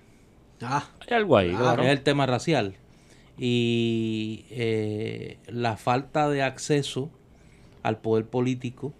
Ah, 0.63 0.89
Hay 1.01 1.17
algo 1.17 1.37
ahí, 1.37 1.51
claro. 1.51 1.83
Es 1.83 1.89
el 1.89 2.03
tema 2.03 2.27
racial. 2.27 2.75
Y 3.39 4.45
eh, 4.51 5.39
la 5.49 5.77
falta 5.77 6.29
de 6.29 6.43
acceso 6.43 7.11
al 7.83 7.99
poder 7.99 8.27
político 8.27 8.93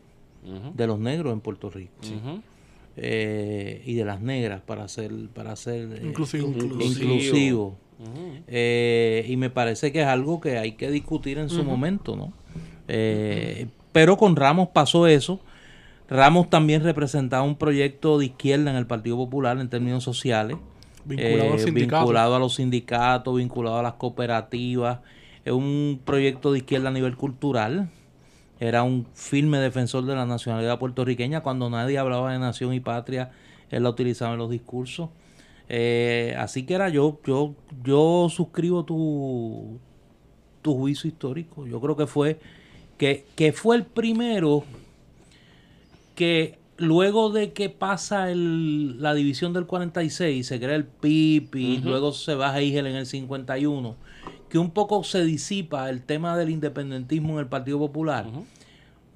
de 0.75 0.87
los 0.87 0.99
negros 0.99 1.33
en 1.35 1.41
Puerto 1.41 1.69
Rico. 1.71 1.93
Eh, 2.97 3.83
y 3.87 3.95
de 3.95 4.05
las 4.05 4.21
negras 4.21 4.63
para 4.63 4.89
ser 4.89 5.13
para 5.35 5.55
ser 5.57 5.93
eh, 5.93 6.01
Inclusivo. 6.07 6.49
inclusivo. 6.49 7.79
Eh, 8.49 9.27
y 9.29 9.37
me 9.37 9.51
parece 9.51 9.93
que 9.93 10.01
es 10.01 10.07
algo 10.07 10.41
que 10.41 10.57
hay 10.59 10.73
que 10.73 10.91
discutir 10.91 11.37
en 11.39 11.51
su 11.51 11.63
momento, 11.63 12.17
¿no? 12.17 12.33
Eh, 12.89 13.67
pero 13.93 14.17
con 14.17 14.37
Ramos 14.37 14.69
pasó 14.69 15.07
eso. 15.07 15.41
Ramos 16.09 16.51
también 16.51 16.83
representaba 16.83 17.43
un 17.45 17.57
proyecto 17.57 18.19
de 18.19 18.27
izquierda 18.27 18.71
en 18.71 18.77
el 18.77 18.87
Partido 18.87 19.17
Popular 19.17 19.59
en 19.59 19.69
términos 19.69 20.03
sociales. 20.03 20.57
Vinculado 21.05 21.43
a 21.43 21.53
los 21.53 21.61
eh, 21.61 21.65
sindicatos. 21.65 22.01
vinculado 22.01 22.35
a 22.35 22.39
los 22.39 22.55
sindicatos, 22.55 23.37
vinculado 23.37 23.79
a 23.79 23.83
las 23.83 23.95
cooperativas. 23.95 24.99
Es 25.45 25.53
un 25.53 26.01
proyecto 26.05 26.53
de 26.53 26.59
izquierda 26.59 26.89
a 26.89 26.93
nivel 26.93 27.17
cultural. 27.17 27.91
Era 28.59 28.83
un 28.83 29.07
firme 29.15 29.59
defensor 29.59 30.05
de 30.05 30.15
la 30.15 30.27
nacionalidad 30.27 30.79
puertorriqueña. 30.79 31.43
Cuando 31.43 31.71
nadie 31.71 31.97
hablaba 31.97 32.33
de 32.33 32.39
nación 32.39 32.75
y 32.75 32.81
patria, 32.81 33.31
él 33.71 33.85
la 33.85 33.91
utilizaba 33.91 34.33
en 34.33 34.39
los 34.39 34.51
discursos. 34.51 35.11
Eh, 35.69 36.35
así 36.37 36.67
que 36.67 36.75
era 36.75 36.89
yo, 36.89 37.21
yo, 37.25 37.55
yo 37.85 38.27
suscribo 38.29 38.85
tu, 38.85 39.79
tu 40.61 40.75
juicio 40.77 41.09
histórico. 41.09 41.67
Yo 41.67 41.81
creo 41.81 41.97
que 41.97 42.09
fue 42.09 42.41
que, 43.01 43.25
que 43.35 43.55
fue 43.55 43.77
el 43.77 43.87
primero 43.87 44.63
que 46.15 46.59
luego 46.77 47.31
de 47.31 47.55
que 47.55 47.71
pasa 47.71 48.31
el- 48.31 49.01
la 49.01 49.15
división 49.15 49.55
del 49.55 49.65
46, 49.67 50.47
se 50.47 50.61
crea 50.61 50.77
el 50.77 50.85
PIB 50.85 51.55
y 51.57 51.79
luego 51.79 52.13
se 52.13 52.35
baja 52.35 52.61
Igel 52.61 52.87
en 52.87 52.97
el 52.97 53.07
51, 53.07 53.97
que 54.51 54.59
un 54.59 54.71
poco 54.71 55.03
se 55.03 55.25
disipa 55.25 55.89
el 55.89 56.03
tema 56.03 56.37
del 56.37 56.51
independentismo 56.51 57.35
en 57.35 57.39
el 57.41 57.47
Partido 57.47 57.79
Popular. 57.79 58.27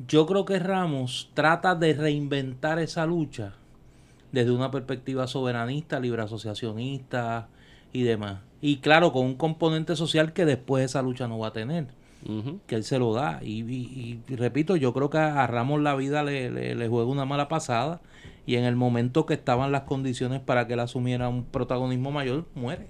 Yo 0.09 0.24
creo 0.24 0.47
que 0.47 0.59
Ramos 0.59 1.31
trata 1.35 1.74
de 1.74 1.93
reinventar 1.93 2.78
esa 2.78 3.05
lucha 3.05 3.52
desde 4.32 4.51
una 4.51 4.70
perspectiva 4.70 5.27
soberanista, 5.27 6.01
libre 6.01 6.23
asociacionista 6.23 7.48
y 7.93 8.02
demás. 8.02 8.40
Y 8.62 8.78
claro, 8.78 9.12
con 9.12 9.27
un 9.27 9.35
componente 9.35 9.94
social 9.94 10.32
que 10.32 10.47
después 10.47 10.85
esa 10.86 11.02
lucha 11.02 11.28
no 11.28 11.39
va 11.39 11.48
a 11.48 11.52
tener 11.52 11.86
Que 12.66 12.74
él 12.74 12.84
se 12.84 12.98
lo 12.98 13.12
da. 13.12 13.40
Y, 13.42 13.62
y- 13.62 14.20
y 14.28 14.34
repito, 14.36 14.76
yo 14.76 14.92
creo 14.94 15.10
que 15.10 15.18
a 15.18 15.46
Ramos 15.46 15.80
la 15.82 15.94
vida 15.94 16.22
le, 16.22 16.51
le- 16.51 16.74
le 16.74 16.88
juega 16.88 17.09
una 17.10 17.24
mala 17.24 17.48
pasada 17.48 18.01
y 18.46 18.56
en 18.56 18.64
el 18.64 18.76
momento 18.76 19.26
que 19.26 19.34
estaban 19.34 19.72
las 19.72 19.82
condiciones 19.82 20.40
para 20.40 20.66
que 20.66 20.72
él 20.74 20.80
asumiera 20.80 21.28
un 21.28 21.44
protagonismo 21.44 22.10
mayor, 22.12 22.44
muere. 22.55 22.88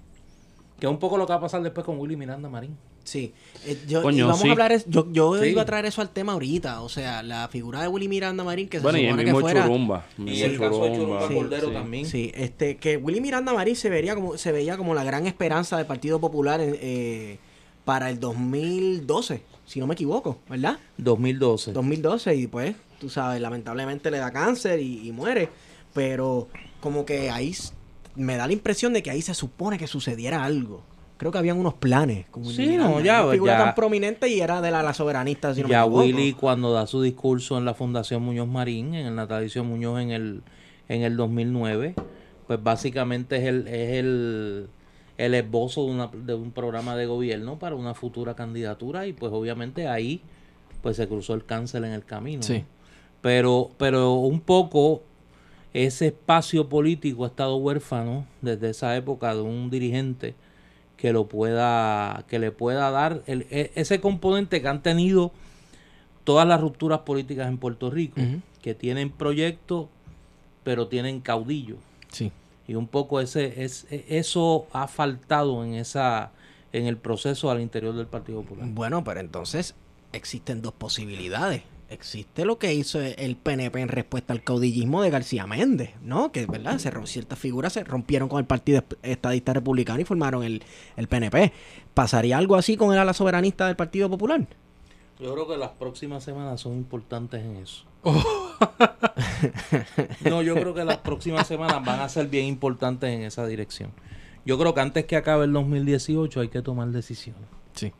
Que 0.78 0.86
es 0.86 0.90
un 0.92 0.98
poco 0.98 1.16
lo 1.18 1.26
que 1.26 1.32
va 1.32 1.38
a 1.38 1.40
pasar 1.40 1.62
después 1.62 1.84
con 1.86 1.98
Willy 1.98 2.16
Miranda 2.16 2.48
Marín. 2.48 2.76
sí. 3.04 3.32
Eh, 3.66 3.78
yo, 3.86 4.02
Coño, 4.02 4.26
vamos 4.26 4.40
sí. 4.42 4.48
a 4.48 4.52
hablar, 4.52 4.72
es- 4.72 4.86
yo, 4.88 5.06
yo 5.12 5.34
Sí. 5.40 5.48
iba 5.50 5.62
a 5.62 5.64
traer 5.64 5.84
eso 5.86 6.00
al 6.00 6.08
tema 6.10 6.32
ahorita, 6.32 6.80
o 6.82 6.88
sea, 6.88 7.22
la 7.22 7.48
figura 7.48 7.80
de 7.82 7.88
Willy 7.88 8.08
Miranda 8.08 8.42
Marín 8.44 8.68
que 8.68 8.78
se 8.78 8.82
Bueno, 8.82 8.98
y 8.98 9.02
el 9.02 9.08
supone 9.10 9.24
que 9.24 9.32
mismo 9.32 9.40
fuera... 9.40 9.62
Churumba. 9.64 10.06
Y 10.18 10.22
mismo 10.22 10.46
el 10.46 10.58
caso 10.58 10.84
de 10.84 10.92
Churumba. 10.92 10.96
Churumba 10.96 11.28
Sí, 11.28 11.34
Cordero 11.34 11.68
sí. 11.68 11.72
también. 11.74 12.06
Sí, 12.06 12.32
este, 12.34 12.76
que 12.78 12.96
Willy 12.96 13.20
Miranda 13.20 13.52
Marín 13.52 13.76
se 13.76 13.90
vería 13.90 14.14
como, 14.14 14.36
se 14.38 14.52
veía 14.52 14.76
como 14.76 14.94
la 14.94 15.04
gran 15.04 15.26
esperanza 15.26 15.76
del 15.76 15.86
Partido 15.86 16.18
Popular 16.20 16.60
eh, 16.62 17.38
para 17.84 18.10
el 18.10 18.18
2012, 18.20 19.42
si 19.66 19.80
no 19.80 19.86
me 19.86 19.94
equivoco, 19.94 20.38
¿verdad? 20.48 20.78
2012. 20.98 21.72
2012 21.72 22.34
y 22.36 22.46
pues, 22.46 22.74
tú 22.98 23.08
sabes, 23.10 23.40
lamentablemente 23.40 24.10
le 24.10 24.18
da 24.18 24.30
cáncer 24.32 24.80
y, 24.80 25.06
y 25.06 25.12
muere, 25.12 25.48
pero 25.92 26.48
como 26.80 27.04
que 27.04 27.30
ahí 27.30 27.54
me 28.16 28.36
da 28.36 28.46
la 28.46 28.52
impresión 28.52 28.92
de 28.92 29.02
que 29.02 29.10
ahí 29.10 29.22
se 29.22 29.34
supone 29.34 29.78
que 29.78 29.86
sucediera 29.86 30.44
algo. 30.44 30.82
Creo 31.16 31.30
que 31.30 31.38
habían 31.38 31.58
unos 31.58 31.74
planes. 31.74 32.26
Willy 32.34 32.54
Sí, 32.54 32.66
Miranda, 32.66 32.88
no, 32.90 33.00
ya, 33.00 33.22
una 33.22 33.32
figura 33.32 33.58
ya. 33.58 33.64
tan 33.66 33.74
prominente 33.74 34.28
y 34.28 34.40
era 34.40 34.60
de 34.60 34.70
la, 34.70 34.82
la 34.82 34.92
soberanista, 34.94 35.54
si 35.54 35.62
no 35.62 35.68
me 35.68 35.72
ya 35.72 35.82
equivoco. 35.82 36.00
Willy 36.02 36.32
cuando 36.32 36.72
da 36.72 36.86
su 36.86 37.00
discurso 37.02 37.56
en 37.56 37.64
la 37.64 37.74
Fundación 37.74 38.22
Muñoz 38.22 38.48
Marín, 38.48 38.94
en 38.94 39.06
el 39.06 39.14
natalicio 39.14 39.62
Muñoz 39.62 40.00
en 40.00 40.10
el, 40.10 40.42
en 40.88 41.02
el 41.02 41.16
2009, 41.16 41.94
pues 42.48 42.62
básicamente 42.62 43.36
es 43.36 43.44
el, 43.44 43.68
es 43.68 43.90
el, 43.92 44.68
el 45.18 45.34
esbozo 45.34 45.84
de, 45.84 45.90
una- 45.92 46.10
de 46.12 46.34
un 46.34 46.50
programa 46.50 46.96
de 46.96 47.06
gobierno 47.06 47.58
para 47.58 47.76
una 47.76 47.94
futura 47.94 48.34
candidatura 48.34 49.06
y 49.06 49.12
pues 49.12 49.32
obviamente 49.32 49.86
ahí 49.88 50.20
pues 50.82 50.96
se 50.96 51.06
cruzó 51.08 51.34
el 51.34 51.44
cáncer 51.44 51.84
en 51.84 51.92
el 51.92 52.04
camino. 52.04 52.38
¿no? 52.38 52.42
Sí. 52.46 52.64
Pero, 53.22 53.70
pero 53.78 54.12
un 54.14 54.40
poco 54.40 55.02
ese 55.72 56.08
espacio 56.08 56.68
político 56.68 57.24
ha 57.24 57.28
estado 57.28 57.56
huérfano 57.56 58.26
desde 58.42 58.70
esa 58.70 58.96
época 58.96 59.34
de 59.34 59.40
un 59.40 59.70
dirigente 59.70 60.34
que 60.96 61.12
lo 61.12 61.26
pueda, 61.26 62.24
que 62.28 62.38
le 62.38 62.50
pueda 62.52 62.90
dar 62.90 63.22
el- 63.26 63.46
e- 63.50 63.72
ese 63.74 64.00
componente 64.00 64.60
que 64.62 64.68
han 64.68 64.82
tenido 64.82 65.32
todas 66.24 66.46
las 66.46 66.60
rupturas 66.60 67.00
políticas 67.00 67.48
en 67.48 67.58
Puerto 67.58 67.90
Rico, 67.90 68.20
que 68.62 68.74
tienen 68.74 69.10
proyectos, 69.10 69.86
pero 70.62 70.88
tienen 70.88 71.20
caudillo. 71.20 71.76
Sí. 72.10 72.30
Y 72.66 72.74
un 72.74 72.86
poco 72.88 73.20
ese, 73.20 73.64
es, 73.64 73.86
e- 73.90 74.04
eso 74.08 74.66
ha 74.72 74.88
faltado 74.88 75.64
en 75.64 75.74
esa, 75.74 76.32
en 76.72 76.86
el 76.86 76.96
proceso 76.96 77.50
al 77.50 77.60
interior 77.60 77.94
del 77.94 78.06
Partido 78.06 78.42
Popular. 78.42 78.66
Bueno, 78.70 79.04
pero 79.04 79.20
entonces 79.20 79.74
existen 80.12 80.62
dos 80.62 80.72
posibilidades. 80.72 81.62
Existe 81.90 82.46
lo 82.46 82.58
que 82.58 82.72
hizo 82.72 83.00
el 83.00 83.36
PNP 83.36 83.78
en 83.80 83.88
respuesta 83.88 84.32
al 84.32 84.42
caudillismo 84.42 85.02
de 85.02 85.10
García 85.10 85.46
Méndez, 85.46 85.90
¿no? 86.02 86.32
Que, 86.32 86.46
¿verdad? 86.46 86.78
Se 86.78 86.90
ciertas 87.06 87.38
figuras 87.38 87.74
se 87.74 87.84
rompieron 87.84 88.28
con 88.28 88.38
el 88.38 88.46
Partido 88.46 88.82
Estadista 89.02 89.52
Republicano 89.52 90.00
y 90.00 90.04
formaron 90.04 90.42
el, 90.42 90.64
el 90.96 91.06
PNP. 91.06 91.52
¿Pasaría 91.92 92.38
algo 92.38 92.56
así 92.56 92.76
con 92.76 92.92
el 92.92 92.98
ala 92.98 93.12
soberanista 93.12 93.66
del 93.66 93.76
Partido 93.76 94.08
Popular? 94.08 94.46
Yo 95.20 95.32
creo 95.34 95.46
que 95.46 95.56
las 95.56 95.70
próximas 95.70 96.24
semanas 96.24 96.62
son 96.62 96.72
importantes 96.72 97.44
en 97.44 97.56
eso. 97.56 97.84
no, 100.28 100.42
yo 100.42 100.54
creo 100.54 100.74
que 100.74 100.84
las 100.84 100.98
próximas 100.98 101.46
semanas 101.46 101.84
van 101.84 102.00
a 102.00 102.08
ser 102.08 102.28
bien 102.28 102.46
importantes 102.46 103.10
en 103.10 103.22
esa 103.22 103.46
dirección. 103.46 103.90
Yo 104.44 104.58
creo 104.58 104.74
que 104.74 104.80
antes 104.80 105.04
que 105.06 105.16
acabe 105.16 105.44
el 105.44 105.52
2018 105.52 106.40
hay 106.40 106.48
que 106.48 106.62
tomar 106.62 106.88
decisiones. 106.88 107.42
Sí. 107.74 107.92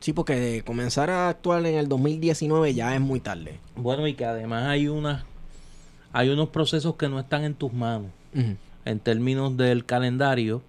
Sí, 0.00 0.12
porque 0.12 0.62
comenzar 0.64 1.10
a 1.10 1.28
actuar 1.28 1.64
en 1.66 1.76
el 1.76 1.88
2019 1.88 2.74
ya 2.74 2.94
es 2.94 3.00
muy 3.00 3.20
tarde. 3.20 3.58
Bueno, 3.76 4.06
y 4.06 4.14
que 4.14 4.24
además 4.24 4.64
hay 4.64 4.88
unas 4.88 5.24
hay 6.12 6.28
unos 6.28 6.50
procesos 6.50 6.96
que 6.96 7.08
no 7.08 7.18
están 7.18 7.44
en 7.44 7.54
tus 7.54 7.72
manos 7.72 8.10
en 8.84 9.00
términos 9.00 9.56
del 9.56 9.84
calendario 9.84 10.62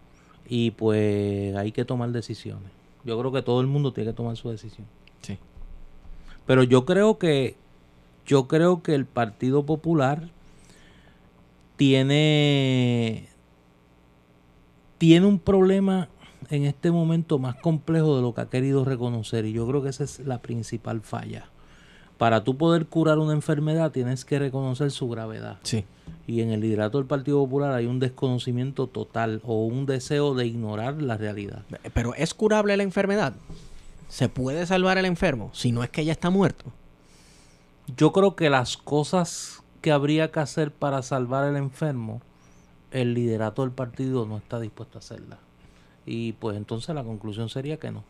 y 0.48 0.72
pues 0.72 1.56
hay 1.56 1.72
que 1.72 1.86
tomar 1.86 2.12
decisiones. 2.12 2.70
Yo 3.04 3.20
creo 3.20 3.32
que 3.32 3.42
todo 3.42 3.60
el 3.62 3.68
mundo 3.68 3.92
tiene 3.92 4.12
que 4.12 4.16
tomar 4.16 4.38
su 4.38 4.50
decisión. 4.50 4.88
Sí. 5.22 5.38
Pero 6.46 6.64
yo 6.64 6.86
creo 6.86 7.18
que 7.18 7.56
yo 8.26 8.48
creo 8.48 8.84
que 8.84 8.96
el 8.96 9.06
Partido 9.06 9.66
Popular 9.66 10.30
tiene 11.76 13.30
tiene 14.98 15.26
un 15.26 15.40
problema 15.40 16.08
en 16.50 16.64
este 16.64 16.92
momento 16.92 17.40
más 17.40 17.56
complejo 17.56 18.16
de 18.16 18.22
lo 18.22 18.34
que 18.34 18.42
ha 18.42 18.50
querido 18.50 18.86
reconocer 18.86 19.46
y 19.46 19.54
yo 19.54 19.68
creo 19.68 19.84
que 19.84 19.90
esa 19.90 20.04
es 20.04 20.20
la 20.20 20.42
principal 20.42 21.02
falla. 21.02 21.50
Para 22.18 22.44
tú 22.44 22.58
poder 22.58 22.86
curar 22.86 23.18
una 23.18 23.34
enfermedad 23.34 23.92
tienes 23.92 24.24
que 24.24 24.40
reconocer 24.40 24.92
su 24.92 25.10
gravedad. 25.10 25.58
Sí. 25.64 25.84
Y 26.26 26.42
en 26.42 26.52
el 26.52 26.62
liderato 26.62 27.00
del 27.00 27.08
Partido 27.08 27.40
Popular 27.44 27.74
hay 27.74 27.86
un 27.86 28.00
desconocimiento 28.00 28.88
total 28.88 29.42
o 29.44 29.66
un 29.66 29.86
deseo 29.86 30.36
de 30.36 30.46
ignorar 30.46 31.02
la 31.02 31.18
realidad. 31.18 31.64
Pero 31.94 32.16
¿es 32.16 32.34
curable 32.34 32.78
la 32.78 32.84
enfermedad? 32.84 33.34
¿Se 34.08 34.30
puede 34.30 34.66
salvar 34.66 34.98
el 34.98 35.06
enfermo 35.06 35.50
si 35.54 35.72
no 35.72 35.84
es 35.84 35.90
que 35.90 36.06
ya 36.06 36.14
está 36.14 36.30
muerto? 36.30 36.72
Yo 37.98 38.12
creo 38.12 38.36
que 38.36 38.50
las 38.50 38.78
cosas 38.78 39.64
que 39.82 39.92
habría 39.92 40.32
que 40.32 40.40
hacer 40.40 40.72
para 40.72 41.02
salvar 41.02 41.44
al 41.44 41.58
enfermo, 41.58 42.22
el 42.92 43.14
liderato 43.14 43.64
del 43.64 43.72
partido 43.72 44.26
no 44.26 44.38
está 44.38 44.60
dispuesto 44.60 44.98
a 44.98 45.00
hacerlas. 45.00 45.40
Y 46.06 46.34
pues 46.34 46.58
entonces 46.58 46.94
la 46.96 47.04
conclusión 47.04 47.50
sería 47.50 47.78
que 47.78 47.92
no. 47.92 48.04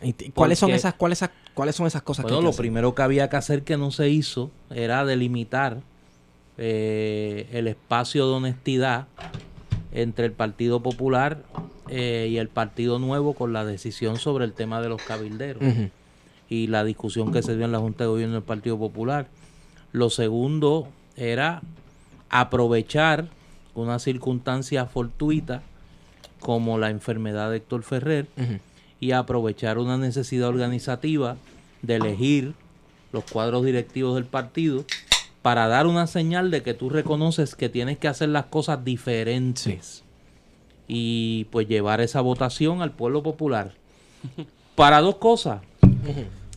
¿Y 0.00 0.12
¿Cuáles 0.30 0.60
son 0.60 0.70
esas 0.70 0.94
cuáles, 0.94 1.24
cuáles 1.54 1.74
son 1.74 1.86
esas 1.88 2.02
cosas 2.02 2.22
Bueno, 2.22 2.38
que 2.38 2.44
lo 2.44 2.50
hacer? 2.50 2.62
primero 2.62 2.94
que 2.94 3.02
había 3.02 3.28
que 3.28 3.36
hacer 3.36 3.64
que 3.64 3.76
no 3.76 3.90
se 3.90 4.08
hizo 4.08 4.50
era 4.70 5.04
delimitar 5.04 5.80
eh, 6.56 7.48
el 7.52 7.66
espacio 7.66 8.28
de 8.28 8.34
honestidad 8.34 9.08
entre 9.90 10.26
el 10.26 10.32
Partido 10.32 10.82
Popular 10.82 11.42
eh, 11.88 12.28
y 12.30 12.38
el 12.38 12.48
Partido 12.48 12.98
Nuevo 12.98 13.34
con 13.34 13.52
la 13.52 13.64
decisión 13.64 14.18
sobre 14.18 14.44
el 14.44 14.52
tema 14.52 14.80
de 14.80 14.88
los 14.88 15.02
cabilderos. 15.02 15.62
Y 16.48 16.68
la 16.68 16.84
discusión 16.84 17.32
que 17.32 17.42
se 17.42 17.56
dio 17.56 17.64
en 17.64 17.72
la 17.72 17.78
Junta 17.78 18.04
de 18.04 18.10
Gobierno 18.10 18.34
del 18.34 18.42
Partido 18.42 18.78
Popular. 18.78 19.28
Lo 19.92 20.10
segundo 20.10 20.88
era 21.16 21.62
aprovechar 22.30 23.28
una 23.74 23.98
circunstancia 23.98 24.86
fortuita 24.86 25.62
como 26.40 26.78
la 26.78 26.90
enfermedad 26.90 27.50
de 27.50 27.58
Héctor 27.58 27.82
Ferrer 27.82 28.26
y 29.00 29.12
aprovechar 29.12 29.78
una 29.78 29.96
necesidad 29.96 30.48
organizativa 30.48 31.36
de 31.82 31.96
elegir 31.96 32.54
los 33.12 33.24
cuadros 33.24 33.64
directivos 33.64 34.14
del 34.14 34.24
partido 34.24 34.84
para 35.42 35.68
dar 35.68 35.86
una 35.86 36.06
señal 36.06 36.50
de 36.50 36.62
que 36.62 36.74
tú 36.74 36.90
reconoces 36.90 37.54
que 37.54 37.68
tienes 37.68 37.98
que 37.98 38.08
hacer 38.08 38.28
las 38.30 38.46
cosas 38.46 38.84
diferentes 38.84 40.02
y 40.88 41.44
pues 41.50 41.68
llevar 41.68 42.00
esa 42.00 42.20
votación 42.20 42.82
al 42.82 42.92
pueblo 42.92 43.22
popular. 43.22 43.72
Para 44.74 45.00
dos 45.00 45.16
cosas 45.16 45.62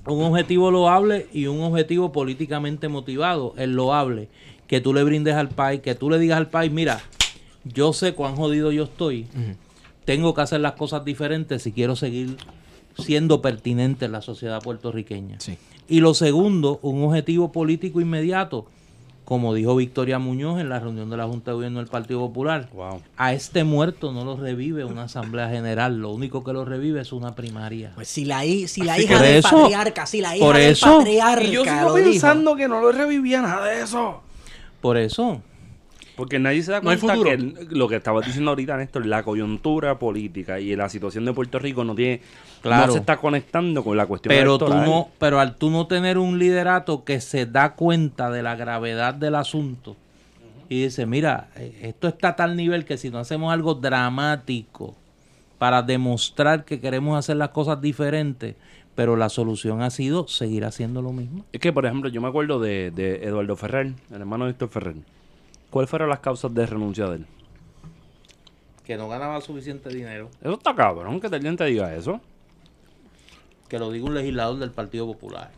un 0.05 0.23
objetivo 0.23 0.71
loable 0.71 1.27
y 1.33 1.47
un 1.47 1.61
objetivo 1.61 2.11
políticamente 2.11 2.87
motivado. 2.87 3.53
El 3.57 3.75
loable. 3.75 4.29
Que 4.67 4.81
tú 4.81 4.93
le 4.93 5.03
brindes 5.03 5.33
al 5.33 5.49
país 5.49 5.81
que 5.81 5.95
tú 5.95 6.11
le 6.11 6.19
digas 6.19 6.37
al 6.37 6.49
país 6.49 6.71
mira 6.71 7.01
yo 7.63 7.91
sé 7.93 8.13
cuán 8.13 8.35
jodido 8.35 8.71
yo 8.71 8.83
estoy. 8.83 9.27
Tengo 10.05 10.33
que 10.33 10.41
hacer 10.41 10.61
las 10.61 10.73
cosas 10.73 11.05
diferentes 11.05 11.63
si 11.63 11.71
quiero 11.71 11.95
seguir 11.95 12.37
siendo 12.97 13.41
pertinente 13.41 14.05
en 14.05 14.11
la 14.11 14.21
sociedad 14.21 14.61
puertorriqueña. 14.61 15.39
Sí. 15.39 15.57
Y 15.87 16.01
lo 16.01 16.13
segundo, 16.13 16.79
un 16.81 17.03
objetivo 17.03 17.51
político 17.51 18.01
inmediato, 18.01 18.65
como 19.29 19.53
dijo 19.53 19.75
Victoria 19.75 20.17
Muñoz 20.19 20.59
en 20.59 20.67
la 20.69 20.79
reunión 20.79 21.09
de 21.11 21.15
la 21.15 21.25
Junta 21.27 21.51
de 21.51 21.55
Gobierno 21.55 21.79
del 21.79 21.87
Partido 21.87 22.19
Popular. 22.19 22.67
Wow. 22.73 23.01
A 23.15 23.31
este 23.33 23.63
muerto 23.63 24.11
no 24.11 24.25
lo 24.25 24.35
revive 24.35 24.83
una 24.85 25.03
asamblea 25.03 25.47
general, 25.49 25.99
lo 25.99 26.09
único 26.09 26.43
que 26.43 26.51
lo 26.51 26.65
revive 26.65 26.99
es 26.99 27.13
una 27.13 27.35
primaria. 27.35 27.91
Pues 27.93 28.07
si 28.07 28.25
la, 28.25 28.41
si 28.41 28.81
la 28.81 28.99
hija 28.99 29.21
del 29.21 29.35
eso- 29.37 29.55
patriarca, 29.61 30.05
si 30.07 30.19
la 30.19 30.35
hija 30.35 30.45
por 30.45 30.55
del 30.57 30.71
eso- 30.71 30.97
patriarca 30.97 31.43
Y 31.45 31.51
yo 31.51 31.63
sigo 31.63 31.75
lo 31.89 31.93
dijo. 31.95 32.09
pensando 32.09 32.55
que 32.55 32.67
no 32.67 32.81
lo 32.81 32.91
revivía 32.91 33.41
nada 33.43 33.67
de 33.67 33.83
eso. 33.83 34.21
Por 34.81 34.97
eso, 34.97 35.41
Porque 36.19 36.37
nadie 36.37 36.61
se 36.61 36.73
da 36.73 36.81
cuenta 36.81 37.13
que 37.13 37.37
lo 37.69 37.87
que 37.87 37.95
estabas 37.95 38.25
diciendo 38.25 38.51
ahorita, 38.51 38.75
Néstor, 38.75 39.05
la 39.05 39.23
coyuntura 39.23 39.97
política 39.97 40.59
y 40.59 40.75
la 40.75 40.89
situación 40.89 41.23
de 41.23 41.31
Puerto 41.33 41.59
Rico 41.59 41.85
no 41.85 41.95
tiene, 41.95 42.19
Claro. 42.61 42.87
no 42.87 42.91
se 42.93 42.99
está 42.99 43.15
conectando 43.15 43.85
con 43.85 43.95
la 43.95 44.05
cuestión 44.05 44.29
pero 44.35 44.57
tú 44.57 44.65
electoral. 44.65 44.89
no, 44.89 45.07
pero 45.17 45.39
al 45.39 45.55
tú 45.55 45.69
no 45.69 45.87
tener 45.87 46.17
un 46.17 46.37
liderato 46.37 47.05
que 47.05 47.21
se 47.21 47.45
da 47.45 47.73
cuenta 47.75 48.29
de 48.29 48.43
la 48.43 48.57
gravedad 48.57 49.13
del 49.13 49.35
asunto 49.35 49.95
y 50.67 50.83
dice, 50.83 51.05
mira, 51.05 51.47
eh, 51.55 51.79
esto 51.83 52.09
está 52.09 52.27
a 52.29 52.35
tal 52.35 52.57
nivel 52.57 52.83
que 52.83 52.97
si 52.97 53.09
no 53.09 53.17
hacemos 53.19 53.53
algo 53.53 53.75
dramático 53.75 54.93
para 55.57 55.81
demostrar 55.83 56.65
que 56.65 56.81
queremos 56.81 57.17
hacer 57.17 57.37
las 57.37 57.49
cosas 57.49 57.81
diferentes, 57.81 58.55
pero 58.93 59.15
la 59.15 59.29
solución 59.29 59.81
ha 59.81 59.89
sido 59.89 60.27
seguir 60.27 60.65
haciendo 60.65 61.01
lo 61.01 61.13
mismo. 61.13 61.45
Es 61.53 61.61
que, 61.61 61.71
por 61.71 61.85
ejemplo, 61.85 62.09
yo 62.09 62.19
me 62.21 62.27
acuerdo 62.27 62.59
de, 62.59 62.91
de 62.91 63.23
Eduardo 63.23 63.55
Ferrer, 63.55 63.93
el 64.11 64.19
hermano 64.19 64.43
de 64.45 64.51
Héctor 64.51 64.67
Ferrer. 64.69 64.95
¿Cuáles 65.69 65.89
fueron 65.89 66.09
las 66.09 66.19
causas 66.19 66.53
de 66.53 66.65
renuncia 66.65 67.07
de 67.07 67.17
él? 67.17 67.25
Que 68.85 68.97
no 68.97 69.07
ganaba 69.07 69.39
suficiente 69.41 69.89
dinero. 69.89 70.29
Eso 70.41 70.53
está 70.53 70.73
cabrón, 70.73 71.21
que 71.21 71.27
alguien 71.27 71.55
te 71.57 71.65
diga 71.65 71.93
eso. 71.95 72.19
Que 73.67 73.77
lo 73.77 73.91
diga 73.91 74.05
un 74.05 74.15
legislador 74.15 74.57
del 74.57 74.71
Partido 74.71 75.05
Popular. 75.05 75.51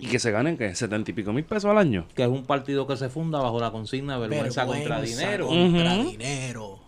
Y 0.00 0.06
que 0.08 0.18
se 0.18 0.30
ganen, 0.30 0.56
que 0.56 0.74
setenta 0.74 1.10
y 1.10 1.14
pico 1.14 1.32
mil 1.32 1.44
pesos 1.44 1.70
al 1.70 1.78
año. 1.78 2.06
Que 2.14 2.22
es 2.22 2.28
un 2.28 2.44
partido 2.44 2.86
que 2.86 2.96
se 2.96 3.10
funda 3.10 3.40
bajo 3.40 3.60
la 3.60 3.70
consigna 3.70 4.18
vergüenza, 4.18 4.66
contra 4.66 4.98
Vergüenza 5.00 5.20
dinero. 5.22 5.46
contra 5.46 5.96
dinero. 5.96 6.78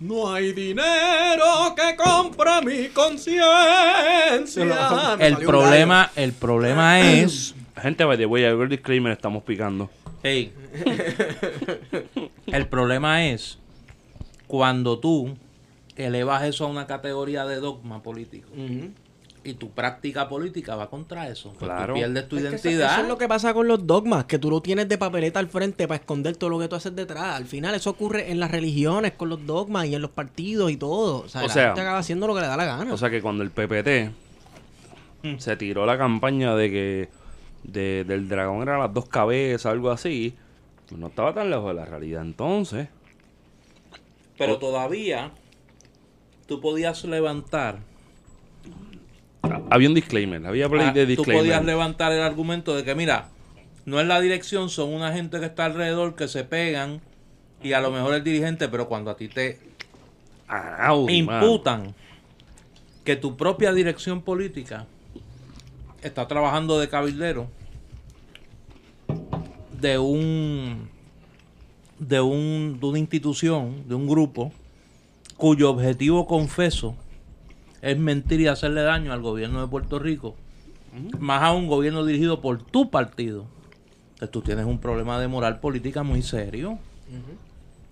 No 0.00 0.32
hay 0.32 0.52
dinero 0.52 1.74
que 1.76 1.96
compre 1.96 2.62
mi 2.64 2.88
conciencia. 2.88 4.34
El 5.18 5.36
problema, 5.38 6.10
el 6.16 6.32
problema 6.32 7.00
es 7.00 7.54
Gente, 7.80 8.04
by 8.04 8.16
the 8.16 8.26
way, 8.26 8.42
el 8.44 8.68
disclaimer 8.68 9.12
estamos 9.12 9.42
picando. 9.44 9.88
Ey. 10.22 10.52
El 12.46 12.66
problema 12.66 13.26
es 13.26 13.58
cuando 14.46 14.98
tú 14.98 15.36
elevas 15.96 16.44
eso 16.44 16.64
a 16.64 16.68
una 16.68 16.86
categoría 16.86 17.44
de 17.44 17.56
dogma 17.56 18.02
político 18.02 18.48
y 19.44 19.54
tu 19.54 19.70
práctica 19.70 20.28
política 20.28 20.74
va 20.76 20.90
contra 20.90 21.28
eso. 21.28 21.50
Pues 21.58 21.70
Claro. 21.70 21.94
Tú 21.94 22.00
pierdes 22.00 22.28
tu 22.28 22.36
Es 22.36 22.42
que 22.42 22.48
eso- 22.48 22.68
identidad. 22.68 22.92
Eso 22.92 23.02
es 23.02 23.08
lo 23.08 23.16
que 23.18 23.28
pasa 23.28 23.54
con 23.54 23.66
los 23.68 23.86
dogmas, 23.86 24.24
que 24.24 24.38
tú 24.38 24.50
lo 24.50 24.60
tienes 24.60 24.88
de 24.88 24.98
papeleta 24.98 25.38
al 25.38 25.48
frente 25.48 25.86
para 25.88 26.00
esconder 26.00 26.36
todo 26.36 26.50
lo 26.50 26.58
que 26.58 26.68
tú 26.68 26.76
haces 26.76 26.94
detrás. 26.94 27.36
Al 27.36 27.46
final 27.46 27.74
eso 27.74 27.90
ocurre 27.90 28.30
en 28.30 28.40
las 28.40 28.50
religiones, 28.50 29.12
con 29.12 29.28
los 29.30 29.46
dogmas 29.46 29.86
y 29.86 29.94
en 29.94 30.02
los 30.02 30.10
partidos 30.10 30.70
y 30.70 30.76
todo. 30.76 31.24
O 31.24 31.28
sea, 31.28 31.42
O 31.42 31.46
la 31.46 31.52
sea- 31.52 31.66
gente 31.68 31.80
acaba 31.80 31.98
haciendo 31.98 32.26
lo 32.26 32.34
que 32.34 32.40
le 32.42 32.46
da 32.48 32.56
la 32.56 32.64
gana. 32.66 32.92
O 32.92 32.96
sea 32.98 33.08
que 33.10 33.22
cuando 33.22 33.42
el 33.44 33.50
PPT 33.50 34.10
se 35.38 35.56
tiró 35.56 35.86
la 35.86 35.96
campaña 35.96 36.54
de 36.54 36.70
que 36.70 37.08
de- 37.62 38.04
del 38.04 38.28
dragón 38.28 38.62
era 38.62 38.78
las 38.78 38.92
dos 38.92 39.08
cabezas, 39.08 39.66
algo 39.66 39.90
así, 39.90 40.34
pues 40.88 41.00
no 41.00 41.08
estaba 41.08 41.34
tan 41.34 41.50
lejos 41.50 41.68
de 41.68 41.74
la 41.74 41.84
realidad 41.84 42.22
entonces. 42.22 42.88
Pero 44.36 44.58
todavía 44.58 45.32
tú 46.46 46.60
podías 46.60 47.04
levantar 47.04 47.80
Había 49.70 49.88
un 49.88 49.94
disclaimer, 49.94 50.44
había 50.46 50.68
play 50.68 50.86
ah, 50.88 50.92
de 50.92 51.02
tú 51.04 51.08
disclaimer. 51.08 51.42
podías 51.44 51.64
levantar 51.64 52.12
el 52.12 52.20
argumento 52.20 52.74
de 52.76 52.84
que 52.84 52.94
mira, 52.94 53.28
no 53.86 54.00
es 54.00 54.06
la 54.06 54.20
dirección, 54.20 54.68
son 54.68 54.92
una 54.92 55.12
gente 55.12 55.40
que 55.40 55.46
está 55.46 55.64
alrededor 55.66 56.14
que 56.16 56.28
se 56.28 56.44
pegan 56.44 57.00
y 57.62 57.72
a 57.72 57.80
lo 57.80 57.90
mejor 57.90 58.14
el 58.14 58.24
dirigente, 58.24 58.68
pero 58.68 58.88
cuando 58.88 59.10
a 59.10 59.16
ti 59.16 59.28
te 59.28 59.58
imputan 61.08 61.94
que 63.04 63.16
tu 63.16 63.36
propia 63.36 63.72
dirección 63.72 64.22
política 64.22 64.86
está 66.02 66.28
trabajando 66.28 66.78
de 66.78 66.88
cabildero 66.88 67.48
de 69.80 69.98
un 69.98 70.88
de 71.98 72.20
un 72.20 72.78
de 72.80 72.86
una 72.86 72.98
institución, 72.98 73.88
de 73.88 73.94
un 73.94 74.06
grupo 74.06 74.52
cuyo 75.36 75.70
objetivo 75.70 76.26
confeso 76.26 76.96
es 77.80 77.98
mentir 77.98 78.40
y 78.40 78.48
hacerle 78.48 78.82
daño 78.82 79.12
al 79.12 79.22
gobierno 79.22 79.60
de 79.60 79.68
Puerto 79.68 79.98
Rico, 79.98 80.34
más 81.18 81.42
a 81.42 81.52
un 81.52 81.68
gobierno 81.68 82.04
dirigido 82.04 82.40
por 82.40 82.62
tu 82.62 82.90
partido. 82.90 83.46
Entonces 84.14 84.30
tú 84.32 84.42
tienes 84.42 84.66
un 84.66 84.78
problema 84.80 85.20
de 85.20 85.28
moral 85.28 85.60
política 85.60 86.02
muy 86.02 86.22
serio. 86.22 86.78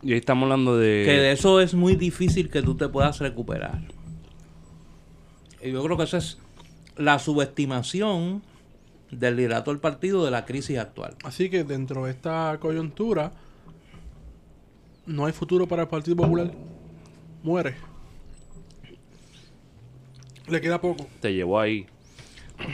Y 0.03 0.13
ahí 0.13 0.19
estamos 0.19 0.43
hablando 0.45 0.77
de... 0.77 1.05
Que 1.07 1.13
de 1.13 1.33
eso 1.33 1.61
es 1.61 1.75
muy 1.75 1.95
difícil 1.95 2.51
que 2.51 2.63
tú 2.63 2.75
te 2.77 2.89
puedas 2.89 3.21
recuperar. 3.21 3.81
Y 5.63 5.71
yo 5.71 5.83
creo 5.85 5.97
que 5.97 6.03
esa 6.03 6.19
es 6.19 6.39
la 6.97 7.19
subestimación 7.19 8.43
del 9.11 9.37
liderato 9.37 9.71
del 9.71 9.81
partido 9.81 10.25
de 10.25 10.31
la 10.31 10.45
crisis 10.45 10.79
actual. 10.79 11.15
Así 11.25 11.51
que 11.51 11.65
dentro 11.65 12.05
de 12.05 12.11
esta 12.11 12.57
coyuntura 12.61 13.33
no 15.07 15.27
hay 15.27 15.33
futuro 15.33 15.69
para 15.69 15.83
el 15.83 15.89
Partido 15.89 16.17
Popular. 16.17 16.51
Muere. 17.43 17.77
Le 20.49 20.61
queda 20.61 20.81
poco. 20.81 21.07
Te 21.21 21.33
llevó 21.33 21.61
ahí. 21.61 21.87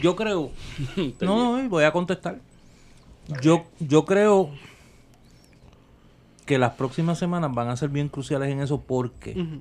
Yo 0.01 0.15
creo. 0.15 0.51
no, 1.21 1.61
no, 1.61 1.69
voy 1.69 1.83
a 1.83 1.91
contestar. 1.91 2.39
Yo, 3.41 3.65
yo 3.79 4.05
creo 4.05 4.49
que 6.45 6.57
las 6.57 6.73
próximas 6.73 7.19
semanas 7.19 7.53
van 7.53 7.69
a 7.69 7.77
ser 7.77 7.89
bien 7.89 8.09
cruciales 8.09 8.49
en 8.49 8.61
eso. 8.61 8.81
¿Por 8.81 9.11
qué? 9.11 9.59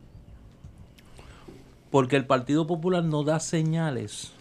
Porque 1.90 2.16
el 2.16 2.26
Partido 2.26 2.66
Popular 2.66 3.04
no 3.04 3.22
da 3.22 3.38
señales 3.38 4.32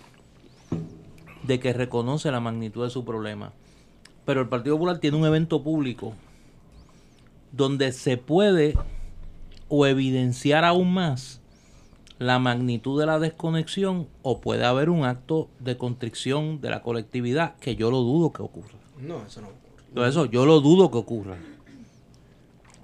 de 1.44 1.60
que 1.60 1.74
reconoce 1.74 2.32
la 2.32 2.40
magnitud 2.40 2.84
de 2.84 2.90
su 2.90 3.06
problema. 3.06 3.54
Pero 4.26 4.42
el 4.42 4.50
Partido 4.50 4.76
Popular 4.76 5.00
tiene 5.00 5.18
un 5.18 5.26
evento 5.26 5.64
público 5.64 6.14
donde 7.52 7.92
se 7.92 8.18
puede 8.18 8.76
o 9.68 9.86
evidenciar 9.86 10.64
aún 10.66 10.94
más 10.94 11.42
la 12.20 12.38
magnitud 12.38 13.00
de 13.00 13.08
la 13.08 13.20
desconexión 13.20 14.08
o 14.22 14.42
puede 14.42 14.64
haber 14.64 14.90
un 14.90 15.06
acto 15.06 15.50
de 15.60 15.78
constricción 15.78 16.62
de 16.62 16.70
la 16.70 16.84
colectividad 16.84 17.56
que 17.56 17.76
yo 17.76 17.90
lo 17.90 18.02
dudo 18.02 18.32
que 18.32 18.44
ocurra. 18.44 18.78
No, 19.00 19.26
eso 19.26 19.42
no 19.42 19.48
ocurre. 19.48 19.86
Todo 19.96 20.06
eso 20.06 20.26
yo 20.26 20.46
lo 20.46 20.62
dudo 20.62 20.92
que 20.92 20.98
ocurra. 20.98 21.38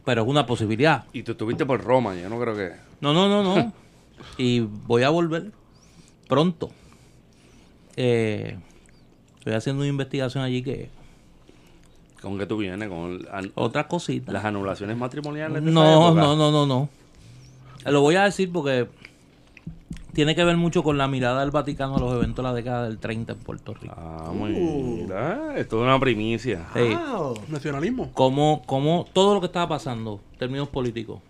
Pero 0.04 0.24
es 0.24 0.28
una 0.28 0.46
posibilidad. 0.46 1.06
Y 1.14 1.24
tú 1.24 1.34
estuviste 1.34 1.66
por 1.66 1.84
Roma, 1.84 2.16
yo 2.16 2.30
no 2.30 2.40
creo 2.40 2.56
que... 2.56 2.72
No, 3.00 3.14
no, 3.14 3.30
no, 3.30 3.44
no. 3.44 3.74
y 4.40 4.62
voy 4.62 5.04
a 5.04 5.10
volver 5.10 5.52
pronto. 6.28 6.72
Eh, 7.98 8.57
estoy 9.40 9.53
haciendo 9.53 9.82
una 9.82 9.90
investigación 9.90 10.44
allí 10.44 10.61
que 10.61 10.90
¿Con 12.22 12.38
qué 12.38 12.45
tú 12.45 12.57
vienes? 12.57 12.90
¿Con 12.90 13.28
an- 13.32 13.52
otras 13.56 13.86
cositas. 13.88 14.34
las 14.34 14.44
anulaciones 14.45 14.98
matrimoniales? 14.98 15.64
de 15.64 15.72
No, 15.72 16.14
no, 16.14 16.36
no, 16.36 16.52
no, 16.52 16.65
no. 16.65 16.90
Eh, 17.86 17.91
Lo 17.91 18.02
voy 18.02 18.15
a 18.15 18.24
decir 18.24 18.52
porque 18.52 18.88
tiene 20.14 20.34
que 20.36 20.44
ver 20.44 20.57
mucho 20.57 20.82
con 20.84 20.98
la 20.98 21.07
mirada 21.07 21.41
del 21.41 21.52
Vaticano 21.52 21.95
a 21.95 21.99
los 21.99 22.14
eventos 22.15 22.38
de 22.38 22.44
la 22.49 22.53
década 22.56 22.84
del 22.88 22.98
30 22.98 23.34
en 23.34 23.40
Puerto 23.40 23.76
Rico. 23.76 23.94
Ah, 23.95 24.32
mira. 24.34 25.53
Esto 25.57 25.78
es 25.78 25.84
una 25.84 25.99
primicia. 25.99 26.68
Sí. 26.74 26.98
Nacionalismo. 27.49 28.10
Cómo, 28.14 28.64
cómo 28.65 29.06
todo 29.14 29.36
lo 29.36 29.40
que 29.40 29.45
estaba 29.45 29.68
pasando, 29.69 30.19
en 30.34 30.40
términos 30.40 30.69
políticos, 30.69 31.22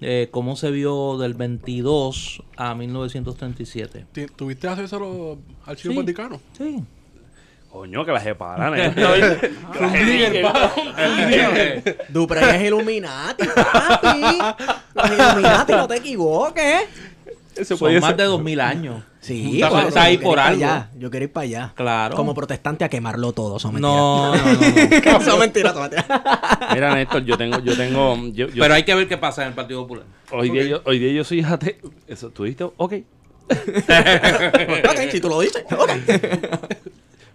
eh, 0.00 0.28
cómo 0.30 0.56
se 0.56 0.70
vio 0.70 1.18
del 1.18 1.34
22 1.34 2.42
a 2.56 2.74
1937. 2.74 4.06
Ti- 4.12 4.26
¿Tuviste 4.34 4.68
acceso 4.68 4.96
a 4.96 5.00
los 5.00 5.38
archivos 5.66 5.94
Sí. 5.94 6.00
vaticanos? 6.00 6.40
Sí. 6.56 6.82
Coño, 7.70 8.04
que 8.04 8.10
las 8.12 8.22
separan, 8.24 8.72
Néstor. 8.76 9.40
Que 9.72 9.80
las 9.80 9.92
separan. 9.92 10.70
Duprey 12.08 12.56
es 12.56 12.62
Illuminati, 12.64 13.44
papi. 13.46 14.38
Los 14.94 15.10
Illuminati, 15.12 15.72
no 15.72 15.86
te 15.88 15.96
equivoques. 15.96 16.82
Eso 17.60 17.76
Son 17.76 17.94
más 18.00 18.04
ser- 18.10 18.16
de 18.16 18.24
2000 18.24 18.60
años. 18.60 19.02
Sí, 19.20 19.60
Está- 19.60 20.02
ahí 20.02 20.16
yo 20.16 20.22
por 20.22 20.34
quiero 20.38 20.56
ir 20.56 20.62
algo. 20.62 20.64
allá, 20.64 20.90
Yo 20.98 21.10
quiero 21.10 21.24
ir 21.24 21.32
para 21.32 21.44
allá. 21.44 21.72
Claro. 21.76 22.16
Como 22.16 22.34
protestante 22.34 22.84
a 22.84 22.88
quemarlo 22.88 23.32
todo. 23.32 23.58
Eso 23.58 23.70
mentira. 23.70 23.92
No, 23.92 24.34
no, 24.36 24.42
no, 24.44 24.52
no. 24.52 24.60
Eso 25.20 25.36
mentira, 25.38 25.70
eso 25.70 25.80
mentira. 25.80 26.06
Mira, 26.72 26.94
Néstor, 26.94 27.24
yo 27.24 27.36
tengo... 27.36 27.58
Yo 27.60 27.76
tengo 27.76 28.16
yo- 28.32 28.48
yo- 28.48 28.62
Pero 28.62 28.74
hay 28.74 28.82
que 28.84 28.94
ver 28.94 29.06
qué 29.08 29.18
pasa 29.18 29.42
en 29.42 29.48
el 29.48 29.54
Partido 29.54 29.82
Popular. 29.82 30.04
hoy, 30.32 30.50
día 30.50 30.64
yo, 30.64 30.80
hoy 30.84 30.98
día 30.98 31.12
yo 31.12 31.22
soy 31.24 31.42
ateo. 31.42 31.74
Eso, 32.08 32.30
¿tú 32.30 32.44
dijiste? 32.44 32.64
Ok. 32.64 32.94
ok, 33.50 34.98
si 35.10 35.20
tú 35.20 35.28
lo 35.28 35.40
dices. 35.40 35.64
Ok. 35.76 35.90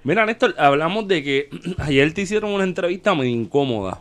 Mira, 0.03 0.25
Néstor, 0.25 0.55
hablamos 0.57 1.07
de 1.07 1.23
que 1.23 1.49
ayer 1.79 2.13
te 2.13 2.21
hicieron 2.21 2.51
una 2.51 2.63
entrevista 2.63 3.13
muy 3.13 3.27
incómoda. 3.29 3.99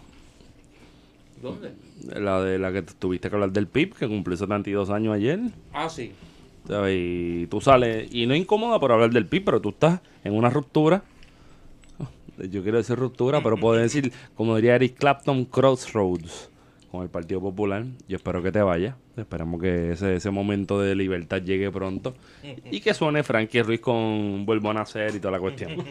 ¿Dónde? 1.42 1.72
La 2.14 2.42
de 2.42 2.58
la 2.58 2.72
que 2.72 2.82
tuviste 2.82 3.28
que 3.28 3.36
hablar 3.36 3.52
del 3.52 3.66
PIB, 3.66 3.94
que 3.94 4.08
cumplió 4.08 4.36
72 4.36 4.90
años 4.90 5.14
ayer. 5.14 5.40
Ah, 5.72 5.88
sí. 5.88 6.12
¿sabes? 6.66 6.96
Y 6.98 7.46
tú 7.46 7.60
sales, 7.60 8.08
y 8.12 8.26
no 8.26 8.34
incómoda 8.34 8.78
por 8.80 8.92
hablar 8.92 9.10
del 9.10 9.26
PIB, 9.26 9.44
pero 9.44 9.60
tú 9.60 9.70
estás 9.70 10.00
en 10.22 10.34
una 10.34 10.50
ruptura. 10.50 11.04
Yo 12.36 12.62
quiero 12.62 12.78
decir 12.78 12.96
ruptura, 12.96 13.42
pero 13.42 13.56
puedo 13.56 13.80
decir, 13.80 14.12
como 14.34 14.56
diría 14.56 14.74
Eric 14.74 14.98
Clapton, 14.98 15.44
crossroads 15.44 16.50
con 16.90 17.02
el 17.02 17.08
Partido 17.08 17.40
Popular. 17.40 17.84
Yo 18.08 18.16
espero 18.16 18.42
que 18.42 18.50
te 18.50 18.60
vaya. 18.60 18.96
Esperamos 19.16 19.60
que 19.60 19.92
ese, 19.92 20.16
ese 20.16 20.30
momento 20.30 20.80
de 20.80 20.96
libertad 20.96 21.42
llegue 21.42 21.70
pronto. 21.70 22.14
Y 22.70 22.80
que 22.80 22.92
suene 22.92 23.22
Frankie 23.22 23.62
Ruiz 23.62 23.80
con 23.80 24.44
Vuelvo 24.44 24.70
a 24.70 24.74
nacer 24.74 25.14
y 25.14 25.20
toda 25.20 25.32
la 25.32 25.40
cuestión. 25.40 25.76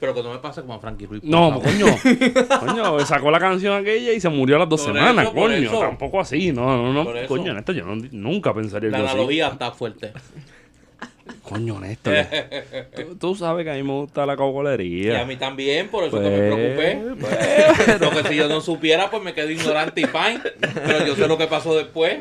Pero 0.00 0.14
que 0.14 0.22
no 0.22 0.32
me 0.32 0.38
pase 0.38 0.60
como 0.60 0.74
a 0.74 0.78
Frankie 0.78 1.06
Ruiz. 1.06 1.22
No, 1.24 1.60
coño. 1.60 1.86
Coño, 2.60 3.00
sacó 3.00 3.30
la 3.32 3.40
canción 3.40 3.74
aquella 3.74 4.12
y 4.12 4.20
se 4.20 4.28
murió 4.28 4.56
a 4.56 4.60
las 4.60 4.68
dos 4.68 4.82
Por 4.82 4.94
semanas, 4.94 5.24
eso, 5.26 5.34
coño. 5.34 5.54
eso. 5.56 5.80
Tampoco 5.80 6.20
así, 6.20 6.52
no, 6.52 6.92
no, 6.92 6.92
no. 7.04 7.26
Coño, 7.26 7.52
Néstor, 7.52 7.74
yo 7.74 7.84
no- 7.84 7.96
nunca 8.12 8.54
pensaría 8.54 8.90
La 8.90 8.98
algo 8.98 9.08
así. 9.08 9.16
analogía 9.16 9.48
está 9.48 9.72
fuerte. 9.72 10.12
Coño, 11.42 11.78
Néstor. 11.80 12.14
tú, 12.94 13.16
tú 13.16 13.34
sabes 13.34 13.64
que 13.64 13.70
a 13.70 13.74
mí 13.74 13.82
me 13.82 13.92
gusta 13.92 14.24
la 14.24 14.34
Y 14.34 14.36
cocolería. 14.36 15.20
a 15.20 15.24
mí 15.26 15.36
también, 15.36 15.88
por 15.88 16.04
eso 16.04 16.20
que 16.20 16.28
me 16.28 16.74
Pues, 16.74 16.96
preocupé. 16.96 17.98
Porque 18.04 18.28
si 18.28 18.36
yo 18.36 18.48
no 18.48 18.60
supiera, 18.60 19.10
pues 19.10 19.22
me 19.22 19.34
quedo 19.34 19.50
ignorante 19.50 20.00
y 20.02 20.04
fine. 20.06 20.40
Pero 20.60 21.06
yo 21.06 21.16
sé 21.16 21.26
lo 21.28 21.36
que 21.36 21.46
pasó 21.46 21.74
después. 21.76 22.18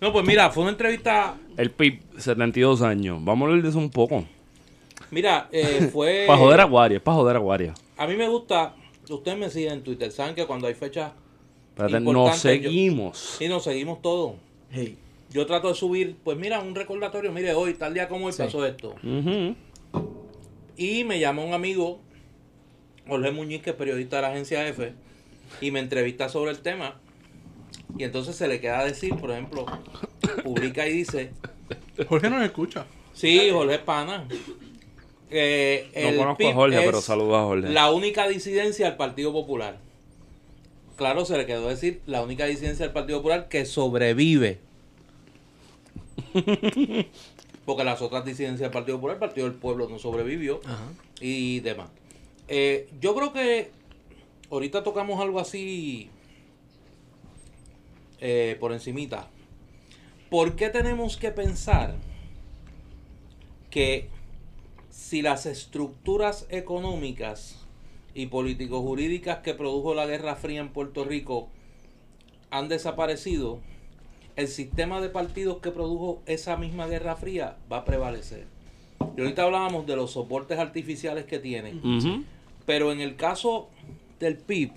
No, 0.00 0.12
pues 0.12 0.24
mira, 0.26 0.50
fue 0.50 0.62
una 0.62 0.72
entrevista. 0.72 1.34
El 1.56 1.70
PIB, 1.70 2.00
72 2.18 2.82
años. 2.82 3.18
Vamos 3.22 3.46
a 3.46 3.48
hablar 3.50 3.62
de 3.64 3.68
eso 3.70 3.78
un 3.78 3.90
poco. 3.90 4.24
Mira, 5.10 5.48
eh, 5.52 5.88
fue. 5.92 6.24
Para 6.26 6.38
joder 6.38 6.60
a 6.60 6.64
Guaria, 6.64 6.96
es 6.98 7.02
para 7.02 7.16
joder 7.16 7.36
a 7.36 7.38
Guaria. 7.40 7.74
A 7.96 8.06
mí 8.06 8.16
me 8.16 8.28
gusta. 8.28 8.74
Ustedes 9.08 9.36
me 9.38 9.50
siguen 9.50 9.72
en 9.74 9.82
Twitter. 9.82 10.10
Saben 10.12 10.34
que 10.34 10.46
cuando 10.46 10.66
hay 10.68 10.74
fechas. 10.74 11.12
Importante, 11.70 12.12
nos 12.12 12.30
yo- 12.30 12.36
seguimos. 12.38 13.18
Sí, 13.38 13.48
nos 13.48 13.64
seguimos 13.64 14.00
todos. 14.02 14.34
Hey. 14.70 14.96
Yo 15.30 15.46
trato 15.46 15.68
de 15.68 15.74
subir, 15.74 16.16
pues 16.24 16.36
mira, 16.36 16.60
un 16.60 16.74
recordatorio. 16.74 17.32
Mire, 17.32 17.54
hoy, 17.54 17.74
tal 17.74 17.94
día 17.94 18.08
como 18.08 18.26
hoy 18.26 18.32
Sí. 18.32 18.42
pasó 18.42 18.64
esto. 18.66 18.94
Y 20.76 21.04
me 21.04 21.20
llama 21.20 21.42
un 21.44 21.52
amigo, 21.54 22.00
Jorge 23.06 23.30
Muñiz, 23.30 23.62
que 23.62 23.70
es 23.70 23.76
periodista 23.76 24.16
de 24.16 24.22
la 24.22 24.28
agencia 24.28 24.66
F, 24.68 24.92
y 25.60 25.70
me 25.70 25.80
entrevista 25.80 26.28
sobre 26.28 26.50
el 26.52 26.60
tema. 26.60 26.96
Y 27.98 28.04
entonces 28.04 28.36
se 28.36 28.48
le 28.48 28.60
queda 28.60 28.84
decir, 28.84 29.14
por 29.16 29.30
ejemplo, 29.30 29.66
publica 30.42 30.86
y 30.88 30.92
dice, 30.92 31.32
Jorge 32.08 32.30
no 32.30 32.38
me 32.38 32.46
escucha. 32.46 32.86
sí, 33.12 33.50
Jorge 33.52 33.74
es 33.74 33.80
Pana. 33.80 34.26
Que 35.30 35.90
No 35.94 36.08
el 36.08 36.16
conozco 36.16 36.48
a 36.48 36.54
Jorge, 36.54 36.80
pero 36.84 37.00
saludos 37.00 37.36
a 37.36 37.42
Jorge. 37.44 37.68
La 37.70 37.90
única 37.90 38.28
disidencia 38.28 38.86
del 38.86 38.96
Partido 38.96 39.32
Popular. 39.32 39.78
Claro, 40.96 41.24
se 41.24 41.38
le 41.38 41.46
quedó 41.46 41.68
decir 41.68 42.02
la 42.06 42.22
única 42.22 42.44
disidencia 42.44 42.84
del 42.84 42.92
Partido 42.92 43.18
Popular 43.20 43.48
que 43.48 43.64
sobrevive. 43.64 44.58
Porque 47.64 47.84
las 47.84 48.02
otras 48.02 48.24
disidencias 48.24 48.60
del 48.60 48.70
Partido 48.70 48.98
Popular, 48.98 49.16
el 49.16 49.20
Partido 49.20 49.48
del 49.48 49.56
Pueblo 49.56 49.88
no 49.88 49.98
sobrevivió 49.98 50.60
Ajá. 50.64 50.92
y 51.20 51.60
demás. 51.60 51.88
Eh, 52.48 52.88
yo 53.00 53.14
creo 53.14 53.32
que 53.32 53.70
ahorita 54.50 54.82
tocamos 54.82 55.20
algo 55.20 55.38
así 55.40 56.10
eh, 58.20 58.56
por 58.60 58.72
encimita. 58.72 59.28
¿Por 60.28 60.56
qué 60.56 60.68
tenemos 60.68 61.16
que 61.16 61.30
pensar 61.30 61.94
que 63.70 64.08
si 65.00 65.22
las 65.22 65.46
estructuras 65.46 66.46
económicas 66.50 67.56
y 68.14 68.26
político-jurídicas 68.26 69.38
que 69.38 69.54
produjo 69.54 69.94
la 69.94 70.04
Guerra 70.04 70.36
Fría 70.36 70.60
en 70.60 70.68
Puerto 70.68 71.04
Rico 71.04 71.48
han 72.50 72.68
desaparecido, 72.68 73.60
el 74.36 74.46
sistema 74.46 75.00
de 75.00 75.08
partidos 75.08 75.58
que 75.62 75.70
produjo 75.70 76.20
esa 76.26 76.58
misma 76.58 76.86
Guerra 76.86 77.16
Fría 77.16 77.56
va 77.72 77.78
a 77.78 77.84
prevalecer? 77.86 78.46
Y 79.16 79.22
ahorita 79.22 79.44
hablábamos 79.44 79.86
de 79.86 79.96
los 79.96 80.12
soportes 80.12 80.58
artificiales 80.58 81.24
que 81.24 81.38
tienen. 81.38 82.26
Pero 82.66 82.92
en 82.92 83.00
el 83.00 83.16
caso 83.16 83.68
del 84.20 84.36
PIB, 84.36 84.70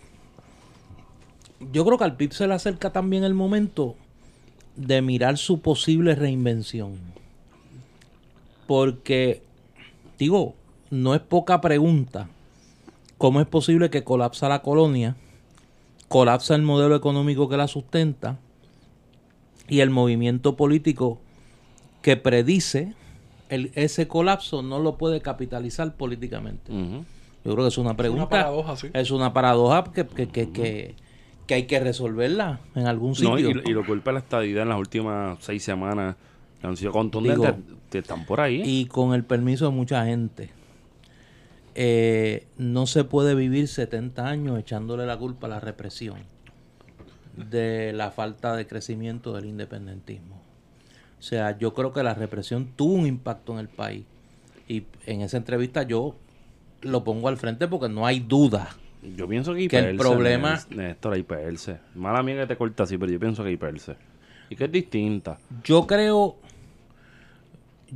yo 1.74 1.86
creo 1.86 1.98
que 1.98 2.06
al 2.06 2.16
PIB 2.16 2.32
se 2.32 2.48
le 2.48 2.54
acerca 2.54 2.94
también 2.94 3.26
el 3.26 3.34
momento 3.34 3.98
de 4.78 5.02
mirar 5.02 5.38
su 5.38 5.60
posible 5.60 6.16
reinvención. 6.16 6.98
Porque, 8.68 9.44
digo, 10.19 10.56
no 10.91 11.15
es 11.15 11.22
poca 11.22 11.61
pregunta 11.61 12.27
cómo 13.18 13.40
es 13.41 13.48
posible 13.48 13.90
que 13.90 14.03
colapsa 14.03 14.49
la 14.49 14.61
colonia, 14.61 15.15
colapsa 16.07 16.56
el 16.56 16.61
modelo 16.61 16.95
económico 16.95 17.49
que 17.49 17.57
la 17.57 17.68
sustenta 17.68 18.38
y 19.68 19.80
el 19.80 19.90
movimiento 19.90 20.56
político 20.56 21.19
que 22.02 22.18
predice 22.18 22.94
el- 23.49 23.72
ese 23.76 24.07
colapso 24.07 24.61
no 24.61 24.80
lo 24.80 24.98
puede 24.98 25.22
capitalizar 25.22 25.95
políticamente. 25.95 26.72
Yo 26.72 27.52
creo 27.53 27.57
que 27.65 27.68
es 27.68 27.77
una 27.77 27.95
pregunta. 27.95 28.30
paradoja, 28.30 28.76
sí. 28.77 28.88
Es 28.94 29.11
una 29.11 29.34
paradoja 29.34 29.84
que, 29.94 30.06
que, 30.07 30.27
que, 30.27 30.52
que, 30.52 30.95
que 31.48 31.53
hay 31.53 31.64
que 31.68 31.80
resolverla 31.80 32.60
en 32.76 32.88
algún 32.88 33.10
No, 33.11 33.38
sitio. 33.38 33.52
y, 33.65 33.69
y 33.69 33.73
lo 33.73 33.85
culpa 33.85 34.11
la 34.11 34.19
estadidad 34.19 34.64
en 34.64 34.69
las 34.69 34.80
últimas 34.80 35.38
seis 35.41 35.64
semanas 35.64 36.15
han 36.61 36.77
sido 36.77 36.91
contundentes. 36.91 37.56
Digo, 37.56 37.77
están 37.99 38.26
por 38.26 38.41
ahí. 38.41 38.61
Y 38.65 38.86
con 38.86 39.14
el 39.14 39.24
permiso 39.24 39.65
de 39.65 39.72
mucha 39.72 40.06
gente. 40.06 40.49
Eh, 41.76 42.45
no 42.57 42.86
se 42.86 43.03
puede 43.03 43.34
vivir 43.36 43.68
70 43.68 44.28
años 44.28 44.60
echándole 44.60 45.06
la 45.07 45.18
culpa 45.18 45.48
a 45.48 45.49
la 45.49 45.60
represión 45.60 46.18
de 47.49 47.94
la 47.94 48.11
falta 48.11 48.56
de 48.56 48.68
crecimiento 48.68 49.34
del 49.34 49.45
independentismo. 49.45 50.40
O 51.20 51.24
sea, 51.24 51.57
yo 51.57 51.74
creo 51.74 51.91
que 51.91 52.03
la 52.03 52.14
represión 52.14 52.68
tuvo 52.76 52.94
un 52.94 53.07
impacto 53.07 53.53
en 53.53 53.60
el 53.60 53.70
país. 53.70 54.03
Y 54.68 54.84
en 55.07 55.22
esa 55.22 55.38
entrevista 55.38 55.84
yo 55.84 56.15
lo 56.82 57.03
pongo 57.03 57.28
al 57.28 57.38
frente 57.38 57.68
porque 57.68 57.90
no 57.90 58.06
hay 58.06 58.20
duda. 58.20 58.70
Yo 59.18 59.28
pienso 59.28 59.53
que 59.53 59.61
hay 59.61 59.68
Que 59.68 59.80
el 59.80 59.98
problema- 59.98 60.56
Nés- 60.57 60.70
Néstor, 60.76 61.14
hay 61.14 61.24
perse. 61.24 61.80
Mala 61.95 62.22
mía 62.24 62.41
que 62.41 62.48
te 62.48 62.56
corta 62.57 62.84
así, 62.84 62.98
pero 62.98 63.11
yo 63.11 63.20
pienso 63.20 63.41
que 63.44 63.49
hay 63.49 63.57
perse. 63.57 63.95
Y 64.49 64.56
que 64.56 64.65
es 64.65 64.72
distinta. 64.72 65.40
Yo 65.64 65.88
creo, 65.88 66.38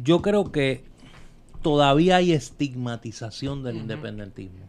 yo 0.03 0.22
creo 0.22 0.52
que 0.52 0.84
todavía 1.61 2.18
hay 2.18 2.34
estigmatización 2.34 3.64
del 3.64 3.78
independentismo, 3.78 4.65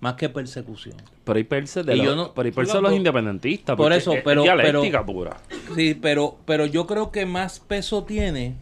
más 0.00 0.14
que 0.14 0.28
persecución. 0.28 0.96
Pero 1.24 1.36
hay 1.36 1.44
perse 1.44 1.82
de, 1.82 1.94
Y 1.94 1.98
los, 1.98 2.06
yo 2.06 2.16
no- 2.16 2.34
pero 2.34 2.46
hay 2.46 2.52
perse 2.52 2.80
los 2.80 2.92
independentistas. 2.92 3.76
Por 3.76 3.92
eso, 3.92 4.12
es- 4.12 4.18
es 4.18 4.24
pero- 4.24 4.44
pero- 4.44 5.06
pura. 5.06 5.36
Sí, 5.76 5.94
pero, 6.00 6.38
pero 6.44 6.66
yo 6.66 6.86
creo 6.86 7.10
que 7.12 7.26
más 7.26 7.60
peso 7.60 8.04
tiene, 8.04 8.56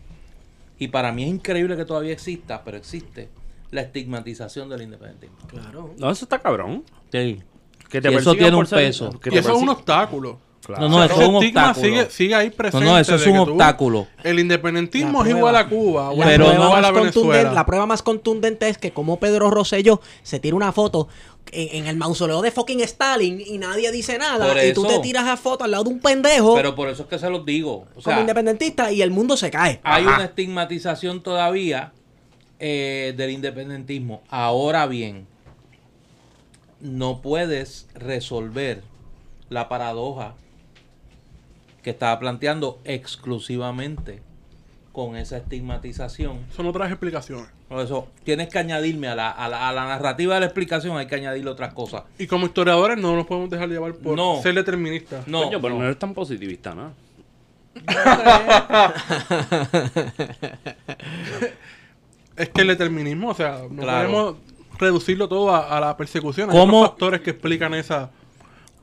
y 0.78 0.89
para 0.89 1.12
mí 1.12 1.23
es 1.24 1.31
increíble 1.31 1.77
que 1.77 1.85
todavía 1.85 2.12
exista, 2.12 2.62
pero 2.65 2.77
existe, 2.77 3.28
la 3.70 3.82
estigmatización 3.82 4.69
del 4.69 4.82
independentismo. 4.82 5.37
Claro. 5.47 5.95
No, 5.99 6.11
eso 6.11 6.24
está 6.24 6.39
cabrón. 6.41 6.85
Sí. 7.12 7.41
Que 7.89 8.01
te 8.01 8.09
eso 8.15 8.35
tiene 8.35 8.57
un 8.57 8.66
ser- 8.66 8.78
peso. 8.78 9.11
que 9.20 9.31
Y 9.35 9.39
eso 9.39 9.57
es 9.57 9.62
un 9.62 9.69
obstáculo. 9.69 10.39
Claro. 10.65 10.89
No, 10.89 10.99
no, 10.99 11.05
eso 11.05 11.20
es 11.23 11.28
un 11.28 11.35
estigma 11.37 11.70
obstáculo. 11.70 11.74
sigue, 11.97 12.11
sigue 12.11 12.35
ahí 12.35 12.51
presente. 12.51 12.85
No, 12.87 12.93
no, 12.93 12.99
eso 12.99 13.15
es 13.15 13.27
un 13.27 13.35
tú- 13.35 13.43
obstáculo. 13.53 14.07
el 14.23 14.39
independentismo 14.39 15.24
es 15.24 15.31
igual 15.31 15.57
a 15.57 15.69
Cuba, 15.69 16.11
o 16.11 16.19
Pero 16.19 16.47
a 16.49 16.51
Venezuela. 16.51 16.93
contundente, 16.93 17.55
la 17.55 17.66
prueba 17.66 17.87
más 17.87 18.03
contundente 18.03 18.69
es 18.69 18.77
que 18.78 18.93
como 18.93 19.19
Pedro 19.19 19.51
Rosselló 19.51 20.01
se 20.23 20.39
tira 20.39 20.55
una 20.55 20.70
foto 20.73 21.09
en, 21.51 21.77
en 21.82 21.87
el 21.89 21.97
mausoleo 21.97 22.43
de 22.43 22.51
fucking 22.51 22.81
Stalin 22.82 23.41
y 23.45 23.57
nadie 23.59 23.91
dice 23.91 24.19
nada 24.19 24.47
Por 24.49 24.62
y 24.62 24.73
tú 24.74 24.85
eso. 24.87 24.97
te 24.97 24.99
tiras 25.01 25.27
a 25.27 25.37
foto 25.39 25.65
al 25.65 25.70
lado 25.73 25.85
de 25.85 25.91
un 25.91 25.99
pendejo 26.01 26.55
Pero 26.55 26.74
por 26.74 26.89
eso 26.91 27.03
es 27.05 27.09
que 27.09 27.19
se 27.19 27.31
los 27.31 27.45
digo. 27.47 27.73
O 27.73 27.87
como 27.95 28.03
sea, 28.03 28.20
independentista 28.20 28.93
y 28.93 29.01
el 29.03 29.11
mundo 29.11 29.37
se 29.39 29.51
cae. 29.51 29.81
hay 29.82 30.05
una 30.05 30.24
estigmatización 30.27 31.23
todavía 31.23 31.93
eh, 32.61 33.15
del 33.16 33.31
independentismo. 33.31 34.23
Ahora 34.28 34.87
bien, 34.87 35.27
no 36.81 37.20
puedes 37.23 37.87
resolver 37.95 38.82
la 39.49 39.69
paradoja 39.69 40.35
que 41.82 41.90
estaba 41.90 42.19
planteando 42.19 42.78
exclusivamente 42.85 44.23
con 44.93 45.16
esa 45.16 45.36
estigmatización. 45.36 46.40
Son 46.55 46.66
otras 46.66 46.90
explicaciones. 46.90 47.47
Por 47.69 47.81
eso, 47.81 48.09
tienes 48.24 48.48
que 48.48 48.59
añadirme 48.59 49.07
a 49.07 49.15
la, 49.15 49.31
a 49.31 49.48
la, 49.48 49.69
a 49.69 49.73
la 49.73 49.85
narrativa 49.86 50.35
de 50.35 50.40
la 50.40 50.47
explicación, 50.47 50.97
hay 50.98 51.07
que 51.07 51.15
añadirle 51.15 51.48
otras 51.51 51.73
cosas. 51.73 52.02
Y 52.19 52.27
como 52.27 52.47
historiadores 52.47 52.98
no 52.98 53.15
nos 53.15 53.27
podemos 53.27 53.48
dejar 53.48 53.69
llevar 53.69 53.94
por 53.94 54.16
No. 54.16 54.43
ser 54.43 54.55
deterministas. 54.55 55.27
No, 55.28 55.44
Coño, 55.44 55.61
pero 55.61 55.74
no. 55.74 55.81
no 55.81 55.86
eres 55.86 55.98
tan 55.98 56.12
positivista, 56.12 56.74
¿no? 56.74 56.93
Es 62.36 62.48
que 62.48 62.62
el 62.62 62.69
determinismo, 62.69 63.28
o 63.31 63.35
sea, 63.35 63.62
no 63.70 63.82
Claro. 63.82 64.09
podemos 64.11 64.36
reducirlo 64.78 65.28
todo 65.28 65.51
a, 65.51 65.77
a 65.77 65.81
la 65.81 65.97
persecución. 65.97 66.51
Hay 66.51 66.57
¿Cómo- 66.59 66.82
factores 66.86 67.20
que 67.20 67.31
explican 67.31 67.74
esa... 67.74 68.11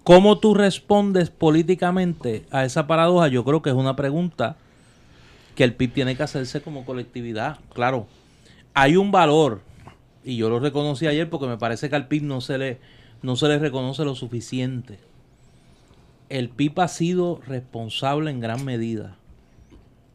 ¿Cómo 0.07 0.39
tú 0.39 0.53
respondes 0.53 1.29
políticamente 1.29 2.45
a 2.49 2.63
esa 2.63 2.87
paradoja? 2.87 3.27
Yo 3.27 3.43
creo 3.43 3.61
que 3.61 3.71
es 3.71 3.75
una 3.75 3.97
pregunta 3.97 4.55
que 5.53 5.65
el 5.65 5.73
PIB 5.75 5.91
tiene 5.91 6.15
que 6.15 6.23
hacerse 6.23 6.61
como 6.61 6.85
colectividad. 6.85 7.59
Claro, 7.73 8.07
hay 8.73 8.95
un 8.95 9.11
valor, 9.11 9.59
y 10.23 10.37
yo 10.37 10.49
lo 10.49 10.61
reconocí 10.61 11.07
ayer 11.07 11.29
porque 11.29 11.47
me 11.47 11.57
parece 11.57 11.89
que 11.89 11.97
al 11.97 12.07
PIB 12.07 12.23
no 12.23 12.39
se 12.39 12.57
le, 12.57 12.79
no 13.21 13.35
se 13.35 13.49
le 13.49 13.59
reconoce 13.59 14.05
lo 14.05 14.15
suficiente. 14.15 14.97
El 16.29 16.47
PIB 16.51 16.79
ha 16.79 16.87
sido 16.87 17.41
responsable 17.45 18.31
en 18.31 18.39
gran 18.39 18.63
medida 18.63 19.17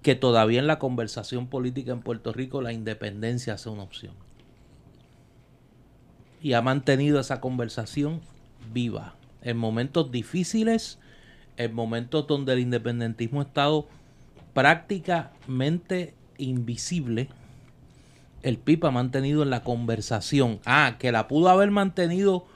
que 0.00 0.14
todavía 0.14 0.60
en 0.60 0.68
la 0.68 0.78
conversación 0.78 1.48
política 1.48 1.92
en 1.92 2.00
Puerto 2.00 2.32
Rico 2.32 2.62
la 2.62 2.72
independencia 2.72 3.58
sea 3.58 3.72
una 3.72 3.82
opción. 3.82 4.14
Y 6.40 6.54
ha 6.54 6.62
mantenido 6.62 7.20
esa 7.20 7.42
conversación 7.42 8.22
viva 8.72 9.16
en 9.42 9.56
momentos 9.56 10.10
difíciles, 10.10 10.98
en 11.56 11.74
momentos 11.74 12.26
donde 12.26 12.54
el 12.54 12.60
independentismo 12.60 13.40
ha 13.40 13.44
estado 13.44 13.88
prácticamente 14.54 16.14
invisible. 16.38 17.28
El 18.42 18.58
PIB 18.58 18.86
ha 18.86 18.90
mantenido 18.90 19.42
en 19.42 19.50
la 19.50 19.62
conversación. 19.62 20.60
Ah, 20.64 20.96
que 20.98 21.12
la 21.12 21.28
pudo 21.28 21.48
haber 21.48 21.70
mantenido 21.70 22.46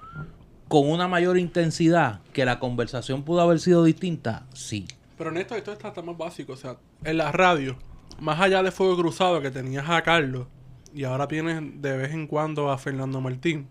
con 0.68 0.88
una 0.88 1.06
mayor 1.06 1.38
intensidad, 1.38 2.20
que 2.32 2.44
la 2.44 2.58
conversación 2.58 3.22
pudo 3.22 3.40
haber 3.40 3.60
sido 3.60 3.84
distinta, 3.84 4.46
sí. 4.52 4.86
Pero 5.16 5.30
en 5.30 5.36
esto, 5.38 5.54
esto 5.54 5.72
está, 5.72 5.88
está 5.88 6.02
más 6.02 6.16
básico. 6.16 6.54
O 6.54 6.56
sea, 6.56 6.76
en 7.04 7.16
la 7.18 7.30
radio, 7.30 7.76
más 8.18 8.40
allá 8.40 8.62
de 8.62 8.72
Fuego 8.72 8.96
Cruzado 8.96 9.40
que 9.40 9.50
tenías 9.50 9.88
a 9.88 10.02
Carlos 10.02 10.48
y 10.92 11.04
ahora 11.04 11.28
tienes 11.28 11.62
de 11.80 11.96
vez 11.96 12.12
en 12.12 12.26
cuando 12.26 12.70
a 12.70 12.78
Fernando 12.78 13.20
Martín, 13.20 13.68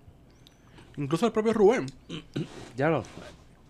incluso 0.98 1.26
el 1.26 1.32
propio 1.32 1.54
Rubén. 1.54 1.86
Ya 2.78 2.90
lo. 2.90 3.04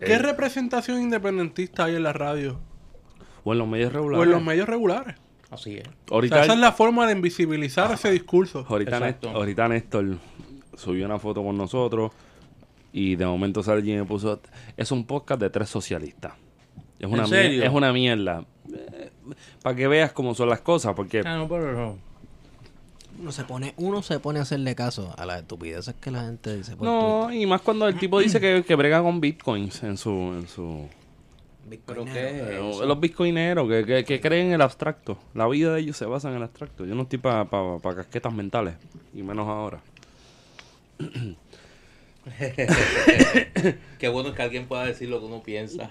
¿Qué 0.00 0.12
Eh, 0.14 0.18
representación 0.18 1.00
independentista 1.00 1.84
hay 1.84 1.96
en 1.96 2.02
la 2.02 2.12
radio 2.12 2.58
o 3.44 3.52
en 3.52 3.58
los 3.58 3.68
medios 3.68 3.92
regulares. 3.92 4.20
o 4.20 4.24
en 4.24 4.30
los 4.30 4.42
medios 4.42 4.68
regulares? 4.68 5.16
Así 5.50 5.76
es. 5.76 5.88
O 6.10 6.14
Ahorita, 6.16 6.34
sea, 6.36 6.44
esa 6.44 6.52
es 6.54 6.58
la 6.58 6.72
forma 6.72 7.06
de 7.06 7.12
invisibilizar 7.12 7.92
ese 7.92 8.10
discurso. 8.10 8.66
ahorita. 8.68 8.98
Néstor, 9.00 9.34
ahorita 9.36 9.68
Néstor 9.68 10.18
subió 10.76 11.06
una 11.06 11.18
foto 11.18 11.42
con 11.42 11.56
nosotros 11.56 12.10
y 12.92 13.14
de 13.16 13.24
momento 13.26 13.62
sale 13.62 13.78
alguien 13.78 13.98
y 13.98 14.00
me 14.00 14.06
puso. 14.06 14.40
Es 14.76 14.90
un 14.92 15.06
podcast 15.06 15.40
de 15.40 15.48
tres 15.50 15.68
socialistas. 15.68 16.34
Es 16.98 17.06
una, 17.08 17.24
¿En 17.24 17.30
mier- 17.30 17.42
serio? 17.42 17.62
es 17.64 17.70
una 17.70 17.92
mierda. 17.92 18.44
Para 19.62 19.76
que 19.76 19.86
veas 19.88 20.12
cómo 20.12 20.34
son 20.34 20.48
las 20.48 20.60
cosas, 20.60 20.94
porque 20.94 21.22
Ah, 21.24 21.36
no, 21.36 21.48
pero 21.48 21.72
no. 21.72 21.98
Uno 23.18 23.32
se 23.32 23.44
pone, 23.44 23.74
uno 23.76 24.02
se 24.02 24.20
pone 24.20 24.38
a 24.38 24.42
hacerle 24.42 24.74
caso 24.74 25.14
a 25.16 25.24
las 25.26 25.40
estupideces 25.40 25.94
que 25.94 26.10
la 26.10 26.24
gente 26.24 26.56
dice 26.56 26.76
por 26.76 26.86
No, 26.86 27.32
y 27.32 27.46
más 27.46 27.62
cuando 27.62 27.88
el 27.88 27.98
tipo 27.98 28.18
dice 28.20 28.40
que, 28.40 28.64
que 28.66 28.74
brega 28.74 29.02
con 29.02 29.20
bitcoins 29.20 29.82
en 29.82 29.96
su... 29.96 30.10
En 30.10 30.48
su. 30.48 30.88
¿Pero 31.84 32.04
eh, 32.06 32.60
eso? 32.70 32.86
los 32.86 33.00
bitcoineros 33.00 33.68
que, 33.68 33.84
que, 33.84 34.04
que 34.04 34.20
creen 34.20 34.48
en 34.48 34.52
el 34.52 34.62
abstracto. 34.62 35.18
La 35.34 35.48
vida 35.48 35.74
de 35.74 35.80
ellos 35.80 35.96
se 35.96 36.04
basa 36.04 36.28
en 36.30 36.36
el 36.36 36.42
abstracto. 36.44 36.84
Yo 36.84 36.94
no 36.94 37.02
estoy 37.02 37.18
para 37.18 37.44
pa, 37.46 37.78
pa 37.80 37.96
casquetas 37.96 38.32
mentales. 38.32 38.74
Y 39.12 39.22
menos 39.22 39.48
ahora. 39.48 39.80
Qué 43.98 44.08
bueno 44.08 44.30
es 44.30 44.34
que 44.36 44.42
alguien 44.42 44.66
pueda 44.66 44.84
decir 44.84 45.08
lo 45.08 45.20
que 45.20 45.26
uno 45.26 45.42
piensa. 45.42 45.90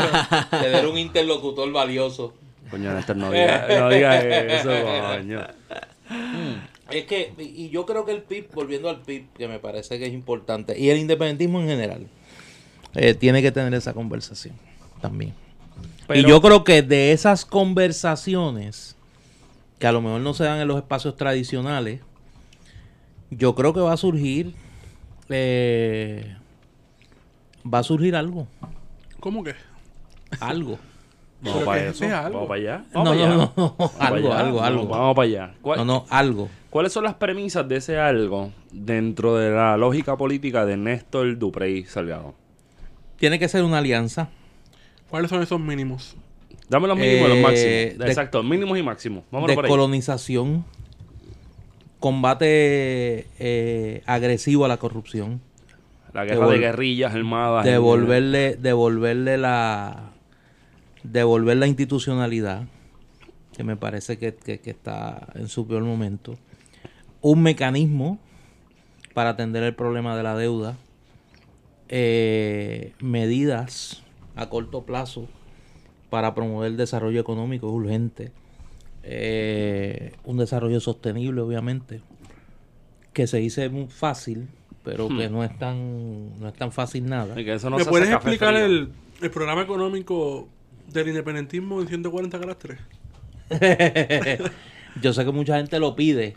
Tener 0.50 0.86
un 0.86 0.98
interlocutor 0.98 1.70
valioso. 1.72 2.34
Coño, 2.70 2.92
Néstor, 2.92 3.16
no 3.16 3.30
diga, 3.30 3.66
no 3.68 3.88
diga 3.88 4.20
eso, 4.20 4.70
coño. 5.16 5.46
Es 6.90 7.04
que, 7.04 7.32
y 7.38 7.64
y 7.64 7.70
yo 7.70 7.84
creo 7.86 8.04
que 8.04 8.12
el 8.12 8.22
PIB, 8.22 8.50
volviendo 8.54 8.88
al 8.88 9.02
PIB, 9.02 9.28
que 9.36 9.48
me 9.48 9.58
parece 9.58 9.98
que 9.98 10.06
es 10.06 10.12
importante, 10.12 10.78
y 10.78 10.90
el 10.90 10.98
independentismo 10.98 11.60
en 11.60 11.66
general, 11.66 12.06
eh, 12.94 13.14
tiene 13.14 13.42
que 13.42 13.50
tener 13.52 13.74
esa 13.74 13.92
conversación 13.92 14.54
también. 15.00 15.34
Pero- 16.06 16.20
y 16.20 16.30
yo 16.30 16.40
creo 16.40 16.62
que 16.64 16.82
de 16.82 17.12
esas 17.12 17.44
conversaciones, 17.44 18.96
que 19.78 19.86
a 19.86 19.92
lo 19.92 20.00
mejor 20.00 20.20
no 20.20 20.32
se 20.34 20.44
dan 20.44 20.60
en 20.60 20.68
los 20.68 20.76
espacios 20.78 21.16
tradicionales, 21.16 22.00
yo 23.30 23.54
creo 23.54 23.74
que 23.74 23.80
va 23.80 23.92
a 23.92 23.96
surgir, 23.96 24.54
eh, 25.28 26.36
va 27.64 27.80
a 27.80 27.82
surgir 27.82 28.14
algo, 28.14 28.46
¿Cómo 29.20 29.42
que? 29.42 29.54
algo. 30.38 30.78
Vamos 31.40 31.58
Pero 31.58 31.66
para 31.66 31.84
eso. 31.86 32.04
Vamos 32.08 32.48
para 32.48 32.60
allá. 32.60 32.84
No, 32.94 33.04
para 33.04 33.04
no, 33.04 33.10
allá. 33.12 33.28
no, 33.28 33.52
Vamos 33.56 33.92
algo, 34.00 34.28
allá. 34.32 34.38
algo, 34.40 34.62
algo. 34.62 34.86
Vamos 34.88 35.14
para 35.16 35.26
allá. 35.26 35.54
¿Cuál- 35.62 35.78
No, 35.78 35.84
no, 35.84 36.06
algo. 36.10 36.48
¿Cuáles 36.70 36.92
son 36.92 37.04
las 37.04 37.14
premisas 37.14 37.68
de 37.68 37.76
ese 37.76 37.98
algo 37.98 38.52
dentro 38.72 39.36
de 39.36 39.50
la 39.50 39.76
lógica 39.76 40.16
política 40.16 40.64
de 40.66 40.76
Néstor 40.76 41.38
Duprey 41.38 41.84
Salgado? 41.84 42.34
Tiene 43.18 43.38
que 43.38 43.48
ser 43.48 43.64
una 43.64 43.78
alianza. 43.78 44.28
¿Cuáles 45.10 45.30
son 45.30 45.42
esos 45.42 45.60
mínimos? 45.60 46.16
Dame 46.68 46.88
los 46.88 46.98
mínimos 46.98 47.26
y 47.26 47.28
los 47.28 47.38
Eh, 47.38 47.42
máximos. 47.42 47.98
de- 47.98 48.06
Exacto, 48.08 48.42
mínimos 48.42 48.76
y 48.78 48.82
máximos. 48.82 49.24
Vámonos 49.30 49.54
por 49.54 49.64
ahí. 49.64 49.68
Descolonización. 49.70 50.64
Combate 52.00 53.26
eh, 53.38 54.02
agresivo 54.06 54.64
a 54.64 54.68
la 54.68 54.76
corrupción. 54.76 55.40
La 56.12 56.24
guerra 56.24 56.46
de 56.48 56.58
guerrillas 56.58 57.14
armadas. 57.14 57.64
Devolverle, 57.64 58.56
devolverle 58.56 59.38
la 59.38 60.10
devolver 61.10 61.56
la 61.56 61.66
institucionalidad, 61.66 62.66
que 63.56 63.64
me 63.64 63.76
parece 63.76 64.18
que, 64.18 64.34
que- 64.34 64.60
que 64.60 64.70
está 64.70 65.28
en 65.34 65.48
su 65.48 65.66
peor 65.66 65.82
momento. 65.82 66.36
Un 67.22 67.42
mecanismo 67.42 68.18
para 69.14 69.30
atender 69.30 69.62
el 69.62 69.74
problema 69.74 70.16
de 70.16 70.22
la 70.22 70.36
deuda. 70.36 70.76
Eh, 71.88 72.92
medidas 73.00 74.02
a 74.34 74.48
corto 74.48 74.82
plazo 74.84 75.28
para 76.10 76.34
promover 76.34 76.72
el 76.72 76.76
desarrollo 76.76 77.20
económico 77.20 77.68
es 77.68 77.72
urgente. 77.72 78.32
Eh, 79.04 80.12
un 80.24 80.36
desarrollo 80.36 80.80
sostenible, 80.80 81.40
obviamente, 81.40 82.00
que 83.12 83.26
se 83.28 83.38
dice 83.38 83.68
muy 83.68 83.86
fácil, 83.86 84.48
pero 84.82 85.08
que 85.08 85.28
no 85.30 85.44
es 85.44 85.56
tan 85.58 86.38
no 86.40 86.48
es 86.48 86.54
tan 86.54 86.72
fácil 86.72 87.06
nada. 87.08 87.34
No 87.36 87.76
¿Me 87.78 87.84
se 87.84 87.90
puedes 87.90 88.10
explicar 88.10 88.54
el, 88.56 88.90
el 89.22 89.30
programa 89.30 89.62
económico 89.62 90.48
del 90.92 91.08
independentismo 91.08 91.80
en 91.80 91.88
140 91.88 92.38
caracteres? 92.40 92.78
Yo 95.02 95.12
sé 95.12 95.24
que 95.24 95.32
mucha 95.32 95.56
gente 95.58 95.78
lo 95.78 95.94
pide, 95.94 96.36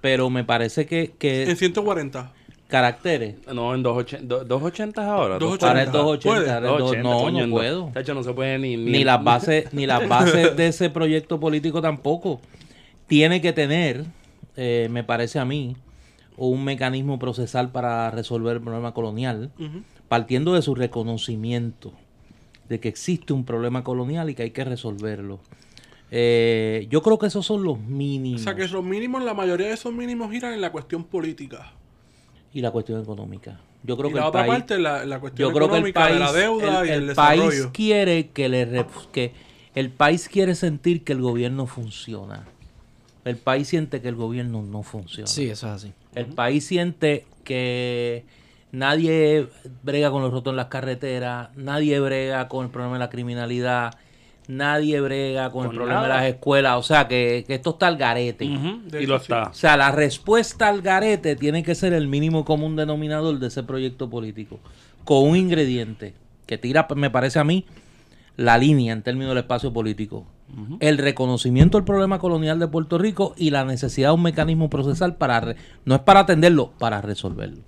pero 0.00 0.28
me 0.30 0.44
parece 0.44 0.86
que, 0.86 1.02
En 1.04 1.12
que 1.18 1.56
140. 1.56 2.32
caracteres 2.68 3.36
No, 3.52 3.74
en 3.74 3.82
280 3.82 4.26
do- 4.26 4.44
280 4.44 5.06
ahora. 5.12 5.38
280. 5.38 5.66
para 5.66 5.82
el 5.82 5.92
280, 5.92 6.28
¿Puede? 6.40 6.50
ahora 6.52 6.66
el 6.66 6.72
dos- 6.72 6.80
280, 6.80 7.08
no, 7.08 7.30
no 7.38 7.44
en 7.44 7.50
puedo. 7.50 7.80
dos- 7.82 7.94
De 7.94 8.00
hecho, 8.00 8.14
no 8.14 8.22
se 8.22 8.32
puede 8.32 8.58
ni... 8.58 8.76
Ni, 8.76 8.90
Ni 8.92 9.04
las 9.04 9.22
bases, 9.24 9.72
ni 9.72 9.86
las 9.86 10.08
bases 10.08 10.56
de 10.56 10.66
ese 10.66 10.90
proyecto 10.90 11.38
político 11.38 11.80
tampoco. 11.80 12.40
Tiene 13.06 13.40
que 13.40 13.52
tener, 13.52 14.04
eh, 14.56 14.88
me 14.90 15.04
parece 15.04 15.38
a 15.38 15.44
mí, 15.44 15.76
un 16.36 16.64
mecanismo 16.64 17.18
procesal 17.20 17.70
para 17.70 18.10
resolver 18.10 18.56
el 18.56 18.62
problema 18.62 18.92
colonial, 18.92 19.52
partiendo 20.08 20.54
de 20.54 20.62
su 20.62 20.74
reconocimiento 20.74 21.92
de 22.68 22.80
que 22.80 22.88
existe 22.88 23.32
un 23.32 23.44
problema 23.44 23.84
colonial 23.84 24.30
y 24.30 24.34
que 24.34 24.42
hay 24.44 24.50
que 24.50 24.64
resolverlo. 24.64 25.40
Eh, 26.10 26.86
yo 26.90 27.02
creo 27.02 27.18
que 27.18 27.26
esos 27.26 27.44
son 27.44 27.62
los 27.64 27.74
O 27.78 27.80
mínimos. 27.82 28.42
sea 28.42 28.54
que 28.54 28.66
los 28.68 28.84
mínimos, 28.84 29.22
la 29.24 29.34
mayoría 29.34 29.66
de 29.68 29.74
esos 29.74 29.92
mínimos 29.92 30.30
giran 30.30 30.52
en 30.52 30.60
la 30.60 30.70
cuestión 30.72 31.04
política. 31.04 31.72
y 32.52 32.60
la 32.60 32.70
cuestión 32.70 33.02
económica. 33.02 33.58
Yo 33.82 33.96
creo 33.96 34.10
y 34.10 34.12
que 34.12 34.18
la 34.20 34.22
el 34.24 34.28
otra 34.28 34.40
país, 34.46 34.52
parte, 34.54 34.78
la, 34.78 35.04
la 35.04 35.18
cuestión 35.18 35.48
yo 35.50 35.54
creo 35.54 35.68
que 35.68 35.74
el 35.78 35.86
económica 35.88 36.00
país, 36.02 36.14
de 36.14 36.20
la 36.20 36.32
deuda 36.32 36.80
el, 36.82 36.86
y 36.86 36.90
el, 36.92 37.08
el 37.10 37.14
país 37.16 37.40
desarrollo. 37.42 37.72
quiere 37.72 38.28
que 38.28 38.48
le 38.48 38.64
re- 38.64 38.86
que 39.12 39.32
el 39.74 39.90
país 39.90 40.28
quiere 40.28 40.54
sentir 40.54 41.02
que 41.02 41.12
el 41.14 41.20
gobierno 41.20 41.66
funciona. 41.66 42.44
El 43.24 43.36
país 43.38 43.66
siente 43.68 44.00
que 44.00 44.08
el 44.08 44.14
gobierno 44.14 44.62
no 44.62 44.84
funciona. 44.84 45.26
Sí, 45.26 45.48
eso 45.50 45.66
es 45.66 45.72
así. 45.72 45.92
El 46.14 46.26
país 46.26 46.64
siente 46.64 47.26
que 47.42 48.24
nadie 48.74 49.46
brega 49.82 50.10
con 50.10 50.22
los 50.22 50.32
rotos 50.32 50.50
en 50.52 50.56
las 50.56 50.66
carreteras, 50.66 51.48
nadie 51.56 51.98
brega 52.00 52.48
con 52.48 52.64
el 52.66 52.70
problema 52.70 52.94
de 52.94 52.98
la 53.00 53.10
criminalidad, 53.10 53.94
nadie 54.48 55.00
brega 55.00 55.50
con, 55.50 55.66
el 55.66 55.70
problema 55.72 56.02
nada. 56.02 56.14
de 56.16 56.20
las 56.20 56.34
escuelas. 56.34 56.76
O 56.78 56.82
sea, 56.82 57.08
que, 57.08 57.44
que 57.46 57.54
esto 57.54 57.70
está 57.70 57.86
al 57.86 57.96
garete. 57.96 58.44
Y 58.44 59.06
lo 59.06 59.16
está. 59.16 59.44
O 59.44 59.54
sea, 59.54 59.76
la 59.76 59.90
respuesta 59.92 60.68
al 60.68 60.82
garete 60.82 61.36
tiene 61.36 61.62
que 61.62 61.74
ser 61.74 61.92
el 61.92 62.08
mínimo 62.08 62.44
común 62.44 62.76
denominador 62.76 63.38
de 63.38 63.46
ese 63.46 63.62
proyecto 63.62 64.10
político. 64.10 64.58
Con 65.04 65.28
un 65.28 65.36
ingrediente 65.36 66.14
que 66.46 66.58
tira, 66.58 66.86
me 66.94 67.10
parece 67.10 67.38
a 67.38 67.44
mí, 67.44 67.64
la 68.36 68.58
línea 68.58 68.92
en 68.92 69.02
términos 69.02 69.30
del 69.30 69.38
espacio 69.38 69.72
político. 69.72 70.26
El 70.78 70.98
reconocimiento 70.98 71.78
del 71.78 71.84
problema 71.84 72.18
colonial 72.20 72.60
de 72.60 72.68
Puerto 72.68 72.96
Rico 72.98 73.34
y 73.36 73.50
la 73.50 73.64
necesidad 73.64 74.10
de 74.10 74.14
un 74.14 74.22
mecanismo 74.22 74.70
procesal 74.70 75.16
para, 75.16 75.40
re- 75.40 75.56
no 75.84 75.94
es 75.96 76.00
para 76.02 76.20
atenderlo, 76.20 76.70
para 76.78 77.00
resolverlo. 77.00 77.62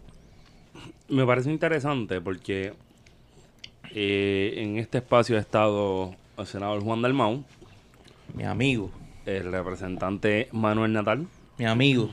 Me 1.09 1.25
parece 1.25 1.51
interesante 1.51 2.21
porque 2.21 2.73
eh, 3.95 4.55
en 4.57 4.79
este 4.79 4.99
espacio 4.99 5.37
ha 5.37 5.41
estado 5.41 6.15
el 6.37 6.47
senador 6.47 6.83
Juan 6.83 7.03
Dalmau, 7.03 7.45
Mi 8.35 8.45
amigo, 8.45 8.91
el 9.25 9.51
representante 9.53 10.49
Manuel 10.53 10.93
Natal, 10.93 11.27
mi 11.59 11.67
amigo. 11.67 12.11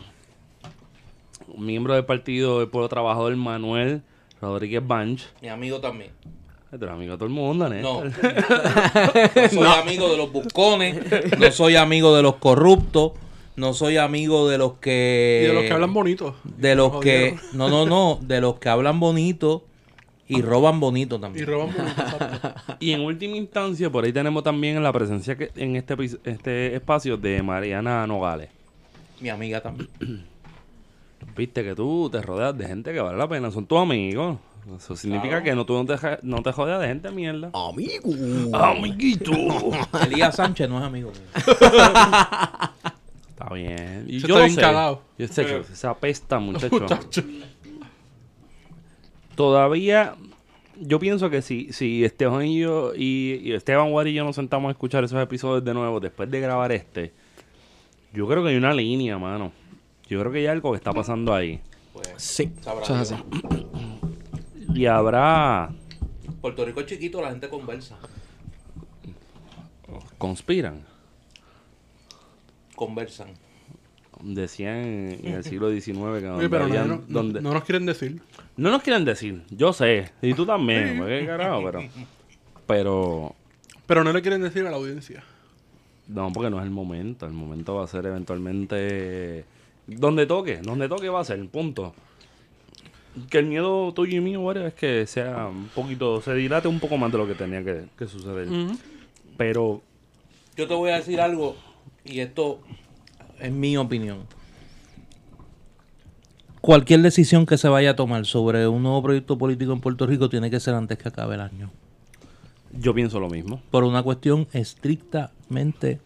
un 1.47 1.65
miembro 1.65 1.95
del 1.95 2.05
Partido 2.05 2.59
del 2.59 2.69
Pueblo 2.69 2.87
Trabajador 2.87 3.35
Manuel 3.35 4.01
Rodríguez 4.41 4.85
Banch. 4.85 5.27
Mi 5.41 5.49
amigo 5.49 5.79
también. 5.79 6.11
Es 6.71 6.81
amigo 6.81 7.11
de 7.11 7.17
todo 7.17 7.27
el 7.27 7.33
mundo, 7.33 7.69
No. 7.69 8.03
Néstor. 8.03 8.11
No 9.35 9.49
soy 9.49 9.79
amigo 9.81 10.09
de 10.09 10.17
los 10.17 10.31
buscones, 10.31 11.39
no 11.39 11.51
soy 11.51 11.75
amigo 11.75 12.15
de 12.15 12.23
los 12.23 12.35
corruptos, 12.37 13.11
no 13.55 13.73
soy 13.73 13.97
amigo 13.97 14.49
de 14.49 14.57
los 14.57 14.73
que... 14.73 15.41
Y 15.43 15.47
de 15.47 15.53
los 15.53 15.63
que 15.63 15.71
hablan 15.71 15.93
bonito. 15.93 16.35
De 16.43 16.75
los 16.75 16.99
que... 16.99 17.37
No, 17.53 17.69
no, 17.69 17.85
no, 17.85 18.19
de 18.21 18.41
los 18.41 18.59
que 18.59 18.69
hablan 18.69 18.99
bonito 18.99 19.63
y 20.27 20.41
roban 20.41 20.79
bonito 20.79 21.17
Y 21.17 21.19
también. 21.19 21.45
roban 21.47 21.73
bonito. 21.75 22.53
Y 22.79 22.91
en 22.91 23.01
última 23.01 23.35
instancia, 23.37 23.89
por 23.89 24.03
ahí 24.05 24.13
tenemos 24.13 24.43
también 24.43 24.81
la 24.81 24.91
presencia 24.91 25.37
que, 25.37 25.51
en 25.55 25.75
este, 25.75 25.95
este 26.23 26.75
espacio 26.75 27.17
de 27.17 27.43
Mariana 27.43 28.05
Nogales. 28.07 28.49
Mi 29.19 29.29
amiga 29.29 29.61
también. 29.61 29.89
Viste 31.37 31.63
que 31.63 31.73
tú 31.75 32.09
te 32.11 32.21
rodeas 32.21 32.57
de 32.57 32.67
gente 32.67 32.93
que 32.93 32.99
vale 32.99 33.17
la 33.17 33.27
pena, 33.27 33.49
son 33.51 33.65
tus 33.65 33.79
amigos. 33.79 34.37
Eso 34.77 34.95
significa 34.95 35.43
que 35.43 35.53
no, 35.55 35.65
tú 35.65 35.73
no 35.73 35.85
te, 35.85 35.95
no 36.21 36.41
te 36.41 36.51
rodeas 36.51 36.79
de 36.79 36.87
gente 36.87 37.11
mierda. 37.11 37.51
Amigo. 37.53 38.11
Amiguito. 38.57 39.31
Elías 40.05 40.35
Sánchez 40.35 40.69
no 40.69 40.79
es 40.79 40.85
amigo 40.85 41.11
mío. 41.11 41.43
Está 43.43 43.53
bien. 43.55 44.05
Y 44.07 44.19
Se 44.21 44.27
yo 44.27 44.35
está 44.35 44.39
lo 44.39 44.39
bien 44.45 44.55
sé. 44.55 44.61
cagado. 44.61 45.01
Yo 45.17 45.27
sé 45.27 45.45
que 45.45 45.63
se 45.63 45.87
apesta, 45.87 46.39
muchacho. 46.39 46.79
Muchacho. 46.79 47.23
Todavía, 49.35 50.15
yo 50.79 50.99
pienso 50.99 51.29
que 51.29 51.41
si, 51.41 51.73
si 51.73 52.05
Esteban 52.05 52.45
y 52.45 52.59
yo, 52.59 52.93
y, 52.95 53.39
y 53.43 53.53
Esteban 53.53 53.91
Ward 53.91 54.07
y 54.07 54.13
yo 54.13 54.23
nos 54.23 54.35
sentamos 54.35 54.69
a 54.69 54.71
escuchar 54.71 55.03
esos 55.03 55.21
episodios 55.21 55.63
de 55.65 55.73
nuevo 55.73 55.99
después 55.99 56.29
de 56.29 56.39
grabar 56.39 56.71
este, 56.71 57.11
yo 58.13 58.27
creo 58.27 58.43
que 58.43 58.49
hay 58.49 58.57
una 58.57 58.73
línea, 58.73 59.17
mano. 59.17 59.51
Yo 60.07 60.19
creo 60.19 60.31
que 60.31 60.39
hay 60.39 60.45
algo 60.47 60.71
que 60.71 60.77
está 60.77 60.93
pasando 60.93 61.33
ahí. 61.33 61.59
Sí, 62.17 62.51
Sabrá 62.61 62.83
eso 62.83 62.95
es 63.01 63.11
así. 63.11 63.23
Y 64.75 64.85
habrá. 64.85 65.71
Puerto 66.41 66.63
Rico 66.65 66.81
es 66.81 66.85
chiquito, 66.85 67.21
la 67.21 67.31
gente 67.31 67.49
conversa. 67.49 67.97
conspiran. 70.17 70.85
Conversan. 72.75 73.29
Decían 74.21 74.77
en 75.23 75.33
el 75.33 75.43
siglo 75.43 75.69
XIX 75.71 75.83
que 76.19 76.27
donde 76.27 76.29
Oye, 76.39 76.49
pero 76.49 76.67
no, 76.67 76.73
habían- 76.73 76.87
no- 76.87 76.95
no- 76.97 77.03
donde- 77.07 77.41
no 77.41 77.53
nos 77.53 77.63
quieren 77.63 77.85
decir. 77.85 78.21
No 78.55 78.69
nos 78.71 78.81
quieren 78.83 79.03
decir, 79.05 79.41
yo 79.49 79.73
sé, 79.73 80.11
y 80.21 80.33
tú 80.33 80.45
también, 80.45 81.03
qué 81.05 81.25
carajo, 81.25 81.63
pero, 81.65 81.81
pero, 82.67 83.35
Pero 83.87 84.03
no 84.03 84.13
le 84.13 84.21
quieren 84.21 84.41
decir 84.41 84.65
a 84.65 84.69
la 84.71 84.77
audiencia. 84.77 85.23
no, 86.07 86.31
porque 86.31 86.49
no 86.49 86.59
es 86.59 86.63
el 86.63 86.69
momento, 86.69 87.25
el 87.25 87.33
momento 87.33 87.75
va 87.75 87.83
a 87.83 87.87
ser 87.87 88.05
eventualmente, 88.05 89.45
donde 89.87 90.25
toque, 90.25 90.57
donde 90.57 90.87
toque 90.87 91.09
va 91.09 91.19
a 91.21 91.25
ser, 91.25 91.45
punto. 91.49 91.93
Que 93.29 93.39
el 93.39 93.45
miedo 93.45 93.93
tuyo 93.93 94.17
y 94.17 94.21
mío, 94.21 94.41
Wario, 94.41 94.65
es 94.65 94.73
que 94.73 95.05
sea 95.05 95.47
un 95.47 95.67
poquito, 95.69 96.21
se 96.21 96.33
dilate 96.33 96.67
un 96.67 96.79
poco 96.79 96.97
más 96.97 97.11
de 97.11 97.17
lo 97.17 97.27
que 97.27 97.35
tenía 97.35 97.63
que, 97.63 97.85
que 97.97 98.07
suceder. 98.07 98.47
Pero, 99.37 99.81
Yo 100.55 100.67
te 100.67 100.73
voy 100.73 100.91
a 100.91 100.95
decir 100.95 101.19
algo, 101.19 101.55
y 102.05 102.19
esto 102.19 102.59
es 103.39 103.51
mi 103.51 103.77
opinión. 103.77 104.19
Cualquier 106.61 107.01
decisión 107.01 107.45
que 107.45 107.57
se 107.57 107.67
vaya 107.67 107.91
a 107.91 107.95
tomar 107.95 108.25
sobre 108.25 108.67
un 108.67 108.83
nuevo 108.83 109.03
proyecto 109.03 109.37
político 109.37 109.73
en 109.73 109.81
Puerto 109.81 110.07
Rico 110.07 110.29
tiene 110.29 110.49
que 110.49 110.59
ser 110.59 110.73
antes 110.75 110.97
que 110.97 111.09
acabe 111.09 111.35
el 111.35 111.41
año. 111.41 111.71
yo 112.71 112.93
pienso 112.93 113.19
lo 113.19 113.29
mismo. 113.29 113.61
Por 113.69 113.83
una 113.83 114.01
cuestión 114.01 114.47
estrictamente 114.53 115.99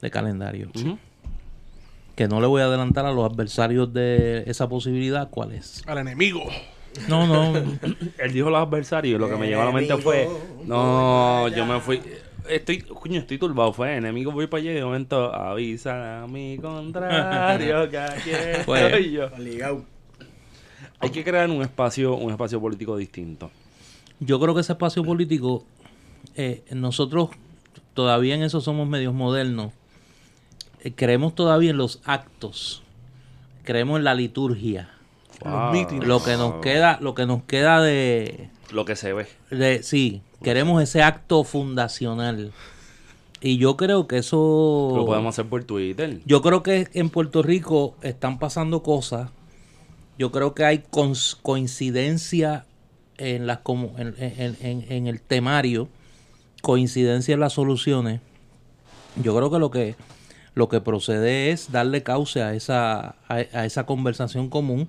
de 0.00 0.10
calendario. 0.10 0.70
Que 2.16 2.26
no 2.26 2.40
le 2.40 2.46
voy 2.46 2.62
a 2.62 2.64
adelantar 2.64 3.06
a 3.06 3.12
los 3.12 3.30
adversarios 3.30 3.92
de 3.92 4.44
esa 4.46 4.68
posibilidad 4.68 5.28
cuál 5.30 5.52
es. 5.52 5.82
Al 5.86 5.98
enemigo. 5.98 6.42
No, 7.06 7.26
no. 7.26 7.56
Él 8.18 8.32
dijo 8.32 8.50
los 8.50 8.66
adversarios 8.66 9.16
y 9.16 9.18
lo 9.18 9.28
que 9.28 9.36
me 9.36 9.46
llegó 9.46 9.60
a 9.62 9.66
la 9.66 9.72
mente 9.72 9.96
fue, 9.98 10.28
no, 10.64 11.48
yo 11.48 11.66
me 11.66 11.80
fui, 11.80 12.00
estoy, 12.48 12.78
coño, 12.82 13.20
estoy 13.20 13.38
turbado, 13.38 13.72
fue 13.72 13.96
enemigo, 13.96 14.32
voy 14.32 14.46
para 14.46 14.60
allá 14.62 14.72
y 14.72 14.74
de 14.74 14.84
momento 14.84 15.32
avisa 15.34 16.22
a 16.22 16.26
mi 16.26 16.58
contrario 16.58 17.88
que 17.90 17.98
aquí 17.98 18.30
estoy 18.32 19.12
yo. 19.12 19.28
Ligado. 19.38 19.84
Hay 21.00 21.10
que 21.10 21.22
crear 21.24 21.48
un 21.50 21.62
espacio, 21.62 22.14
un 22.16 22.30
espacio 22.32 22.60
político 22.60 22.96
distinto. 22.96 23.50
Yo 24.20 24.40
creo 24.40 24.54
que 24.54 24.62
ese 24.62 24.72
espacio 24.72 25.04
político, 25.04 25.64
eh, 26.34 26.64
nosotros 26.72 27.30
todavía 27.94 28.34
en 28.34 28.42
eso 28.42 28.60
somos 28.60 28.88
medios 28.88 29.14
modernos. 29.14 29.72
Eh, 30.80 30.92
creemos 30.94 31.34
todavía 31.34 31.70
en 31.70 31.76
los 31.76 32.00
actos. 32.04 32.82
Creemos 33.64 33.98
en 33.98 34.04
la 34.04 34.14
liturgia. 34.14 34.90
Los. 35.44 36.04
Lo 36.04 36.22
que 36.22 36.36
nos 36.36 36.54
queda, 36.56 36.98
lo 37.00 37.14
que 37.14 37.26
nos 37.26 37.44
queda 37.44 37.80
de, 37.80 38.50
Lo 38.72 38.84
que 38.84 38.96
se 38.96 39.12
ve. 39.12 39.26
de- 39.50 39.82
sí, 39.84 40.20
queremos 40.42 40.82
ese 40.82 41.02
acto 41.02 41.44
fundacional. 41.44 42.52
Y 43.40 43.58
yo 43.58 43.76
creo 43.76 44.08
que 44.08 44.18
eso 44.18 44.92
Lo 44.96 45.06
podemos 45.06 45.34
hacer 45.34 45.48
por 45.48 45.62
Twitter. 45.64 46.20
yo 46.26 46.42
creo 46.42 46.62
que 46.64 46.88
en 46.92 47.08
Puerto 47.10 47.42
Rico 47.42 47.94
están 48.02 48.38
pasando 48.38 48.82
cosas. 48.82 49.30
Yo 50.18 50.32
creo 50.32 50.54
que 50.54 50.64
hay 50.64 50.82
coincidencia 51.42 52.64
en, 53.18 53.46
las, 53.46 53.60
en, 53.98 54.14
en- 54.18 54.56
en- 54.60 54.84
en 54.92 55.06
el 55.06 55.20
temario, 55.20 55.88
coincidencia 56.62 57.34
en 57.34 57.40
las 57.40 57.52
soluciones. 57.52 58.20
Yo 59.22 59.34
creo 59.36 59.50
que 59.50 59.58
lo 59.58 59.70
que 59.70 59.96
lo 60.54 60.68
que 60.68 60.80
procede 60.80 61.52
es 61.52 61.70
darle 61.70 62.02
cauce 62.02 62.42
a 62.42 62.52
esa, 62.54 63.14
a, 63.28 63.34
a 63.52 63.64
esa 63.64 63.86
conversación 63.86 64.48
común. 64.50 64.88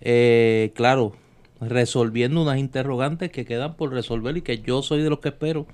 Eh, 0.00 0.72
claro, 0.74 1.12
resolviendo 1.60 2.42
unas 2.42 2.58
interrogantes 2.58 3.30
que 3.30 3.44
quedan 3.44 3.74
por 3.76 3.92
resolver 3.92 4.36
y 4.36 4.42
que 4.42 4.58
yo 4.60 4.82
soy 4.82 5.02
de 5.02 5.10
los 5.10 5.20
que 5.20 5.30
espero 5.30 5.66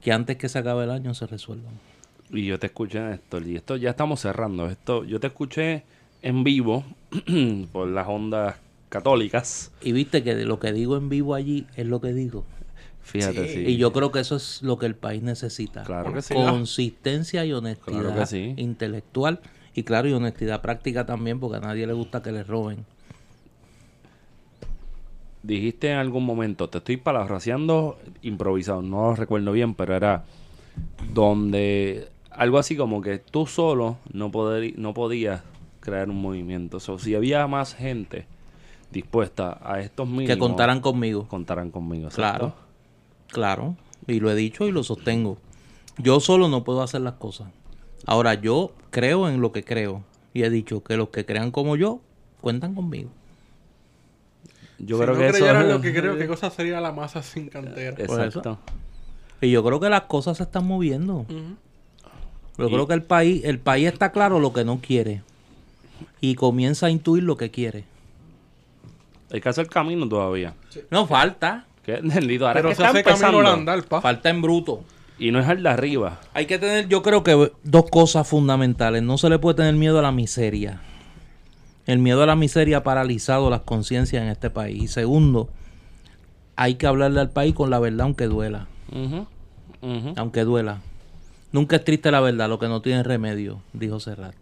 que 0.00 0.12
antes 0.12 0.36
que 0.36 0.48
se 0.48 0.58
acabe 0.58 0.84
el 0.84 0.90
año 0.90 1.14
se 1.14 1.26
resuelvan. 1.26 1.74
Y 2.30 2.46
yo 2.46 2.58
te 2.58 2.66
escuché, 2.66 3.00
Néstor, 3.00 3.46
y 3.46 3.56
esto 3.56 3.76
ya 3.76 3.90
estamos 3.90 4.20
cerrando. 4.20 4.68
Esto, 4.68 5.04
yo 5.04 5.20
te 5.20 5.28
escuché 5.28 5.84
en 6.22 6.42
vivo 6.44 6.84
por 7.72 7.88
las 7.88 8.08
ondas 8.08 8.56
católicas. 8.88 9.72
Y 9.82 9.92
viste 9.92 10.22
que 10.22 10.34
de 10.34 10.44
lo 10.44 10.58
que 10.58 10.72
digo 10.72 10.96
en 10.96 11.08
vivo 11.08 11.34
allí 11.34 11.66
es 11.76 11.86
lo 11.86 12.00
que 12.00 12.12
digo. 12.12 12.44
Fíjate, 13.02 13.48
sí. 13.52 13.60
Y 13.60 13.76
yo 13.76 13.92
creo 13.92 14.10
que 14.10 14.18
eso 14.18 14.34
es 14.34 14.62
lo 14.62 14.78
que 14.78 14.86
el 14.86 14.96
país 14.96 15.22
necesita. 15.22 15.84
Claro 15.84 16.12
que 16.12 16.22
sí. 16.22 16.34
Consistencia 16.34 17.44
y 17.44 17.52
honestidad 17.52 18.00
Claro 18.00 18.18
que 18.18 18.26
sí. 18.26 18.54
intelectual. 18.56 19.40
Y 19.74 19.84
claro, 19.84 20.08
y 20.08 20.12
honestidad 20.12 20.60
práctica 20.62 21.06
también, 21.06 21.38
porque 21.38 21.58
a 21.58 21.60
nadie 21.60 21.86
le 21.86 21.92
gusta 21.92 22.22
que 22.22 22.32
le 22.32 22.42
roben. 22.42 22.84
Dijiste 25.46 25.90
en 25.90 25.98
algún 25.98 26.24
momento, 26.24 26.68
te 26.68 26.78
estoy 26.78 26.96
parafraseando 26.96 27.98
improvisado, 28.22 28.82
no 28.82 29.10
lo 29.10 29.14
recuerdo 29.14 29.52
bien, 29.52 29.74
pero 29.74 29.94
era 29.94 30.24
donde 31.12 32.08
algo 32.30 32.58
así 32.58 32.76
como 32.76 33.00
que 33.00 33.18
tú 33.18 33.46
solo 33.46 33.96
no, 34.12 34.30
poder, 34.30 34.78
no 34.78 34.92
podías 34.94 35.42
crear 35.80 36.10
un 36.10 36.20
movimiento. 36.20 36.78
O 36.78 36.80
sea, 36.80 36.98
si 36.98 37.14
había 37.14 37.46
más 37.46 37.74
gente 37.74 38.26
dispuesta 38.90 39.58
a 39.62 39.80
estos 39.80 40.06
mínimos, 40.06 40.28
Que 40.28 40.38
contaran 40.38 40.80
conmigo. 40.80 41.26
contaran 41.28 41.70
conmigo. 41.70 42.08
Claro, 42.10 42.54
claro. 43.28 43.76
Y 44.06 44.20
lo 44.20 44.30
he 44.30 44.34
dicho 44.34 44.66
y 44.66 44.72
lo 44.72 44.82
sostengo. 44.82 45.38
Yo 45.98 46.20
solo 46.20 46.48
no 46.48 46.62
puedo 46.64 46.82
hacer 46.82 47.00
las 47.00 47.14
cosas. 47.14 47.48
Ahora, 48.04 48.34
yo 48.34 48.72
creo 48.90 49.28
en 49.28 49.40
lo 49.40 49.52
que 49.52 49.64
creo. 49.64 50.02
Y 50.34 50.42
he 50.42 50.50
dicho 50.50 50.82
que 50.82 50.96
los 50.96 51.08
que 51.08 51.24
crean 51.24 51.50
como 51.50 51.76
yo, 51.76 52.00
cuentan 52.42 52.74
conmigo. 52.74 53.10
Yo 54.78 54.96
si 54.98 55.02
creo 55.02 55.14
no 55.14 55.20
que 55.20 55.28
eso 55.28 55.50
es- 55.60 55.66
lo 55.66 55.80
que 55.80 55.94
creo, 55.94 56.18
¿qué 56.18 56.26
cosa 56.26 56.50
sería 56.50 56.80
la 56.80 56.92
masa 56.92 57.22
sin 57.22 57.48
cantera? 57.48 57.96
Exacto. 57.98 58.58
Y 59.40 59.50
yo 59.50 59.64
creo 59.64 59.80
que 59.80 59.88
las 59.88 60.02
cosas 60.02 60.36
se 60.36 60.42
están 60.42 60.66
moviendo. 60.66 61.26
Yo 62.58 62.66
Y- 62.68 62.70
creo 62.72 62.86
que 62.86 62.94
el 62.94 63.02
país, 63.02 63.44
el 63.44 63.58
país 63.58 63.86
está 63.92 64.12
claro 64.12 64.40
lo 64.40 64.52
que 64.52 64.64
no 64.64 64.78
quiere. 64.80 65.22
Y 66.20 66.34
comienza 66.34 66.86
a 66.86 66.90
intuir 66.90 67.22
lo 67.22 67.36
que 67.36 67.50
quiere. 67.50 67.84
Hay 69.32 69.40
que 69.40 69.48
hacer 69.48 69.66
camino 69.68 70.08
todavía. 70.08 70.54
No 70.90 71.06
falta. 71.06 71.66
Entendido. 71.86 72.46
Ahora 72.48 72.58
Pero 72.60 72.68
que 72.70 72.74
se 72.74 72.82
está 72.82 72.90
hace 72.90 73.02
camino 73.04 73.26
empezando. 73.26 73.48
al 73.50 73.58
andar, 73.58 73.82
pa. 73.84 74.00
Falta 74.00 74.28
en 74.30 74.42
bruto. 74.42 74.82
Y 75.18 75.30
no 75.30 75.40
es 75.40 75.46
al 75.48 75.62
de 75.62 75.68
arriba. 75.70 76.20
Hay 76.34 76.46
que 76.46 76.58
tener, 76.58 76.88
yo 76.88 77.02
creo 77.02 77.22
que 77.22 77.50
dos 77.62 77.84
cosas 77.90 78.28
fundamentales. 78.28 79.02
No 79.02 79.16
se 79.18 79.28
le 79.30 79.38
puede 79.38 79.56
tener 79.56 79.74
miedo 79.74 79.98
a 79.98 80.02
la 80.02 80.12
miseria. 80.12 80.80
El 81.86 81.98
miedo 82.00 82.22
a 82.22 82.26
la 82.26 82.36
miseria 82.36 82.78
ha 82.78 82.82
paralizado 82.82 83.48
las 83.48 83.60
conciencias 83.62 84.22
en 84.22 84.28
este 84.28 84.50
país. 84.50 84.82
Y 84.82 84.88
segundo, 84.88 85.48
hay 86.56 86.74
que 86.74 86.86
hablarle 86.86 87.20
al 87.20 87.30
país 87.30 87.54
con 87.54 87.70
la 87.70 87.78
verdad 87.78 88.02
aunque 88.02 88.26
duela. 88.26 88.66
Aunque 90.16 90.44
duela. 90.44 90.80
Nunca 91.52 91.76
es 91.76 91.84
triste 91.84 92.10
la 92.10 92.20
verdad, 92.20 92.48
lo 92.48 92.58
que 92.58 92.66
no 92.68 92.82
tiene 92.82 93.02
remedio, 93.04 93.60
dijo 93.72 94.00
Serrat. 94.00 94.34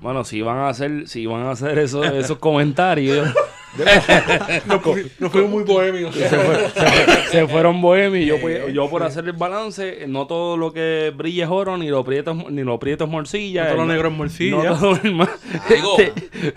Bueno, 0.00 0.24
si 0.24 0.40
van 0.42 0.58
a 0.58 0.68
hacer, 0.68 1.08
si 1.08 1.26
van 1.26 1.42
a 1.42 1.50
hacer 1.52 1.78
eso- 1.78 2.02
esos 2.04 2.38
comentarios, 2.38 3.28
No, 4.66 4.80
fu- 4.80 4.94
no 5.18 5.30
fuimos 5.30 5.50
muy 5.50 5.64
bohemios. 5.64 6.14
se, 6.14 6.28
fue- 6.28 6.68
se 6.70 6.80
fue- 6.86 7.16
se 7.30 7.48
fueron 7.48 7.80
bohemios. 7.80 8.26
Yo, 8.26 8.40
por- 8.40 8.70
yo 8.70 8.90
por 8.90 9.02
hacer 9.02 9.24
el 9.24 9.32
balance, 9.32 10.04
no 10.08 10.26
todo 10.26 10.56
lo 10.56 10.72
que 10.72 11.12
brilla 11.16 11.44
es 11.44 11.50
oro, 11.50 11.76
ni 11.78 11.88
lo 11.88 12.04
prieto 12.04 12.32
es, 12.32 12.50
ni 12.52 12.62
lo 12.62 12.78
prieto 12.78 13.04
es 13.04 13.10
morcilla. 13.10 13.64
No 13.64 13.68
todo 13.70 13.78
lo 13.78 13.86
negro 13.86 14.08
es 14.08 14.14
morcilla. 14.14 14.56
No 14.70 14.78
todo 14.78 14.98
el 15.02 15.14
ma- 15.14 15.30
Digo, 15.68 15.96
Este- 15.98 16.12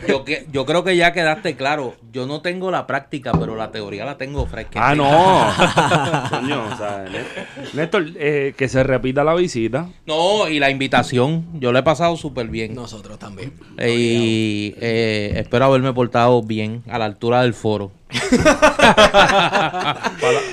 yo, 0.08 0.26
que- 0.26 0.46
yo 0.52 0.66
creo 0.66 0.84
que 0.84 0.96
ya 0.98 1.14
quedaste 1.14 1.56
claro. 1.56 1.96
Yo 2.12 2.26
no 2.26 2.42
tengo 2.42 2.72
la 2.72 2.88
práctica, 2.88 3.32
pero 3.38 3.56
la 3.56 3.72
teoría 3.72 4.06
la 4.06 4.18
tengo 4.18 4.46
fresca. 4.46 4.80
Ah, 4.90 4.96
no. 4.96 5.06
Coño, 6.30 6.64
o 6.74 6.78
sea, 6.78 7.06
Né- 7.12 7.26
Néstor, 7.74 8.06
eh, 8.18 8.54
que 8.58 8.68
se 8.68 8.84
repita 8.84 9.24
la 9.24 9.36
visita. 9.36 9.88
No, 10.06 10.48
y 10.48 10.60
la 10.60 10.70
invitación, 10.70 11.46
yo 11.60 11.72
la 11.72 11.80
he 11.80 11.84
pasado 11.84 12.16
súper 12.18 12.48
bien. 12.48 12.74
Nosotros 12.76 13.20
también. 13.20 13.54
Y 13.82 14.76
eh, 14.82 15.34
espero 15.38 15.66
haberme 15.66 15.94
portado 15.94 16.42
bien 16.42 16.84
a 16.90 16.98
la 17.00 17.05
altura 17.06 17.42
del 17.44 17.54
foro. 17.54 17.92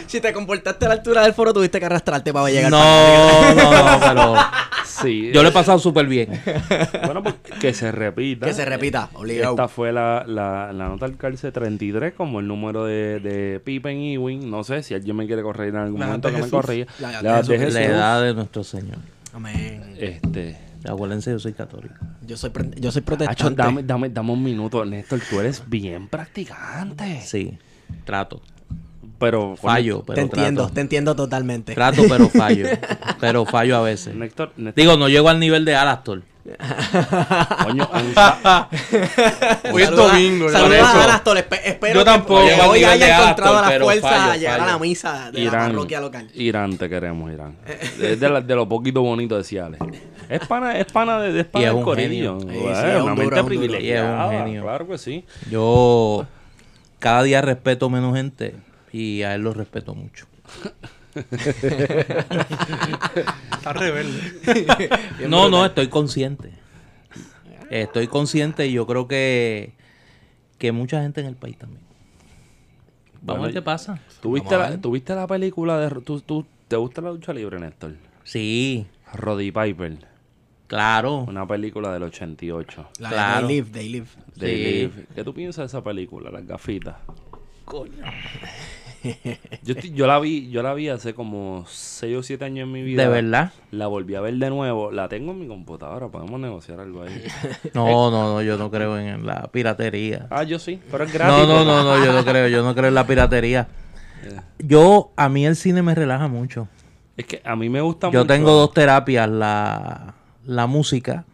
Si 0.07 0.21
te 0.21 0.33
comportaste 0.33 0.85
a 0.85 0.89
la 0.89 0.95
altura 0.95 1.23
del 1.23 1.33
foro, 1.35 1.53
tuviste 1.53 1.79
que 1.81 1.87
arrastrarte 1.87 2.33
para 2.33 2.51
llegar. 2.51 2.71
No, 2.71 3.55
no, 3.55 3.73
no, 3.93 4.01
pero 4.01 4.35
Sí. 4.85 5.31
yo 5.33 5.43
lo 5.43 5.49
he 5.49 5.53
pasado 5.53 5.79
súper 5.79 6.07
bien. 6.07 6.41
Bueno, 7.07 7.23
pues 7.23 7.35
que 7.61 7.73
se 7.73 7.91
repita. 7.93 8.47
Que 8.47 8.53
se 8.53 8.65
repita, 8.65 9.09
obligado. 9.15 9.53
Esta 9.55 9.69
fue 9.69 9.93
la, 9.93 10.25
la, 10.27 10.73
la 10.73 10.89
nota 10.89 11.07
del 11.07 11.17
cárcel 11.17 11.53
33, 11.53 12.15
como 12.15 12.41
el 12.41 12.47
número 12.47 12.85
de, 12.85 13.21
de 13.21 13.61
Pippen 13.61 13.99
Ewing. 13.99 14.51
No 14.51 14.65
sé 14.65 14.83
si 14.83 14.95
alguien 14.95 15.17
me 15.17 15.27
quiere 15.27 15.43
corregir 15.43 15.75
en 15.75 15.81
algún 15.81 16.01
La 16.01 16.07
momento 16.07 16.31
que 16.31 16.43
me 16.43 16.49
corrija. 16.49 16.93
La 17.01 17.21
edad 17.21 17.45
de 17.45 17.53
de 17.53 17.59
Jesús. 17.59 17.75
La 17.75 17.83
edad 17.85 18.23
de 18.23 18.35
nuestro 18.35 18.65
Señor. 18.65 18.99
Amén. 19.33 19.95
Este. 19.99 20.59
Acuérdense, 20.85 21.31
yo 21.31 21.39
soy 21.39 21.53
católico. 21.53 21.95
Yo 22.27 22.37
soy, 22.37 22.51
pre- 22.51 22.71
yo 22.81 22.91
soy 22.91 23.01
Acho, 23.01 23.05
protestante. 23.07 23.63
dame, 23.63 23.83
dame, 23.83 24.09
dame 24.11 24.33
un 24.33 24.43
minuto, 24.43 24.85
Néstor. 24.85 25.21
Tú 25.29 25.41
eres 25.41 25.63
bien 25.69 26.09
practicante. 26.09 27.21
Sí, 27.25 27.59
trato. 28.05 28.43
Pero. 29.19 29.55
Fallo, 29.57 30.03
pero 30.05 30.15
te 30.17 30.21
entiendo, 30.23 30.63
trato. 30.63 30.75
te 30.75 30.81
entiendo 30.81 31.15
totalmente. 31.17 31.75
Trato, 31.75 32.03
pero 32.09 32.29
fallo. 32.29 32.67
Pero 33.21 33.45
fallo 33.47 33.77
a 33.77 33.83
veces. 33.83 34.17
Néstor, 34.17 34.53
Néstor 34.57 34.75
Digo, 34.83 34.97
no 34.97 35.09
llego 35.09 35.29
al 35.29 35.39
nivel 35.39 35.65
de 35.65 35.77
Alastor. 35.77 36.23
Coño, 37.65 37.89
Hoy 39.73 39.83
es 39.83 39.91
domingo. 39.91 40.49
eso. 40.49 40.59
a 40.59 41.05
Anastol, 41.05 41.39
espe- 41.39 41.61
espero 41.65 41.95
Yo 41.95 42.01
que- 42.01 42.05
tampoco. 42.05 42.45
que 42.47 42.61
hoy 42.63 42.81
de 42.81 42.87
haya 42.87 43.23
encontrado 43.23 43.63
la 43.63 43.81
fuerza 43.81 44.09
fallo, 44.09 44.33
a 44.33 44.37
llegar 44.37 44.61
a 44.61 44.67
la 44.67 44.79
misa 44.79 45.31
de 45.31 45.39
la 45.39 45.45
Irán, 45.45 45.71
parroquia 45.71 46.01
local. 46.01 46.31
Irán, 46.35 46.77
te 46.79 46.89
queremos, 46.89 47.33
Irán. 47.33 47.57
Es 48.01 48.19
de, 48.21 48.29
la- 48.29 48.41
de 48.41 48.55
lo 48.55 48.69
poquito 48.69 49.03
bonito 49.03 49.37
de 49.37 49.45
Ciales. 49.45 49.81
Es 50.29 50.41
pana, 50.47 50.79
es 50.79 50.87
pana 50.87 51.21
de, 51.21 51.45
pana 51.45 51.65
Y 51.65 51.69
es 51.69 51.75
un 51.75 51.83
corillo. 51.83 52.39
genio. 52.39 52.41
Sí, 52.41 52.59
Bueno, 52.59 52.81
sí, 52.81 52.87
es 52.89 53.03
una 53.03 53.15
mente 53.15 53.45
privilegiada. 53.45 54.27
Un 54.27 54.33
genio. 54.45 54.63
Claro 54.63 54.89
que 54.89 54.99
sí. 54.99 55.25
Yo 55.51 56.27
cada 56.99 57.23
día 57.23 57.41
respeto 57.41 57.89
menos 57.91 58.17
gente 58.17 58.55
y 58.93 59.23
a 59.23 59.35
él 59.35 59.43
lo 59.43 59.53
respeto 59.55 59.95
mucho. 59.95 60.27
Está 63.53 63.73
rebelde. 63.73 64.89
No, 65.29 65.49
no, 65.49 65.65
estoy 65.67 65.89
consciente. 65.89 66.53
Estoy 67.71 68.07
consciente 68.09 68.67
y 68.67 68.73
yo 68.73 68.87
creo 68.87 69.09
que, 69.09 69.73
que 70.59 70.73
mucha 70.73 71.01
gente 71.03 71.21
en 71.21 71.27
el 71.27 71.37
país 71.37 71.57
también. 71.57 71.83
Vamos 73.23 73.29
a 73.29 73.33
ver 73.33 73.39
Bueno, 73.41 73.53
qué 73.55 73.63
pasa. 73.63 74.01
¿Tuviste 74.21 74.57
la, 74.59 74.71
ver. 74.71 74.81
¿Tuviste 74.81 75.15
la 75.15 75.27
película 75.27 75.79
de... 75.79 76.01
Tú, 76.03 76.21
tú- 76.21 76.45
¿Te 76.69 76.77
gusta 76.77 77.01
la 77.01 77.13
lucha 77.13 77.33
libre, 77.33 77.59
Néstor? 77.61 77.95
Sí, 78.25 78.87
Roddy 79.15 79.51
Piper. 79.53 79.99
claro. 80.67 81.19
Una 81.29 81.47
película 81.47 81.93
del 81.93 82.03
88. 82.05 82.89
La 82.99 83.09
Claro. 83.11 83.47
They 83.47 83.57
Live, 83.57 83.71
They 83.71 83.89
Live. 83.89 84.07
They 84.39 84.57
Sí. 84.57 84.63
Live. 84.81 85.07
¿Qué 85.15 85.25
tú 85.25 85.33
piensas 85.35 85.63
de 85.63 85.67
esa 85.67 85.83
película? 85.85 86.31
Las 86.31 86.47
gafitas. 86.47 86.97
Yo, 89.63 89.75
estoy- 89.75 89.93
yo 89.93 90.07
la 90.07 90.19
vi 90.21 90.51
yo 90.51 90.63
la 90.63 90.75
vi 90.75 90.89
hace 90.89 91.13
como 91.15 91.65
6 91.69 92.17
o 92.17 92.23
7 92.23 92.45
años 92.45 92.65
en 92.67 92.73
mi 92.73 92.83
vida. 92.83 93.03
De 93.03 93.09
verdad. 93.09 93.53
La 93.71 93.87
volví 93.89 94.15
a 94.15 94.21
ver 94.21 94.35
de 94.35 94.51
nuevo. 94.51 94.91
La 94.93 95.09
tengo 95.09 95.33
en 95.33 95.41
mi 95.41 95.47
computadora. 95.49 96.09
Podemos 96.09 96.41
negociar 96.41 96.81
algo 96.81 97.03
ahí. 97.03 97.23
No, 97.75 98.11
no, 98.11 98.33
no, 98.35 98.43
yo 98.43 98.57
no 98.59 98.71
creo 98.71 98.99
en 98.99 99.27
la 99.27 99.49
piratería. 99.51 100.27
ah, 100.31 100.43
yo 100.45 100.59
sí. 100.59 100.81
Pero 100.91 101.05
es 101.05 101.13
gratis. 101.13 101.37
No, 101.37 101.47
no, 101.47 101.65
no, 101.65 101.83
no, 101.85 102.05
yo 102.05 102.13
no 102.13 102.25
creo, 102.31 102.49
yo 102.49 102.63
no 102.63 102.75
creo 102.75 102.89
en 102.89 102.95
la 102.95 103.07
piratería. 103.07 103.69
Yo, 104.59 105.13
a 105.17 105.29
mí 105.29 105.45
el 105.47 105.57
cine 105.57 105.83
me 105.83 105.95
relaja 105.95 106.29
mucho. 106.29 106.69
Es 107.17 107.27
que 107.27 107.43
a 107.45 107.57
mí 107.57 107.69
me 107.69 107.81
gusta 107.81 108.11
Yo 108.11 108.21
mucho. 108.21 108.27
tengo 108.33 108.53
dos 108.53 108.73
terapias, 108.73 109.29
la, 109.29 110.15
la 110.47 110.67
música, 110.67 111.25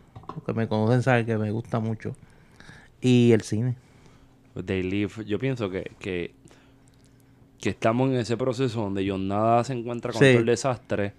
que 0.47 0.53
me 0.55 0.67
conocen 0.69 1.03
saben 1.03 1.27
que 1.27 1.37
me 1.37 1.51
gusta 1.51 1.81
mucho, 1.81 2.17
y 3.01 3.33
el 3.33 3.43
cine. 3.43 3.77
They 4.65 4.83
Live. 4.83 5.25
Yo 5.27 5.39
pienso 5.39 5.71
que, 5.71 5.93
que, 6.01 6.35
que 7.61 7.71
estamos 7.71 8.09
en 8.11 8.17
ese 8.17 8.37
proceso 8.37 8.81
donde 8.83 9.09
John 9.09 9.27
Nada 9.29 9.65
se 9.65 9.73
encuentra 9.73 10.13
con 10.13 10.21
Sí. 10.21 10.29
todo 10.31 10.41
el 10.41 10.47
desastre 10.47 11.13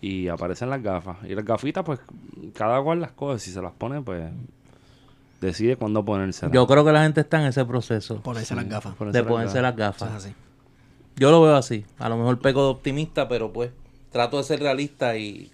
y 0.00 0.28
aparecen 0.28 0.68
las 0.70 0.82
gafas. 0.82 1.18
Y 1.28 1.34
las 1.34 1.44
gafitas, 1.44 1.84
pues, 1.84 2.00
cada 2.54 2.82
cual 2.82 3.00
las 3.00 3.12
coge. 3.12 3.38
Si 3.38 3.50
se 3.52 3.62
las 3.62 3.72
pone, 3.72 4.02
pues, 4.02 4.30
decide 5.40 5.76
cuándo 5.76 6.04
ponérselas. 6.04 6.52
Yo 6.52 6.66
creo 6.66 6.84
que 6.84 6.92
la 6.92 7.02
gente 7.02 7.20
está 7.20 7.40
en 7.40 7.46
ese 7.48 7.64
proceso 7.64 8.20
Ponerse 8.22 8.54
las 8.54 8.68
gafas. 8.68 8.94
Ponerse 8.94 9.18
de 9.18 9.22
las 9.24 9.32
ponerse 9.32 9.62
las 9.62 9.76
gafas. 9.76 10.10
así. 10.12 10.34
Yo 11.16 11.30
lo 11.30 11.40
veo 11.42 11.56
así. 11.56 11.84
A 11.98 12.08
lo 12.08 12.16
mejor 12.16 12.38
peco 12.40 12.62
de 12.64 12.70
optimista, 12.70 13.28
pero 13.28 13.52
pues 13.52 13.70
trato 14.10 14.36
de 14.38 14.42
ser 14.44 14.60
realista 14.60 15.16
y 15.16 15.50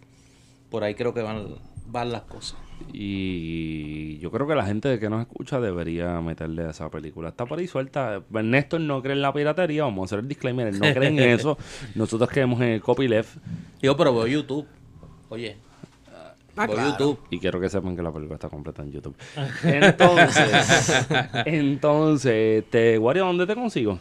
por 0.70 0.82
ahí 0.84 0.94
creo 0.94 1.12
que 1.14 1.22
van, 1.22 1.46
van 1.86 2.10
las 2.10 2.22
cosas. 2.22 2.58
Y 2.92 4.18
yo 4.18 4.30
creo 4.30 4.46
que 4.46 4.54
la 4.54 4.64
gente 4.66 4.98
que 4.98 5.08
nos 5.10 5.20
escucha 5.22 5.60
debería 5.60 6.20
meterle 6.20 6.62
a 6.64 6.70
esa 6.70 6.90
película. 6.90 7.28
Está 7.30 7.46
por 7.46 7.58
ahí 7.58 7.66
suelta. 7.66 8.22
Néstor 8.30 8.80
no 8.80 9.02
cree 9.02 9.14
en 9.14 9.22
la 9.22 9.32
piratería. 9.32 9.84
Vamos 9.84 10.02
a 10.02 10.04
hacer 10.06 10.18
el 10.20 10.28
disclaimer. 10.28 10.68
Él 10.68 10.78
no 10.78 10.92
cree 10.92 11.08
en 11.08 11.18
eso. 11.38 11.58
Nosotros 11.94 12.28
creemos 12.30 12.60
en 12.60 12.68
el 12.68 12.80
copyleft. 12.80 13.36
Yo, 13.80 13.96
pero 13.96 14.14
veo 14.14 14.26
YouTube. 14.26 14.66
Oye, 15.28 15.56
Ah, 16.54 16.66
veo 16.66 16.76
claro. 16.76 16.90
YouTube. 16.90 17.18
Y 17.30 17.38
quiero 17.38 17.58
que 17.60 17.68
sepan 17.70 17.96
que 17.96 18.02
la 18.02 18.12
película 18.12 18.34
está 18.34 18.50
completa 18.50 18.82
en 18.82 18.92
YouTube. 18.92 19.14
Entonces, 19.64 21.06
entonces, 21.46 22.64
te, 22.70 22.98
Wario, 22.98 23.24
¿dónde 23.24 23.46
te 23.46 23.54
consigo? 23.54 23.98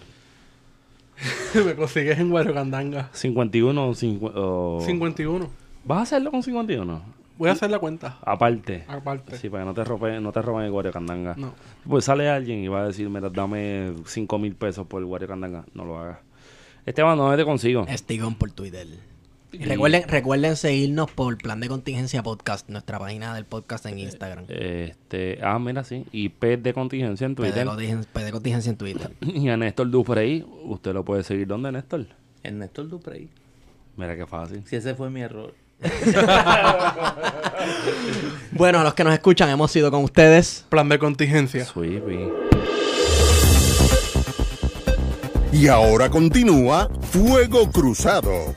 Me 1.66 1.76
consigues 1.76 2.20
en 2.20 2.30
Guarocandanga. 2.30 3.10
51 3.14 3.88
o 3.88 3.94
cincu- 3.94 4.32
o- 4.36 4.82
51. 4.86 5.50
¿Vas 5.86 5.98
a 6.00 6.02
hacerlo 6.02 6.32
con 6.32 6.44
51? 6.44 7.02
Voy 7.42 7.50
a 7.50 7.54
hacer 7.54 7.72
la 7.72 7.80
cuenta. 7.80 8.20
Aparte. 8.22 8.84
Aparte. 8.88 9.36
Sí, 9.36 9.50
para 9.50 9.64
que 9.64 9.68
no 9.68 9.74
te 9.74 9.84
roben, 9.84 10.22
no 10.22 10.32
te 10.32 10.44
roben 10.44 10.66
el 10.66 10.72
Wario 10.72 10.92
Candanga. 10.92 11.34
No. 11.36 11.56
Pues 11.90 12.06
sale 12.06 12.30
alguien 12.30 12.64
y 12.64 12.68
va 12.68 12.84
a 12.84 12.86
decir, 12.86 13.10
mira, 13.10 13.32
dame 13.32 13.96
5 14.06 14.38
mil 14.38 14.54
pesos 14.54 14.86
por 14.86 15.02
el 15.02 15.06
Wario 15.06 15.28
Candanga. 15.28 15.66
No 15.74 15.84
lo 15.84 15.98
hagas. 15.98 16.20
Esteban, 16.86 17.18
¿dónde 17.18 17.38
te 17.38 17.44
consigo? 17.44 17.88
Estigón 17.88 18.36
por 18.36 18.52
Twitter. 18.52 18.86
Y 19.54 19.58
recuerden, 19.64 20.08
recuerden 20.08 20.56
seguirnos 20.56 21.10
por 21.10 21.36
Plan 21.40 21.60
de 21.60 21.68
Contingencia 21.68 22.22
Podcast, 22.22 22.70
nuestra 22.70 23.00
página 23.00 23.34
del 23.34 23.46
podcast 23.46 23.88
en 23.88 23.98
Instagram. 23.98 24.46
Este, 24.48 25.40
ah, 25.42 25.58
mira, 25.58 25.84
sí. 25.84 26.06
Y 26.12 26.30
Pez 26.30 26.62
de 26.62 26.76
contingencia 26.76 27.26
en 27.26 27.34
P 27.34 27.42
de 27.42 27.66
Twitter. 27.66 28.06
P 28.14 28.24
de 28.24 28.32
Contingencia 28.32 28.70
en 28.70 28.78
Twitter. 28.78 29.12
Y 29.22 29.50
a 29.50 29.58
Néstor 29.58 29.90
Duprey, 29.90 30.46
usted 30.66 30.94
lo 30.94 31.04
puede 31.04 31.24
seguir. 31.24 31.48
¿Dónde, 31.48 31.72
Néstor? 31.72 32.06
En 32.44 32.60
Néstor 32.60 32.88
Duprey. 32.88 33.30
Mira 33.98 34.16
qué 34.16 34.28
fácil. 34.28 34.62
Si 34.68 34.76
ese 34.76 34.94
fue 34.94 35.10
mi 35.10 35.22
error. 35.22 35.56
Bueno, 38.52 38.80
a 38.80 38.84
los 38.84 38.94
que 38.94 39.04
nos 39.04 39.14
escuchan, 39.14 39.50
hemos 39.50 39.72
sido 39.72 39.90
con 39.90 40.04
ustedes. 40.04 40.66
Plan 40.70 40.88
de 40.90 41.00
contingencia. 41.00 41.66
Sweepy. 41.66 42.30
Y 45.54 45.68
ahora 45.68 46.10
continúa 46.10 46.90
Fuego 47.12 47.72
Cruzado. 47.72 48.56